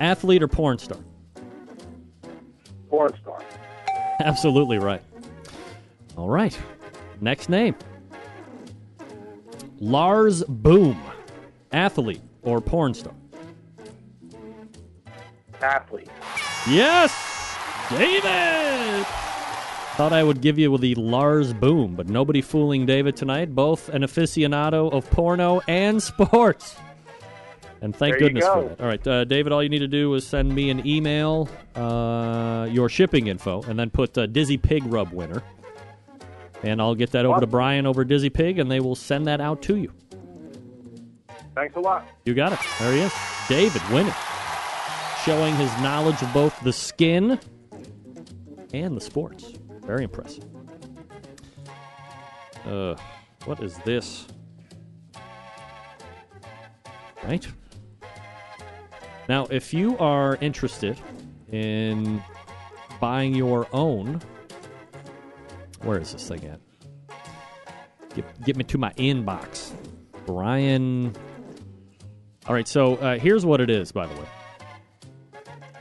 Athlete 0.00 0.42
or 0.42 0.48
porn 0.48 0.78
star? 0.78 0.98
Porn 2.90 3.12
star. 3.22 3.42
Absolutely 4.20 4.78
right. 4.78 5.02
All 6.16 6.28
right. 6.28 6.58
Next 7.20 7.48
name 7.48 7.74
Lars 9.80 10.42
Boom. 10.44 11.00
Athlete 11.72 12.22
or 12.42 12.60
porn 12.60 12.94
star? 12.94 13.14
Athlete. 15.60 16.08
Yes! 16.68 17.12
David! 17.90 19.06
Thought 19.96 20.12
I 20.12 20.22
would 20.22 20.40
give 20.42 20.58
you 20.58 20.70
with 20.70 20.82
the 20.82 20.94
Lars 20.96 21.52
Boom, 21.54 21.94
but 21.94 22.08
nobody 22.08 22.42
fooling 22.42 22.84
David 22.84 23.16
tonight. 23.16 23.54
Both 23.54 23.88
an 23.88 24.02
aficionado 24.02 24.92
of 24.92 25.08
porno 25.10 25.62
and 25.68 26.02
sports. 26.02 26.76
And 27.86 27.94
thank 27.94 28.14
There 28.14 28.18
goodness 28.18 28.44
for 28.44 28.64
that. 28.64 28.80
All 28.80 28.88
right, 28.88 29.06
uh, 29.06 29.22
David, 29.22 29.52
all 29.52 29.62
you 29.62 29.68
need 29.68 29.78
to 29.78 29.86
do 29.86 30.12
is 30.14 30.26
send 30.26 30.52
me 30.52 30.70
an 30.70 30.84
email, 30.84 31.48
uh, 31.76 32.66
your 32.68 32.88
shipping 32.88 33.28
info, 33.28 33.62
and 33.62 33.78
then 33.78 33.90
put 33.90 34.18
uh, 34.18 34.26
Dizzy 34.26 34.56
Pig 34.56 34.82
Rub 34.86 35.12
winner. 35.12 35.40
And 36.64 36.82
I'll 36.82 36.96
get 36.96 37.12
that 37.12 37.24
over 37.24 37.38
to 37.38 37.46
Brian 37.46 37.86
over 37.86 38.04
Dizzy 38.04 38.28
Pig, 38.28 38.58
and 38.58 38.68
they 38.68 38.80
will 38.80 38.96
send 38.96 39.28
that 39.28 39.40
out 39.40 39.62
to 39.62 39.76
you. 39.76 39.92
Thanks 41.54 41.76
a 41.76 41.80
lot. 41.80 42.08
You 42.24 42.34
got 42.34 42.54
it. 42.54 42.58
There 42.80 42.92
he 42.92 43.02
is. 43.02 43.14
David 43.48 43.82
winning. 43.92 44.14
Showing 45.24 45.54
his 45.54 45.70
knowledge 45.80 46.20
of 46.22 46.34
both 46.34 46.60
the 46.64 46.72
skin 46.72 47.38
and 48.74 48.96
the 48.96 49.00
sports. 49.00 49.52
Very 49.82 50.02
impressive. 50.02 50.44
Uh, 52.64 52.96
what 53.44 53.62
is 53.62 53.78
this? 53.84 54.26
Right? 57.22 57.46
Now, 59.28 59.46
if 59.46 59.74
you 59.74 59.98
are 59.98 60.36
interested 60.40 61.00
in 61.50 62.22
buying 63.00 63.34
your 63.34 63.66
own, 63.72 64.20
where 65.82 65.98
is 65.98 66.12
this 66.12 66.28
thing 66.28 66.44
at? 66.44 66.60
Get, 68.14 68.44
get 68.44 68.56
me 68.56 68.64
to 68.64 68.78
my 68.78 68.92
inbox. 68.94 69.72
Brian. 70.26 71.14
All 72.46 72.54
right, 72.54 72.68
so 72.68 72.96
uh, 72.96 73.18
here's 73.18 73.44
what 73.44 73.60
it 73.60 73.70
is, 73.70 73.92
by 73.92 74.06
the 74.06 74.14
way. 74.14 74.26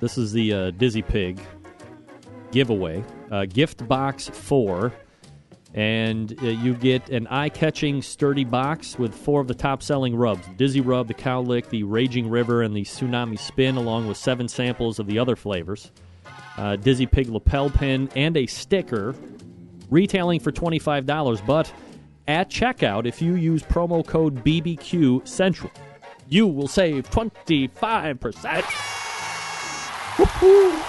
This 0.01 0.17
is 0.17 0.31
the 0.31 0.53
uh, 0.53 0.71
Dizzy 0.71 1.01
Pig 1.01 1.39
giveaway. 2.51 3.03
Uh, 3.31 3.45
gift 3.45 3.87
box 3.87 4.27
four. 4.27 4.93
And 5.75 6.41
uh, 6.41 6.45
you 6.45 6.73
get 6.73 7.09
an 7.09 7.27
eye 7.27 7.49
catching, 7.49 8.01
sturdy 8.01 8.45
box 8.45 8.97
with 8.97 9.13
four 9.13 9.41
of 9.41 9.49
the 9.49 9.53
top 9.53 9.83
selling 9.83 10.15
rubs 10.15 10.47
Dizzy 10.55 10.79
Rub, 10.79 11.07
the 11.09 11.13
Cowlick, 11.13 11.67
the 11.67 11.83
Raging 11.83 12.29
River, 12.29 12.61
and 12.61 12.73
the 12.73 12.83
Tsunami 12.83 13.37
Spin, 13.37 13.75
along 13.75 14.07
with 14.07 14.15
seven 14.15 14.47
samples 14.47 14.99
of 14.99 15.05
the 15.05 15.19
other 15.19 15.35
flavors. 15.35 15.91
Uh, 16.57 16.77
Dizzy 16.77 17.05
Pig 17.05 17.27
lapel 17.27 17.69
pin, 17.69 18.09
and 18.15 18.37
a 18.37 18.45
sticker, 18.45 19.13
retailing 19.89 20.39
for 20.39 20.53
$25. 20.53 21.45
But 21.45 21.73
at 22.25 22.49
checkout, 22.49 23.05
if 23.05 23.21
you 23.21 23.35
use 23.35 23.61
promo 23.61 24.07
code 24.07 24.45
BBQ 24.45 25.27
Central, 25.27 25.73
you 26.29 26.47
will 26.47 26.69
save 26.69 27.09
25%. 27.09 27.69
Woohoo! 30.15 30.81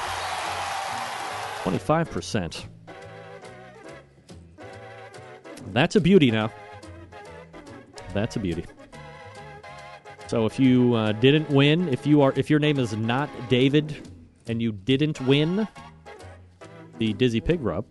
25%. 1.65 2.67
That's 5.73 5.97
a 5.97 6.01
beauty 6.01 6.31
now. 6.31 6.53
That's 8.13 8.37
a 8.37 8.41
beauty. 8.41 8.65
So 10.27 10.47
if 10.47 10.59
you 10.59 10.95
uh, 10.95 11.13
didn't 11.13 11.49
win, 11.51 11.89
if 11.89 12.07
you 12.07 12.23
are 12.23 12.33
if 12.37 12.51
your 12.51 12.59
name 12.59 12.79
is 12.79 12.97
not 12.97 13.31
David 13.49 14.09
and 14.49 14.61
you 14.61 14.73
didn't 14.73 15.21
win 15.23 15.69
the 16.99 17.13
Dizzy 17.13 17.41
Pig 17.41 17.61
Rub, 17.63 17.85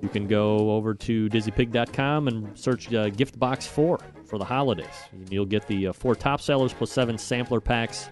you 0.00 0.08
can 0.08 0.26
go 0.26 0.70
over 0.70 0.94
to 0.94 1.28
dizzypig.com 1.28 2.28
and 2.28 2.58
search 2.58 2.92
uh, 2.94 3.10
gift 3.10 3.38
box 3.38 3.66
4 3.66 3.98
for 4.24 4.38
the 4.38 4.44
holidays. 4.44 4.86
You'll 5.28 5.44
get 5.44 5.66
the 5.66 5.88
uh, 5.88 5.92
four 5.92 6.14
top 6.14 6.40
sellers 6.40 6.72
plus 6.72 6.90
7 6.92 7.18
sampler 7.18 7.60
packs 7.60 8.08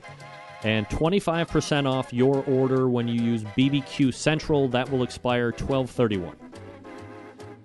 and 0.64 0.86
25% 0.88 1.90
off 1.90 2.12
your 2.12 2.42
order 2.44 2.88
when 2.88 3.08
you 3.08 3.22
use 3.22 3.44
BBQ 3.44 4.12
Central. 4.12 4.68
That 4.68 4.90
will 4.90 5.02
expire 5.02 5.46
1231. 5.52 6.36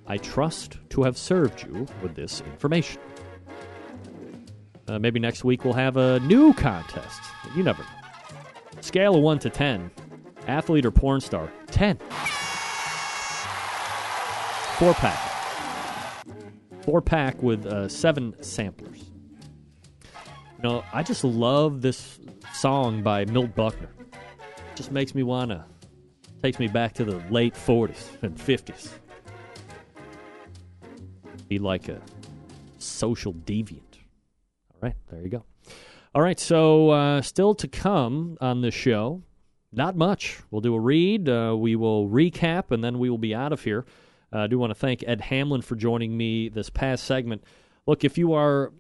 I 0.08 0.18
trust 0.18 0.78
to 0.90 1.04
have 1.04 1.18
served 1.18 1.64
you 1.64 1.88
with 2.02 2.16
this 2.16 2.42
information. 2.42 3.02
Uh, 4.88 5.00
maybe 5.00 5.20
next 5.20 5.44
week 5.44 5.64
we'll 5.64 5.74
have 5.74 5.96
a 5.98 6.20
new 6.22 6.54
contest. 6.54 7.22
You 7.56 7.64
never 7.64 7.84
know. 7.84 7.90
Scale 8.82 9.16
of 9.16 9.22
1 9.22 9.40
to 9.40 9.50
10. 9.50 9.90
Athlete 10.48 10.86
or 10.86 10.92
porn 10.92 11.22
star? 11.22 11.50
10. 11.68 11.98
Four 14.78 14.94
pack. 14.96 15.34
Four 16.82 17.02
pack 17.02 17.42
with 17.42 17.66
uh, 17.66 17.88
seven 17.88 18.36
samplers. 18.44 19.06
You 20.58 20.64
know, 20.64 20.84
I 20.92 21.02
just 21.04 21.24
love 21.24 21.82
this 21.82 22.20
song 22.54 23.04
by 23.04 23.24
Milt 23.26 23.56
Buckner. 23.56 23.90
Just 24.76 24.92
makes 24.92 25.16
me 25.16 25.24
want 25.24 25.52
to, 25.52 25.64
takes 26.42 26.60
me 26.60 26.68
back 26.68 26.94
to 26.96 27.06
the 27.06 27.24
late 27.30 27.54
40s 27.54 28.22
and 28.22 28.36
50s. 28.38 28.90
Be 31.54 31.60
like 31.60 31.88
a 31.88 32.02
social 32.80 33.32
deviant. 33.32 34.00
All 34.74 34.80
right, 34.82 34.96
there 35.12 35.22
you 35.22 35.30
go. 35.30 35.46
All 36.16 36.22
right, 36.24 36.40
so 36.40 36.90
uh, 36.90 37.22
still 37.22 37.54
to 37.54 37.68
come 37.68 38.40
on 38.42 38.62
this 38.62 38.74
show, 38.74 39.22
not 39.72 39.96
much. 39.96 40.42
We'll 40.50 40.62
do 40.62 40.74
a 40.74 40.80
read, 40.80 41.30
uh, 41.30 41.56
we 41.56 41.76
will 41.76 42.10
recap, 42.10 42.72
and 42.72 42.84
then 42.84 42.98
we 42.98 43.12
will 43.12 43.20
be 43.20 43.36
out 43.36 43.54
of 43.54 43.64
here. 43.64 43.86
Uh, 44.34 44.40
I 44.40 44.48
do 44.48 44.58
want 44.58 44.72
to 44.72 44.74
thank 44.74 45.04
Ed 45.06 45.22
Hamlin 45.22 45.62
for 45.62 45.76
joining 45.76 46.18
me 46.18 46.50
this 46.50 46.72
past 46.72 47.04
segment. 47.04 47.44
Look, 47.86 48.04
if 48.04 48.18
you 48.18 48.34
are 48.34 48.74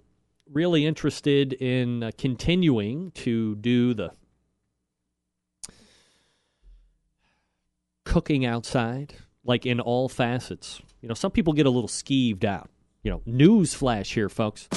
really 0.51 0.83
interested 0.83 1.53
in 1.53 2.01
uh, 2.01 2.11
continuing 2.17 3.11
to 3.11 3.53
do 3.57 3.93
the 3.93 4.13
cooking 8.03 8.47
outside, 8.47 9.13
like 9.43 9.65
in 9.65 9.79
all 9.79 10.09
facets, 10.09 10.81
you 11.01 11.07
know, 11.07 11.13
some 11.13 11.31
people 11.31 11.53
get 11.53 11.65
a 11.65 11.69
little 11.69 11.89
skeeved 11.89 12.43
out. 12.43 12.69
You 13.03 13.11
know, 13.11 13.21
news 13.25 13.73
flash 13.73 14.13
here, 14.13 14.29
folks. 14.29 14.69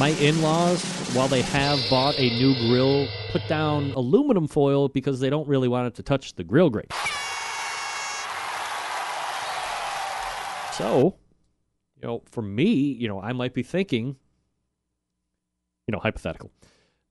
My 0.00 0.08
in 0.08 0.42
laws, 0.42 0.84
while 1.12 1.28
they 1.28 1.42
have 1.42 1.78
bought 1.88 2.18
a 2.18 2.30
new 2.30 2.54
grill, 2.54 3.08
put 3.30 3.46
down 3.48 3.92
aluminum 3.92 4.48
foil 4.48 4.88
because 4.88 5.20
they 5.20 5.30
don't 5.30 5.46
really 5.48 5.68
want 5.68 5.86
it 5.86 5.94
to 5.96 6.02
touch 6.02 6.34
the 6.34 6.44
grill 6.44 6.70
grate. 6.70 6.92
So, 10.72 11.16
you 11.96 12.06
know, 12.06 12.22
for 12.30 12.42
me, 12.42 12.66
you 12.66 13.08
know, 13.08 13.20
I 13.20 13.32
might 13.32 13.54
be 13.54 13.64
thinking, 13.64 14.14
you 15.88 15.92
know, 15.92 15.98
hypothetical. 15.98 16.52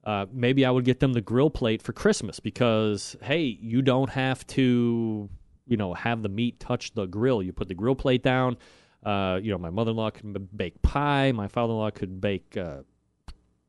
Uh, 0.06 0.26
maybe 0.32 0.66
I 0.66 0.72
would 0.72 0.86
get 0.86 1.02
them 1.02 1.12
the 1.12 1.20
grill 1.20 1.50
plate 1.50 1.82
for 1.82 1.92
Christmas 1.92 2.40
because, 2.40 3.18
hey, 3.22 3.42
you 3.44 3.82
don't 3.82 4.12
have 4.12 4.48
to, 4.48 5.30
you 5.68 5.78
know, 5.78 5.94
have 5.94 6.24
the 6.24 6.30
meat 6.30 6.60
touch 6.60 6.94
the 6.94 7.06
grill. 7.06 7.42
You 7.42 7.54
put 7.54 7.68
the 7.68 7.76
grill 7.76 7.96
plate 7.96 8.24
down. 8.24 8.58
Uh, 9.04 9.40
you 9.42 9.52
know, 9.52 9.58
my 9.58 9.70
mother 9.70 9.92
in 9.92 9.98
law 9.98 10.10
can 10.10 10.34
bake 10.56 10.82
pie. 10.82 11.32
My 11.32 11.48
father 11.48 11.74
in 11.74 11.78
law 11.78 11.92
could 11.92 12.20
bake 12.20 12.58
uh, 12.58 12.82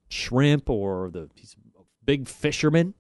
shrimp 0.08 0.70
or 0.70 1.10
the 1.10 1.28
he's 1.34 1.56
a 1.78 1.82
big 2.04 2.28
fisherman. 2.28 2.94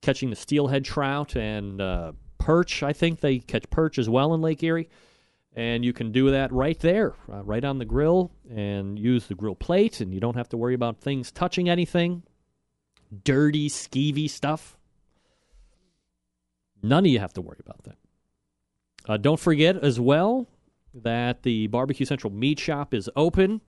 Catching 0.00 0.30
the 0.30 0.36
steelhead 0.36 0.84
trout 0.84 1.34
and 1.34 1.80
uh, 1.80 2.12
perch. 2.38 2.84
I 2.84 2.92
think 2.92 3.20
they 3.20 3.40
catch 3.40 3.68
perch 3.70 3.98
as 3.98 4.08
well 4.08 4.32
in 4.34 4.40
Lake 4.40 4.62
Erie 4.62 4.88
and 5.58 5.84
you 5.84 5.92
can 5.92 6.12
do 6.12 6.30
that 6.30 6.52
right 6.52 6.78
there, 6.78 7.14
uh, 7.32 7.42
right 7.42 7.64
on 7.64 7.78
the 7.78 7.84
grill, 7.84 8.30
and 8.48 8.96
use 8.96 9.26
the 9.26 9.34
grill 9.34 9.56
plate, 9.56 10.00
and 10.00 10.14
you 10.14 10.20
don't 10.20 10.36
have 10.36 10.48
to 10.50 10.56
worry 10.56 10.74
about 10.74 11.00
things 11.00 11.32
touching 11.32 11.68
anything, 11.68 12.22
dirty, 13.24 13.68
skeevy 13.68 14.30
stuff. 14.30 14.78
None 16.80 17.04
of 17.04 17.10
you 17.10 17.18
have 17.18 17.32
to 17.32 17.40
worry 17.40 17.58
about 17.58 17.82
that. 17.84 17.97
Uh, 19.08 19.16
don't 19.16 19.40
forget 19.40 19.82
as 19.82 19.98
well 19.98 20.46
that 20.92 21.42
the 21.42 21.66
Barbecue 21.68 22.04
Central 22.04 22.32
Meat 22.32 22.60
Shop 22.60 22.92
is 22.92 23.08
open. 23.16 23.62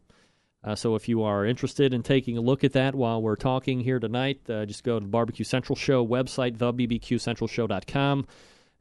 Uh, 0.62 0.74
so 0.74 0.94
if 0.94 1.08
you 1.08 1.22
are 1.22 1.46
interested 1.46 1.94
in 1.94 2.02
taking 2.02 2.36
a 2.36 2.40
look 2.42 2.62
at 2.62 2.74
that 2.74 2.94
while 2.94 3.22
we're 3.22 3.36
talking 3.36 3.80
here 3.80 3.98
tonight, 3.98 4.40
uh, 4.50 4.66
just 4.66 4.84
go 4.84 4.98
to 4.98 5.04
the 5.04 5.10
Barbecue 5.10 5.44
Central 5.44 5.74
Show 5.74 6.06
website, 6.06 6.58
thebbqcentralshow.com. 6.58 8.26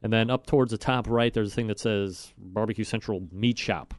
And 0.02 0.12
then 0.12 0.30
up 0.30 0.46
towards 0.46 0.70
the 0.70 0.78
top 0.78 1.08
right, 1.08 1.32
there's 1.32 1.52
a 1.52 1.54
thing 1.54 1.68
that 1.68 1.78
says 1.78 2.32
Barbecue 2.36 2.84
Central 2.84 3.26
Meat 3.32 3.58
Shop. 3.58 3.94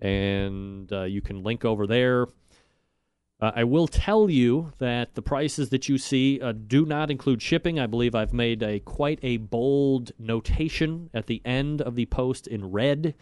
And 0.00 0.92
uh, 0.92 1.02
you 1.02 1.20
can 1.20 1.42
link 1.42 1.64
over 1.64 1.86
there. 1.86 2.26
Uh, 3.40 3.52
I 3.54 3.64
will 3.64 3.88
tell 3.88 4.28
you 4.28 4.72
that 4.78 5.14
the 5.14 5.22
prices 5.22 5.70
that 5.70 5.88
you 5.88 5.96
see 5.96 6.40
uh, 6.40 6.52
do 6.52 6.84
not 6.84 7.10
include 7.10 7.40
shipping. 7.40 7.78
I 7.78 7.86
believe 7.86 8.14
I've 8.14 8.34
made 8.34 8.62
a 8.62 8.80
quite 8.80 9.18
a 9.22 9.38
bold 9.38 10.12
notation 10.18 11.08
at 11.14 11.26
the 11.26 11.40
end 11.44 11.80
of 11.80 11.94
the 11.94 12.06
post 12.06 12.46
in 12.46 12.70
red. 12.70 13.14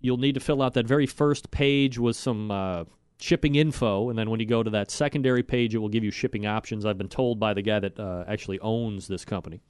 You'll 0.00 0.16
need 0.16 0.34
to 0.34 0.40
fill 0.40 0.62
out 0.62 0.74
that 0.74 0.86
very 0.86 1.06
first 1.06 1.50
page 1.50 1.98
with 1.98 2.16
some 2.16 2.50
uh, 2.50 2.84
shipping 3.20 3.54
info, 3.54 4.08
and 4.08 4.18
then 4.18 4.30
when 4.30 4.40
you 4.40 4.46
go 4.46 4.62
to 4.62 4.70
that 4.70 4.90
secondary 4.90 5.42
page, 5.42 5.74
it 5.74 5.78
will 5.78 5.90
give 5.90 6.04
you 6.04 6.10
shipping 6.10 6.46
options. 6.46 6.86
I've 6.86 6.98
been 6.98 7.08
told 7.08 7.38
by 7.38 7.52
the 7.52 7.62
guy 7.62 7.80
that 7.80 8.00
uh, 8.00 8.24
actually 8.26 8.60
owns 8.60 9.08
this 9.08 9.24
company 9.24 9.60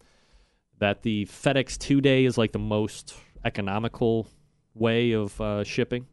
that 0.78 1.02
the 1.02 1.26
FedEx 1.26 1.78
two 1.78 2.00
day 2.00 2.24
is 2.24 2.38
like 2.38 2.52
the 2.52 2.58
most 2.58 3.14
economical 3.44 4.28
way 4.74 5.12
of 5.12 5.40
uh, 5.40 5.64
shipping. 5.64 6.06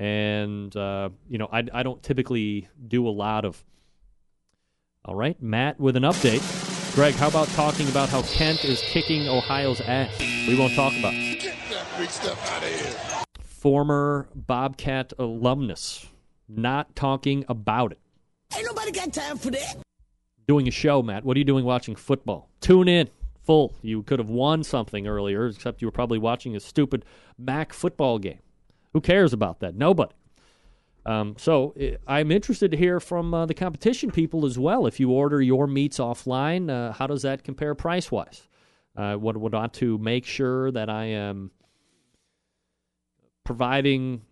And, 0.00 0.74
uh, 0.74 1.10
you 1.28 1.36
know, 1.36 1.46
I, 1.52 1.62
I 1.74 1.82
don't 1.82 2.02
typically 2.02 2.70
do 2.88 3.06
a 3.06 3.10
lot 3.10 3.44
of. 3.44 3.62
All 5.04 5.14
right, 5.14 5.40
Matt 5.42 5.78
with 5.78 5.94
an 5.94 6.04
update. 6.04 6.40
Greg, 6.94 7.14
how 7.14 7.28
about 7.28 7.48
talking 7.48 7.86
about 7.88 8.08
how 8.08 8.22
Kent 8.22 8.64
is 8.64 8.80
kicking 8.80 9.28
Ohio's 9.28 9.82
ass? 9.82 10.18
We 10.48 10.58
won't 10.58 10.74
talk 10.74 10.94
about 10.98 11.12
it. 11.12 11.40
Get 11.40 11.54
that 11.70 11.86
big 11.98 12.08
stuff 12.08 12.50
out 12.50 12.62
of 12.62 12.68
here. 12.70 13.24
Former 13.42 14.26
Bobcat 14.34 15.12
alumnus 15.18 16.06
not 16.48 16.96
talking 16.96 17.44
about 17.46 17.92
it. 17.92 17.98
Ain't 18.56 18.64
nobody 18.64 18.92
got 18.92 19.12
time 19.12 19.36
for 19.36 19.50
that. 19.50 19.76
Doing 20.48 20.66
a 20.66 20.70
show, 20.70 21.02
Matt. 21.02 21.24
What 21.24 21.36
are 21.36 21.38
you 21.38 21.44
doing 21.44 21.66
watching 21.66 21.94
football? 21.94 22.48
Tune 22.62 22.88
in 22.88 23.10
full. 23.42 23.74
You 23.82 24.02
could 24.02 24.18
have 24.18 24.30
won 24.30 24.64
something 24.64 25.06
earlier, 25.06 25.46
except 25.46 25.82
you 25.82 25.88
were 25.88 25.92
probably 25.92 26.18
watching 26.18 26.56
a 26.56 26.60
stupid 26.60 27.04
MAC 27.38 27.74
football 27.74 28.18
game. 28.18 28.40
Who 28.92 29.00
cares 29.00 29.32
about 29.32 29.60
that? 29.60 29.74
Nobody. 29.74 30.14
Um, 31.06 31.34
so 31.38 31.74
I'm 32.06 32.30
interested 32.30 32.70
to 32.72 32.76
hear 32.76 33.00
from 33.00 33.32
uh, 33.32 33.46
the 33.46 33.54
competition 33.54 34.10
people 34.10 34.44
as 34.44 34.58
well. 34.58 34.86
If 34.86 35.00
you 35.00 35.10
order 35.10 35.40
your 35.40 35.66
meats 35.66 35.98
offline, 35.98 36.70
uh, 36.70 36.92
how 36.92 37.06
does 37.06 37.22
that 37.22 37.42
compare 37.42 37.74
price 37.74 38.10
wise? 38.10 38.46
Uh, 38.96 39.16
would, 39.18 39.36
would 39.36 39.54
want 39.54 39.72
to 39.74 39.96
make 39.98 40.26
sure 40.26 40.70
that 40.72 40.90
I 40.90 41.04
am 41.06 41.52
providing 43.44 44.22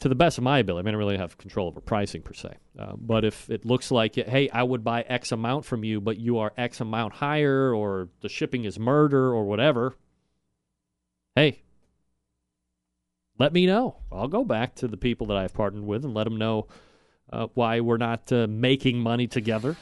to 0.00 0.08
the 0.08 0.14
best 0.14 0.38
of 0.38 0.44
my 0.44 0.58
ability. 0.58 0.84
I 0.84 0.84
mean, 0.84 0.94
I 0.94 0.98
really 0.98 1.16
have 1.16 1.38
control 1.38 1.66
over 1.66 1.80
pricing 1.80 2.22
per 2.22 2.32
se. 2.32 2.54
Uh, 2.78 2.92
but 2.96 3.24
if 3.24 3.48
it 3.50 3.64
looks 3.64 3.90
like, 3.90 4.14
hey, 4.14 4.48
I 4.50 4.62
would 4.62 4.84
buy 4.84 5.02
X 5.02 5.32
amount 5.32 5.64
from 5.64 5.82
you, 5.82 6.00
but 6.00 6.18
you 6.18 6.38
are 6.38 6.52
X 6.56 6.80
amount 6.80 7.14
higher, 7.14 7.74
or 7.74 8.08
the 8.20 8.28
shipping 8.28 8.64
is 8.64 8.78
murder, 8.78 9.32
or 9.32 9.44
whatever, 9.44 9.94
hey, 11.34 11.62
let 13.38 13.52
me 13.52 13.66
know. 13.66 13.96
I'll 14.10 14.28
go 14.28 14.44
back 14.44 14.74
to 14.76 14.88
the 14.88 14.96
people 14.96 15.28
that 15.28 15.36
I've 15.36 15.54
partnered 15.54 15.84
with 15.84 16.04
and 16.04 16.14
let 16.14 16.24
them 16.24 16.36
know 16.36 16.66
uh, 17.32 17.48
why 17.54 17.80
we're 17.80 17.96
not 17.96 18.32
uh, 18.32 18.46
making 18.48 18.98
money 18.98 19.26
together. 19.26 19.76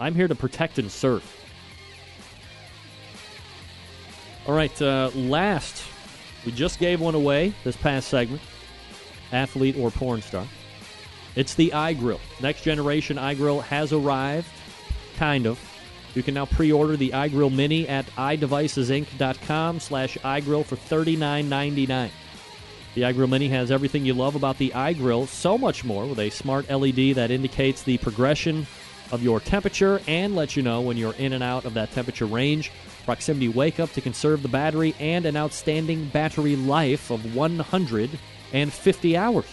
I'm 0.00 0.14
here 0.14 0.28
to 0.28 0.34
protect 0.34 0.78
and 0.78 0.90
serve. 0.90 1.24
All 4.46 4.54
right, 4.54 4.82
uh, 4.82 5.10
last 5.14 5.84
we 6.44 6.52
just 6.52 6.78
gave 6.78 7.00
one 7.00 7.14
away 7.14 7.54
this 7.64 7.76
past 7.76 8.08
segment 8.08 8.42
athlete 9.32 9.76
or 9.78 9.90
porn 9.90 10.22
star. 10.22 10.46
It's 11.36 11.54
the 11.54 11.70
iGrill. 11.70 12.20
Next 12.40 12.62
generation 12.62 13.16
iGrill 13.16 13.62
has 13.64 13.92
arrived, 13.92 14.46
kind 15.16 15.46
of. 15.46 15.58
You 16.14 16.22
can 16.22 16.34
now 16.34 16.46
pre-order 16.46 16.96
the 16.96 17.10
iGrill 17.10 17.54
Mini 17.54 17.88
at 17.88 18.06
iDevicesInc.com 18.16 19.80
slash 19.80 20.16
iGrill 20.18 20.64
for 20.64 20.76
$39.99. 20.76 22.10
The 22.94 23.02
iGrill 23.02 23.28
Mini 23.28 23.48
has 23.48 23.70
everything 23.70 24.04
you 24.04 24.14
love 24.14 24.36
about 24.36 24.58
the 24.58 24.70
iGrill, 24.70 25.26
so 25.26 25.58
much 25.58 25.84
more, 25.84 26.06
with 26.06 26.20
a 26.20 26.30
smart 26.30 26.70
LED 26.70 27.16
that 27.16 27.30
indicates 27.30 27.82
the 27.82 27.98
progression 27.98 28.66
of 29.10 29.22
your 29.22 29.40
temperature 29.40 30.00
and 30.06 30.36
lets 30.36 30.56
you 30.56 30.62
know 30.62 30.80
when 30.80 30.96
you're 30.96 31.14
in 31.14 31.32
and 31.32 31.42
out 31.42 31.64
of 31.64 31.74
that 31.74 31.90
temperature 31.92 32.26
range 32.26 32.70
proximity 33.04 33.48
wake 33.48 33.78
up 33.78 33.92
to 33.92 34.00
conserve 34.00 34.42
the 34.42 34.48
battery, 34.48 34.94
and 34.98 35.26
an 35.26 35.36
outstanding 35.36 36.06
battery 36.06 36.56
life 36.56 37.10
of 37.10 37.34
150 37.34 39.16
hours. 39.16 39.46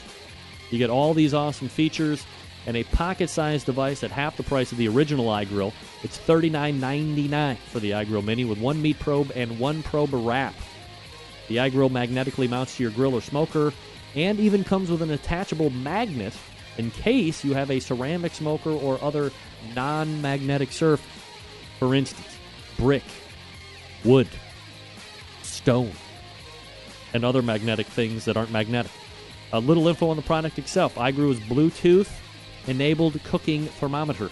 You 0.70 0.78
get 0.78 0.90
all 0.90 1.14
these 1.14 1.34
awesome 1.34 1.68
features 1.68 2.26
and 2.66 2.78
a 2.78 2.84
pocket-sized 2.84 3.66
device 3.66 4.04
at 4.04 4.12
half 4.12 4.38
the 4.38 4.44
price 4.44 4.72
of 4.72 4.78
the 4.78 4.88
original 4.88 5.26
iGrill. 5.26 5.74
It's 6.04 6.18
$39.99 6.20 7.58
for 7.58 7.80
the 7.80 7.92
iGrill 7.92 8.24
Mini 8.24 8.46
with 8.46 8.60
one 8.60 8.82
meat 8.82 9.00
probe 9.00 9.32
and 9.36 9.60
one 9.60 9.82
probe 9.84 10.14
wrap. 10.14 10.54
The 11.48 11.58
iGrill 11.58 11.92
magnetically 11.92 12.48
mounts 12.48 12.78
to 12.78 12.84
your 12.84 12.92
grill 12.92 13.16
or 13.16 13.22
smoker 13.22 13.74
and 14.16 14.40
even 14.40 14.64
comes 14.64 14.92
with 14.92 15.02
an 15.02 15.12
attachable 15.12 15.70
magnet 15.70 16.34
in 16.78 16.92
case 16.92 17.44
you 17.44 17.54
have 17.54 17.72
a 17.72 17.80
ceramic 17.80 18.34
smoker 18.34 18.72
or 18.72 19.04
other 19.04 19.32
non-magnetic 19.76 20.72
surface. 20.72 21.06
For 21.80 21.96
instance, 21.96 22.38
brick, 22.78 23.04
wood, 24.06 24.28
stone, 25.42 25.92
and 27.14 27.26
other 27.26 27.42
magnetic 27.42 27.88
things 27.88 28.26
that 28.26 28.38
aren't 28.38 28.52
magnetic. 28.52 28.92
A 29.52 29.60
little 29.60 29.88
info 29.88 30.10
on 30.10 30.16
the 30.16 30.22
product 30.22 30.60
itself. 30.60 30.96
iGrill 30.96 31.32
is 31.32 31.40
Bluetooth 31.42 32.20
enabled 32.68 33.22
cooking 33.24 33.66
thermometer. 33.66 34.30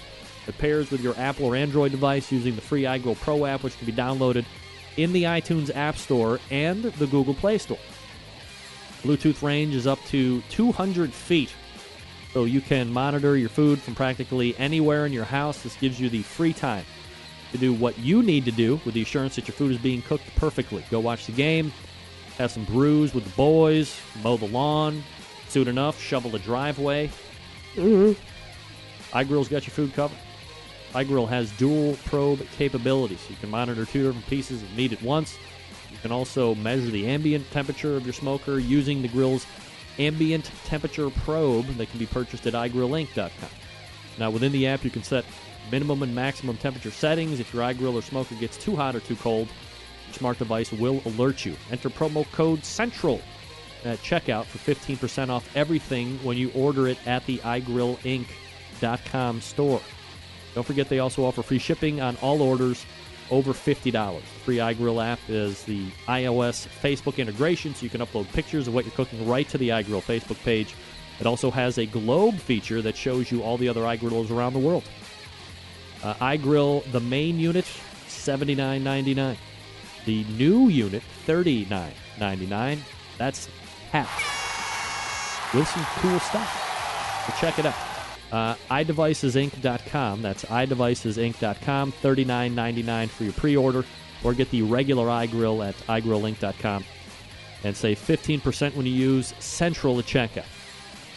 It 0.48 0.58
pairs 0.58 0.90
with 0.92 1.02
your 1.02 1.16
Apple 1.18 1.46
or 1.46 1.56
Android 1.56 1.92
device 1.92 2.32
using 2.32 2.56
the 2.56 2.62
free 2.62 2.84
iGrill 2.84 3.20
Pro 3.20 3.46
app, 3.46 3.64
which 3.64 3.78
can 3.78 3.86
be 3.86 3.92
downloaded 3.92 4.46
in 4.98 5.14
the 5.14 5.24
iTunes 5.24 5.74
App 5.76 5.98
Store 5.98 6.40
and 6.50 6.84
the 6.84 7.08
Google 7.08 7.34
Play 7.34 7.58
Store. 7.58 7.78
Bluetooth 9.04 9.42
range 9.42 9.76
is 9.76 9.88
up 9.88 10.00
to 10.08 10.42
200 10.50 11.14
feet, 11.14 11.54
so 12.34 12.46
you 12.46 12.62
can 12.62 12.92
monitor 12.92 13.38
your 13.38 13.50
food 13.50 13.80
from 13.80 13.96
practically 13.96 14.58
anywhere 14.58 15.06
in 15.06 15.14
your 15.14 15.24
house. 15.24 15.62
This 15.62 15.78
gives 15.78 16.00
you 16.00 16.10
the 16.10 16.22
free 16.22 16.54
time 16.54 16.86
to 17.52 17.58
do 17.58 17.74
what 17.74 17.98
you 17.98 18.22
need 18.22 18.46
to 18.46 18.52
do 18.52 18.80
with 18.86 18.94
the 18.94 19.02
assurance 19.02 19.36
that 19.36 19.48
your 19.48 19.56
food 19.56 19.72
is 19.72 19.78
being 19.78 20.02
cooked 20.02 20.36
perfectly. 20.36 20.84
Go 20.92 21.00
watch 21.00 21.26
the 21.26 21.32
game, 21.32 21.72
have 22.38 22.52
some 22.52 22.66
brews 22.66 23.14
with 23.14 23.24
the 23.24 23.30
boys, 23.32 24.00
mow 24.24 24.38
the 24.38 24.48
lawn, 24.48 25.04
soon 25.48 25.68
enough, 25.68 26.02
shovel 26.02 26.32
the 26.32 26.40
driveway. 26.40 27.10
Mm-hmm. 27.76 29.18
iGrill's 29.18 29.48
got 29.48 29.66
your 29.66 29.74
food 29.74 29.94
covered. 29.94 30.18
iGrill 30.94 31.28
has 31.28 31.52
dual 31.52 31.96
probe 32.06 32.46
capabilities. 32.58 33.26
You 33.30 33.36
can 33.36 33.50
monitor 33.50 33.86
two 33.86 34.04
different 34.04 34.28
pieces 34.28 34.62
of 34.64 34.76
meat 34.76 34.92
at 34.92 35.02
once. 35.02 35.38
You 35.92 35.98
can 36.02 36.12
also 36.12 36.56
measure 36.56 36.90
the 36.90 37.08
ambient 37.08 37.50
temperature 37.52 37.96
of 37.96 38.06
your 38.06 38.14
smoker 38.14 38.60
using 38.60 39.02
the 39.02 39.08
grill's 39.08 39.46
ambient 39.98 40.52
temperature 40.66 41.10
probe 41.10 41.68
that 41.78 41.90
can 41.90 42.00
be 42.00 42.06
purchased 42.06 42.48
at 42.48 42.54
iGrillInc.com. 42.54 43.50
Now, 44.18 44.30
within 44.30 44.52
the 44.52 44.68
app, 44.68 44.84
you 44.84 44.90
can 44.90 45.04
set 45.04 45.26
minimum 45.72 46.04
and 46.04 46.14
maximum 46.14 46.58
temperature 46.58 46.92
settings. 46.92 47.40
If 47.40 47.54
your 47.54 47.64
iGrill 47.64 47.94
or 47.94 48.02
smoker 48.02 48.36
gets 48.36 48.58
too 48.58 48.76
hot 48.76 48.96
or 48.96 49.00
too 49.00 49.16
cold, 49.16 49.48
your 50.08 50.14
smart 50.14 50.40
device 50.40 50.72
will 50.72 51.02
alert 51.06 51.46
you. 51.46 51.56
Enter 51.72 51.90
promo 51.90 52.30
code 52.32 52.64
CENTRAL 52.64 53.22
at 53.86 54.00
checkout 54.00 54.46
for 54.46 54.58
15% 54.58 55.30
off 55.30 55.56
everything 55.56 56.18
when 56.24 56.38
you 56.38 56.52
order 56.54 56.88
it 56.88 56.98
at 57.08 57.26
the 57.26 57.38
iGrillInc.com 57.40 59.42
store. 59.42 59.82
Don't 60.56 60.66
forget 60.66 60.90
they 60.90 61.00
also 61.00 61.24
offer 61.24 61.44
free 61.44 61.60
shipping 61.60 62.02
on 62.02 62.16
all 62.18 62.42
orders 62.42 62.86
over 63.32 63.54
$50. 63.54 63.92
The 63.92 64.22
free 64.22 64.58
iGrill 64.58 65.04
app 65.04 65.20
is 65.28 65.64
the 65.64 65.88
iOS 66.08 66.68
Facebook 66.82 67.18
integration, 67.18 67.76
so 67.76 67.84
you 67.84 67.90
can 67.90 68.02
upload 68.02 68.32
pictures 68.34 68.68
of 68.68 68.74
what 68.74 68.86
you're 68.86 68.96
cooking 68.96 69.28
right 69.28 69.48
to 69.50 69.58
the 69.58 69.70
iGrill 69.70 70.02
Facebook 70.02 70.42
page. 70.44 70.76
It 71.20 71.28
also 71.28 71.52
has 71.52 71.78
a 71.78 71.86
globe 71.86 72.36
feature 72.36 72.82
that 72.82 72.96
shows 72.96 73.32
you 73.32 73.44
all 73.44 73.58
the 73.58 73.70
other 73.70 73.82
iGrills 73.82 74.32
around 74.32 74.54
the 74.54 74.60
world. 74.60 74.84
Uh, 76.04 76.14
iGrill, 76.16 76.90
the 76.92 77.02
main 77.02 77.40
unit, 77.40 77.66
$79.99. 78.08 79.38
The 80.06 80.24
new 80.24 80.70
unit, 80.70 81.04
$39.99. 81.28 82.80
That's 83.18 83.50
half. 83.92 85.54
With 85.54 85.68
some 85.68 85.86
cool 85.98 86.20
stuff. 86.20 87.26
So 87.26 87.34
check 87.40 87.60
it 87.60 87.66
out. 87.66 87.76
Uh, 88.32 88.56
iDevicesinc.com. 88.70 90.22
That's 90.22 90.46
iDevicesinc.com. 90.46 91.92
$39.99 91.94 93.10
for 93.10 93.24
your 93.24 93.34
pre-order. 93.34 93.86
Or 94.24 94.34
get 94.34 94.52
the 94.52 94.62
regular 94.62 95.08
iGrill 95.08 95.68
at 95.68 95.76
iGrillInc.com. 95.88 96.84
And 97.64 97.76
save 97.76 98.00
15% 98.00 98.76
when 98.76 98.86
you 98.86 98.92
use 98.92 99.34
Central 99.40 100.00
at 100.00 100.06
checkout. 100.06 100.46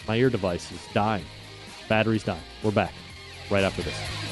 My 0.08 0.16
ear 0.16 0.30
device 0.30 0.72
is 0.72 0.80
dying. 0.92 1.24
Battery's 1.88 2.24
dying. 2.24 2.42
We're 2.62 2.72
back 2.72 2.94
right 3.50 3.64
after 3.64 3.82
this. 3.82 4.31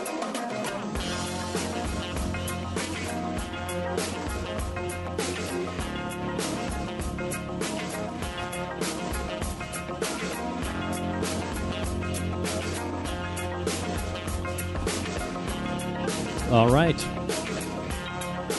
All 16.51 16.69
right. 16.69 16.97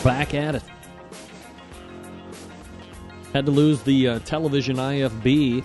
Back 0.03 0.33
at 0.33 0.55
it. 0.55 0.63
Had 3.35 3.45
to 3.45 3.53
lose 3.53 3.83
the 3.83 4.09
uh, 4.09 4.19
television 4.21 4.77
IFB 4.77 5.63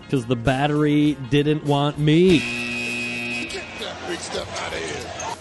because 0.00 0.24
the 0.24 0.36
battery 0.36 1.18
didn't 1.28 1.64
want 1.64 1.98
me. 1.98 2.38
Get 3.50 3.62
that 3.80 4.08
big 4.08 4.18
stuff 4.20 4.62
out 4.62 4.72
of 4.72 4.78
here. 4.78 5.36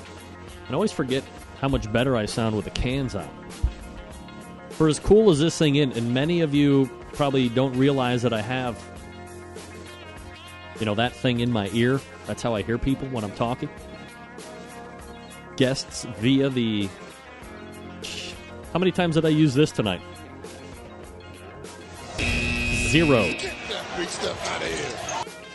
I 0.69 0.73
always 0.73 0.91
forget 0.91 1.23
how 1.61 1.69
much 1.69 1.89
better 1.93 2.17
I 2.17 2.25
sound 2.25 2.53
with 2.53 2.65
the 2.65 2.71
cans 2.71 3.15
on. 3.15 3.29
For 4.71 4.89
as 4.89 4.99
cool 4.99 5.29
as 5.29 5.39
this 5.39 5.57
thing 5.57 5.77
is, 5.77 5.95
and 5.95 6.13
many 6.13 6.41
of 6.41 6.53
you 6.53 6.89
probably 7.13 7.47
don't 7.47 7.77
realize 7.77 8.21
that 8.23 8.33
I 8.33 8.41
have, 8.41 8.77
you 10.81 10.85
know, 10.85 10.95
that 10.95 11.13
thing 11.13 11.39
in 11.39 11.49
my 11.49 11.69
ear. 11.71 12.01
That's 12.27 12.43
how 12.43 12.55
I 12.55 12.61
hear 12.61 12.77
people 12.77 13.07
when 13.07 13.23
I'm 13.23 13.31
talking. 13.31 13.69
Guests 15.59 16.05
via 16.19 16.47
the. 16.47 16.87
How 18.71 18.79
many 18.79 18.93
times 18.93 19.15
did 19.15 19.25
I 19.25 19.29
use 19.29 19.53
this 19.53 19.73
tonight? 19.73 19.99
Zero. 22.17 23.29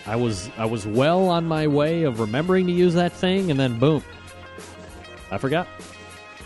I 0.06 0.14
was 0.14 0.50
I 0.58 0.66
was 0.66 0.86
well 0.86 1.30
on 1.30 1.46
my 1.46 1.66
way 1.66 2.02
of 2.02 2.20
remembering 2.20 2.66
to 2.66 2.72
use 2.72 2.92
that 2.92 3.12
thing, 3.12 3.50
and 3.50 3.58
then 3.58 3.78
boom, 3.78 4.04
I 5.30 5.38
forgot. 5.38 5.66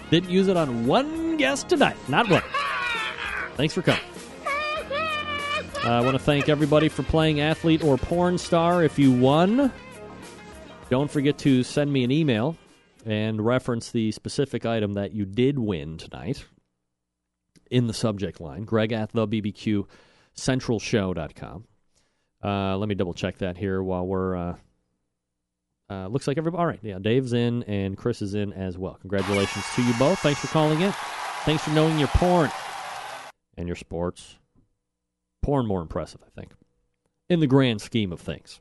Didn't 0.09 0.31
use 0.31 0.47
it 0.47 0.57
on 0.57 0.87
one 0.87 1.37
guest 1.37 1.69
tonight, 1.69 1.97
not 2.09 2.31
one. 2.31 2.45
Thanks 3.57 3.75
for 3.75 3.83
coming. 3.83 4.01
Uh, 5.85 5.91
I 5.91 6.01
want 6.03 6.13
to 6.13 6.23
thank 6.23 6.49
everybody 6.49 6.89
for 6.89 7.03
playing 7.03 7.41
athlete 7.41 7.83
or 7.83 7.99
porn 7.99 8.39
star. 8.39 8.85
If 8.85 9.01
you 9.01 9.11
won, 9.11 9.73
don't 10.91 11.11
forget 11.11 11.39
to 11.39 11.65
send 11.65 11.93
me 11.93 12.05
an 12.05 12.13
email 12.13 12.57
and 13.05 13.45
reference 13.45 13.91
the 13.91 14.13
specific 14.13 14.67
item 14.67 14.95
that 14.95 15.13
you 15.13 15.25
did 15.25 15.59
win 15.59 15.99
tonight 15.99 16.45
in 17.71 17.87
the 17.87 17.95
subject 17.95 18.41
line. 18.41 18.65
Greg 18.65 18.93
at 18.93 19.13
the 19.13 19.27
BBQ 19.27 19.87
centralshow.com. 20.37 21.65
Uh, 22.43 22.77
let 22.77 22.89
me 22.89 22.95
double 22.95 23.15
check 23.15 23.39
that 23.39 23.57
here 23.57 23.83
while 23.83 24.07
we're. 24.07 24.37
Uh, 24.37 24.57
uh, 25.91 26.07
looks 26.07 26.29
like 26.29 26.37
everybody. 26.37 26.61
All 26.61 26.67
right, 26.67 26.79
yeah, 26.83 26.99
Dave's 27.01 27.33
in 27.33 27.63
and 27.65 27.97
Chris 27.97 28.21
is 28.21 28.35
in 28.35 28.53
as 28.53 28.77
well. 28.77 28.99
Congratulations 29.01 29.65
to 29.75 29.83
you 29.83 29.95
both. 29.95 30.19
Thanks 30.19 30.41
for 30.41 30.49
calling 30.49 30.81
in. 30.83 30.93
Thanks 31.45 31.65
for 31.65 31.71
knowing 31.71 31.99
your 31.99 32.09
porn 32.09 32.51
and 33.57 33.67
your 33.67 33.77
sports. 33.77 34.37
Porn 35.43 35.67
more 35.67 35.81
impressive, 35.81 36.21
I 36.27 36.31
think, 36.39 36.53
in 37.31 37.41
the 37.41 37.47
grand 37.47 37.81
scheme 37.81 38.13
of 38.13 38.21
things. 38.21 38.61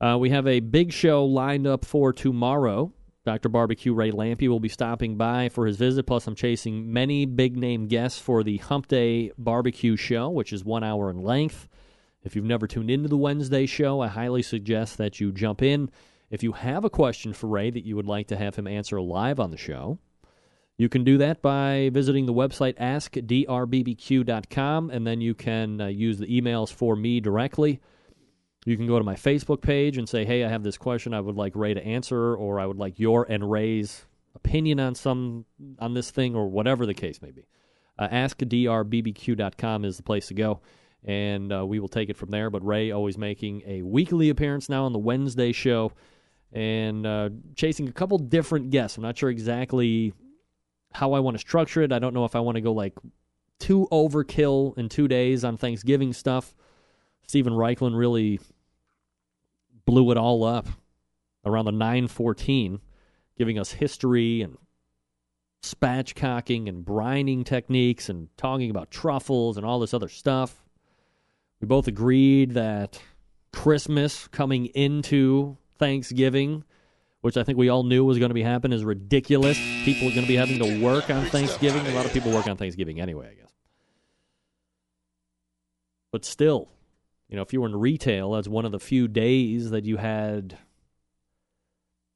Uh, 0.00 0.16
we 0.18 0.30
have 0.30 0.46
a 0.46 0.60
big 0.60 0.92
show 0.92 1.26
lined 1.26 1.66
up 1.66 1.84
for 1.84 2.12
tomorrow. 2.12 2.90
Dr. 3.24 3.50
Barbecue 3.50 3.92
Ray 3.92 4.10
Lampe 4.10 4.48
will 4.48 4.60
be 4.60 4.68
stopping 4.70 5.16
by 5.16 5.50
for 5.50 5.66
his 5.66 5.76
visit. 5.76 6.06
Plus, 6.06 6.26
I'm 6.26 6.34
chasing 6.34 6.90
many 6.92 7.26
big 7.26 7.56
name 7.56 7.86
guests 7.86 8.18
for 8.18 8.42
the 8.42 8.56
Hump 8.58 8.88
Day 8.88 9.30
Barbecue 9.36 9.96
Show, 9.96 10.30
which 10.30 10.54
is 10.54 10.64
one 10.64 10.82
hour 10.82 11.10
in 11.10 11.20
length. 11.20 11.68
If 12.22 12.34
you've 12.34 12.46
never 12.46 12.66
tuned 12.66 12.90
into 12.90 13.08
the 13.08 13.18
Wednesday 13.18 13.66
show, 13.66 14.00
I 14.00 14.08
highly 14.08 14.42
suggest 14.42 14.98
that 14.98 15.20
you 15.20 15.32
jump 15.32 15.62
in. 15.62 15.90
If 16.30 16.42
you 16.42 16.52
have 16.52 16.84
a 16.84 16.90
question 16.90 17.32
for 17.32 17.46
Ray 17.48 17.70
that 17.70 17.84
you 17.84 17.96
would 17.96 18.06
like 18.06 18.28
to 18.28 18.36
have 18.36 18.56
him 18.56 18.66
answer 18.66 19.00
live 19.00 19.38
on 19.40 19.50
the 19.50 19.56
show, 19.56 19.98
you 20.78 20.88
can 20.88 21.04
do 21.04 21.18
that 21.18 21.42
by 21.42 21.90
visiting 21.92 22.24
the 22.24 22.32
website 22.32 22.78
askdrbbq.com, 22.78 23.30
and 24.90 25.06
then 25.06 25.20
you 25.20 25.34
can 25.34 25.80
uh, 25.80 25.88
use 25.88 26.18
the 26.18 26.40
emails 26.40 26.72
for 26.72 26.96
me 26.96 27.20
directly. 27.20 27.80
You 28.66 28.76
can 28.76 28.86
go 28.86 28.98
to 28.98 29.04
my 29.04 29.14
Facebook 29.14 29.62
page 29.62 29.96
and 29.96 30.08
say, 30.08 30.24
hey, 30.24 30.44
I 30.44 30.48
have 30.48 30.62
this 30.62 30.76
question 30.76 31.14
I 31.14 31.20
would 31.20 31.36
like 31.36 31.56
Ray 31.56 31.72
to 31.74 31.84
answer, 31.84 32.34
or 32.34 32.60
I 32.60 32.66
would 32.66 32.76
like 32.76 32.98
your 32.98 33.26
and 33.30 33.50
Ray's 33.50 34.04
opinion 34.34 34.78
on 34.78 34.94
some 34.94 35.46
on 35.78 35.94
this 35.94 36.10
thing, 36.10 36.36
or 36.36 36.48
whatever 36.48 36.84
the 36.84 36.94
case 36.94 37.22
may 37.22 37.30
be. 37.30 37.46
Uh, 37.98 38.08
AskDRBBQ.com 38.08 39.84
is 39.84 39.96
the 39.96 40.02
place 40.02 40.28
to 40.28 40.34
go, 40.34 40.60
and 41.04 41.52
uh, 41.52 41.64
we 41.64 41.80
will 41.80 41.88
take 41.88 42.10
it 42.10 42.16
from 42.16 42.30
there. 42.30 42.50
But 42.50 42.64
Ray 42.64 42.90
always 42.90 43.16
making 43.16 43.62
a 43.66 43.82
weekly 43.82 44.28
appearance 44.28 44.68
now 44.68 44.84
on 44.84 44.92
the 44.92 44.98
Wednesday 44.98 45.52
show 45.52 45.92
and 46.52 47.06
uh, 47.06 47.30
chasing 47.56 47.88
a 47.88 47.92
couple 47.92 48.18
different 48.18 48.70
guests. 48.70 48.96
I'm 48.96 49.02
not 49.02 49.16
sure 49.16 49.30
exactly 49.30 50.12
how 50.92 51.12
I 51.12 51.20
want 51.20 51.34
to 51.36 51.38
structure 51.38 51.82
it. 51.82 51.92
I 51.92 51.98
don't 51.98 52.14
know 52.14 52.24
if 52.24 52.34
I 52.34 52.40
want 52.40 52.56
to 52.56 52.60
go 52.60 52.72
like 52.72 52.94
too 53.58 53.88
overkill 53.92 54.76
in 54.76 54.88
two 54.88 55.08
days 55.08 55.44
on 55.44 55.56
Thanksgiving 55.56 56.12
stuff. 56.12 56.54
Steven 57.30 57.52
Raichlen 57.52 57.96
really 57.96 58.40
blew 59.86 60.10
it 60.10 60.16
all 60.16 60.42
up 60.42 60.66
around 61.44 61.64
the 61.64 61.70
914, 61.70 62.80
giving 63.38 63.56
us 63.56 63.70
history 63.70 64.42
and 64.42 64.58
spatchcocking 65.62 66.68
and 66.68 66.84
brining 66.84 67.44
techniques 67.44 68.08
and 68.08 68.36
talking 68.36 68.68
about 68.68 68.90
truffles 68.90 69.56
and 69.56 69.64
all 69.64 69.78
this 69.78 69.94
other 69.94 70.08
stuff. 70.08 70.64
We 71.60 71.68
both 71.68 71.86
agreed 71.86 72.54
that 72.54 73.00
Christmas 73.52 74.26
coming 74.26 74.66
into 74.66 75.56
Thanksgiving, 75.78 76.64
which 77.20 77.36
I 77.36 77.44
think 77.44 77.58
we 77.58 77.68
all 77.68 77.84
knew 77.84 78.04
was 78.04 78.18
going 78.18 78.30
to 78.30 78.34
be 78.34 78.42
happening, 78.42 78.76
is 78.76 78.84
ridiculous. 78.84 79.56
People 79.84 80.08
are 80.08 80.14
going 80.16 80.22
to 80.22 80.28
be 80.28 80.34
having 80.34 80.58
to 80.58 80.82
work 80.82 81.08
on 81.10 81.26
Thanksgiving. 81.26 81.86
A 81.86 81.94
lot 81.94 82.06
of 82.06 82.12
people 82.12 82.32
work 82.32 82.48
on 82.48 82.56
Thanksgiving 82.56 83.00
anyway, 83.00 83.28
I 83.30 83.34
guess. 83.34 83.52
But 86.10 86.24
still, 86.24 86.70
you 87.30 87.36
know, 87.36 87.42
if 87.42 87.52
you 87.52 87.60
were 87.60 87.68
in 87.68 87.76
retail, 87.76 88.32
that's 88.32 88.48
one 88.48 88.64
of 88.64 88.72
the 88.72 88.80
few 88.80 89.06
days 89.06 89.70
that 89.70 89.84
you 89.84 89.96
had 89.96 90.58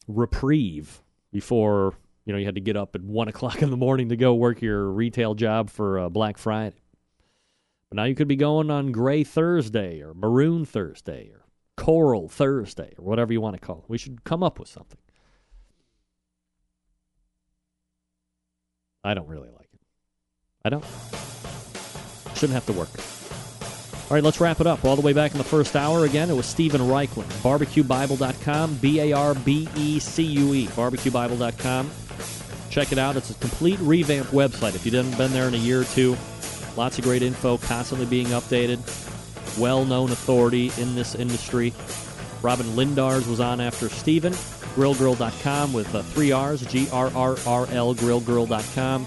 reprieve 0.08 1.02
before 1.32 1.94
you 2.26 2.32
know 2.32 2.38
you 2.38 2.44
had 2.44 2.56
to 2.56 2.60
get 2.60 2.76
up 2.76 2.94
at 2.94 3.02
one 3.02 3.28
o'clock 3.28 3.62
in 3.62 3.70
the 3.70 3.76
morning 3.76 4.08
to 4.08 4.16
go 4.16 4.34
work 4.34 4.60
your 4.60 4.90
retail 4.90 5.34
job 5.34 5.70
for 5.70 6.00
uh, 6.00 6.08
Black 6.08 6.36
Friday. 6.36 6.82
But 7.88 7.96
now 7.96 8.04
you 8.04 8.16
could 8.16 8.28
be 8.28 8.36
going 8.36 8.70
on 8.72 8.90
Gray 8.90 9.22
Thursday 9.22 10.02
or 10.02 10.14
Maroon 10.14 10.64
Thursday 10.64 11.30
or 11.32 11.44
Coral 11.76 12.28
Thursday 12.28 12.94
or 12.98 13.04
whatever 13.04 13.32
you 13.32 13.40
want 13.40 13.54
to 13.54 13.64
call 13.64 13.78
it. 13.78 13.84
We 13.88 13.98
should 13.98 14.24
come 14.24 14.42
up 14.42 14.58
with 14.58 14.68
something. 14.68 14.98
I 19.04 19.14
don't 19.14 19.28
really 19.28 19.50
like 19.50 19.68
it. 19.72 19.80
I 20.64 20.70
don't. 20.70 20.84
Shouldn't 22.34 22.54
have 22.54 22.66
to 22.66 22.72
work. 22.72 23.13
All 24.04 24.10
right, 24.10 24.22
let's 24.22 24.38
wrap 24.38 24.60
it 24.60 24.66
up. 24.66 24.84
All 24.84 24.96
the 24.96 25.02
way 25.02 25.14
back 25.14 25.32
in 25.32 25.38
the 25.38 25.44
first 25.44 25.74
hour 25.74 26.04
again, 26.04 26.28
it 26.28 26.34
was 26.34 26.44
Steven 26.44 26.82
Raichlen. 26.82 27.24
BarbecueBible.com, 27.42 28.74
B 28.76 29.00
A 29.00 29.12
R 29.12 29.34
B 29.34 29.66
E 29.76 29.98
C 29.98 30.22
U 30.22 30.52
E, 30.52 30.66
BarbecueBible.com. 30.66 31.90
Check 32.68 32.92
it 32.92 32.98
out. 32.98 33.16
It's 33.16 33.30
a 33.30 33.34
complete 33.34 33.78
revamped 33.80 34.30
website. 34.30 34.74
If 34.74 34.84
you 34.84 34.92
haven't 34.92 35.16
been 35.16 35.32
there 35.32 35.48
in 35.48 35.54
a 35.54 35.58
year 35.58 35.80
or 35.80 35.84
two, 35.84 36.18
lots 36.76 36.98
of 36.98 37.04
great 37.04 37.22
info, 37.22 37.56
constantly 37.56 38.04
being 38.04 38.26
updated. 38.26 38.78
Well 39.58 39.86
known 39.86 40.10
authority 40.10 40.70
in 40.76 40.94
this 40.94 41.14
industry. 41.14 41.72
Robyn 42.42 42.66
Lindars 42.76 43.26
was 43.26 43.40
on 43.40 43.58
after 43.58 43.88
Steven. 43.88 44.34
GrillGrrrl.com 44.74 45.72
with 45.72 45.94
uh, 45.94 46.02
three 46.02 46.30
R's, 46.30 46.60
G 46.66 46.88
R 46.92 47.10
R 47.14 47.38
R 47.46 47.66
L, 47.70 47.94
GrillGrrrl.com. 47.94 49.06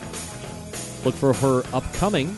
Look 1.05 1.13
for 1.13 1.33
her 1.33 1.61
upcoming 1.71 2.35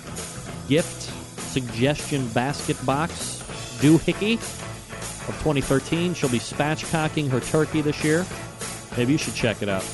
gift 0.67 1.13
suggestion 1.49 2.27
basket 2.29 2.77
box 2.85 3.43
doohickey 3.79 4.35
of 5.27 5.35
2013. 5.39 6.13
She'll 6.13 6.29
be 6.29 6.39
spatchcocking 6.39 7.29
her 7.29 7.39
turkey 7.39 7.81
this 7.81 8.03
year. 8.03 8.25
Maybe 8.97 9.13
you 9.13 9.17
should 9.17 9.35
check 9.35 9.61
it 9.61 9.69
out. 9.69 9.85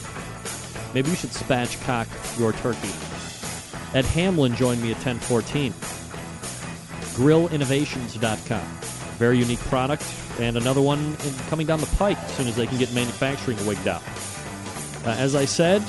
Maybe 0.93 1.09
you 1.09 1.15
should 1.15 1.31
spatchcock 1.31 2.07
your 2.39 2.53
turkey. 2.53 2.91
Ed 3.93 4.05
Hamlin 4.05 4.55
joined 4.55 4.81
me 4.81 4.91
at 4.91 4.97
1014. 4.97 5.71
GrillInnovations.com. 7.15 8.67
Very 9.17 9.37
unique 9.37 9.59
product. 9.59 10.03
And 10.39 10.57
another 10.57 10.81
one 10.81 11.15
coming 11.49 11.65
down 11.65 11.79
the 11.79 11.85
pike 11.97 12.17
as 12.17 12.31
soon 12.33 12.47
as 12.47 12.55
they 12.55 12.67
can 12.67 12.77
get 12.77 12.93
manufacturing 12.93 13.63
wigged 13.65 13.87
out. 13.87 14.03
Uh, 15.05 15.11
as 15.11 15.35
I 15.35 15.45
said, 15.45 15.81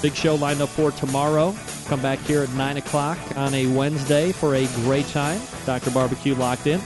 big 0.00 0.14
show 0.14 0.34
lined 0.36 0.62
up 0.62 0.70
for 0.70 0.92
tomorrow. 0.92 1.54
Come 1.86 2.00
back 2.00 2.18
here 2.20 2.42
at 2.42 2.50
9 2.54 2.76
o'clock 2.78 3.18
on 3.36 3.52
a 3.54 3.66
Wednesday 3.66 4.32
for 4.32 4.54
a 4.54 4.66
great 4.76 5.06
time. 5.08 5.40
Dr. 5.66 5.90
Barbecue 5.90 6.34
locked 6.34 6.66
in. 6.66 6.80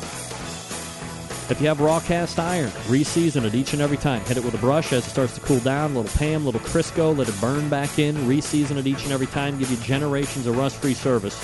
If 1.48 1.60
you 1.60 1.68
have 1.68 1.80
raw 1.80 2.00
cast 2.00 2.40
iron, 2.40 2.70
reseason 2.88 3.44
it 3.44 3.54
each 3.54 3.72
and 3.72 3.80
every 3.80 3.96
time. 3.96 4.20
Hit 4.22 4.36
it 4.36 4.44
with 4.44 4.54
a 4.54 4.58
brush 4.58 4.92
as 4.92 5.06
it 5.06 5.10
starts 5.10 5.34
to 5.36 5.40
cool 5.42 5.60
down. 5.60 5.92
A 5.92 6.00
little 6.00 6.18
Pam, 6.18 6.44
little 6.44 6.60
Crisco, 6.60 7.16
let 7.16 7.28
it 7.28 7.40
burn 7.40 7.68
back 7.68 8.00
in. 8.00 8.16
Reseason 8.16 8.76
it 8.78 8.86
each 8.86 9.04
and 9.04 9.12
every 9.12 9.28
time. 9.28 9.56
Give 9.56 9.70
you 9.70 9.76
generations 9.76 10.48
of 10.48 10.58
rust 10.58 10.76
free 10.76 10.94
service. 10.94 11.36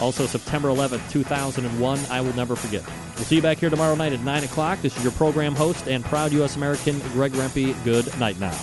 Also, 0.00 0.26
September 0.26 0.68
11th, 0.68 1.10
2001, 1.10 2.00
I 2.10 2.20
will 2.20 2.34
never 2.34 2.54
forget. 2.54 2.84
We'll 3.16 3.24
see 3.24 3.36
you 3.36 3.42
back 3.42 3.58
here 3.58 3.70
tomorrow 3.70 3.94
night 3.96 4.12
at 4.12 4.20
9 4.20 4.44
o'clock. 4.44 4.80
This 4.82 4.96
is 4.96 5.02
your 5.02 5.12
program 5.12 5.54
host 5.54 5.88
and 5.88 6.04
proud 6.04 6.32
U.S. 6.32 6.54
American, 6.54 6.98
Greg 7.12 7.32
Rempe. 7.32 7.82
Good 7.84 8.16
night 8.20 8.38
now. 8.38 8.56